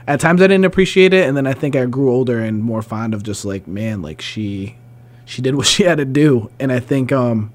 at 0.08 0.20
times 0.20 0.40
I 0.40 0.46
didn't 0.46 0.64
appreciate 0.64 1.12
it, 1.12 1.28
and 1.28 1.36
then 1.36 1.46
I 1.46 1.52
think 1.52 1.76
I 1.76 1.84
grew 1.84 2.10
older 2.10 2.40
and 2.40 2.64
more 2.64 2.80
fond 2.80 3.12
of 3.12 3.22
just 3.22 3.44
like, 3.44 3.68
man, 3.68 4.00
like 4.00 4.22
she, 4.22 4.76
she 5.28 5.42
did 5.42 5.54
what 5.54 5.66
she 5.66 5.82
had 5.82 5.98
to 5.98 6.06
do, 6.06 6.50
and 6.58 6.72
I 6.72 6.80
think 6.80 7.12
um, 7.12 7.52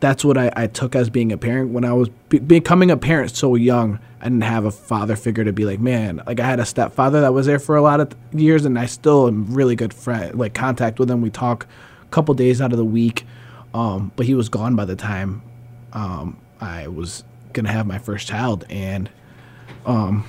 that's 0.00 0.24
what 0.24 0.36
I, 0.36 0.52
I 0.56 0.66
took 0.66 0.96
as 0.96 1.08
being 1.08 1.30
a 1.30 1.38
parent 1.38 1.70
when 1.70 1.84
I 1.84 1.92
was 1.92 2.08
be- 2.28 2.40
becoming 2.40 2.90
a 2.90 2.96
parent 2.96 3.30
so 3.30 3.54
young. 3.54 4.00
I 4.20 4.24
didn't 4.24 4.42
have 4.42 4.64
a 4.64 4.70
father 4.70 5.14
figure 5.16 5.44
to 5.44 5.52
be 5.52 5.64
like, 5.64 5.78
man, 5.78 6.20
like 6.26 6.40
I 6.40 6.46
had 6.46 6.58
a 6.58 6.64
stepfather 6.66 7.20
that 7.20 7.32
was 7.32 7.46
there 7.46 7.58
for 7.60 7.76
a 7.76 7.82
lot 7.82 8.00
of 8.00 8.10
th- 8.10 8.42
years, 8.42 8.64
and 8.64 8.76
I 8.76 8.86
still 8.86 9.28
am 9.28 9.54
really 9.54 9.76
good 9.76 9.94
friend, 9.94 10.34
like 10.34 10.52
contact 10.52 10.98
with 10.98 11.08
him. 11.08 11.20
We 11.20 11.30
talk 11.30 11.66
a 12.02 12.06
couple 12.08 12.34
days 12.34 12.60
out 12.60 12.72
of 12.72 12.78
the 12.78 12.84
week, 12.84 13.24
um, 13.72 14.10
but 14.16 14.26
he 14.26 14.34
was 14.34 14.48
gone 14.48 14.74
by 14.74 14.84
the 14.84 14.96
time 14.96 15.42
um, 15.92 16.38
I 16.60 16.88
was 16.88 17.22
gonna 17.52 17.70
have 17.70 17.86
my 17.86 17.98
first 17.98 18.26
child, 18.26 18.64
and 18.68 19.08
um, 19.86 20.24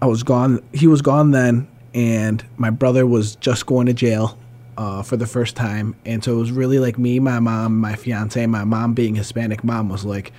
I 0.00 0.06
was 0.06 0.22
gone. 0.22 0.62
He 0.72 0.86
was 0.86 1.02
gone 1.02 1.32
then, 1.32 1.68
and 1.94 2.44
my 2.56 2.70
brother 2.70 3.06
was 3.06 3.36
just 3.36 3.66
going 3.66 3.86
to 3.86 3.92
jail 3.92 4.38
uh, 4.76 5.02
for 5.02 5.16
the 5.16 5.26
first 5.26 5.56
time, 5.56 5.96
and 6.04 6.22
so 6.22 6.34
it 6.34 6.38
was 6.38 6.52
really 6.52 6.78
like 6.78 6.98
me, 6.98 7.18
my 7.18 7.40
mom, 7.40 7.78
my 7.78 7.96
fiance, 7.96 8.44
my 8.46 8.64
mom 8.64 8.94
being 8.94 9.14
Hispanic 9.14 9.64
mom 9.64 9.88
was 9.88 10.04
like, 10.04 10.32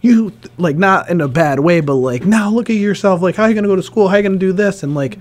you 0.00 0.32
like 0.58 0.76
not 0.76 1.08
in 1.08 1.20
a 1.20 1.28
bad 1.28 1.60
way, 1.60 1.80
but 1.80 1.94
like 1.94 2.24
now 2.24 2.50
look 2.50 2.70
at 2.70 2.76
yourself. 2.76 3.22
Like 3.22 3.36
how 3.36 3.44
are 3.44 3.48
you 3.48 3.54
gonna 3.54 3.68
go 3.68 3.76
to 3.76 3.82
school? 3.82 4.08
How 4.08 4.14
are 4.14 4.18
you 4.18 4.22
gonna 4.22 4.36
do 4.36 4.52
this? 4.52 4.82
And 4.82 4.94
like, 4.94 5.18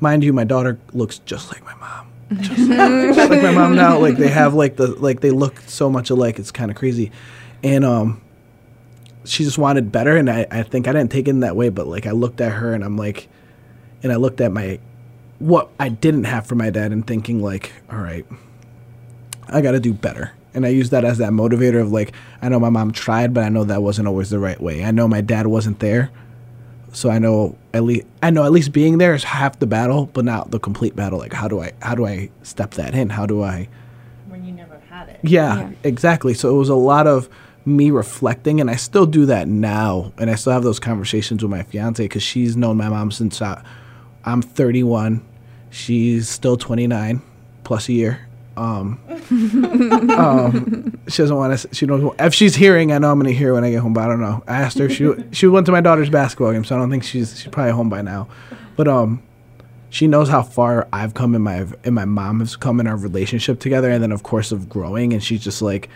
mind 0.00 0.24
you, 0.24 0.32
my 0.32 0.44
daughter 0.44 0.78
looks 0.92 1.18
just 1.20 1.52
like 1.52 1.64
my 1.64 1.74
mom. 1.74 2.12
Just, 2.38 2.56
just 3.16 3.30
like 3.30 3.42
my 3.42 3.52
mom 3.52 3.74
now. 3.74 3.98
Like 3.98 4.16
they 4.16 4.28
have 4.28 4.54
like 4.54 4.76
the 4.76 4.88
like 4.88 5.20
they 5.20 5.30
look 5.30 5.60
so 5.60 5.90
much 5.90 6.10
alike. 6.10 6.38
It's 6.38 6.50
kind 6.50 6.70
of 6.70 6.76
crazy, 6.76 7.10
and 7.62 7.84
um 7.84 8.20
she 9.24 9.44
just 9.44 9.58
wanted 9.58 9.92
better 9.92 10.16
and 10.16 10.30
I, 10.30 10.46
I 10.50 10.62
think 10.62 10.88
I 10.88 10.92
didn't 10.92 11.10
take 11.10 11.28
it 11.28 11.30
in 11.30 11.40
that 11.40 11.54
way, 11.54 11.68
but 11.68 11.86
like 11.86 12.06
I 12.06 12.12
looked 12.12 12.40
at 12.40 12.52
her 12.52 12.72
and 12.72 12.82
I'm 12.82 12.96
like 12.96 13.28
and 14.02 14.12
I 14.12 14.16
looked 14.16 14.40
at 14.40 14.50
my 14.50 14.78
what 15.40 15.70
I 15.80 15.88
didn't 15.88 16.24
have 16.24 16.46
for 16.46 16.54
my 16.54 16.70
dad 16.70 16.92
and 16.92 17.04
thinking 17.04 17.42
like, 17.42 17.72
all 17.90 17.98
right, 17.98 18.24
I 19.48 19.60
gotta 19.60 19.80
do 19.80 19.92
better. 19.92 20.32
And 20.54 20.64
I 20.66 20.68
use 20.68 20.90
that 20.90 21.04
as 21.04 21.18
that 21.18 21.32
motivator 21.32 21.80
of 21.80 21.90
like, 21.92 22.12
I 22.42 22.48
know 22.48 22.60
my 22.60 22.70
mom 22.70 22.92
tried, 22.92 23.34
but 23.34 23.44
I 23.44 23.48
know 23.48 23.64
that 23.64 23.82
wasn't 23.82 24.08
always 24.08 24.30
the 24.30 24.38
right 24.38 24.60
way. 24.60 24.84
I 24.84 24.90
know 24.90 25.08
my 25.08 25.20
dad 25.20 25.46
wasn't 25.46 25.80
there. 25.80 26.10
So 26.92 27.08
I 27.08 27.18
know 27.18 27.56
at 27.72 27.84
least 27.84 28.06
I 28.22 28.30
know 28.30 28.44
at 28.44 28.52
least 28.52 28.72
being 28.72 28.98
there 28.98 29.14
is 29.14 29.24
half 29.24 29.58
the 29.58 29.66
battle, 29.66 30.06
but 30.06 30.24
not 30.24 30.50
the 30.50 30.58
complete 30.58 30.96
battle. 30.96 31.18
Like 31.18 31.32
how 31.32 31.48
do 31.48 31.60
I 31.60 31.72
how 31.80 31.94
do 31.94 32.06
I 32.06 32.30
step 32.42 32.72
that 32.72 32.94
in? 32.94 33.10
How 33.10 33.26
do 33.26 33.42
I 33.42 33.68
when 34.28 34.44
you 34.44 34.52
never 34.52 34.80
had 34.88 35.08
it. 35.08 35.20
yeah, 35.22 35.70
exactly. 35.84 36.34
So 36.34 36.54
it 36.54 36.58
was 36.58 36.68
a 36.68 36.74
lot 36.74 37.06
of 37.06 37.28
me 37.64 37.90
reflecting, 37.90 38.60
and 38.60 38.70
I 38.70 38.76
still 38.76 39.06
do 39.06 39.26
that 39.26 39.48
now. 39.48 40.12
And 40.18 40.30
I 40.30 40.34
still 40.34 40.52
have 40.52 40.62
those 40.62 40.80
conversations 40.80 41.42
with 41.42 41.50
my 41.50 41.62
fiance 41.62 42.02
because 42.02 42.22
she's 42.22 42.56
known 42.56 42.76
my 42.76 42.88
mom 42.88 43.10
since 43.10 43.40
I, 43.40 43.62
I'm 44.24 44.42
31. 44.42 45.24
She's 45.70 46.28
still 46.28 46.56
29 46.56 47.22
plus 47.64 47.88
a 47.88 47.92
year. 47.92 48.28
Um, 48.56 49.00
um, 50.10 50.98
she 51.08 51.22
doesn't 51.22 51.36
want 51.36 51.58
to. 51.58 51.74
She 51.74 51.86
knows 51.86 52.14
if 52.18 52.34
she's 52.34 52.54
hearing. 52.54 52.92
I 52.92 52.98
know 52.98 53.10
I'm 53.10 53.18
gonna 53.18 53.30
hear 53.30 53.54
when 53.54 53.64
I 53.64 53.70
get 53.70 53.80
home, 53.80 53.94
but 53.94 54.04
I 54.04 54.08
don't 54.08 54.20
know. 54.20 54.42
I 54.46 54.60
asked 54.60 54.76
her. 54.78 54.90
She 54.90 55.10
she 55.30 55.46
went 55.46 55.66
to 55.66 55.72
my 55.72 55.80
daughter's 55.80 56.10
basketball 56.10 56.52
game, 56.52 56.64
so 56.64 56.74
I 56.74 56.78
don't 56.78 56.90
think 56.90 57.04
she's 57.04 57.40
she's 57.40 57.50
probably 57.50 57.72
home 57.72 57.88
by 57.88 58.02
now. 58.02 58.28
But 58.76 58.88
um, 58.88 59.22
she 59.88 60.06
knows 60.06 60.28
how 60.28 60.42
far 60.42 60.88
I've 60.92 61.14
come 61.14 61.34
and 61.34 61.44
my 61.44 61.66
and 61.84 61.94
my 61.94 62.04
mom 62.04 62.40
has 62.40 62.56
come 62.56 62.80
in 62.80 62.86
our 62.86 62.96
relationship 62.96 63.60
together, 63.60 63.90
and 63.90 64.02
then 64.02 64.12
of 64.12 64.22
course 64.24 64.52
of 64.52 64.68
growing. 64.68 65.12
And 65.12 65.22
she's 65.22 65.42
just 65.42 65.62
like, 65.62 65.88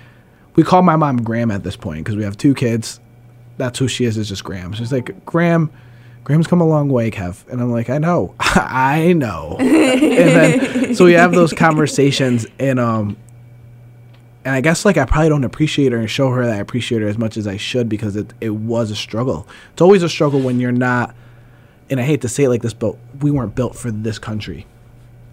we 0.54 0.62
call 0.62 0.82
my 0.82 0.96
mom 0.96 1.22
Graham 1.22 1.50
at 1.50 1.64
this 1.64 1.76
point 1.76 2.04
because 2.04 2.16
we 2.16 2.24
have 2.24 2.36
two 2.36 2.54
kids. 2.54 3.00
That's 3.56 3.78
who 3.78 3.88
she 3.88 4.04
is. 4.04 4.16
Is 4.16 4.28
just 4.28 4.44
Graham. 4.44 4.72
She's 4.72 4.92
like 4.92 5.24
Graham. 5.26 5.70
Graham's 6.24 6.46
come 6.46 6.60
a 6.60 6.66
long 6.66 6.88
way, 6.88 7.10
Kev. 7.10 7.46
And 7.48 7.60
I'm 7.60 7.70
like, 7.70 7.90
I 7.90 7.98
know, 7.98 8.34
I 8.40 9.12
know. 9.12 9.56
and 9.60 9.68
then 9.70 10.94
so 10.94 11.04
we 11.04 11.12
have 11.12 11.32
those 11.32 11.52
conversations, 11.52 12.46
and 12.58 12.80
um, 12.80 13.16
and 14.44 14.54
I 14.54 14.60
guess 14.60 14.84
like 14.84 14.96
I 14.96 15.04
probably 15.04 15.28
don't 15.28 15.44
appreciate 15.44 15.92
her 15.92 15.98
and 15.98 16.10
show 16.10 16.30
her 16.30 16.46
that 16.46 16.54
I 16.54 16.58
appreciate 16.58 17.02
her 17.02 17.08
as 17.08 17.18
much 17.18 17.36
as 17.36 17.46
I 17.46 17.56
should 17.58 17.88
because 17.88 18.16
it 18.16 18.32
it 18.40 18.50
was 18.50 18.90
a 18.90 18.96
struggle. 18.96 19.46
It's 19.72 19.82
always 19.82 20.02
a 20.02 20.08
struggle 20.08 20.40
when 20.40 20.60
you're 20.60 20.72
not 20.72 21.14
and 21.90 22.00
I 22.00 22.02
hate 22.04 22.22
to 22.22 22.28
say 22.28 22.44
it 22.44 22.48
like 22.48 22.62
this, 22.62 22.72
but 22.74 22.96
we 23.20 23.30
weren't 23.30 23.54
built 23.54 23.76
for 23.76 23.90
this 23.90 24.18
country. 24.18 24.66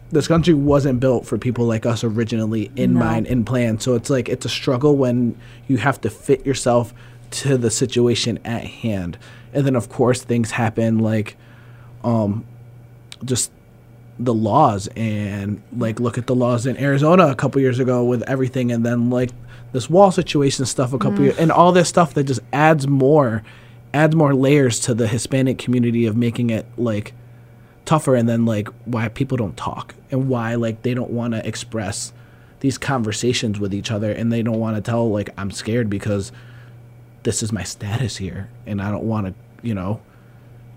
This 0.10 0.28
country 0.28 0.54
wasn't 0.54 1.00
built 1.00 1.26
for 1.26 1.38
people 1.38 1.66
like 1.66 1.86
us 1.86 2.04
originally 2.04 2.70
in 2.76 2.96
No. 2.96 3.00
mind, 3.00 3.28
in 3.28 3.46
plan. 3.46 3.80
So 3.80 3.96
it's 3.96 4.10
like 4.10 4.28
it's 4.28 4.46
a 4.46 4.50
struggle 4.50 4.98
when 4.98 5.38
you 5.70 5.78
have 5.78 6.02
to 6.02 6.10
fit 6.10 6.46
yourself 6.46 6.94
to 7.32 7.58
the 7.58 7.72
situation 7.72 8.38
at 8.44 8.66
hand. 8.66 9.18
And 9.54 9.66
then 9.66 9.76
of 9.76 9.90
course 9.90 10.24
things 10.24 10.52
happen 10.52 11.00
like 11.00 11.38
um 12.04 12.46
just 13.24 13.52
the 14.20 14.34
laws 14.34 14.88
and 14.96 15.62
like 15.76 16.00
look 16.00 16.18
at 16.18 16.28
the 16.28 16.36
laws 16.36 16.66
in 16.66 16.78
Arizona 16.78 17.28
a 17.28 17.36
couple 17.36 17.60
years 17.62 17.80
ago 17.80 18.04
with 18.04 18.22
everything 18.24 18.72
and 18.72 18.86
then 18.86 19.10
like 19.10 19.32
this 19.72 19.90
wall 19.90 20.12
situation 20.12 20.66
stuff 20.66 20.94
a 20.94 20.98
couple 20.98 21.22
years 21.22 21.38
and 21.38 21.52
all 21.52 21.72
this 21.72 21.90
stuff 21.90 22.14
that 22.14 22.26
just 22.26 22.42
adds 22.54 22.88
more 22.88 23.42
adds 23.94 24.16
more 24.16 24.34
layers 24.36 24.80
to 24.80 24.94
the 24.94 25.08
Hispanic 25.08 25.58
community 25.58 26.06
of 26.06 26.16
making 26.16 26.50
it 26.50 26.66
like 26.78 27.14
tougher 27.86 28.16
and 28.16 28.30
then 28.30 28.46
like 28.46 28.68
why 28.86 29.08
people 29.10 29.38
don't 29.38 29.58
talk 29.58 29.96
and 30.12 30.30
why 30.30 30.56
like 30.56 30.84
they 30.84 30.94
don't 30.94 31.10
want 31.10 31.34
to 31.34 31.46
express 31.48 32.14
these 32.60 32.78
conversations 32.78 33.60
with 33.60 33.74
each 33.74 33.92
other 33.92 34.12
and 34.12 34.32
they 34.32 34.44
don't 34.44 34.60
want 34.60 34.76
to 34.76 34.82
tell 34.82 35.10
like 35.10 35.30
I'm 35.38 35.52
scared 35.52 35.90
because 35.90 36.32
this 37.24 37.44
is 37.44 37.52
my 37.52 37.64
status 37.64 38.18
here 38.18 38.50
and 38.66 38.82
I 38.82 38.92
don't 38.92 39.04
want 39.04 39.28
to, 39.28 39.34
you 39.62 39.74
know, 39.76 40.02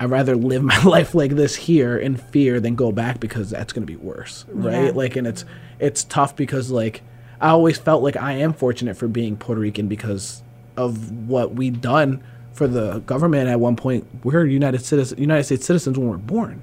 I'd 0.00 0.10
rather 0.10 0.36
live 0.36 0.62
my 0.62 0.82
life 0.84 1.14
like 1.14 1.32
this 1.32 1.54
here 1.54 1.96
in 1.96 2.16
fear 2.16 2.60
than 2.60 2.74
go 2.74 2.92
back 2.92 3.20
because 3.20 3.50
that's 3.50 3.72
going 3.72 3.82
to 3.82 3.92
be 3.92 3.96
worse, 3.96 4.44
right? 4.48 4.86
Yeah. 4.86 4.90
Like 4.90 5.16
and 5.16 5.26
it's 5.26 5.44
it's 5.78 6.04
tough 6.04 6.36
because 6.36 6.70
like 6.70 7.02
I 7.40 7.50
always 7.50 7.78
felt 7.78 8.02
like 8.02 8.16
I 8.16 8.32
am 8.32 8.52
fortunate 8.52 8.96
for 8.96 9.08
being 9.08 9.36
Puerto 9.36 9.60
Rican 9.60 9.88
because 9.88 10.42
of 10.76 11.10
what 11.28 11.54
we 11.54 11.70
done 11.70 12.22
for 12.52 12.66
the 12.66 13.00
government 13.00 13.48
at 13.48 13.60
one 13.60 13.76
point. 13.76 14.06
We're 14.24 14.44
United 14.44 14.84
citizens, 14.84 15.20
United 15.20 15.44
States 15.44 15.66
citizens 15.66 15.98
when 15.98 16.08
we're 16.08 16.16
born. 16.16 16.62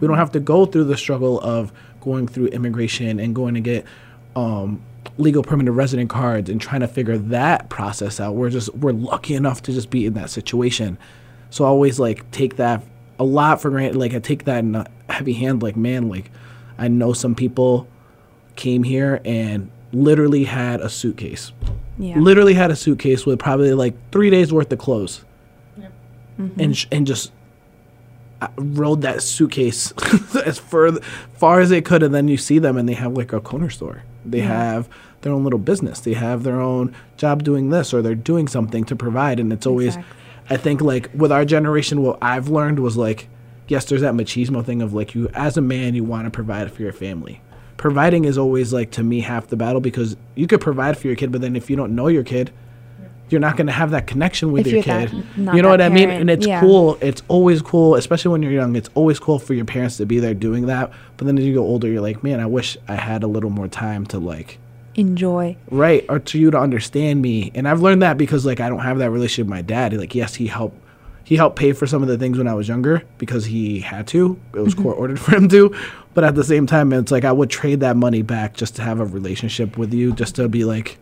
We 0.00 0.08
don't 0.08 0.16
have 0.16 0.32
to 0.32 0.40
go 0.40 0.64
through 0.64 0.84
the 0.84 0.96
struggle 0.96 1.38
of 1.40 1.70
going 2.00 2.26
through 2.26 2.46
immigration 2.46 3.20
and 3.20 3.34
going 3.34 3.54
to 3.54 3.60
get 3.60 3.84
um, 4.34 4.82
legal 5.18 5.42
permanent 5.42 5.76
resident 5.76 6.10
cards 6.10 6.48
and 6.48 6.60
trying 6.60 6.80
to 6.80 6.88
figure 6.88 7.18
that 7.18 7.68
process 7.68 8.20
out. 8.20 8.34
We're 8.34 8.50
just 8.50 8.74
we're 8.74 8.92
lucky 8.92 9.34
enough 9.34 9.62
to 9.64 9.72
just 9.72 9.90
be 9.90 10.06
in 10.06 10.14
that 10.14 10.30
situation. 10.30 10.98
So 11.50 11.64
I 11.64 11.68
always 11.68 11.98
like 12.00 12.30
take 12.30 12.56
that 12.56 12.82
a 13.18 13.24
lot 13.24 13.60
for 13.60 13.70
granted. 13.70 13.96
Like 13.96 14.14
I 14.14 14.18
take 14.18 14.44
that 14.44 14.58
in 14.60 14.74
a 14.74 14.86
heavy 15.08 15.34
hand. 15.34 15.62
Like 15.62 15.76
man, 15.76 16.08
like 16.08 16.30
I 16.78 16.88
know 16.88 17.12
some 17.12 17.34
people 17.34 17.86
came 18.56 18.82
here 18.82 19.20
and 19.24 19.70
literally 19.92 20.44
had 20.44 20.80
a 20.80 20.88
suitcase. 20.88 21.52
Yeah. 21.98 22.18
Literally 22.18 22.54
had 22.54 22.70
a 22.70 22.76
suitcase 22.76 23.26
with 23.26 23.38
probably 23.38 23.74
like 23.74 23.94
three 24.10 24.30
days 24.30 24.52
worth 24.52 24.72
of 24.72 24.78
clothes. 24.78 25.24
and 26.58 26.76
sh- 26.76 26.86
and 26.90 27.06
just 27.06 27.30
uh, 28.40 28.48
rode 28.56 29.02
that 29.02 29.22
suitcase 29.22 29.92
as 30.46 30.58
far 30.58 30.90
far 31.34 31.60
as 31.60 31.68
they 31.70 31.82
could, 31.82 32.02
and 32.02 32.14
then 32.14 32.26
you 32.26 32.36
see 32.38 32.58
them 32.58 32.76
and 32.76 32.88
they 32.88 32.94
have 32.94 33.12
like 33.12 33.32
a 33.32 33.40
corner 33.40 33.68
store. 33.70 34.02
They 34.24 34.40
have 34.40 34.88
their 35.22 35.32
own 35.32 35.44
little 35.44 35.58
business. 35.58 36.00
They 36.00 36.14
have 36.14 36.42
their 36.42 36.60
own 36.60 36.94
job 37.16 37.42
doing 37.44 37.70
this, 37.70 37.92
or 37.94 38.02
they're 38.02 38.14
doing 38.14 38.48
something 38.48 38.84
to 38.84 38.96
provide. 38.96 39.40
And 39.40 39.52
it's 39.52 39.66
always, 39.66 39.96
Exactly. 39.96 40.18
I 40.50 40.56
think, 40.56 40.80
like 40.80 41.10
with 41.14 41.32
our 41.32 41.44
generation, 41.44 42.02
what 42.02 42.18
I've 42.20 42.48
learned 42.48 42.80
was 42.80 42.96
like, 42.96 43.28
yes, 43.68 43.84
there's 43.86 44.00
that 44.02 44.14
machismo 44.14 44.64
thing 44.64 44.82
of 44.82 44.92
like 44.92 45.14
you 45.14 45.28
as 45.34 45.56
a 45.56 45.60
man, 45.60 45.94
you 45.94 46.04
want 46.04 46.26
to 46.26 46.30
provide 46.30 46.70
for 46.72 46.82
your 46.82 46.92
family. 46.92 47.40
Providing 47.76 48.24
is 48.24 48.38
always 48.38 48.72
like 48.72 48.90
to 48.92 49.02
me 49.02 49.20
half 49.20 49.48
the 49.48 49.56
battle 49.56 49.80
because 49.80 50.16
you 50.34 50.46
could 50.46 50.60
provide 50.60 50.98
for 50.98 51.06
your 51.06 51.16
kid, 51.16 51.32
but 51.32 51.40
then 51.40 51.56
if 51.56 51.70
you 51.70 51.76
don't 51.76 51.94
know 51.94 52.08
your 52.08 52.22
kid, 52.22 52.52
you're 53.32 53.40
not 53.40 53.56
going 53.56 53.66
to 53.66 53.72
have 53.72 53.90
that 53.90 54.06
connection 54.06 54.52
with 54.52 54.66
If 54.66 54.72
your 54.72 54.82
you're 54.82 54.98
that- 54.98 55.10
kid. 55.10 55.24
you 55.36 55.62
know 55.62 55.68
what 55.70 55.80
I 55.80 55.88
mean? 55.88 56.10
And 56.10 56.30
it's 56.30 56.46
yeah. 56.46 56.60
cool. 56.60 56.98
It's 57.00 57.22
always 57.28 57.62
cool, 57.62 57.96
especially 57.96 58.30
when 58.30 58.42
you're 58.42 58.52
young. 58.52 58.76
It's 58.76 58.90
always 58.94 59.18
cool 59.18 59.38
for 59.38 59.54
your 59.54 59.64
parents 59.64 59.96
to 59.96 60.06
be 60.06 60.20
there 60.20 60.34
doing 60.34 60.66
that. 60.66 60.92
But 61.16 61.26
then 61.26 61.38
as 61.38 61.44
you 61.44 61.54
go 61.54 61.62
older, 61.62 61.88
you're 61.88 62.02
like, 62.02 62.22
man, 62.22 62.38
I 62.40 62.46
wish 62.46 62.76
I 62.86 62.94
had 62.94 63.22
a 63.22 63.26
little 63.26 63.50
more 63.50 63.68
time 63.68 64.06
to 64.06 64.18
like, 64.18 64.58
Enjoy. 64.94 65.56
right, 65.70 66.04
or 66.08 66.18
to 66.18 66.38
you 66.38 66.50
to 66.50 66.58
understand 66.58 67.22
me. 67.22 67.50
And 67.54 67.66
I've 67.66 67.80
learned 67.80 68.02
that 68.02 68.18
because 68.18 68.44
like 68.44 68.60
I 68.60 68.68
don't 68.68 68.80
have 68.80 68.98
that 68.98 69.10
relationship 69.10 69.46
with 69.46 69.50
my 69.50 69.62
dad. 69.62 69.94
Like, 69.94 70.14
yes, 70.14 70.34
he 70.34 70.46
helped. 70.46 70.78
He 71.24 71.36
helped 71.36 71.56
pay 71.56 71.72
for 71.72 71.86
some 71.86 72.02
of 72.02 72.08
the 72.08 72.18
things 72.18 72.36
when 72.36 72.48
I 72.48 72.54
was 72.54 72.66
younger 72.68 73.04
because 73.16 73.44
he 73.46 73.80
had 73.80 74.08
to. 74.08 74.38
It 74.54 74.58
was 74.58 74.74
mm-hmm. 74.74 74.82
court 74.82 74.98
ordered 74.98 75.20
for 75.20 75.34
him 75.34 75.48
to. 75.50 75.74
But 76.14 76.24
at 76.24 76.34
the 76.34 76.44
same 76.44 76.66
time, 76.66 76.92
it's 76.92 77.12
like 77.12 77.24
I 77.24 77.32
would 77.32 77.48
trade 77.48 77.80
that 77.80 77.96
money 77.96 78.22
back 78.22 78.54
just 78.54 78.76
to 78.76 78.82
have 78.82 79.00
a 79.00 79.06
relationship 79.06 79.78
with 79.78 79.94
you, 79.94 80.12
just 80.12 80.34
to 80.34 80.48
be 80.48 80.64
like, 80.64 80.98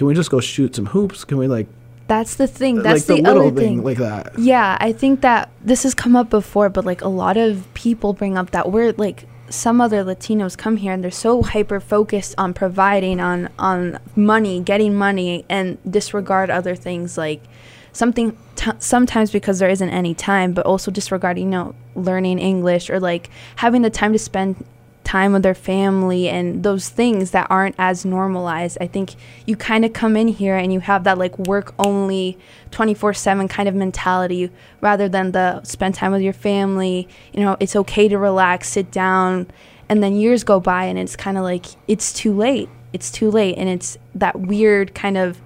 can 0.00 0.06
we 0.06 0.14
just 0.14 0.30
go 0.30 0.40
shoot 0.40 0.74
some 0.74 0.86
hoops? 0.86 1.24
Can 1.26 1.36
we 1.36 1.46
like 1.46 1.66
That's 2.06 2.36
the 2.36 2.46
thing. 2.46 2.76
That's 2.76 3.06
like 3.06 3.18
the, 3.18 3.22
the, 3.22 3.30
other 3.30 3.50
thing, 3.50 3.54
thing. 3.54 3.84
like 3.84 3.98
that. 3.98 4.38
Yeah, 4.38 4.78
I 4.80 4.94
think 4.94 5.20
that 5.20 5.50
this 5.60 5.82
has 5.82 5.92
come 5.92 6.16
up 6.16 6.30
before, 6.30 6.70
but 6.70 6.86
like 6.86 7.02
a 7.02 7.08
lot 7.08 7.36
of 7.36 7.68
people 7.74 8.14
bring 8.14 8.38
up 8.38 8.52
that 8.52 8.72
we're 8.72 8.92
like 8.92 9.26
some 9.50 9.78
other 9.78 10.02
Latinos 10.02 10.56
come 10.56 10.78
here 10.78 10.94
and 10.94 11.04
they're 11.04 11.10
so 11.10 11.42
hyper 11.42 11.80
focused 11.80 12.34
on 12.38 12.54
providing 12.54 13.20
on 13.20 13.50
on 13.58 13.98
money, 14.16 14.62
getting 14.62 14.94
money, 14.94 15.44
and 15.50 15.76
disregard 15.86 16.48
other 16.48 16.74
things 16.74 17.18
like 17.18 17.42
something 17.92 18.38
t- 18.56 18.70
sometimes 18.78 19.30
because 19.30 19.58
there 19.58 19.68
isn't 19.68 19.90
any 19.90 20.14
time, 20.14 20.54
but 20.54 20.64
also 20.64 20.90
disregarding 20.90 21.52
you 21.52 21.58
know 21.58 21.74
learning 21.94 22.38
English 22.38 22.88
or 22.88 23.00
like 23.00 23.28
having 23.56 23.82
the 23.82 23.90
time 23.90 24.14
to 24.14 24.18
spend 24.18 24.64
time 25.04 25.32
with 25.32 25.42
their 25.42 25.54
family 25.54 26.28
and 26.28 26.62
those 26.62 26.88
things 26.88 27.30
that 27.32 27.46
aren't 27.50 27.74
as 27.78 28.04
normalized. 28.04 28.78
I 28.80 28.86
think 28.86 29.14
you 29.46 29.56
kind 29.56 29.84
of 29.84 29.92
come 29.92 30.16
in 30.16 30.28
here 30.28 30.56
and 30.56 30.72
you 30.72 30.80
have 30.80 31.04
that 31.04 31.18
like 31.18 31.36
work 31.38 31.74
only 31.78 32.38
24/7 32.70 33.48
kind 33.48 33.68
of 33.68 33.74
mentality 33.74 34.50
rather 34.80 35.08
than 35.08 35.32
the 35.32 35.62
spend 35.64 35.94
time 35.94 36.12
with 36.12 36.22
your 36.22 36.32
family, 36.32 37.08
you 37.32 37.40
know, 37.40 37.56
it's 37.60 37.74
okay 37.76 38.08
to 38.08 38.18
relax, 38.18 38.68
sit 38.68 38.90
down 38.90 39.46
and 39.88 40.02
then 40.02 40.14
years 40.14 40.44
go 40.44 40.60
by 40.60 40.84
and 40.84 40.98
it's 40.98 41.16
kind 41.16 41.36
of 41.36 41.42
like 41.42 41.66
it's 41.88 42.12
too 42.12 42.32
late. 42.32 42.68
It's 42.92 43.10
too 43.10 43.30
late 43.30 43.56
and 43.58 43.68
it's 43.68 43.98
that 44.14 44.38
weird 44.38 44.94
kind 44.94 45.16
of 45.16 45.40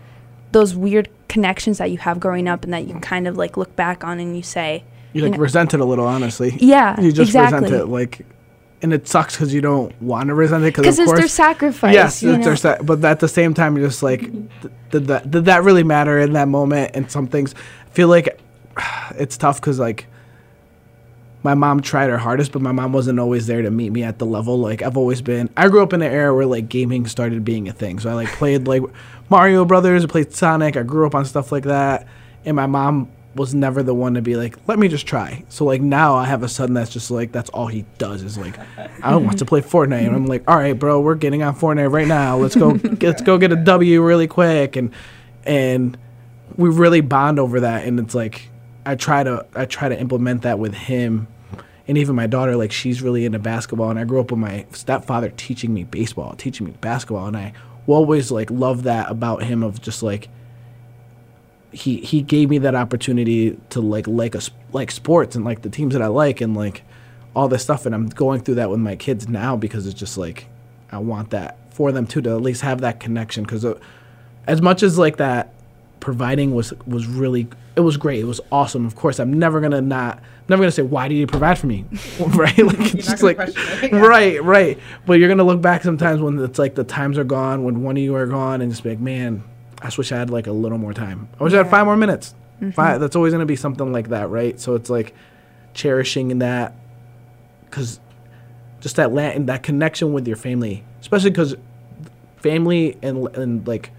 those 0.53 0.75
weird 0.75 1.09
connections 1.29 1.79
that 1.79 1.91
you 1.91 1.99
have 1.99 2.21
growing 2.21 2.47
up 2.49 2.65
and 2.65 2.73
that 2.73 2.87
you 2.87 2.95
kind 3.01 3.27
of 3.27 3.37
like 3.37 3.57
look 3.57 3.75
back 3.77 4.05
on 4.05 4.21
and 4.21 4.37
you 4.37 4.43
say 4.43 4.85
You 5.13 5.23
like 5.23 5.33
know- 5.33 5.39
resent 5.39 5.75
it 5.75 5.81
a 5.81 5.85
little, 5.85 6.07
honestly. 6.07 6.57
Yeah, 6.61 7.01
you 7.01 7.11
just 7.13 7.31
exactly. 7.31 7.63
resent 7.63 7.83
it, 7.83 7.87
like, 7.87 8.27
and 8.85 8.93
it 8.93 9.09
sucks 9.09 9.35
because 9.35 9.55
you 9.55 9.63
don't 9.63 9.99
want 10.03 10.29
to 10.29 10.35
resent 10.35 10.63
it 10.63 10.77
because 10.77 10.99
it's 10.99 11.11
their 11.11 11.27
sacrifice. 11.27 11.95
Yes, 11.95 12.23
you 12.23 12.35
it's 12.35 12.45
their 12.45 12.55
sa- 12.55 12.83
but 12.83 13.03
at 13.03 13.19
the 13.19 13.29
same 13.29 13.55
time, 13.55 13.79
you're 13.79 13.89
just 13.89 14.03
like, 14.03 14.21
th- 14.21 14.75
did 14.91 15.07
that 15.07 15.31
did 15.31 15.47
that 15.47 15.65
really 15.65 15.83
matter 15.83 16.21
in 16.21 16.35
that 16.35 16.49
moment? 16.49 16.91
And 16.93 17.11
some 17.11 17.27
things 17.27 17.55
I 17.57 17.91
feel 17.95 18.09
like 18.09 18.39
it's 19.17 19.39
tough 19.39 19.59
because 19.59 19.79
like 19.79 20.07
my 21.43 21.55
mom 21.55 21.81
tried 21.81 22.11
her 22.11 22.19
hardest, 22.19 22.53
but 22.53 22.61
my 22.61 22.73
mom 22.73 22.93
wasn't 22.93 23.19
always 23.19 23.47
there 23.47 23.63
to 23.63 23.71
meet 23.71 23.91
me 23.91 24.03
at 24.03 24.19
the 24.19 24.27
level. 24.27 24.59
Like 24.59 24.83
I've 24.83 24.99
always 24.99 25.23
been. 25.23 25.49
I 25.57 25.69
grew 25.69 25.83
up 25.83 25.95
in 25.95 26.03
an 26.03 26.13
era 26.13 26.35
where 26.35 26.45
like 26.45 26.69
gaming 26.69 27.07
started 27.07 27.43
being 27.43 27.69
a 27.69 27.73
thing, 27.73 27.99
so 28.01 28.11
I 28.11 28.13
like 28.13 28.29
played 28.29 28.69
like 28.69 28.83
Mario 29.31 29.65
Brothers, 29.65 30.05
I 30.05 30.09
played 30.09 30.35
Sonic. 30.35 30.77
I 30.77 30.83
grew 30.83 31.07
up 31.07 31.15
on 31.15 31.25
stuff 31.25 31.51
like 31.51 31.65
that, 31.65 32.07
and 32.45 32.55
my 32.55 32.67
mom 32.67 33.09
was 33.35 33.55
never 33.55 33.83
the 33.83 33.95
one 33.95 34.15
to 34.15 34.23
be 34.23 34.37
like, 34.37 34.57
let 34.69 34.79
me 34.79 34.89
just 34.89 35.07
try. 35.07 35.45
So 35.49 35.65
like 35.65 35.81
now 35.81 36.15
I 36.15 36.25
have 36.27 36.43
a 36.43 36.49
son 36.49 36.75
that's 36.75 36.91
just 36.91 37.11
like 37.11 37.33
that's 37.33 37.51
all 37.51 37.67
he 37.67 37.85
does 37.99 38.23
is 38.23 38.39
like, 38.39 38.59
I 39.03 39.17
want 39.17 39.39
to 39.39 39.45
play 39.45 39.61
Fortnite, 39.61 40.07
and 40.07 40.15
I'm 40.15 40.27
like, 40.27 40.49
all 40.49 40.57
right, 40.57 40.79
bro, 40.79 41.01
we're 41.01 41.15
getting 41.15 41.43
on 41.43 41.55
Fortnite 41.55 41.93
right 41.93 42.07
now. 42.07 42.37
Let's 42.37 42.55
go, 42.55 42.71
let's 43.01 43.23
go 43.23 43.39
get 43.39 43.53
a 43.53 43.57
W 43.57 44.03
really 44.03 44.27
quick, 44.27 44.77
and 44.77 44.93
and 45.45 45.97
we 46.57 46.69
really 46.69 47.01
bond 47.01 47.39
over 47.39 47.61
that, 47.61 47.87
and 47.87 47.99
it's 47.99 48.15
like 48.15 48.49
I 48.87 48.95
try 48.95 49.23
to 49.23 49.47
I 49.55 49.65
try 49.65 49.89
to 49.89 49.99
implement 49.99 50.43
that 50.43 50.59
with 50.59 50.75
him. 50.75 51.29
And 51.87 51.99
even 51.99 52.17
my 52.17 52.27
daughter, 52.27 52.57
like 52.57 52.73
she's 52.73 53.03
really 53.03 53.27
into 53.27 53.39
basketball, 53.39 53.91
and 53.91 53.99
I 53.99 54.05
grew 54.05 54.21
up 54.21 54.31
with 54.31 54.41
my 54.41 54.65
stepfather 54.73 55.31
teaching 55.31 55.75
me 55.75 55.85
baseball, 55.85 56.35
teaching 56.35 56.67
me 56.67 56.73
basketball, 56.81 57.27
and 57.27 57.37
I 57.37 57.53
always 57.87 58.31
like 58.31 58.51
love 58.51 58.85
that 58.85 59.11
about 59.11 59.43
him 59.43 59.63
of 59.63 59.83
just 59.83 60.03
like 60.03 60.29
he 61.75 61.97
he 61.97 62.23
gave 62.23 62.51
me 62.51 62.59
that 62.59 62.75
opportunity 62.75 63.59
to 63.71 63.81
like 63.81 64.07
like 64.07 64.35
a 64.35 64.41
like 64.73 64.91
sports 64.91 65.37
and 65.37 65.45
like 65.45 65.63
the 65.63 65.69
teams 65.69 65.95
that 65.95 66.03
I 66.03 66.07
like 66.07 66.41
and 66.41 66.57
like 66.57 66.83
all 67.35 67.49
this 67.49 67.63
stuff. 67.63 67.85
And 67.85 67.95
I'm 67.95 68.07
going 68.09 68.41
through 68.41 68.57
that 68.57 68.71
with 68.71 68.81
my 68.81 68.97
kids 68.97 69.29
now 69.29 69.57
because 69.57 69.87
it's 69.87 69.99
just 69.99 70.17
like 70.17 70.47
I 70.91 70.99
want 70.99 71.31
that 71.31 71.59
for 71.75 71.91
them 71.93 72.07
too 72.07 72.23
to 72.23 72.31
at 72.31 72.41
least 72.41 72.63
have 72.63 72.81
that 72.83 73.01
connection. 73.01 73.45
Because 73.45 73.65
uh, 73.65 73.79
as 74.47 74.63
much 74.63 74.83
as 74.83 74.99
like 74.99 75.17
that 75.17 75.53
providing 76.01 76.55
was 76.55 76.73
was 76.87 77.07
really 77.07 77.49
it 77.77 77.81
was 77.81 77.97
great. 77.97 78.21
It 78.21 78.25
was 78.25 78.41
awesome. 78.53 78.87
Of 78.87 78.95
course 78.95 79.19
I'm 79.19 79.33
never 79.33 79.61
gonna 79.61 79.81
not 79.81 80.19
I'm 80.19 80.47
never 80.49 80.63
gonna 80.63 80.73
say 80.73 80.83
why 80.83 81.09
did 81.09 81.17
you 81.17 81.27
provide 81.27 81.59
for 81.59 81.67
me? 81.67 81.85
Right? 82.21 82.57
Like 82.59 82.95
it's 82.95 83.09
just 83.09 83.23
like 83.23 83.39
it, 83.41 83.93
yeah. 83.93 83.99
right 83.99 84.43
right. 84.43 84.79
But 85.07 85.15
you're 85.15 85.29
gonna 85.29 85.45
look 85.45 85.61
back 85.61 85.83
sometimes 85.83 86.21
when 86.21 86.39
it's 86.39 86.59
like 86.59 86.77
the 86.77 86.85
times 86.85 87.19
are 87.19 87.25
gone 87.25 87.65
when 87.65 87.83
one 87.83 87.97
of 87.97 88.03
you 88.03 88.15
are 88.15 88.27
gone 88.27 88.61
and 88.61 88.71
just 88.71 88.85
be 88.85 88.91
like 88.91 89.01
man 89.01 89.43
I 89.85 89.91
wish 89.99 90.11
I 90.13 90.17
had 90.17 90.31
like 90.31 90.47
a 90.47 90.53
little 90.53 90.79
more 90.79 90.95
time. 90.95 91.29
I 91.39 91.45
wish 91.45 91.53
I 91.53 91.59
had 91.59 91.71
five 91.71 91.85
more 91.85 91.97
minutes. 91.97 92.35
Mm-hmm. 92.57 92.71
Five 92.71 93.01
that's 93.01 93.15
always 93.15 93.33
gonna 93.33 93.47
be 93.47 93.57
something 93.57 93.93
like 93.93 94.09
that 94.09 94.31
right? 94.31 94.59
So 94.59 94.75
it's 94.75 94.89
like 94.89 95.15
cherishing 95.75 96.39
that 96.39 96.75
because 97.67 98.01
just 98.81 98.97
that 98.97 99.13
la- 99.13 99.39
that 99.39 99.63
connection 99.63 100.13
with 100.13 100.27
your 100.27 100.37
family, 100.37 100.85
especially 101.01 101.31
because 101.31 101.55
family 102.39 102.97
and 103.03 103.29
and 103.37 103.67
like 103.69 103.91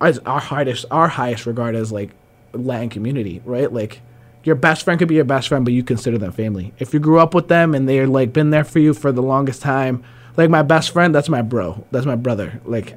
as 0.00 0.18
our 0.20 0.40
highest 0.40 0.84
our 0.90 1.08
highest 1.08 1.44
regard 1.46 1.74
as 1.74 1.90
like 1.90 2.10
Latin 2.52 2.88
community, 2.88 3.42
right? 3.44 3.72
Like 3.72 4.00
your 4.44 4.54
best 4.54 4.84
friend 4.84 4.98
could 4.98 5.08
be 5.08 5.16
your 5.16 5.24
best 5.24 5.48
friend, 5.48 5.64
but 5.64 5.74
you 5.74 5.82
consider 5.82 6.18
them 6.18 6.30
family. 6.30 6.72
If 6.78 6.94
you 6.94 7.00
grew 7.00 7.18
up 7.18 7.34
with 7.34 7.48
them 7.48 7.74
and 7.74 7.88
they're 7.88 8.06
like 8.06 8.32
been 8.32 8.50
there 8.50 8.64
for 8.64 8.78
you 8.78 8.94
for 8.94 9.10
the 9.10 9.22
longest 9.22 9.60
time, 9.60 10.04
like 10.36 10.50
my 10.50 10.62
best 10.62 10.90
friend, 10.90 11.12
that's 11.14 11.28
my 11.28 11.42
bro, 11.42 11.84
that's 11.90 12.06
my 12.06 12.14
brother. 12.14 12.60
Like 12.64 12.96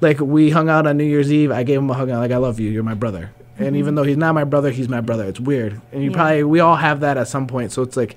like 0.00 0.20
we 0.20 0.50
hung 0.50 0.68
out 0.68 0.86
on 0.86 0.96
New 0.96 1.04
Year's 1.04 1.32
Eve. 1.32 1.50
I 1.50 1.62
gave 1.62 1.78
him 1.78 1.90
a 1.90 1.94
hug. 1.94 2.08
like, 2.08 2.30
I 2.30 2.36
love 2.36 2.60
you. 2.60 2.70
You're 2.70 2.82
my 2.82 2.94
brother. 2.94 3.30
And 3.58 3.68
mm-hmm. 3.68 3.76
even 3.76 3.94
though 3.94 4.04
he's 4.04 4.16
not 4.16 4.34
my 4.34 4.44
brother, 4.44 4.70
he's 4.70 4.88
my 4.88 5.00
brother. 5.00 5.24
It's 5.24 5.40
weird. 5.40 5.80
And 5.92 6.02
you 6.02 6.10
Yeah. 6.10 6.16
probably 6.16 6.44
we 6.44 6.60
all 6.60 6.76
have 6.76 7.00
that 7.00 7.16
at 7.16 7.28
some 7.28 7.46
point. 7.46 7.72
So 7.72 7.82
it's 7.82 7.96
like 7.96 8.16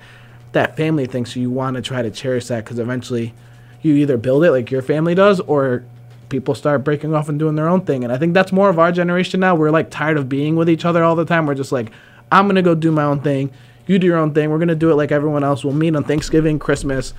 that 0.52 0.76
family 0.76 1.06
thing. 1.06 1.26
So 1.26 1.40
you 1.40 1.50
want 1.50 1.76
to 1.76 1.82
try 1.82 2.02
to 2.02 2.10
cherish 2.10 2.46
that 2.46 2.64
because 2.64 2.78
eventually 2.78 3.34
you 3.80 3.94
either 3.94 4.16
build 4.16 4.44
it 4.44 4.52
like 4.52 4.70
your 4.70 4.82
family 4.82 5.14
does 5.14 5.40
or 5.40 5.82
people 6.28 6.54
start 6.54 6.84
breaking 6.84 7.14
off 7.14 7.28
and 7.28 7.38
doing 7.38 7.56
their 7.56 7.68
own 7.68 7.82
thing. 7.82 8.04
And 8.04 8.12
I 8.12 8.18
think 8.18 8.34
that's 8.34 8.52
more 8.52 8.70
of 8.70 8.78
our 8.78 8.92
generation 8.92 9.40
now. 9.40 9.54
We're 9.54 9.70
like 9.70 9.90
tired 9.90 10.16
of 10.16 10.28
being 10.28 10.56
with 10.56 10.70
each 10.70 10.84
other 10.84 11.02
all 11.02 11.16
the 11.16 11.24
time. 11.24 11.46
We're 11.46 11.54
just 11.54 11.72
like, 11.72 11.90
I'm 12.30 12.46
gonna 12.46 12.62
go 12.62 12.74
do 12.74 12.90
my 12.92 13.04
own 13.04 13.20
thing. 13.20 13.50
You 13.86 13.98
do 13.98 14.06
your 14.06 14.16
own 14.18 14.32
thing. 14.32 14.50
We're 14.50 14.58
gonna 14.58 14.74
do 14.74 14.90
it 14.90 14.94
like 14.94 15.12
everyone 15.12 15.44
else. 15.44 15.64
We'll 15.64 15.74
meet 15.74 15.94
on 15.96 16.04
Thanksgiving, 16.04 16.58
Christmas, 16.58 17.12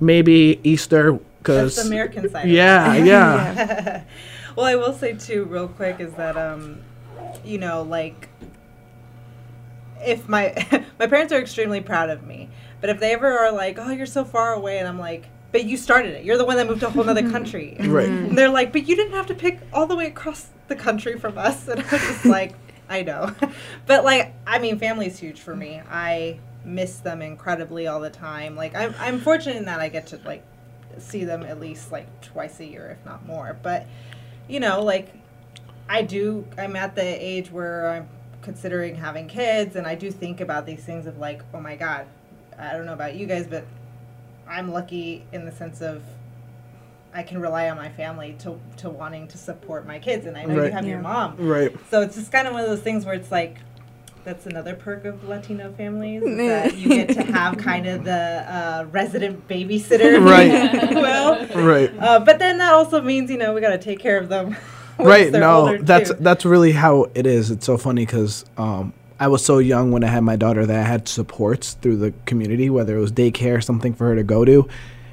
maybe 0.00 0.60
Easter. 0.62 1.18
Because 1.38 1.78
American 1.78 2.28
side. 2.28 2.46
of 2.46 2.50
yeah, 2.50 2.94
yeah. 3.04 4.02
Well, 4.56 4.64
I 4.64 4.74
will 4.74 4.94
say 4.94 5.12
too, 5.12 5.44
real 5.44 5.68
quick, 5.68 6.00
is 6.00 6.14
that 6.14 6.38
um, 6.38 6.80
you 7.44 7.58
know, 7.58 7.82
like, 7.82 8.30
if 10.00 10.28
my 10.30 10.54
my 10.98 11.06
parents 11.06 11.30
are 11.30 11.38
extremely 11.38 11.82
proud 11.82 12.08
of 12.08 12.26
me, 12.26 12.48
but 12.80 12.88
if 12.88 12.98
they 12.98 13.12
ever 13.12 13.38
are 13.38 13.52
like, 13.52 13.78
"Oh, 13.78 13.90
you're 13.90 14.06
so 14.06 14.24
far 14.24 14.54
away," 14.54 14.78
and 14.78 14.88
I'm 14.88 14.98
like, 14.98 15.26
"But 15.52 15.64
you 15.64 15.76
started 15.76 16.14
it. 16.14 16.24
You're 16.24 16.38
the 16.38 16.46
one 16.46 16.56
that 16.56 16.66
moved 16.66 16.80
to 16.80 16.86
a 16.86 16.90
whole 16.90 17.08
other 17.08 17.28
country." 17.30 17.76
Right. 17.80 18.08
And 18.08 18.36
they're 18.36 18.48
like, 18.48 18.72
"But 18.72 18.88
you 18.88 18.96
didn't 18.96 19.12
have 19.12 19.26
to 19.26 19.34
pick 19.34 19.60
all 19.74 19.86
the 19.86 19.94
way 19.94 20.06
across 20.06 20.48
the 20.68 20.76
country 20.76 21.18
from 21.18 21.36
us," 21.36 21.68
and 21.68 21.80
I'm 21.80 21.88
just 21.88 22.24
like, 22.24 22.54
"I 22.88 23.02
know," 23.02 23.34
but 23.86 24.04
like, 24.04 24.32
I 24.46 24.58
mean, 24.58 24.78
family's 24.78 25.18
huge 25.18 25.40
for 25.40 25.54
me. 25.54 25.82
I 25.90 26.38
miss 26.66 26.98
them 26.98 27.22
incredibly 27.22 27.86
all 27.86 28.00
the 28.00 28.10
time. 28.10 28.56
Like, 28.56 28.74
I'm 28.74 28.94
I'm 28.98 29.20
fortunate 29.20 29.56
in 29.56 29.64
that 29.66 29.80
I 29.80 29.88
get 29.88 30.08
to 30.08 30.20
like 30.24 30.42
see 30.98 31.24
them 31.24 31.42
at 31.44 31.60
least 31.60 31.92
like 31.92 32.06
twice 32.20 32.60
a 32.60 32.66
year, 32.66 32.96
if 32.98 33.06
not 33.06 33.24
more. 33.26 33.56
But 33.62 33.86
you 34.48 34.60
know, 34.60 34.82
like 34.82 35.14
I 35.88 36.02
do. 36.02 36.46
I'm 36.58 36.76
at 36.76 36.94
the 36.96 37.02
age 37.02 37.50
where 37.50 37.88
I'm 37.88 38.08
considering 38.42 38.96
having 38.96 39.28
kids, 39.28 39.76
and 39.76 39.86
I 39.86 39.94
do 39.94 40.10
think 40.10 40.40
about 40.40 40.66
these 40.66 40.82
things 40.84 41.06
of 41.06 41.18
like, 41.18 41.42
oh 41.54 41.60
my 41.60 41.76
god, 41.76 42.06
I 42.58 42.72
don't 42.72 42.84
know 42.86 42.92
about 42.92 43.14
you 43.14 43.26
guys, 43.26 43.46
but 43.46 43.64
I'm 44.48 44.72
lucky 44.72 45.24
in 45.32 45.44
the 45.44 45.52
sense 45.52 45.80
of 45.80 46.02
I 47.14 47.22
can 47.22 47.40
rely 47.40 47.70
on 47.70 47.76
my 47.76 47.88
family 47.90 48.36
to 48.40 48.60
to 48.78 48.90
wanting 48.90 49.28
to 49.28 49.38
support 49.38 49.86
my 49.86 49.98
kids, 50.00 50.26
and 50.26 50.36
I 50.36 50.44
know 50.44 50.54
you 50.54 50.60
Right. 50.62 50.72
have 50.72 50.86
your 50.86 51.00
mom, 51.00 51.36
Right. 51.38 51.74
so 51.90 52.02
it's 52.02 52.16
just 52.16 52.30
kind 52.32 52.46
of 52.48 52.52
one 52.54 52.62
of 52.62 52.68
those 52.68 52.82
things 52.82 53.04
where 53.06 53.14
it's 53.14 53.30
like 53.30 53.56
that's 54.26 54.44
another 54.44 54.74
perk 54.74 55.04
of 55.04 55.22
Latino 55.28 55.72
families 55.72 56.20
that 56.24 56.76
you 56.76 56.88
get 56.88 57.10
to 57.10 57.22
have 57.22 57.56
kind 57.58 57.86
of 57.86 58.02
the 58.02 58.12
uh, 58.12 58.84
resident 58.90 59.46
babysitter, 59.46 60.20
Right. 60.26 60.50
well. 60.94 61.46
Right. 61.54 61.94
Uh, 61.96 62.18
but 62.18 62.40
then 62.40 62.58
that 62.58 62.72
also 62.74 63.00
means 63.00 63.30
you 63.30 63.38
know 63.38 63.54
we 63.54 63.60
got 63.60 63.70
to 63.70 63.78
take 63.78 64.00
care 64.00 64.18
of 64.18 64.28
them. 64.28 64.56
right 64.98 65.30
no 65.30 65.76
that's 65.76 66.08
too. 66.08 66.16
that's 66.20 66.46
really 66.46 66.72
how 66.72 67.04
it 67.14 67.26
is 67.26 67.50
it's 67.50 67.66
so 67.66 67.76
funny 67.76 68.06
because 68.06 68.46
um, 68.56 68.94
i 69.20 69.28
was 69.28 69.44
so 69.44 69.58
young 69.58 69.92
when 69.92 70.02
i 70.02 70.06
had 70.06 70.22
my 70.22 70.36
daughter 70.36 70.64
that 70.64 70.78
i 70.78 70.88
had 70.88 71.06
supports 71.06 71.74
through 71.74 71.98
the 71.98 72.14
community 72.24 72.70
whether 72.70 72.96
it 72.96 73.00
was 73.00 73.12
daycare 73.12 73.58
or 73.58 73.60
something 73.60 73.92
for 73.92 74.06
her 74.06 74.14
to 74.14 74.22
go 74.22 74.42
to 74.42 74.66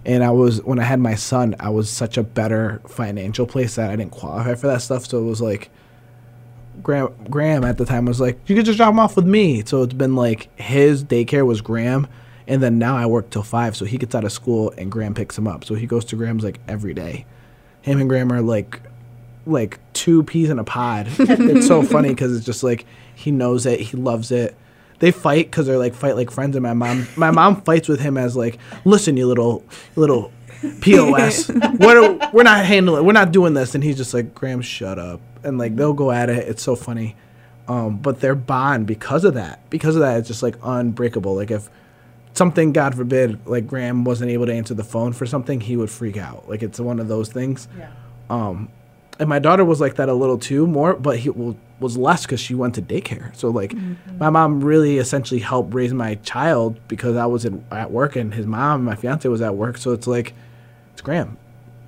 and 0.06 0.24
i 0.24 0.32
was 0.32 0.64
when 0.64 0.80
i 0.80 0.84
had 0.84 1.02
my 1.02 1.16
son 1.16 1.54
i 1.60 1.70
was 1.70 1.90
such 1.90 2.18
a 2.18 2.24
better 2.24 2.82
financial 2.88 3.46
place 3.46 3.76
that 3.76 3.90
i 3.90 3.96
didn't 3.98 4.14
qualify 4.14 4.56
for 4.56 4.68
that 4.68 4.82
stuff 4.82 5.06
so 5.06 5.20
it 5.20 5.26
was 5.26 5.42
like 5.42 5.70
graham 6.84 7.10
graham 7.30 7.64
at 7.64 7.78
the 7.78 7.86
time 7.86 8.06
was 8.06 8.20
like 8.20 8.38
you 8.48 8.56
could 8.56 8.66
just 8.66 8.78
drop 8.78 8.92
him 8.92 9.00
off 9.00 9.16
with 9.16 9.26
me 9.26 9.64
so 9.66 9.84
it's 9.84 9.94
been 9.94 10.16
like 10.16 10.50
his 10.60 11.04
daycare 11.04 11.46
was 11.46 11.62
graham 11.62 12.08
and 12.48 12.62
then 12.62 12.78
now 12.78 12.96
i 12.98 13.06
work 13.06 13.30
till 13.30 13.44
five 13.44 13.76
so 13.76 13.86
he 13.86 13.98
gets 13.98 14.14
out 14.14 14.24
of 14.24 14.32
school 14.32 14.74
and 14.78 14.92
graham 14.92 15.14
picks 15.14 15.38
him 15.38 15.48
up 15.48 15.64
so 15.64 15.76
he 15.76 15.88
goes 15.88 16.04
to 16.04 16.16
graham's 16.16 16.44
like 16.44 16.60
every 16.68 16.94
day 16.94 17.26
him 17.82 18.00
and 18.00 18.10
graham 18.10 18.32
are 18.32 18.42
like 18.42 18.82
like 19.46 19.80
two 19.94 20.24
peas 20.24 20.50
in 20.50 20.60
a 20.60 20.64
pod. 20.64 21.08
it's 21.20 21.68
so 21.68 21.84
funny 21.84 22.10
because 22.10 22.36
it's 22.36 22.46
just 22.46 22.64
like 22.64 22.86
he 23.16 23.32
knows 23.32 23.66
it, 23.66 23.80
he 23.80 23.98
loves 23.98 24.32
it. 24.32 24.56
They 25.00 25.12
fight 25.12 25.48
because 25.48 25.66
they're 25.66 25.78
like 25.78 25.94
fight 25.94 26.16
like 26.16 26.32
friends. 26.32 26.56
And 26.56 26.64
my 26.64 26.74
mom, 26.74 27.08
my 27.16 27.32
mom 27.32 27.62
fights 27.62 27.88
with 27.88 28.00
him 28.00 28.18
as 28.18 28.36
like, 28.36 28.58
listen, 28.86 29.18
you 29.18 29.28
little, 29.28 29.64
little 29.96 30.32
pos, 30.82 31.50
we're 31.80 32.18
we're 32.32 32.44
not 32.44 32.66
handling, 32.66 33.06
we're 33.06 33.14
not 33.14 33.32
doing 33.32 33.54
this. 33.54 33.76
And 33.76 33.84
he's 33.84 33.98
just 33.98 34.14
like, 34.14 34.34
Graham, 34.34 34.62
shut 34.62 34.98
up. 34.98 35.20
And 35.44 35.58
like 35.58 35.76
they'll 35.76 35.94
go 35.94 36.12
at 36.12 36.30
it. 36.30 36.48
It's 36.48 36.64
so 36.64 36.76
funny. 36.76 37.16
Um, 37.68 37.98
but 37.98 38.20
their 38.20 38.36
bond 38.36 38.88
because 38.88 39.24
of 39.24 39.36
that, 39.36 39.70
because 39.70 39.96
of 39.96 40.02
that, 40.02 40.18
it's 40.18 40.28
just 40.28 40.44
like 40.44 40.56
unbreakable. 40.64 41.36
Like 41.36 41.52
if 41.52 41.70
something, 42.34 42.74
God 42.74 42.96
forbid, 42.96 43.46
like 43.46 43.68
Graham 43.68 44.04
wasn't 44.04 44.32
able 44.32 44.46
to 44.48 44.54
answer 44.54 44.74
the 44.74 44.84
phone 44.84 45.14
for 45.14 45.26
something, 45.26 45.62
he 45.62 45.78
would 45.78 45.90
freak 45.90 46.18
out. 46.18 46.50
Like 46.50 46.64
it's 46.64 46.80
one 46.80 47.00
of 47.00 47.08
those 47.08 47.30
things. 47.32 47.68
Yeah. 47.78 47.92
Um, 48.30 48.70
and 49.20 49.30
my 49.30 49.40
daughter 49.40 49.64
was 49.64 49.80
like 49.80 49.96
that 49.96 50.10
a 50.10 50.14
little 50.14 50.40
too, 50.40 50.66
more, 50.66 50.96
but 50.96 51.20
he 51.20 51.30
was 51.30 51.98
less 51.98 52.24
because 52.24 52.40
she 52.40 52.56
went 52.56 52.76
to 52.76 52.82
daycare. 52.82 53.36
So 53.36 53.50
like, 53.50 53.76
my 54.18 54.30
mom 54.30 54.64
really 54.64 54.98
essentially 54.98 55.40
helped 55.40 55.74
raise 55.74 55.94
my 55.94 56.16
child 56.16 56.80
because 56.88 57.16
I 57.16 57.28
was 57.28 57.46
in, 57.46 57.64
at 57.72 57.92
work 57.92 58.16
and 58.16 58.34
his 58.34 58.48
mom, 58.48 58.84
my 58.84 58.96
fiance, 58.96 59.30
was 59.30 59.42
at 59.42 59.56
work. 59.56 59.78
So 59.78 59.92
it's 59.92 60.08
like, 60.08 60.34
it's 60.94 61.02
Graham. 61.02 61.38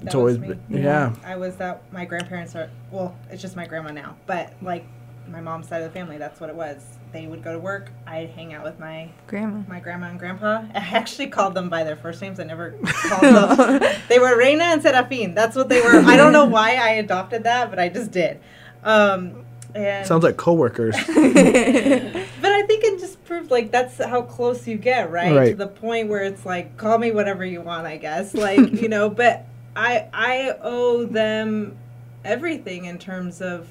It's 0.06 0.16
always 0.16 0.38
been- 0.38 0.60
yeah. 0.70 1.14
I 1.26 1.36
was 1.36 1.56
that. 1.58 1.82
My 1.92 2.06
grandparents 2.06 2.56
are 2.56 2.70
well. 2.92 3.16
It's 3.30 3.42
just 3.42 3.56
my 3.56 3.66
grandma 3.66 3.92
now, 3.92 4.16
but 4.26 4.54
like 4.62 4.86
my 5.28 5.42
mom's 5.42 5.68
side 5.68 5.82
of 5.82 5.92
the 5.92 6.00
family, 6.00 6.18
that's 6.18 6.40
what 6.40 6.50
it 6.50 6.56
was. 6.56 6.84
They 7.12 7.26
would 7.28 7.44
go 7.44 7.54
to 7.54 7.60
work. 7.60 7.92
I'd 8.06 8.30
hang 8.32 8.54
out 8.54 8.64
with 8.64 8.78
my 8.80 9.10
Grandma. 9.28 9.62
my 9.68 9.80
grandma 9.80 10.08
and 10.10 10.20
grandpa. 10.20 10.66
I 10.76 10.80
actually 10.80 11.28
called 11.28 11.56
them 11.56 11.70
by 11.70 11.84
their 11.84 11.96
first 11.96 12.22
names. 12.22 12.40
I 12.40 12.44
never 12.44 12.72
called 12.86 13.22
them. 13.24 13.94
they 14.10 14.20
were 14.20 14.38
Reina 14.38 14.66
and 14.66 14.82
Serafin. 14.84 15.34
That's 15.34 15.56
what 15.56 15.70
they 15.70 15.82
were. 15.82 15.96
I 16.06 16.16
don't 16.18 16.34
know 16.34 16.46
why 16.46 16.76
I 16.76 16.90
adopted 16.96 17.44
that, 17.46 17.70
but 17.70 17.80
I 17.80 17.90
just 17.90 18.12
did. 18.12 18.40
Um, 18.84 19.46
and 19.74 20.06
Sounds 20.06 20.24
like 20.24 20.38
coworkers. 20.38 20.96
but 21.08 21.16
I 21.18 22.64
think 22.68 22.84
it 22.84 23.00
just 23.00 23.24
proved 23.26 23.52
like 23.52 23.72
that's 23.72 23.98
how 24.04 24.22
close 24.22 24.68
you 24.68 24.78
get, 24.78 25.10
right? 25.12 25.50
To 25.50 25.56
the 25.56 25.68
point 25.68 26.10
where 26.10 26.24
it's 26.24 26.46
like, 26.46 26.78
call 26.78 26.98
me 26.98 27.12
whatever 27.12 27.44
you 27.46 27.62
want, 27.62 27.88
I 27.88 27.98
guess. 27.98 28.34
Like, 28.34 28.74
you 28.82 28.90
know, 28.90 29.10
but 29.10 29.46
I 29.76 30.08
I 30.14 30.58
owe 30.62 31.06
them 31.06 31.78
everything 32.24 32.86
in 32.86 32.98
terms 32.98 33.42
of 33.42 33.68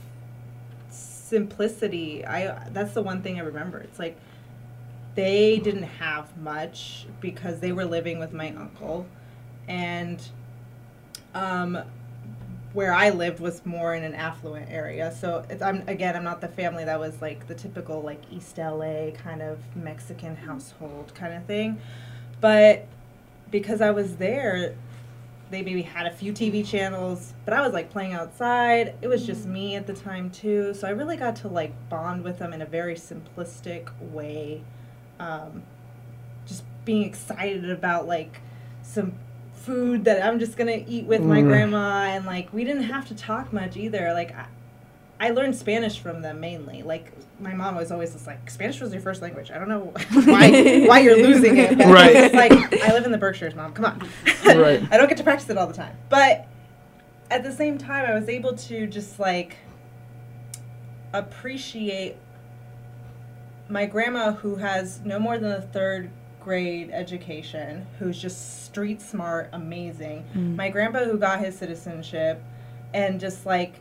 simplicity. 0.90 2.24
I 2.26 2.68
that's 2.70 2.94
the 2.94 3.02
one 3.02 3.22
thing 3.22 3.38
I 3.38 3.42
remember. 3.42 3.78
It's 3.78 3.98
like 3.98 4.16
they 5.14 5.58
didn't 5.58 5.84
have 5.84 6.36
much 6.36 7.06
because 7.20 7.60
they 7.60 7.72
were 7.72 7.84
living 7.84 8.18
with 8.18 8.32
my 8.32 8.50
uncle 8.50 9.06
and 9.68 10.20
um 11.34 11.78
where 12.74 12.92
I 12.92 13.10
lived 13.10 13.38
was 13.38 13.64
more 13.64 13.94
in 13.94 14.02
an 14.02 14.14
affluent 14.14 14.68
area. 14.68 15.14
So 15.18 15.46
I'm 15.62 15.88
again, 15.88 16.16
I'm 16.16 16.24
not 16.24 16.40
the 16.40 16.48
family 16.48 16.84
that 16.84 16.98
was 16.98 17.22
like 17.22 17.46
the 17.46 17.54
typical 17.54 18.02
like 18.02 18.20
East 18.30 18.58
LA 18.58 19.12
kind 19.12 19.42
of 19.42 19.58
Mexican 19.76 20.36
household 20.36 21.12
kind 21.14 21.34
of 21.34 21.44
thing. 21.44 21.80
But 22.40 22.86
because 23.50 23.80
I 23.80 23.92
was 23.92 24.16
there, 24.16 24.74
they 25.54 25.62
maybe 25.62 25.82
had 25.82 26.06
a 26.06 26.10
few 26.10 26.32
TV 26.32 26.66
channels, 26.66 27.32
but 27.44 27.54
I 27.54 27.60
was 27.62 27.72
like 27.72 27.90
playing 27.90 28.12
outside. 28.12 28.94
It 29.00 29.06
was 29.08 29.24
just 29.24 29.46
me 29.46 29.76
at 29.76 29.86
the 29.86 29.92
time 29.94 30.30
too. 30.30 30.74
So 30.74 30.86
I 30.88 30.90
really 30.90 31.16
got 31.16 31.36
to 31.36 31.48
like 31.48 31.72
bond 31.88 32.24
with 32.24 32.38
them 32.40 32.52
in 32.52 32.60
a 32.60 32.66
very 32.66 32.96
simplistic 32.96 33.88
way. 34.00 34.62
Um, 35.20 35.62
just 36.44 36.64
being 36.84 37.04
excited 37.04 37.70
about 37.70 38.08
like 38.08 38.40
some 38.82 39.14
food 39.54 40.04
that 40.04 40.22
I'm 40.26 40.38
just 40.40 40.56
gonna 40.56 40.82
eat 40.86 41.06
with 41.06 41.22
my 41.22 41.40
Mm. 41.40 41.46
grandma, 41.48 42.02
and 42.08 42.26
like 42.26 42.52
we 42.52 42.64
didn't 42.64 42.82
have 42.84 43.06
to 43.08 43.14
talk 43.14 43.52
much 43.52 43.76
either. 43.76 44.12
Like 44.12 44.34
I, 44.36 44.46
I 45.20 45.30
learned 45.30 45.54
Spanish 45.56 45.98
from 45.98 46.22
them 46.22 46.40
mainly. 46.40 46.82
Like 46.82 47.12
my 47.40 47.54
mom 47.54 47.76
was 47.76 47.90
always 47.92 48.12
just 48.12 48.26
like 48.26 48.50
Spanish 48.50 48.80
was 48.80 48.92
your 48.92 49.02
first 49.02 49.22
language. 49.22 49.50
I 49.50 49.58
don't 49.58 49.68
know 49.68 49.92
why 50.24 50.86
why 50.86 50.98
you're 51.00 51.16
losing 51.16 51.58
it. 51.58 51.78
But 51.78 51.86
Right. 51.86 52.14
It's 52.16 52.34
like 52.34 52.52
I 52.82 52.92
live 52.92 53.04
in 53.04 53.12
the 53.12 53.18
Berkshires, 53.18 53.54
mom. 53.54 53.72
Come 53.72 53.84
on. 53.84 54.08
Right. 54.44 54.86
I 54.90 54.98
don't 54.98 55.08
get 55.08 55.16
to 55.18 55.24
practice 55.24 55.48
it 55.48 55.56
all 55.56 55.66
the 55.66 55.72
time, 55.72 55.96
but 56.10 56.46
at 57.30 57.42
the 57.42 57.52
same 57.52 57.78
time, 57.78 58.04
I 58.06 58.14
was 58.14 58.28
able 58.28 58.54
to 58.54 58.86
just 58.86 59.18
like 59.18 59.56
appreciate 61.12 62.16
my 63.68 63.86
grandma 63.86 64.32
who 64.32 64.56
has 64.56 65.00
no 65.04 65.18
more 65.18 65.38
than 65.38 65.52
a 65.52 65.62
third 65.62 66.10
grade 66.40 66.90
education, 66.92 67.86
who's 67.98 68.20
just 68.20 68.64
street 68.64 69.00
smart, 69.00 69.48
amazing. 69.52 70.24
Mm. 70.34 70.56
My 70.56 70.68
grandpa 70.68 71.04
who 71.04 71.16
got 71.16 71.40
his 71.40 71.56
citizenship 71.56 72.42
and 72.92 73.18
just 73.18 73.46
like 73.46 73.80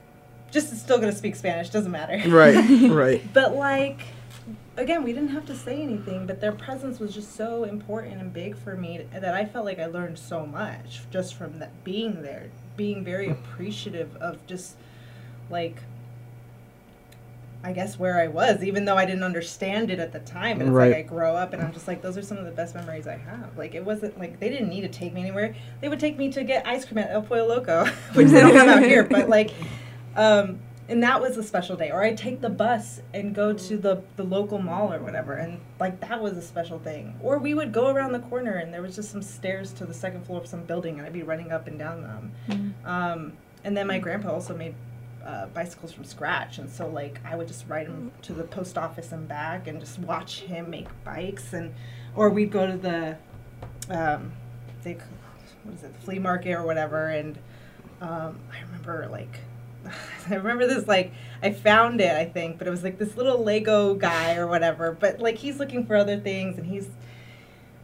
just 0.53 0.77
still 0.77 0.99
gonna 0.99 1.11
speak 1.11 1.35
Spanish, 1.35 1.69
doesn't 1.69 1.91
matter. 1.91 2.29
right, 2.29 2.55
right. 2.89 3.33
But 3.33 3.55
like 3.55 3.99
again, 4.77 5.03
we 5.03 5.13
didn't 5.13 5.29
have 5.29 5.45
to 5.47 5.55
say 5.55 5.81
anything, 5.81 6.25
but 6.25 6.41
their 6.41 6.51
presence 6.51 6.99
was 6.99 7.13
just 7.13 7.35
so 7.35 7.63
important 7.63 8.19
and 8.19 8.33
big 8.33 8.57
for 8.57 8.75
me 8.75 9.05
that 9.11 9.33
I 9.33 9.45
felt 9.45 9.65
like 9.65 9.79
I 9.79 9.85
learned 9.85 10.17
so 10.17 10.45
much 10.45 11.01
just 11.11 11.35
from 11.35 11.59
that 11.59 11.83
being 11.83 12.21
there, 12.21 12.49
being 12.75 13.03
very 13.03 13.27
hmm. 13.27 13.33
appreciative 13.33 14.15
of 14.17 14.45
just 14.47 14.75
like 15.49 15.77
I 17.65 17.71
guess 17.71 17.97
where 17.97 18.19
I 18.19 18.27
was, 18.27 18.61
even 18.61 18.83
though 18.83 18.97
I 18.97 19.05
didn't 19.05 19.23
understand 19.23 19.89
it 19.89 19.97
at 19.97 20.11
the 20.11 20.19
time. 20.19 20.59
And 20.59 20.63
it's 20.63 20.71
Right. 20.71 20.91
like 20.91 20.97
I 20.97 21.01
grow 21.03 21.33
up 21.33 21.53
and 21.53 21.63
I'm 21.63 21.71
just 21.71 21.87
like, 21.87 22.01
those 22.01 22.17
are 22.17 22.21
some 22.21 22.37
of 22.37 22.43
the 22.43 22.51
best 22.51 22.75
memories 22.75 23.07
I 23.07 23.15
have. 23.15 23.57
Like 23.57 23.73
it 23.73 23.85
wasn't 23.85 24.19
like 24.19 24.37
they 24.41 24.49
didn't 24.49 24.67
need 24.67 24.81
to 24.81 24.89
take 24.89 25.13
me 25.13 25.21
anywhere. 25.21 25.55
They 25.79 25.87
would 25.87 25.99
take 25.99 26.17
me 26.17 26.29
to 26.33 26.43
get 26.43 26.67
ice 26.67 26.83
cream 26.83 26.97
at 26.97 27.09
El 27.09 27.21
Pollo 27.21 27.47
Loco, 27.47 27.85
which 28.15 28.27
they 28.27 28.41
don't 28.41 28.53
have 28.53 28.67
out 28.67 28.83
here. 28.83 29.05
But 29.05 29.29
like, 29.29 29.51
um, 30.15 30.59
and 30.89 31.01
that 31.01 31.21
was 31.21 31.37
a 31.37 31.43
special 31.43 31.75
day. 31.75 31.91
Or 31.91 32.03
I'd 32.03 32.17
take 32.17 32.41
the 32.41 32.49
bus 32.49 33.01
and 33.13 33.33
go 33.33 33.53
to 33.53 33.77
the 33.77 34.01
the 34.17 34.23
local 34.23 34.59
mall 34.59 34.93
or 34.93 34.99
whatever, 34.99 35.33
and 35.33 35.59
like 35.79 35.99
that 36.01 36.21
was 36.21 36.37
a 36.37 36.41
special 36.41 36.79
thing. 36.79 37.15
Or 37.21 37.37
we 37.37 37.53
would 37.53 37.71
go 37.71 37.87
around 37.87 38.11
the 38.11 38.19
corner 38.19 38.53
and 38.53 38.73
there 38.73 38.81
was 38.81 38.95
just 38.95 39.11
some 39.11 39.21
stairs 39.21 39.71
to 39.73 39.85
the 39.85 39.93
second 39.93 40.25
floor 40.25 40.41
of 40.41 40.47
some 40.47 40.63
building, 40.63 40.97
and 40.97 41.07
I'd 41.07 41.13
be 41.13 41.23
running 41.23 41.51
up 41.51 41.67
and 41.67 41.79
down 41.79 42.01
them. 42.01 42.31
Um, 42.85 43.33
and 43.63 43.77
then 43.77 43.87
my 43.87 43.97
grandpa 43.99 44.33
also 44.33 44.55
made 44.55 44.75
uh, 45.25 45.45
bicycles 45.47 45.93
from 45.93 46.03
scratch, 46.03 46.57
and 46.57 46.69
so 46.69 46.87
like 46.87 47.19
I 47.23 47.35
would 47.37 47.47
just 47.47 47.65
ride 47.69 47.87
him 47.87 48.11
to 48.23 48.33
the 48.33 48.43
post 48.43 48.77
office 48.77 49.13
and 49.13 49.25
back, 49.27 49.67
and 49.67 49.79
just 49.79 49.99
watch 49.99 50.41
him 50.41 50.69
make 50.69 50.87
bikes, 51.05 51.53
and 51.53 51.73
or 52.13 52.29
we'd 52.29 52.51
go 52.51 52.67
to 52.67 52.77
the 52.77 53.17
um, 53.89 54.33
they 54.83 54.97
what 55.63 55.75
is 55.75 55.83
it 55.83 55.95
flea 56.03 56.19
market 56.19 56.51
or 56.51 56.65
whatever, 56.65 57.07
and 57.07 57.37
um, 58.01 58.37
I 58.51 58.61
remember 58.63 59.07
like 59.09 59.39
I 60.29 60.35
remember 60.35 60.67
this 60.67 60.87
like 60.87 61.11
I 61.41 61.51
found 61.51 62.01
it 62.01 62.11
I 62.15 62.25
think, 62.25 62.57
but 62.57 62.67
it 62.67 62.71
was 62.71 62.83
like 62.83 62.97
this 62.97 63.15
little 63.17 63.43
Lego 63.43 63.93
guy 63.95 64.35
or 64.35 64.47
whatever, 64.47 64.91
but 64.91 65.19
like 65.19 65.37
he's 65.37 65.59
looking 65.59 65.85
for 65.85 65.95
other 65.95 66.17
things, 66.17 66.57
and 66.57 66.65
he's 66.67 66.87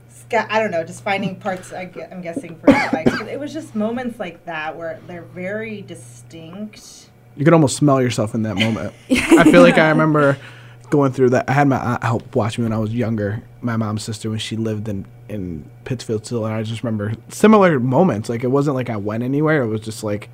sca- 0.10 0.48
I 0.50 0.60
don't 0.60 0.72
know, 0.72 0.84
just 0.84 1.04
finding 1.04 1.36
parts. 1.36 1.74
I 1.74 1.86
gue- 1.86 2.08
I'm 2.10 2.22
guessing 2.22 2.56
for 2.58 2.72
his 2.72 2.92
bikes. 2.92 3.18
But 3.18 3.28
it 3.28 3.40
was 3.40 3.54
just 3.54 3.76
moments 3.76 4.20
like 4.20 4.46
that 4.46 4.78
where 4.78 5.00
they're 5.08 5.24
very 5.24 5.82
distinct. 5.82 7.10
You 7.36 7.46
could 7.46 7.54
almost 7.54 7.76
smell 7.78 8.02
yourself 8.02 8.36
in 8.36 8.44
that 8.44 8.56
moment. 8.56 8.94
I 9.12 9.44
feel 9.50 9.62
like 9.62 9.78
I 9.78 9.90
remember 9.90 10.38
going 10.90 11.12
through 11.12 11.30
that. 11.32 11.50
I 11.50 11.54
had 11.54 11.68
my 11.68 11.78
aunt 11.78 12.04
help 12.04 12.36
watch 12.36 12.58
me 12.58 12.64
when 12.64 12.74
I 12.74 12.78
was 12.78 12.94
younger. 12.94 13.42
My 13.62 13.78
mom's 13.78 14.04
sister 14.04 14.30
when 14.30 14.40
she 14.40 14.56
lived 14.56 14.88
in 14.88 15.06
in 15.28 15.70
Pittsfield 15.86 16.26
still, 16.26 16.46
and 16.46 16.54
I 16.54 16.64
just 16.64 16.84
remember 16.84 17.14
similar 17.30 17.80
moments. 17.80 18.30
Like 18.30 18.44
it 18.44 18.48
wasn't 18.48 18.76
like 18.76 18.90
I 18.90 18.98
went 18.98 19.24
anywhere. 19.24 19.62
It 19.62 19.68
was 19.68 19.82
just 19.82 20.04
like 20.04 20.30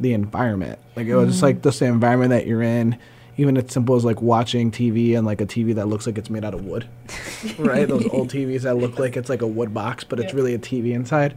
the 0.00 0.12
environment. 0.12 0.78
Like 0.96 1.06
it 1.06 1.14
was 1.16 1.30
just 1.30 1.42
like 1.42 1.62
just 1.62 1.80
the 1.80 1.86
environment 1.86 2.30
that 2.30 2.46
you're 2.46 2.62
in. 2.62 2.98
Even 3.36 3.56
as 3.56 3.70
simple 3.70 3.94
as 3.94 4.04
like 4.04 4.20
watching 4.20 4.72
TV 4.72 5.16
and 5.16 5.24
like 5.24 5.40
a 5.40 5.46
TV 5.46 5.72
that 5.76 5.86
looks 5.86 6.06
like 6.08 6.18
it's 6.18 6.28
made 6.28 6.44
out 6.44 6.54
of 6.54 6.64
wood, 6.64 6.88
right? 7.58 7.86
Those 7.88 8.04
old 8.06 8.30
TVs 8.30 8.62
that 8.62 8.76
look 8.76 8.98
like 8.98 9.16
it's 9.16 9.28
like 9.28 9.42
a 9.42 9.46
wood 9.46 9.72
box, 9.72 10.02
but 10.02 10.18
it's 10.18 10.32
Yeah. 10.32 10.36
really 10.38 10.54
a 10.54 10.58
TV 10.58 10.92
inside. 10.92 11.36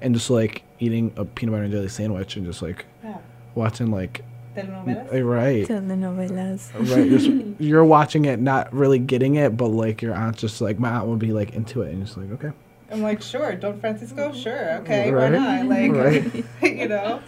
And 0.00 0.14
just 0.14 0.30
like 0.30 0.62
eating 0.80 1.12
a 1.16 1.24
peanut 1.26 1.52
butter 1.52 1.64
and 1.64 1.72
jelly 1.72 1.88
sandwich 1.88 2.36
and 2.36 2.46
just 2.46 2.62
like 2.62 2.86
Yeah. 3.04 3.18
watching 3.54 3.90
like 3.90 4.24
Telenovelas? 4.56 5.12
Uh, 5.14 5.22
Right. 5.24 5.68
Telenovelas. 5.68 6.70
Right. 6.96 7.10
You're, 7.10 7.54
you're 7.58 7.84
watching 7.84 8.24
it, 8.24 8.40
not 8.40 8.72
really 8.72 8.98
getting 8.98 9.34
it, 9.34 9.54
but 9.54 9.66
like 9.68 10.00
your 10.00 10.14
aunt's 10.14 10.40
just 10.40 10.62
like 10.62 10.78
my 10.78 10.90
aunt 10.92 11.08
would 11.08 11.18
be 11.18 11.32
like 11.34 11.54
into 11.54 11.82
it, 11.82 11.92
and 11.92 12.06
just 12.06 12.16
like 12.16 12.30
okay. 12.32 12.52
I'm 12.90 13.02
like, 13.02 13.22
sure, 13.22 13.54
Don 13.54 13.80
Francisco, 13.80 14.32
sure, 14.32 14.74
okay, 14.82 15.10
Right. 15.10 15.32
why 15.32 15.38
not? 15.38 15.66
Like, 15.66 15.92
Right. 15.92 16.44
you 16.62 16.88
know, 16.88 17.20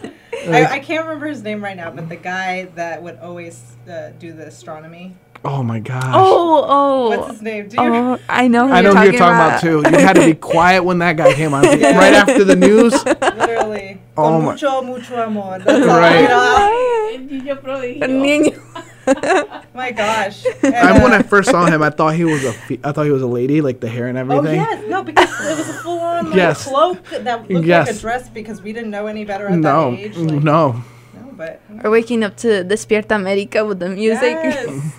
Like- 0.47 0.67
I, 0.69 0.75
I 0.75 0.79
can't 0.79 1.03
remember 1.05 1.27
his 1.27 1.41
name 1.43 1.63
right 1.63 1.75
now, 1.75 1.89
but 1.91 2.07
the 2.09 2.15
guy 2.15 2.65
that 2.75 3.01
would 3.03 3.17
always 3.19 3.61
uh, 3.89 4.11
do 4.19 4.33
the 4.33 4.47
astronomy. 4.47 5.15
Oh 5.45 5.61
my 5.63 5.79
gosh. 5.79 6.03
Oh, 6.07 6.65
oh. 6.67 7.09
What's 7.09 7.31
his 7.33 7.41
name? 7.41 7.67
Do 7.69 7.75
you 7.81 7.81
Oh, 7.93 8.19
I 8.27 8.47
know 8.47 8.67
who 8.67 8.73
I 8.73 8.81
know 8.81 8.91
you're 8.91 8.97
who 8.99 9.03
you're 9.05 9.13
talking 9.19 9.35
about. 9.35 9.61
too. 9.61 9.83
You 9.97 10.03
had 10.05 10.15
to 10.15 10.25
be 10.25 10.33
quiet 10.33 10.83
when 10.83 10.97
that 10.99 11.15
guy 11.15 11.33
came 11.33 11.53
on. 11.53 11.63
Yeah. 11.79 11.97
Right 11.97 12.13
after 12.13 12.43
the 12.43 12.55
news. 12.55 12.93
Literally. 13.05 14.01
Oh 14.17 14.23
Con 14.23 14.45
my- 14.45 14.51
mucho, 14.53 14.81
mucho 14.81 15.15
amor. 15.23 15.59
That's 15.63 15.87
all, 15.87 15.99
Right. 15.99 16.21
you 16.21 16.27
know? 16.27 17.11
El 17.13 17.19
niño 17.55 17.61
prodigio. 17.61 18.03
El 18.03 18.09
niño. 18.21 18.59
My 19.73 19.91
gosh. 19.91 20.45
I 20.63 20.67
And, 20.67 21.03
when 21.03 21.13
I 21.13 21.21
first 21.21 21.49
saw 21.49 21.65
him, 21.65 21.81
I 21.81 21.89
thought 21.89 22.15
he 22.15 22.23
was 22.25 22.43
a 22.43 22.53
fe- 22.53 22.79
I 22.83 22.91
thought 22.91 23.05
he 23.05 23.11
was 23.11 23.21
a 23.21 23.27
lady, 23.27 23.61
like 23.61 23.79
the 23.79 23.87
hair 23.89 24.07
and 24.07 24.17
everything. 24.17 24.45
Oh 24.59 24.63
everything. 24.63 24.79
yes, 24.81 24.89
no, 24.89 25.03
because 25.03 25.29
it 25.29 25.57
was 25.57 25.69
a 25.69 25.73
full-on 25.83 26.25
like, 26.27 26.35
Yes. 26.35 26.67
cloak 26.67 27.03
that 27.09 27.49
looked 27.49 27.65
like 27.67 27.89
a 27.89 27.93
dress 27.93 28.29
because 28.29 28.61
we 28.61 28.73
didn't 28.73 28.91
know 28.91 29.07
any 29.07 29.23
better 29.25 29.47
at 29.47 29.57
No, 29.59 29.91
that 29.91 29.99
age. 29.99 30.17
Like, 30.17 30.43
no. 30.43 30.83
no, 31.13 31.31
but 31.35 31.61
Or 31.83 31.89
waking 31.91 32.23
up 32.23 32.35
to 32.37 32.63
Despierta 32.63 33.15
America 33.15 33.63
with 33.65 33.79
the 33.79 33.89
music. 33.89 34.33
Yes. 34.43 34.67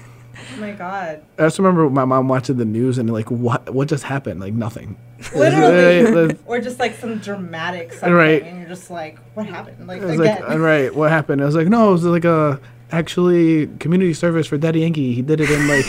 oh 0.56 0.60
my 0.60 0.70
god. 0.72 1.22
I 1.38 1.42
just 1.42 1.58
remember 1.58 1.90
my 1.90 2.04
mom 2.04 2.28
watching 2.28 2.56
the 2.56 2.64
news 2.64 2.98
and 2.98 3.12
like, 3.12 3.30
what 3.30 3.68
what 3.74 3.88
just 3.88 4.04
happened? 4.04 4.40
Like 4.40 4.54
nothing. 4.54 4.96
Literally. 5.34 6.36
Or 6.46 6.60
just 6.60 6.78
like 6.78 6.94
some 6.96 7.18
dramatic 7.18 7.92
something, 7.92 8.12
Right. 8.12 8.42
and 8.42 8.60
you're 8.60 8.68
just 8.68 8.90
like, 8.90 9.18
what 9.34 9.46
happened? 9.46 9.86
Like 9.86 10.00
was 10.00 10.18
again. 10.18 10.40
like, 10.42 10.50
all 10.50 10.58
right, 10.58 10.94
what 10.94 11.10
happened? 11.10 11.42
I 11.42 11.44
was 11.44 11.54
like, 11.56 11.66
no, 11.68 11.88
it 11.90 11.92
was 11.92 12.04
like 12.04 12.24
a 12.24 12.60
actually 12.90 13.66
community 13.78 14.14
service 14.14 14.46
for 14.46 14.58
Daddy 14.58 14.80
Yankee. 14.80 15.14
He 15.14 15.22
did 15.22 15.40
it 15.40 15.50
in 15.50 15.68
like. 15.68 15.84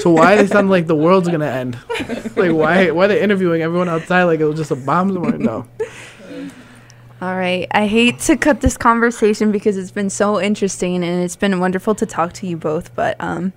so 0.00 0.10
why 0.10 0.36
they 0.36 0.46
sound 0.46 0.70
like 0.70 0.86
the 0.86 0.96
world's 0.96 1.28
gonna 1.28 1.46
end? 1.46 1.78
Like 2.36 2.52
why 2.52 2.90
why 2.90 3.04
are 3.04 3.08
they 3.08 3.22
interviewing 3.22 3.62
everyone 3.62 3.88
outside 3.88 4.24
like 4.24 4.40
it 4.40 4.44
was 4.44 4.56
just 4.56 4.70
a 4.70 4.76
bomb 4.76 5.12
somewhere? 5.12 5.38
No. 5.38 5.66
All 7.24 7.36
right. 7.36 7.66
I 7.70 7.86
hate 7.86 8.18
to 8.20 8.36
cut 8.36 8.60
this 8.60 8.76
conversation 8.76 9.50
because 9.50 9.78
it's 9.78 9.90
been 9.90 10.10
so 10.10 10.40
interesting 10.40 10.96
and 10.96 11.24
it's 11.24 11.36
been 11.36 11.58
wonderful 11.58 11.94
to 11.94 12.04
talk 12.04 12.34
to 12.34 12.46
you 12.46 12.56
both, 12.58 12.94
but 12.94 13.16
um, 13.18 13.54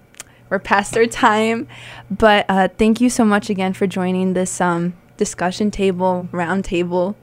we're 0.49 0.59
past 0.59 0.95
our 0.95 1.05
time. 1.05 1.67
But 2.09 2.45
uh, 2.47 2.69
thank 2.77 3.01
you 3.01 3.09
so 3.09 3.25
much 3.25 3.49
again 3.49 3.73
for 3.73 3.85
joining 3.85 4.33
this 4.33 4.61
um, 4.61 4.93
discussion 5.17 5.69
table, 5.69 6.29
round 6.31 6.63
table, 6.63 7.17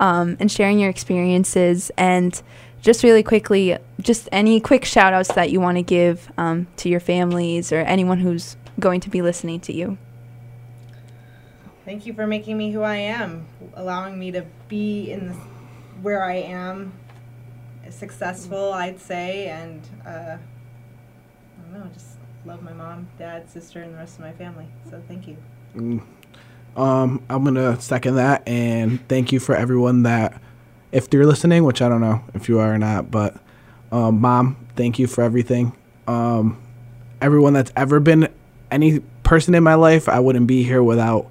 um, 0.00 0.36
and 0.40 0.50
sharing 0.50 0.78
your 0.78 0.88
experiences. 0.88 1.90
And 1.98 2.40
just 2.82 3.02
really 3.02 3.22
quickly, 3.22 3.78
just 4.00 4.28
any 4.32 4.60
quick 4.60 4.84
shout 4.84 5.12
outs 5.12 5.32
that 5.34 5.50
you 5.50 5.60
want 5.60 5.78
to 5.78 5.82
give 5.82 6.30
um, 6.36 6.66
to 6.76 6.88
your 6.88 7.00
families 7.00 7.72
or 7.72 7.78
anyone 7.78 8.18
who's 8.18 8.56
going 8.78 9.00
to 9.00 9.08
be 9.08 9.22
listening 9.22 9.60
to 9.60 9.72
you. 9.72 9.96
Thank 11.84 12.06
you 12.06 12.12
for 12.12 12.26
making 12.26 12.58
me 12.58 12.70
who 12.72 12.82
I 12.82 12.96
am, 12.96 13.46
allowing 13.74 14.18
me 14.18 14.32
to 14.32 14.44
be 14.68 15.10
in 15.10 15.28
this, 15.28 15.36
where 16.00 16.24
I 16.24 16.34
am, 16.34 16.92
successful, 17.90 18.72
I'd 18.72 19.00
say, 19.00 19.48
and 19.48 19.80
uh, 20.06 20.36
I 20.38 20.38
don't 21.62 21.72
know, 21.72 21.90
just 21.92 22.16
love 22.44 22.62
my 22.62 22.72
mom, 22.72 23.08
dad, 23.18 23.50
sister, 23.50 23.82
and 23.82 23.94
the 23.94 23.98
rest 23.98 24.18
of 24.18 24.24
my 24.24 24.32
family. 24.32 24.66
So 24.90 25.02
thank 25.06 25.28
you. 25.28 25.36
Um, 26.76 27.22
I'm 27.28 27.44
gonna 27.44 27.80
second 27.80 28.16
that 28.16 28.46
and 28.46 29.06
thank 29.08 29.32
you 29.32 29.40
for 29.40 29.54
everyone 29.54 30.04
that, 30.04 30.40
if 30.92 31.08
you're 31.12 31.26
listening, 31.26 31.64
which 31.64 31.82
I 31.82 31.88
don't 31.88 32.00
know 32.00 32.22
if 32.34 32.48
you 32.48 32.58
are 32.60 32.74
or 32.74 32.78
not, 32.78 33.10
but 33.10 33.36
um, 33.90 34.20
mom, 34.20 34.56
thank 34.76 34.98
you 34.98 35.06
for 35.06 35.22
everything. 35.22 35.76
Um, 36.06 36.62
everyone 37.20 37.54
that's 37.54 37.72
ever 37.76 37.98
been 37.98 38.28
any 38.70 39.00
person 39.22 39.54
in 39.54 39.62
my 39.62 39.74
life, 39.74 40.08
I 40.08 40.20
wouldn't 40.20 40.46
be 40.46 40.62
here 40.62 40.82
without 40.82 41.30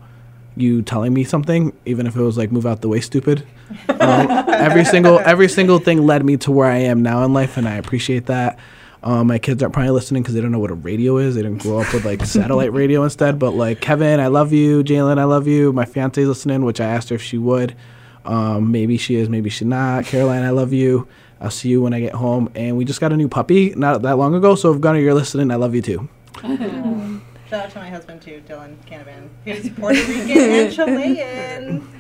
you 0.56 0.82
telling 0.82 1.14
me 1.14 1.24
something, 1.24 1.74
even 1.86 2.08
if 2.08 2.16
it 2.16 2.22
was 2.22 2.38
like 2.38 2.52
move 2.52 2.66
out 2.66 2.82
the 2.82 2.90
way, 2.90 3.00
stupid. 3.00 3.46
Um, 3.88 4.30
every 4.50 4.84
single 4.84 5.20
every 5.20 5.48
single 5.48 5.80
thing 5.80 6.06
led 6.06 6.26
me 6.26 6.36
to 6.38 6.52
where 6.52 6.70
I 6.70 6.80
am 6.80 7.02
now 7.02 7.24
in 7.24 7.34
life, 7.34 7.56
and 7.56 7.66
I 7.66 7.76
appreciate 7.76 8.26
that. 8.26 8.60
Um, 9.04 9.28
my 9.28 9.40
kids 9.40 9.64
aren't 9.64 9.74
probably 9.74 9.92
listening 9.92 10.22
because 10.22 10.36
they 10.36 10.42
don't 10.42 10.52
know 10.52 10.60
what 10.60 10.72
a 10.72 10.76
radio 10.76 11.18
is. 11.18 11.36
They 11.36 11.42
didn't 11.42 11.62
grow 11.62 11.80
up 11.80 11.94
with 11.94 12.04
like 12.04 12.24
satellite 12.26 12.74
radio 12.74 13.04
instead. 13.04 13.40
But 13.40 13.52
like 13.52 13.80
Kevin, 13.80 14.20
I 14.20 14.28
love 14.28 14.52
you. 14.52 14.84
Jalen, 14.84 15.18
I 15.20 15.24
love 15.24 15.48
you. 15.48 15.72
My 15.72 15.86
fiance's 15.86 16.28
listening, 16.28 16.66
which 16.66 16.82
I 16.82 16.86
asked 16.86 17.10
her 17.10 17.16
if 17.16 17.22
she 17.22 17.38
would. 17.38 17.76
Um, 18.26 18.72
maybe 18.72 18.98
she 18.98 19.15
is, 19.15 19.30
maybe 19.30 19.49
she's 19.49 19.68
not. 19.68 20.06
Caroline, 20.06 20.43
I 20.43 20.52
love 20.52 20.73
you. 20.73 21.07
I'll 21.39 21.52
see 21.52 21.69
you 21.69 21.81
when 21.81 21.93
I 21.93 21.99
get 21.99 22.14
home. 22.14 22.52
And 22.56 22.77
we 22.77 22.85
just 22.85 23.02
got 23.02 23.11
a 23.11 23.18
new 23.18 23.27
puppy 23.27 23.73
not 23.76 24.02
that 24.03 24.18
long 24.18 24.35
ago. 24.35 24.56
So 24.56 24.72
if 24.73 24.80
Gunnar, 24.80 24.99
you're 24.99 25.14
listening, 25.14 25.52
I 25.52 25.56
love 25.56 25.73
you 25.73 25.81
too. 25.81 26.10
Shout 27.49 27.65
out 27.65 27.72
to 27.72 27.80
my 27.80 27.89
husband 27.89 28.22
too, 28.22 28.41
Dylan 28.48 28.77
Canavan. 28.85 29.27
He's 29.43 29.69
Puerto 29.72 29.99
Rican 29.99 30.38
and 30.38 30.73
Chilean. 30.73 31.99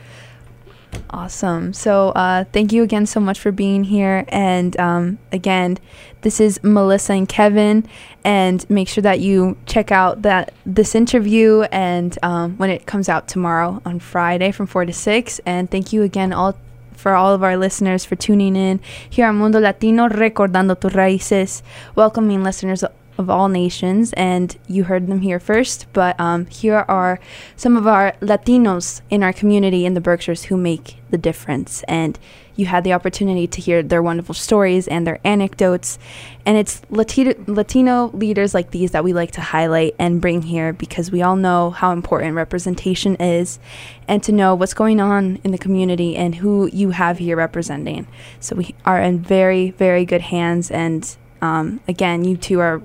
Awesome. 1.09 1.73
So, 1.73 2.09
uh, 2.09 2.45
thank 2.53 2.71
you 2.71 2.83
again 2.83 3.05
so 3.05 3.19
much 3.19 3.39
for 3.39 3.51
being 3.51 3.83
here. 3.83 4.23
And 4.29 4.79
um, 4.79 5.19
again, 5.33 5.77
this 6.21 6.39
is 6.39 6.59
Melissa 6.63 7.13
and 7.13 7.27
Kevin. 7.27 7.87
And 8.23 8.67
make 8.69 8.87
sure 8.87 9.01
that 9.01 9.19
you 9.19 9.57
check 9.65 9.91
out 9.91 10.21
that 10.21 10.53
this 10.65 10.95
interview 10.95 11.61
and 11.71 12.17
um, 12.23 12.57
when 12.57 12.69
it 12.69 12.85
comes 12.85 13.09
out 13.09 13.27
tomorrow 13.27 13.81
on 13.85 13.99
Friday 13.99 14.51
from 14.51 14.67
four 14.67 14.85
to 14.85 14.93
six. 14.93 15.39
And 15.45 15.69
thank 15.69 15.91
you 15.91 16.03
again 16.03 16.33
all 16.33 16.55
for 16.93 17.15
all 17.15 17.33
of 17.33 17.41
our 17.41 17.57
listeners 17.57 18.05
for 18.05 18.15
tuning 18.15 18.55
in 18.55 18.79
here 19.09 19.25
on 19.25 19.37
Mundo 19.37 19.59
Latino, 19.59 20.07
recordando 20.07 20.79
tus 20.79 20.93
raíces, 20.93 21.63
welcoming 21.95 22.43
listeners 22.43 22.83
of 23.17 23.29
all 23.29 23.49
nations, 23.49 24.13
and 24.13 24.57
you 24.67 24.83
heard 24.83 25.07
them 25.07 25.21
here 25.21 25.39
first. 25.39 25.87
But 25.93 26.19
um, 26.19 26.45
here 26.45 26.85
are 26.87 27.19
some 27.55 27.75
of 27.75 27.87
our 27.87 28.13
Latinos 28.21 29.01
in 29.09 29.23
our 29.23 29.33
community 29.33 29.85
in 29.85 29.95
the 29.95 30.01
Berkshires 30.01 30.45
who 30.45 30.57
make 30.57 30.97
the 31.09 31.17
difference. 31.17 31.83
And 31.87 32.19
you 32.61 32.67
had 32.67 32.83
the 32.83 32.93
opportunity 32.93 33.47
to 33.47 33.59
hear 33.59 33.83
their 33.83 34.01
wonderful 34.01 34.35
stories 34.35 34.87
and 34.87 35.05
their 35.05 35.19
anecdotes. 35.25 35.99
And 36.45 36.57
it's 36.57 36.81
Latino, 36.89 37.33
Latino 37.47 38.07
leaders 38.13 38.53
like 38.53 38.71
these 38.71 38.91
that 38.91 39.03
we 39.03 39.13
like 39.13 39.31
to 39.31 39.41
highlight 39.41 39.95
and 39.99 40.21
bring 40.21 40.43
here 40.43 40.71
because 40.71 41.11
we 41.11 41.21
all 41.21 41.35
know 41.35 41.71
how 41.71 41.91
important 41.91 42.35
representation 42.35 43.15
is 43.17 43.59
and 44.07 44.23
to 44.23 44.31
know 44.31 44.55
what's 44.55 44.73
going 44.73 45.01
on 45.01 45.39
in 45.43 45.51
the 45.51 45.57
community 45.57 46.15
and 46.15 46.35
who 46.35 46.69
you 46.71 46.91
have 46.91 47.17
here 47.17 47.35
representing. 47.35 48.07
So 48.39 48.55
we 48.55 48.75
are 48.85 49.01
in 49.01 49.19
very, 49.19 49.71
very 49.71 50.05
good 50.05 50.21
hands. 50.21 50.71
And 50.71 51.17
um, 51.41 51.81
again, 51.87 52.23
you 52.23 52.37
two 52.37 52.59
are 52.59 52.81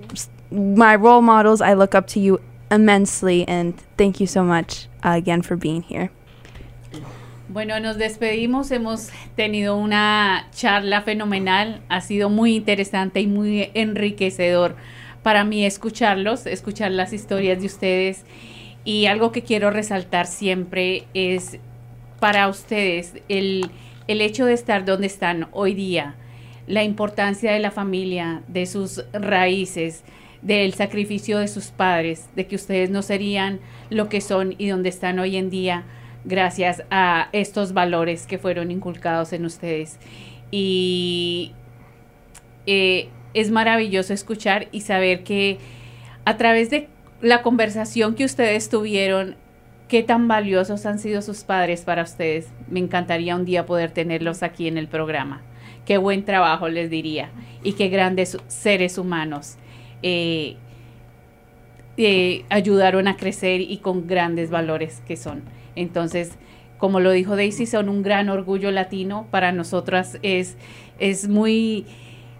my 0.51 0.97
role 0.97 1.23
models. 1.23 1.61
I 1.61 1.75
look 1.75 1.95
up 1.95 2.07
to 2.09 2.21
you 2.21 2.41
immensely, 2.71 3.47
and 3.47 3.79
thank 3.97 4.21
you 4.21 4.27
so 4.27 4.43
much 4.43 4.89
uh, 5.05 5.11
again 5.11 5.43
for 5.43 5.57
being 5.57 5.83
here. 5.83 6.11
Bueno, 7.49 7.79
nos 7.79 7.97
despedimos. 7.97 8.73
Hemos 8.73 9.11
tenido 9.37 9.77
una 9.77 10.49
charla 10.53 11.03
fenomenal. 11.03 11.81
Ha 11.89 12.01
sido 12.01 12.29
muy 12.29 12.57
interesante 12.57 13.21
y 13.21 13.29
muy 13.29 13.71
enriquecedor 13.75 14.75
para 15.23 15.45
mí 15.45 15.65
escucharlos, 15.65 16.47
escuchar 16.47 16.91
las 16.91 17.13
historias 17.13 17.61
de 17.61 17.67
ustedes. 17.67 18.25
Y 18.85 19.07
algo 19.07 19.31
que 19.31 19.43
quiero 19.43 19.71
resaltar 19.71 20.27
siempre 20.27 21.05
es 21.15 21.59
para 22.19 22.49
ustedes 22.49 23.15
el, 23.29 23.71
el 24.09 24.21
hecho 24.21 24.45
de 24.45 24.55
estar 24.55 24.85
donde 24.85 25.07
están 25.07 25.49
hoy 25.53 25.75
día, 25.75 26.17
la 26.67 26.83
importancia 26.83 27.53
de 27.53 27.61
la 27.61 27.71
familia, 27.71 28.43
de 28.49 28.67
sus 28.67 29.05
raíces, 29.13 30.03
del 30.43 30.75
sacrificio 30.75 31.39
de 31.39 31.47
sus 31.47 31.67
padres, 31.67 32.29
de 32.35 32.47
que 32.49 32.57
ustedes 32.57 32.91
no 32.91 33.03
serían 33.03 33.61
lo 33.89 34.09
que 34.09 34.21
son 34.21 34.57
y 34.59 34.67
donde 34.67 34.89
están 34.89 35.21
hoy 35.21 35.37
en 35.37 35.49
día 35.49 35.85
gracias 36.27 36.83
a 36.91 37.29
estos 37.33 37.73
valores 37.73 38.27
que 38.27 38.39
fueron 38.39 38.71
inculcados 38.71 39.33
en 39.33 39.47
ustedes. 39.47 39.99
Y 40.51 41.53
eh, 42.67 43.09
es 43.33 43.51
maravilloso 43.51 44.13
escuchar 44.13 44.69
y 44.73 44.83
saber 44.83 45.23
que 45.23 45.59
a 46.25 46.37
través 46.37 46.69
de 46.69 46.89
la 47.23 47.43
conversación 47.43 48.15
que 48.15 48.25
ustedes 48.25 48.69
tuvieron, 48.69 49.37
qué 49.89 50.03
tan 50.03 50.29
valiosos 50.29 50.85
han 50.85 50.99
sido 50.99 51.23
sus 51.23 51.45
padres 51.45 51.83
para 51.83 52.03
ustedes. 52.03 52.49
Me 52.69 52.81
encantaría 52.81 53.37
un 53.37 53.45
día 53.45 53.65
poder 53.65 53.93
tenerlos 53.93 54.43
aquí 54.43 54.69
en 54.69 54.77
el 54.77 54.89
programa. 54.89 55.43
Qué 55.85 55.99
buen 55.99 56.25
trabajo 56.25 56.69
les 56.69 56.91
diría 56.91 57.31
y 57.63 57.75
qué 57.75 57.89
grandes 57.89 58.37
seres 58.49 58.99
humanos 58.99 59.57
eh, 60.03 60.57
eh, 61.97 62.45
ayudaron 62.51 63.07
a 63.07 63.17
crecer 63.17 63.61
y 63.61 63.79
con 63.79 64.07
grandes 64.07 64.51
valores 64.51 65.01
que 65.07 65.17
son. 65.17 65.43
Entonces, 65.77 66.33
como 66.79 67.01
lo 67.01 67.11
dijo 67.13 67.37
Daisy, 67.37 67.67
son 67.67 67.89
un 67.89 68.03
gran 68.03 68.29
orgullo 68.29 68.71
latino. 68.71 69.27
Para 69.31 69.53
nosotras 69.53 70.19
es, 70.23 70.57
es 70.99 71.29
muy... 71.29 71.87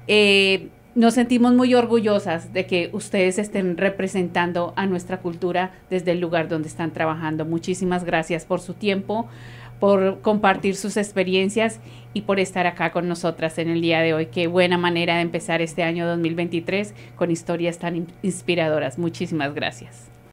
eh, 0.09 0.69
nos 0.95 1.13
sentimos 1.13 1.53
muy 1.53 1.75
orgullosas 1.75 2.55
de 2.55 2.65
que 2.65 2.89
ustedes 2.95 3.39
estén 3.39 3.77
representando 3.77 4.73
a 4.77 4.87
nuestra 4.87 5.19
cultura 5.19 5.73
desde 5.91 6.13
el 6.13 6.21
lugar 6.21 6.49
donde 6.49 6.69
están 6.69 6.91
trabajando. 6.93 7.45
Muchísimas 7.45 8.03
gracias 8.05 8.47
por 8.47 8.61
su 8.61 8.73
tiempo, 8.73 9.29
por 9.79 10.23
compartir 10.23 10.75
sus 10.75 10.97
experiencias 10.97 11.81
y 12.15 12.23
por 12.23 12.41
estar 12.41 12.67
acá 12.67 12.93
con 12.93 13.09
nosotras 13.09 13.59
en 13.59 13.69
el 13.69 13.83
día 13.83 14.01
de 14.01 14.15
hoy. 14.15 14.27
Qué 14.27 14.47
buena 14.47 14.79
manera 14.79 15.17
de 15.17 15.21
empezar 15.21 15.61
este 15.61 15.83
año 15.83 16.07
2023 16.07 16.95
con 17.15 17.31
historias 17.31 17.79
tan 17.79 17.97
in- 17.97 18.07
inspiradoras. 18.23 18.99
Muchísimas 18.99 19.55
gracias. 19.55 20.09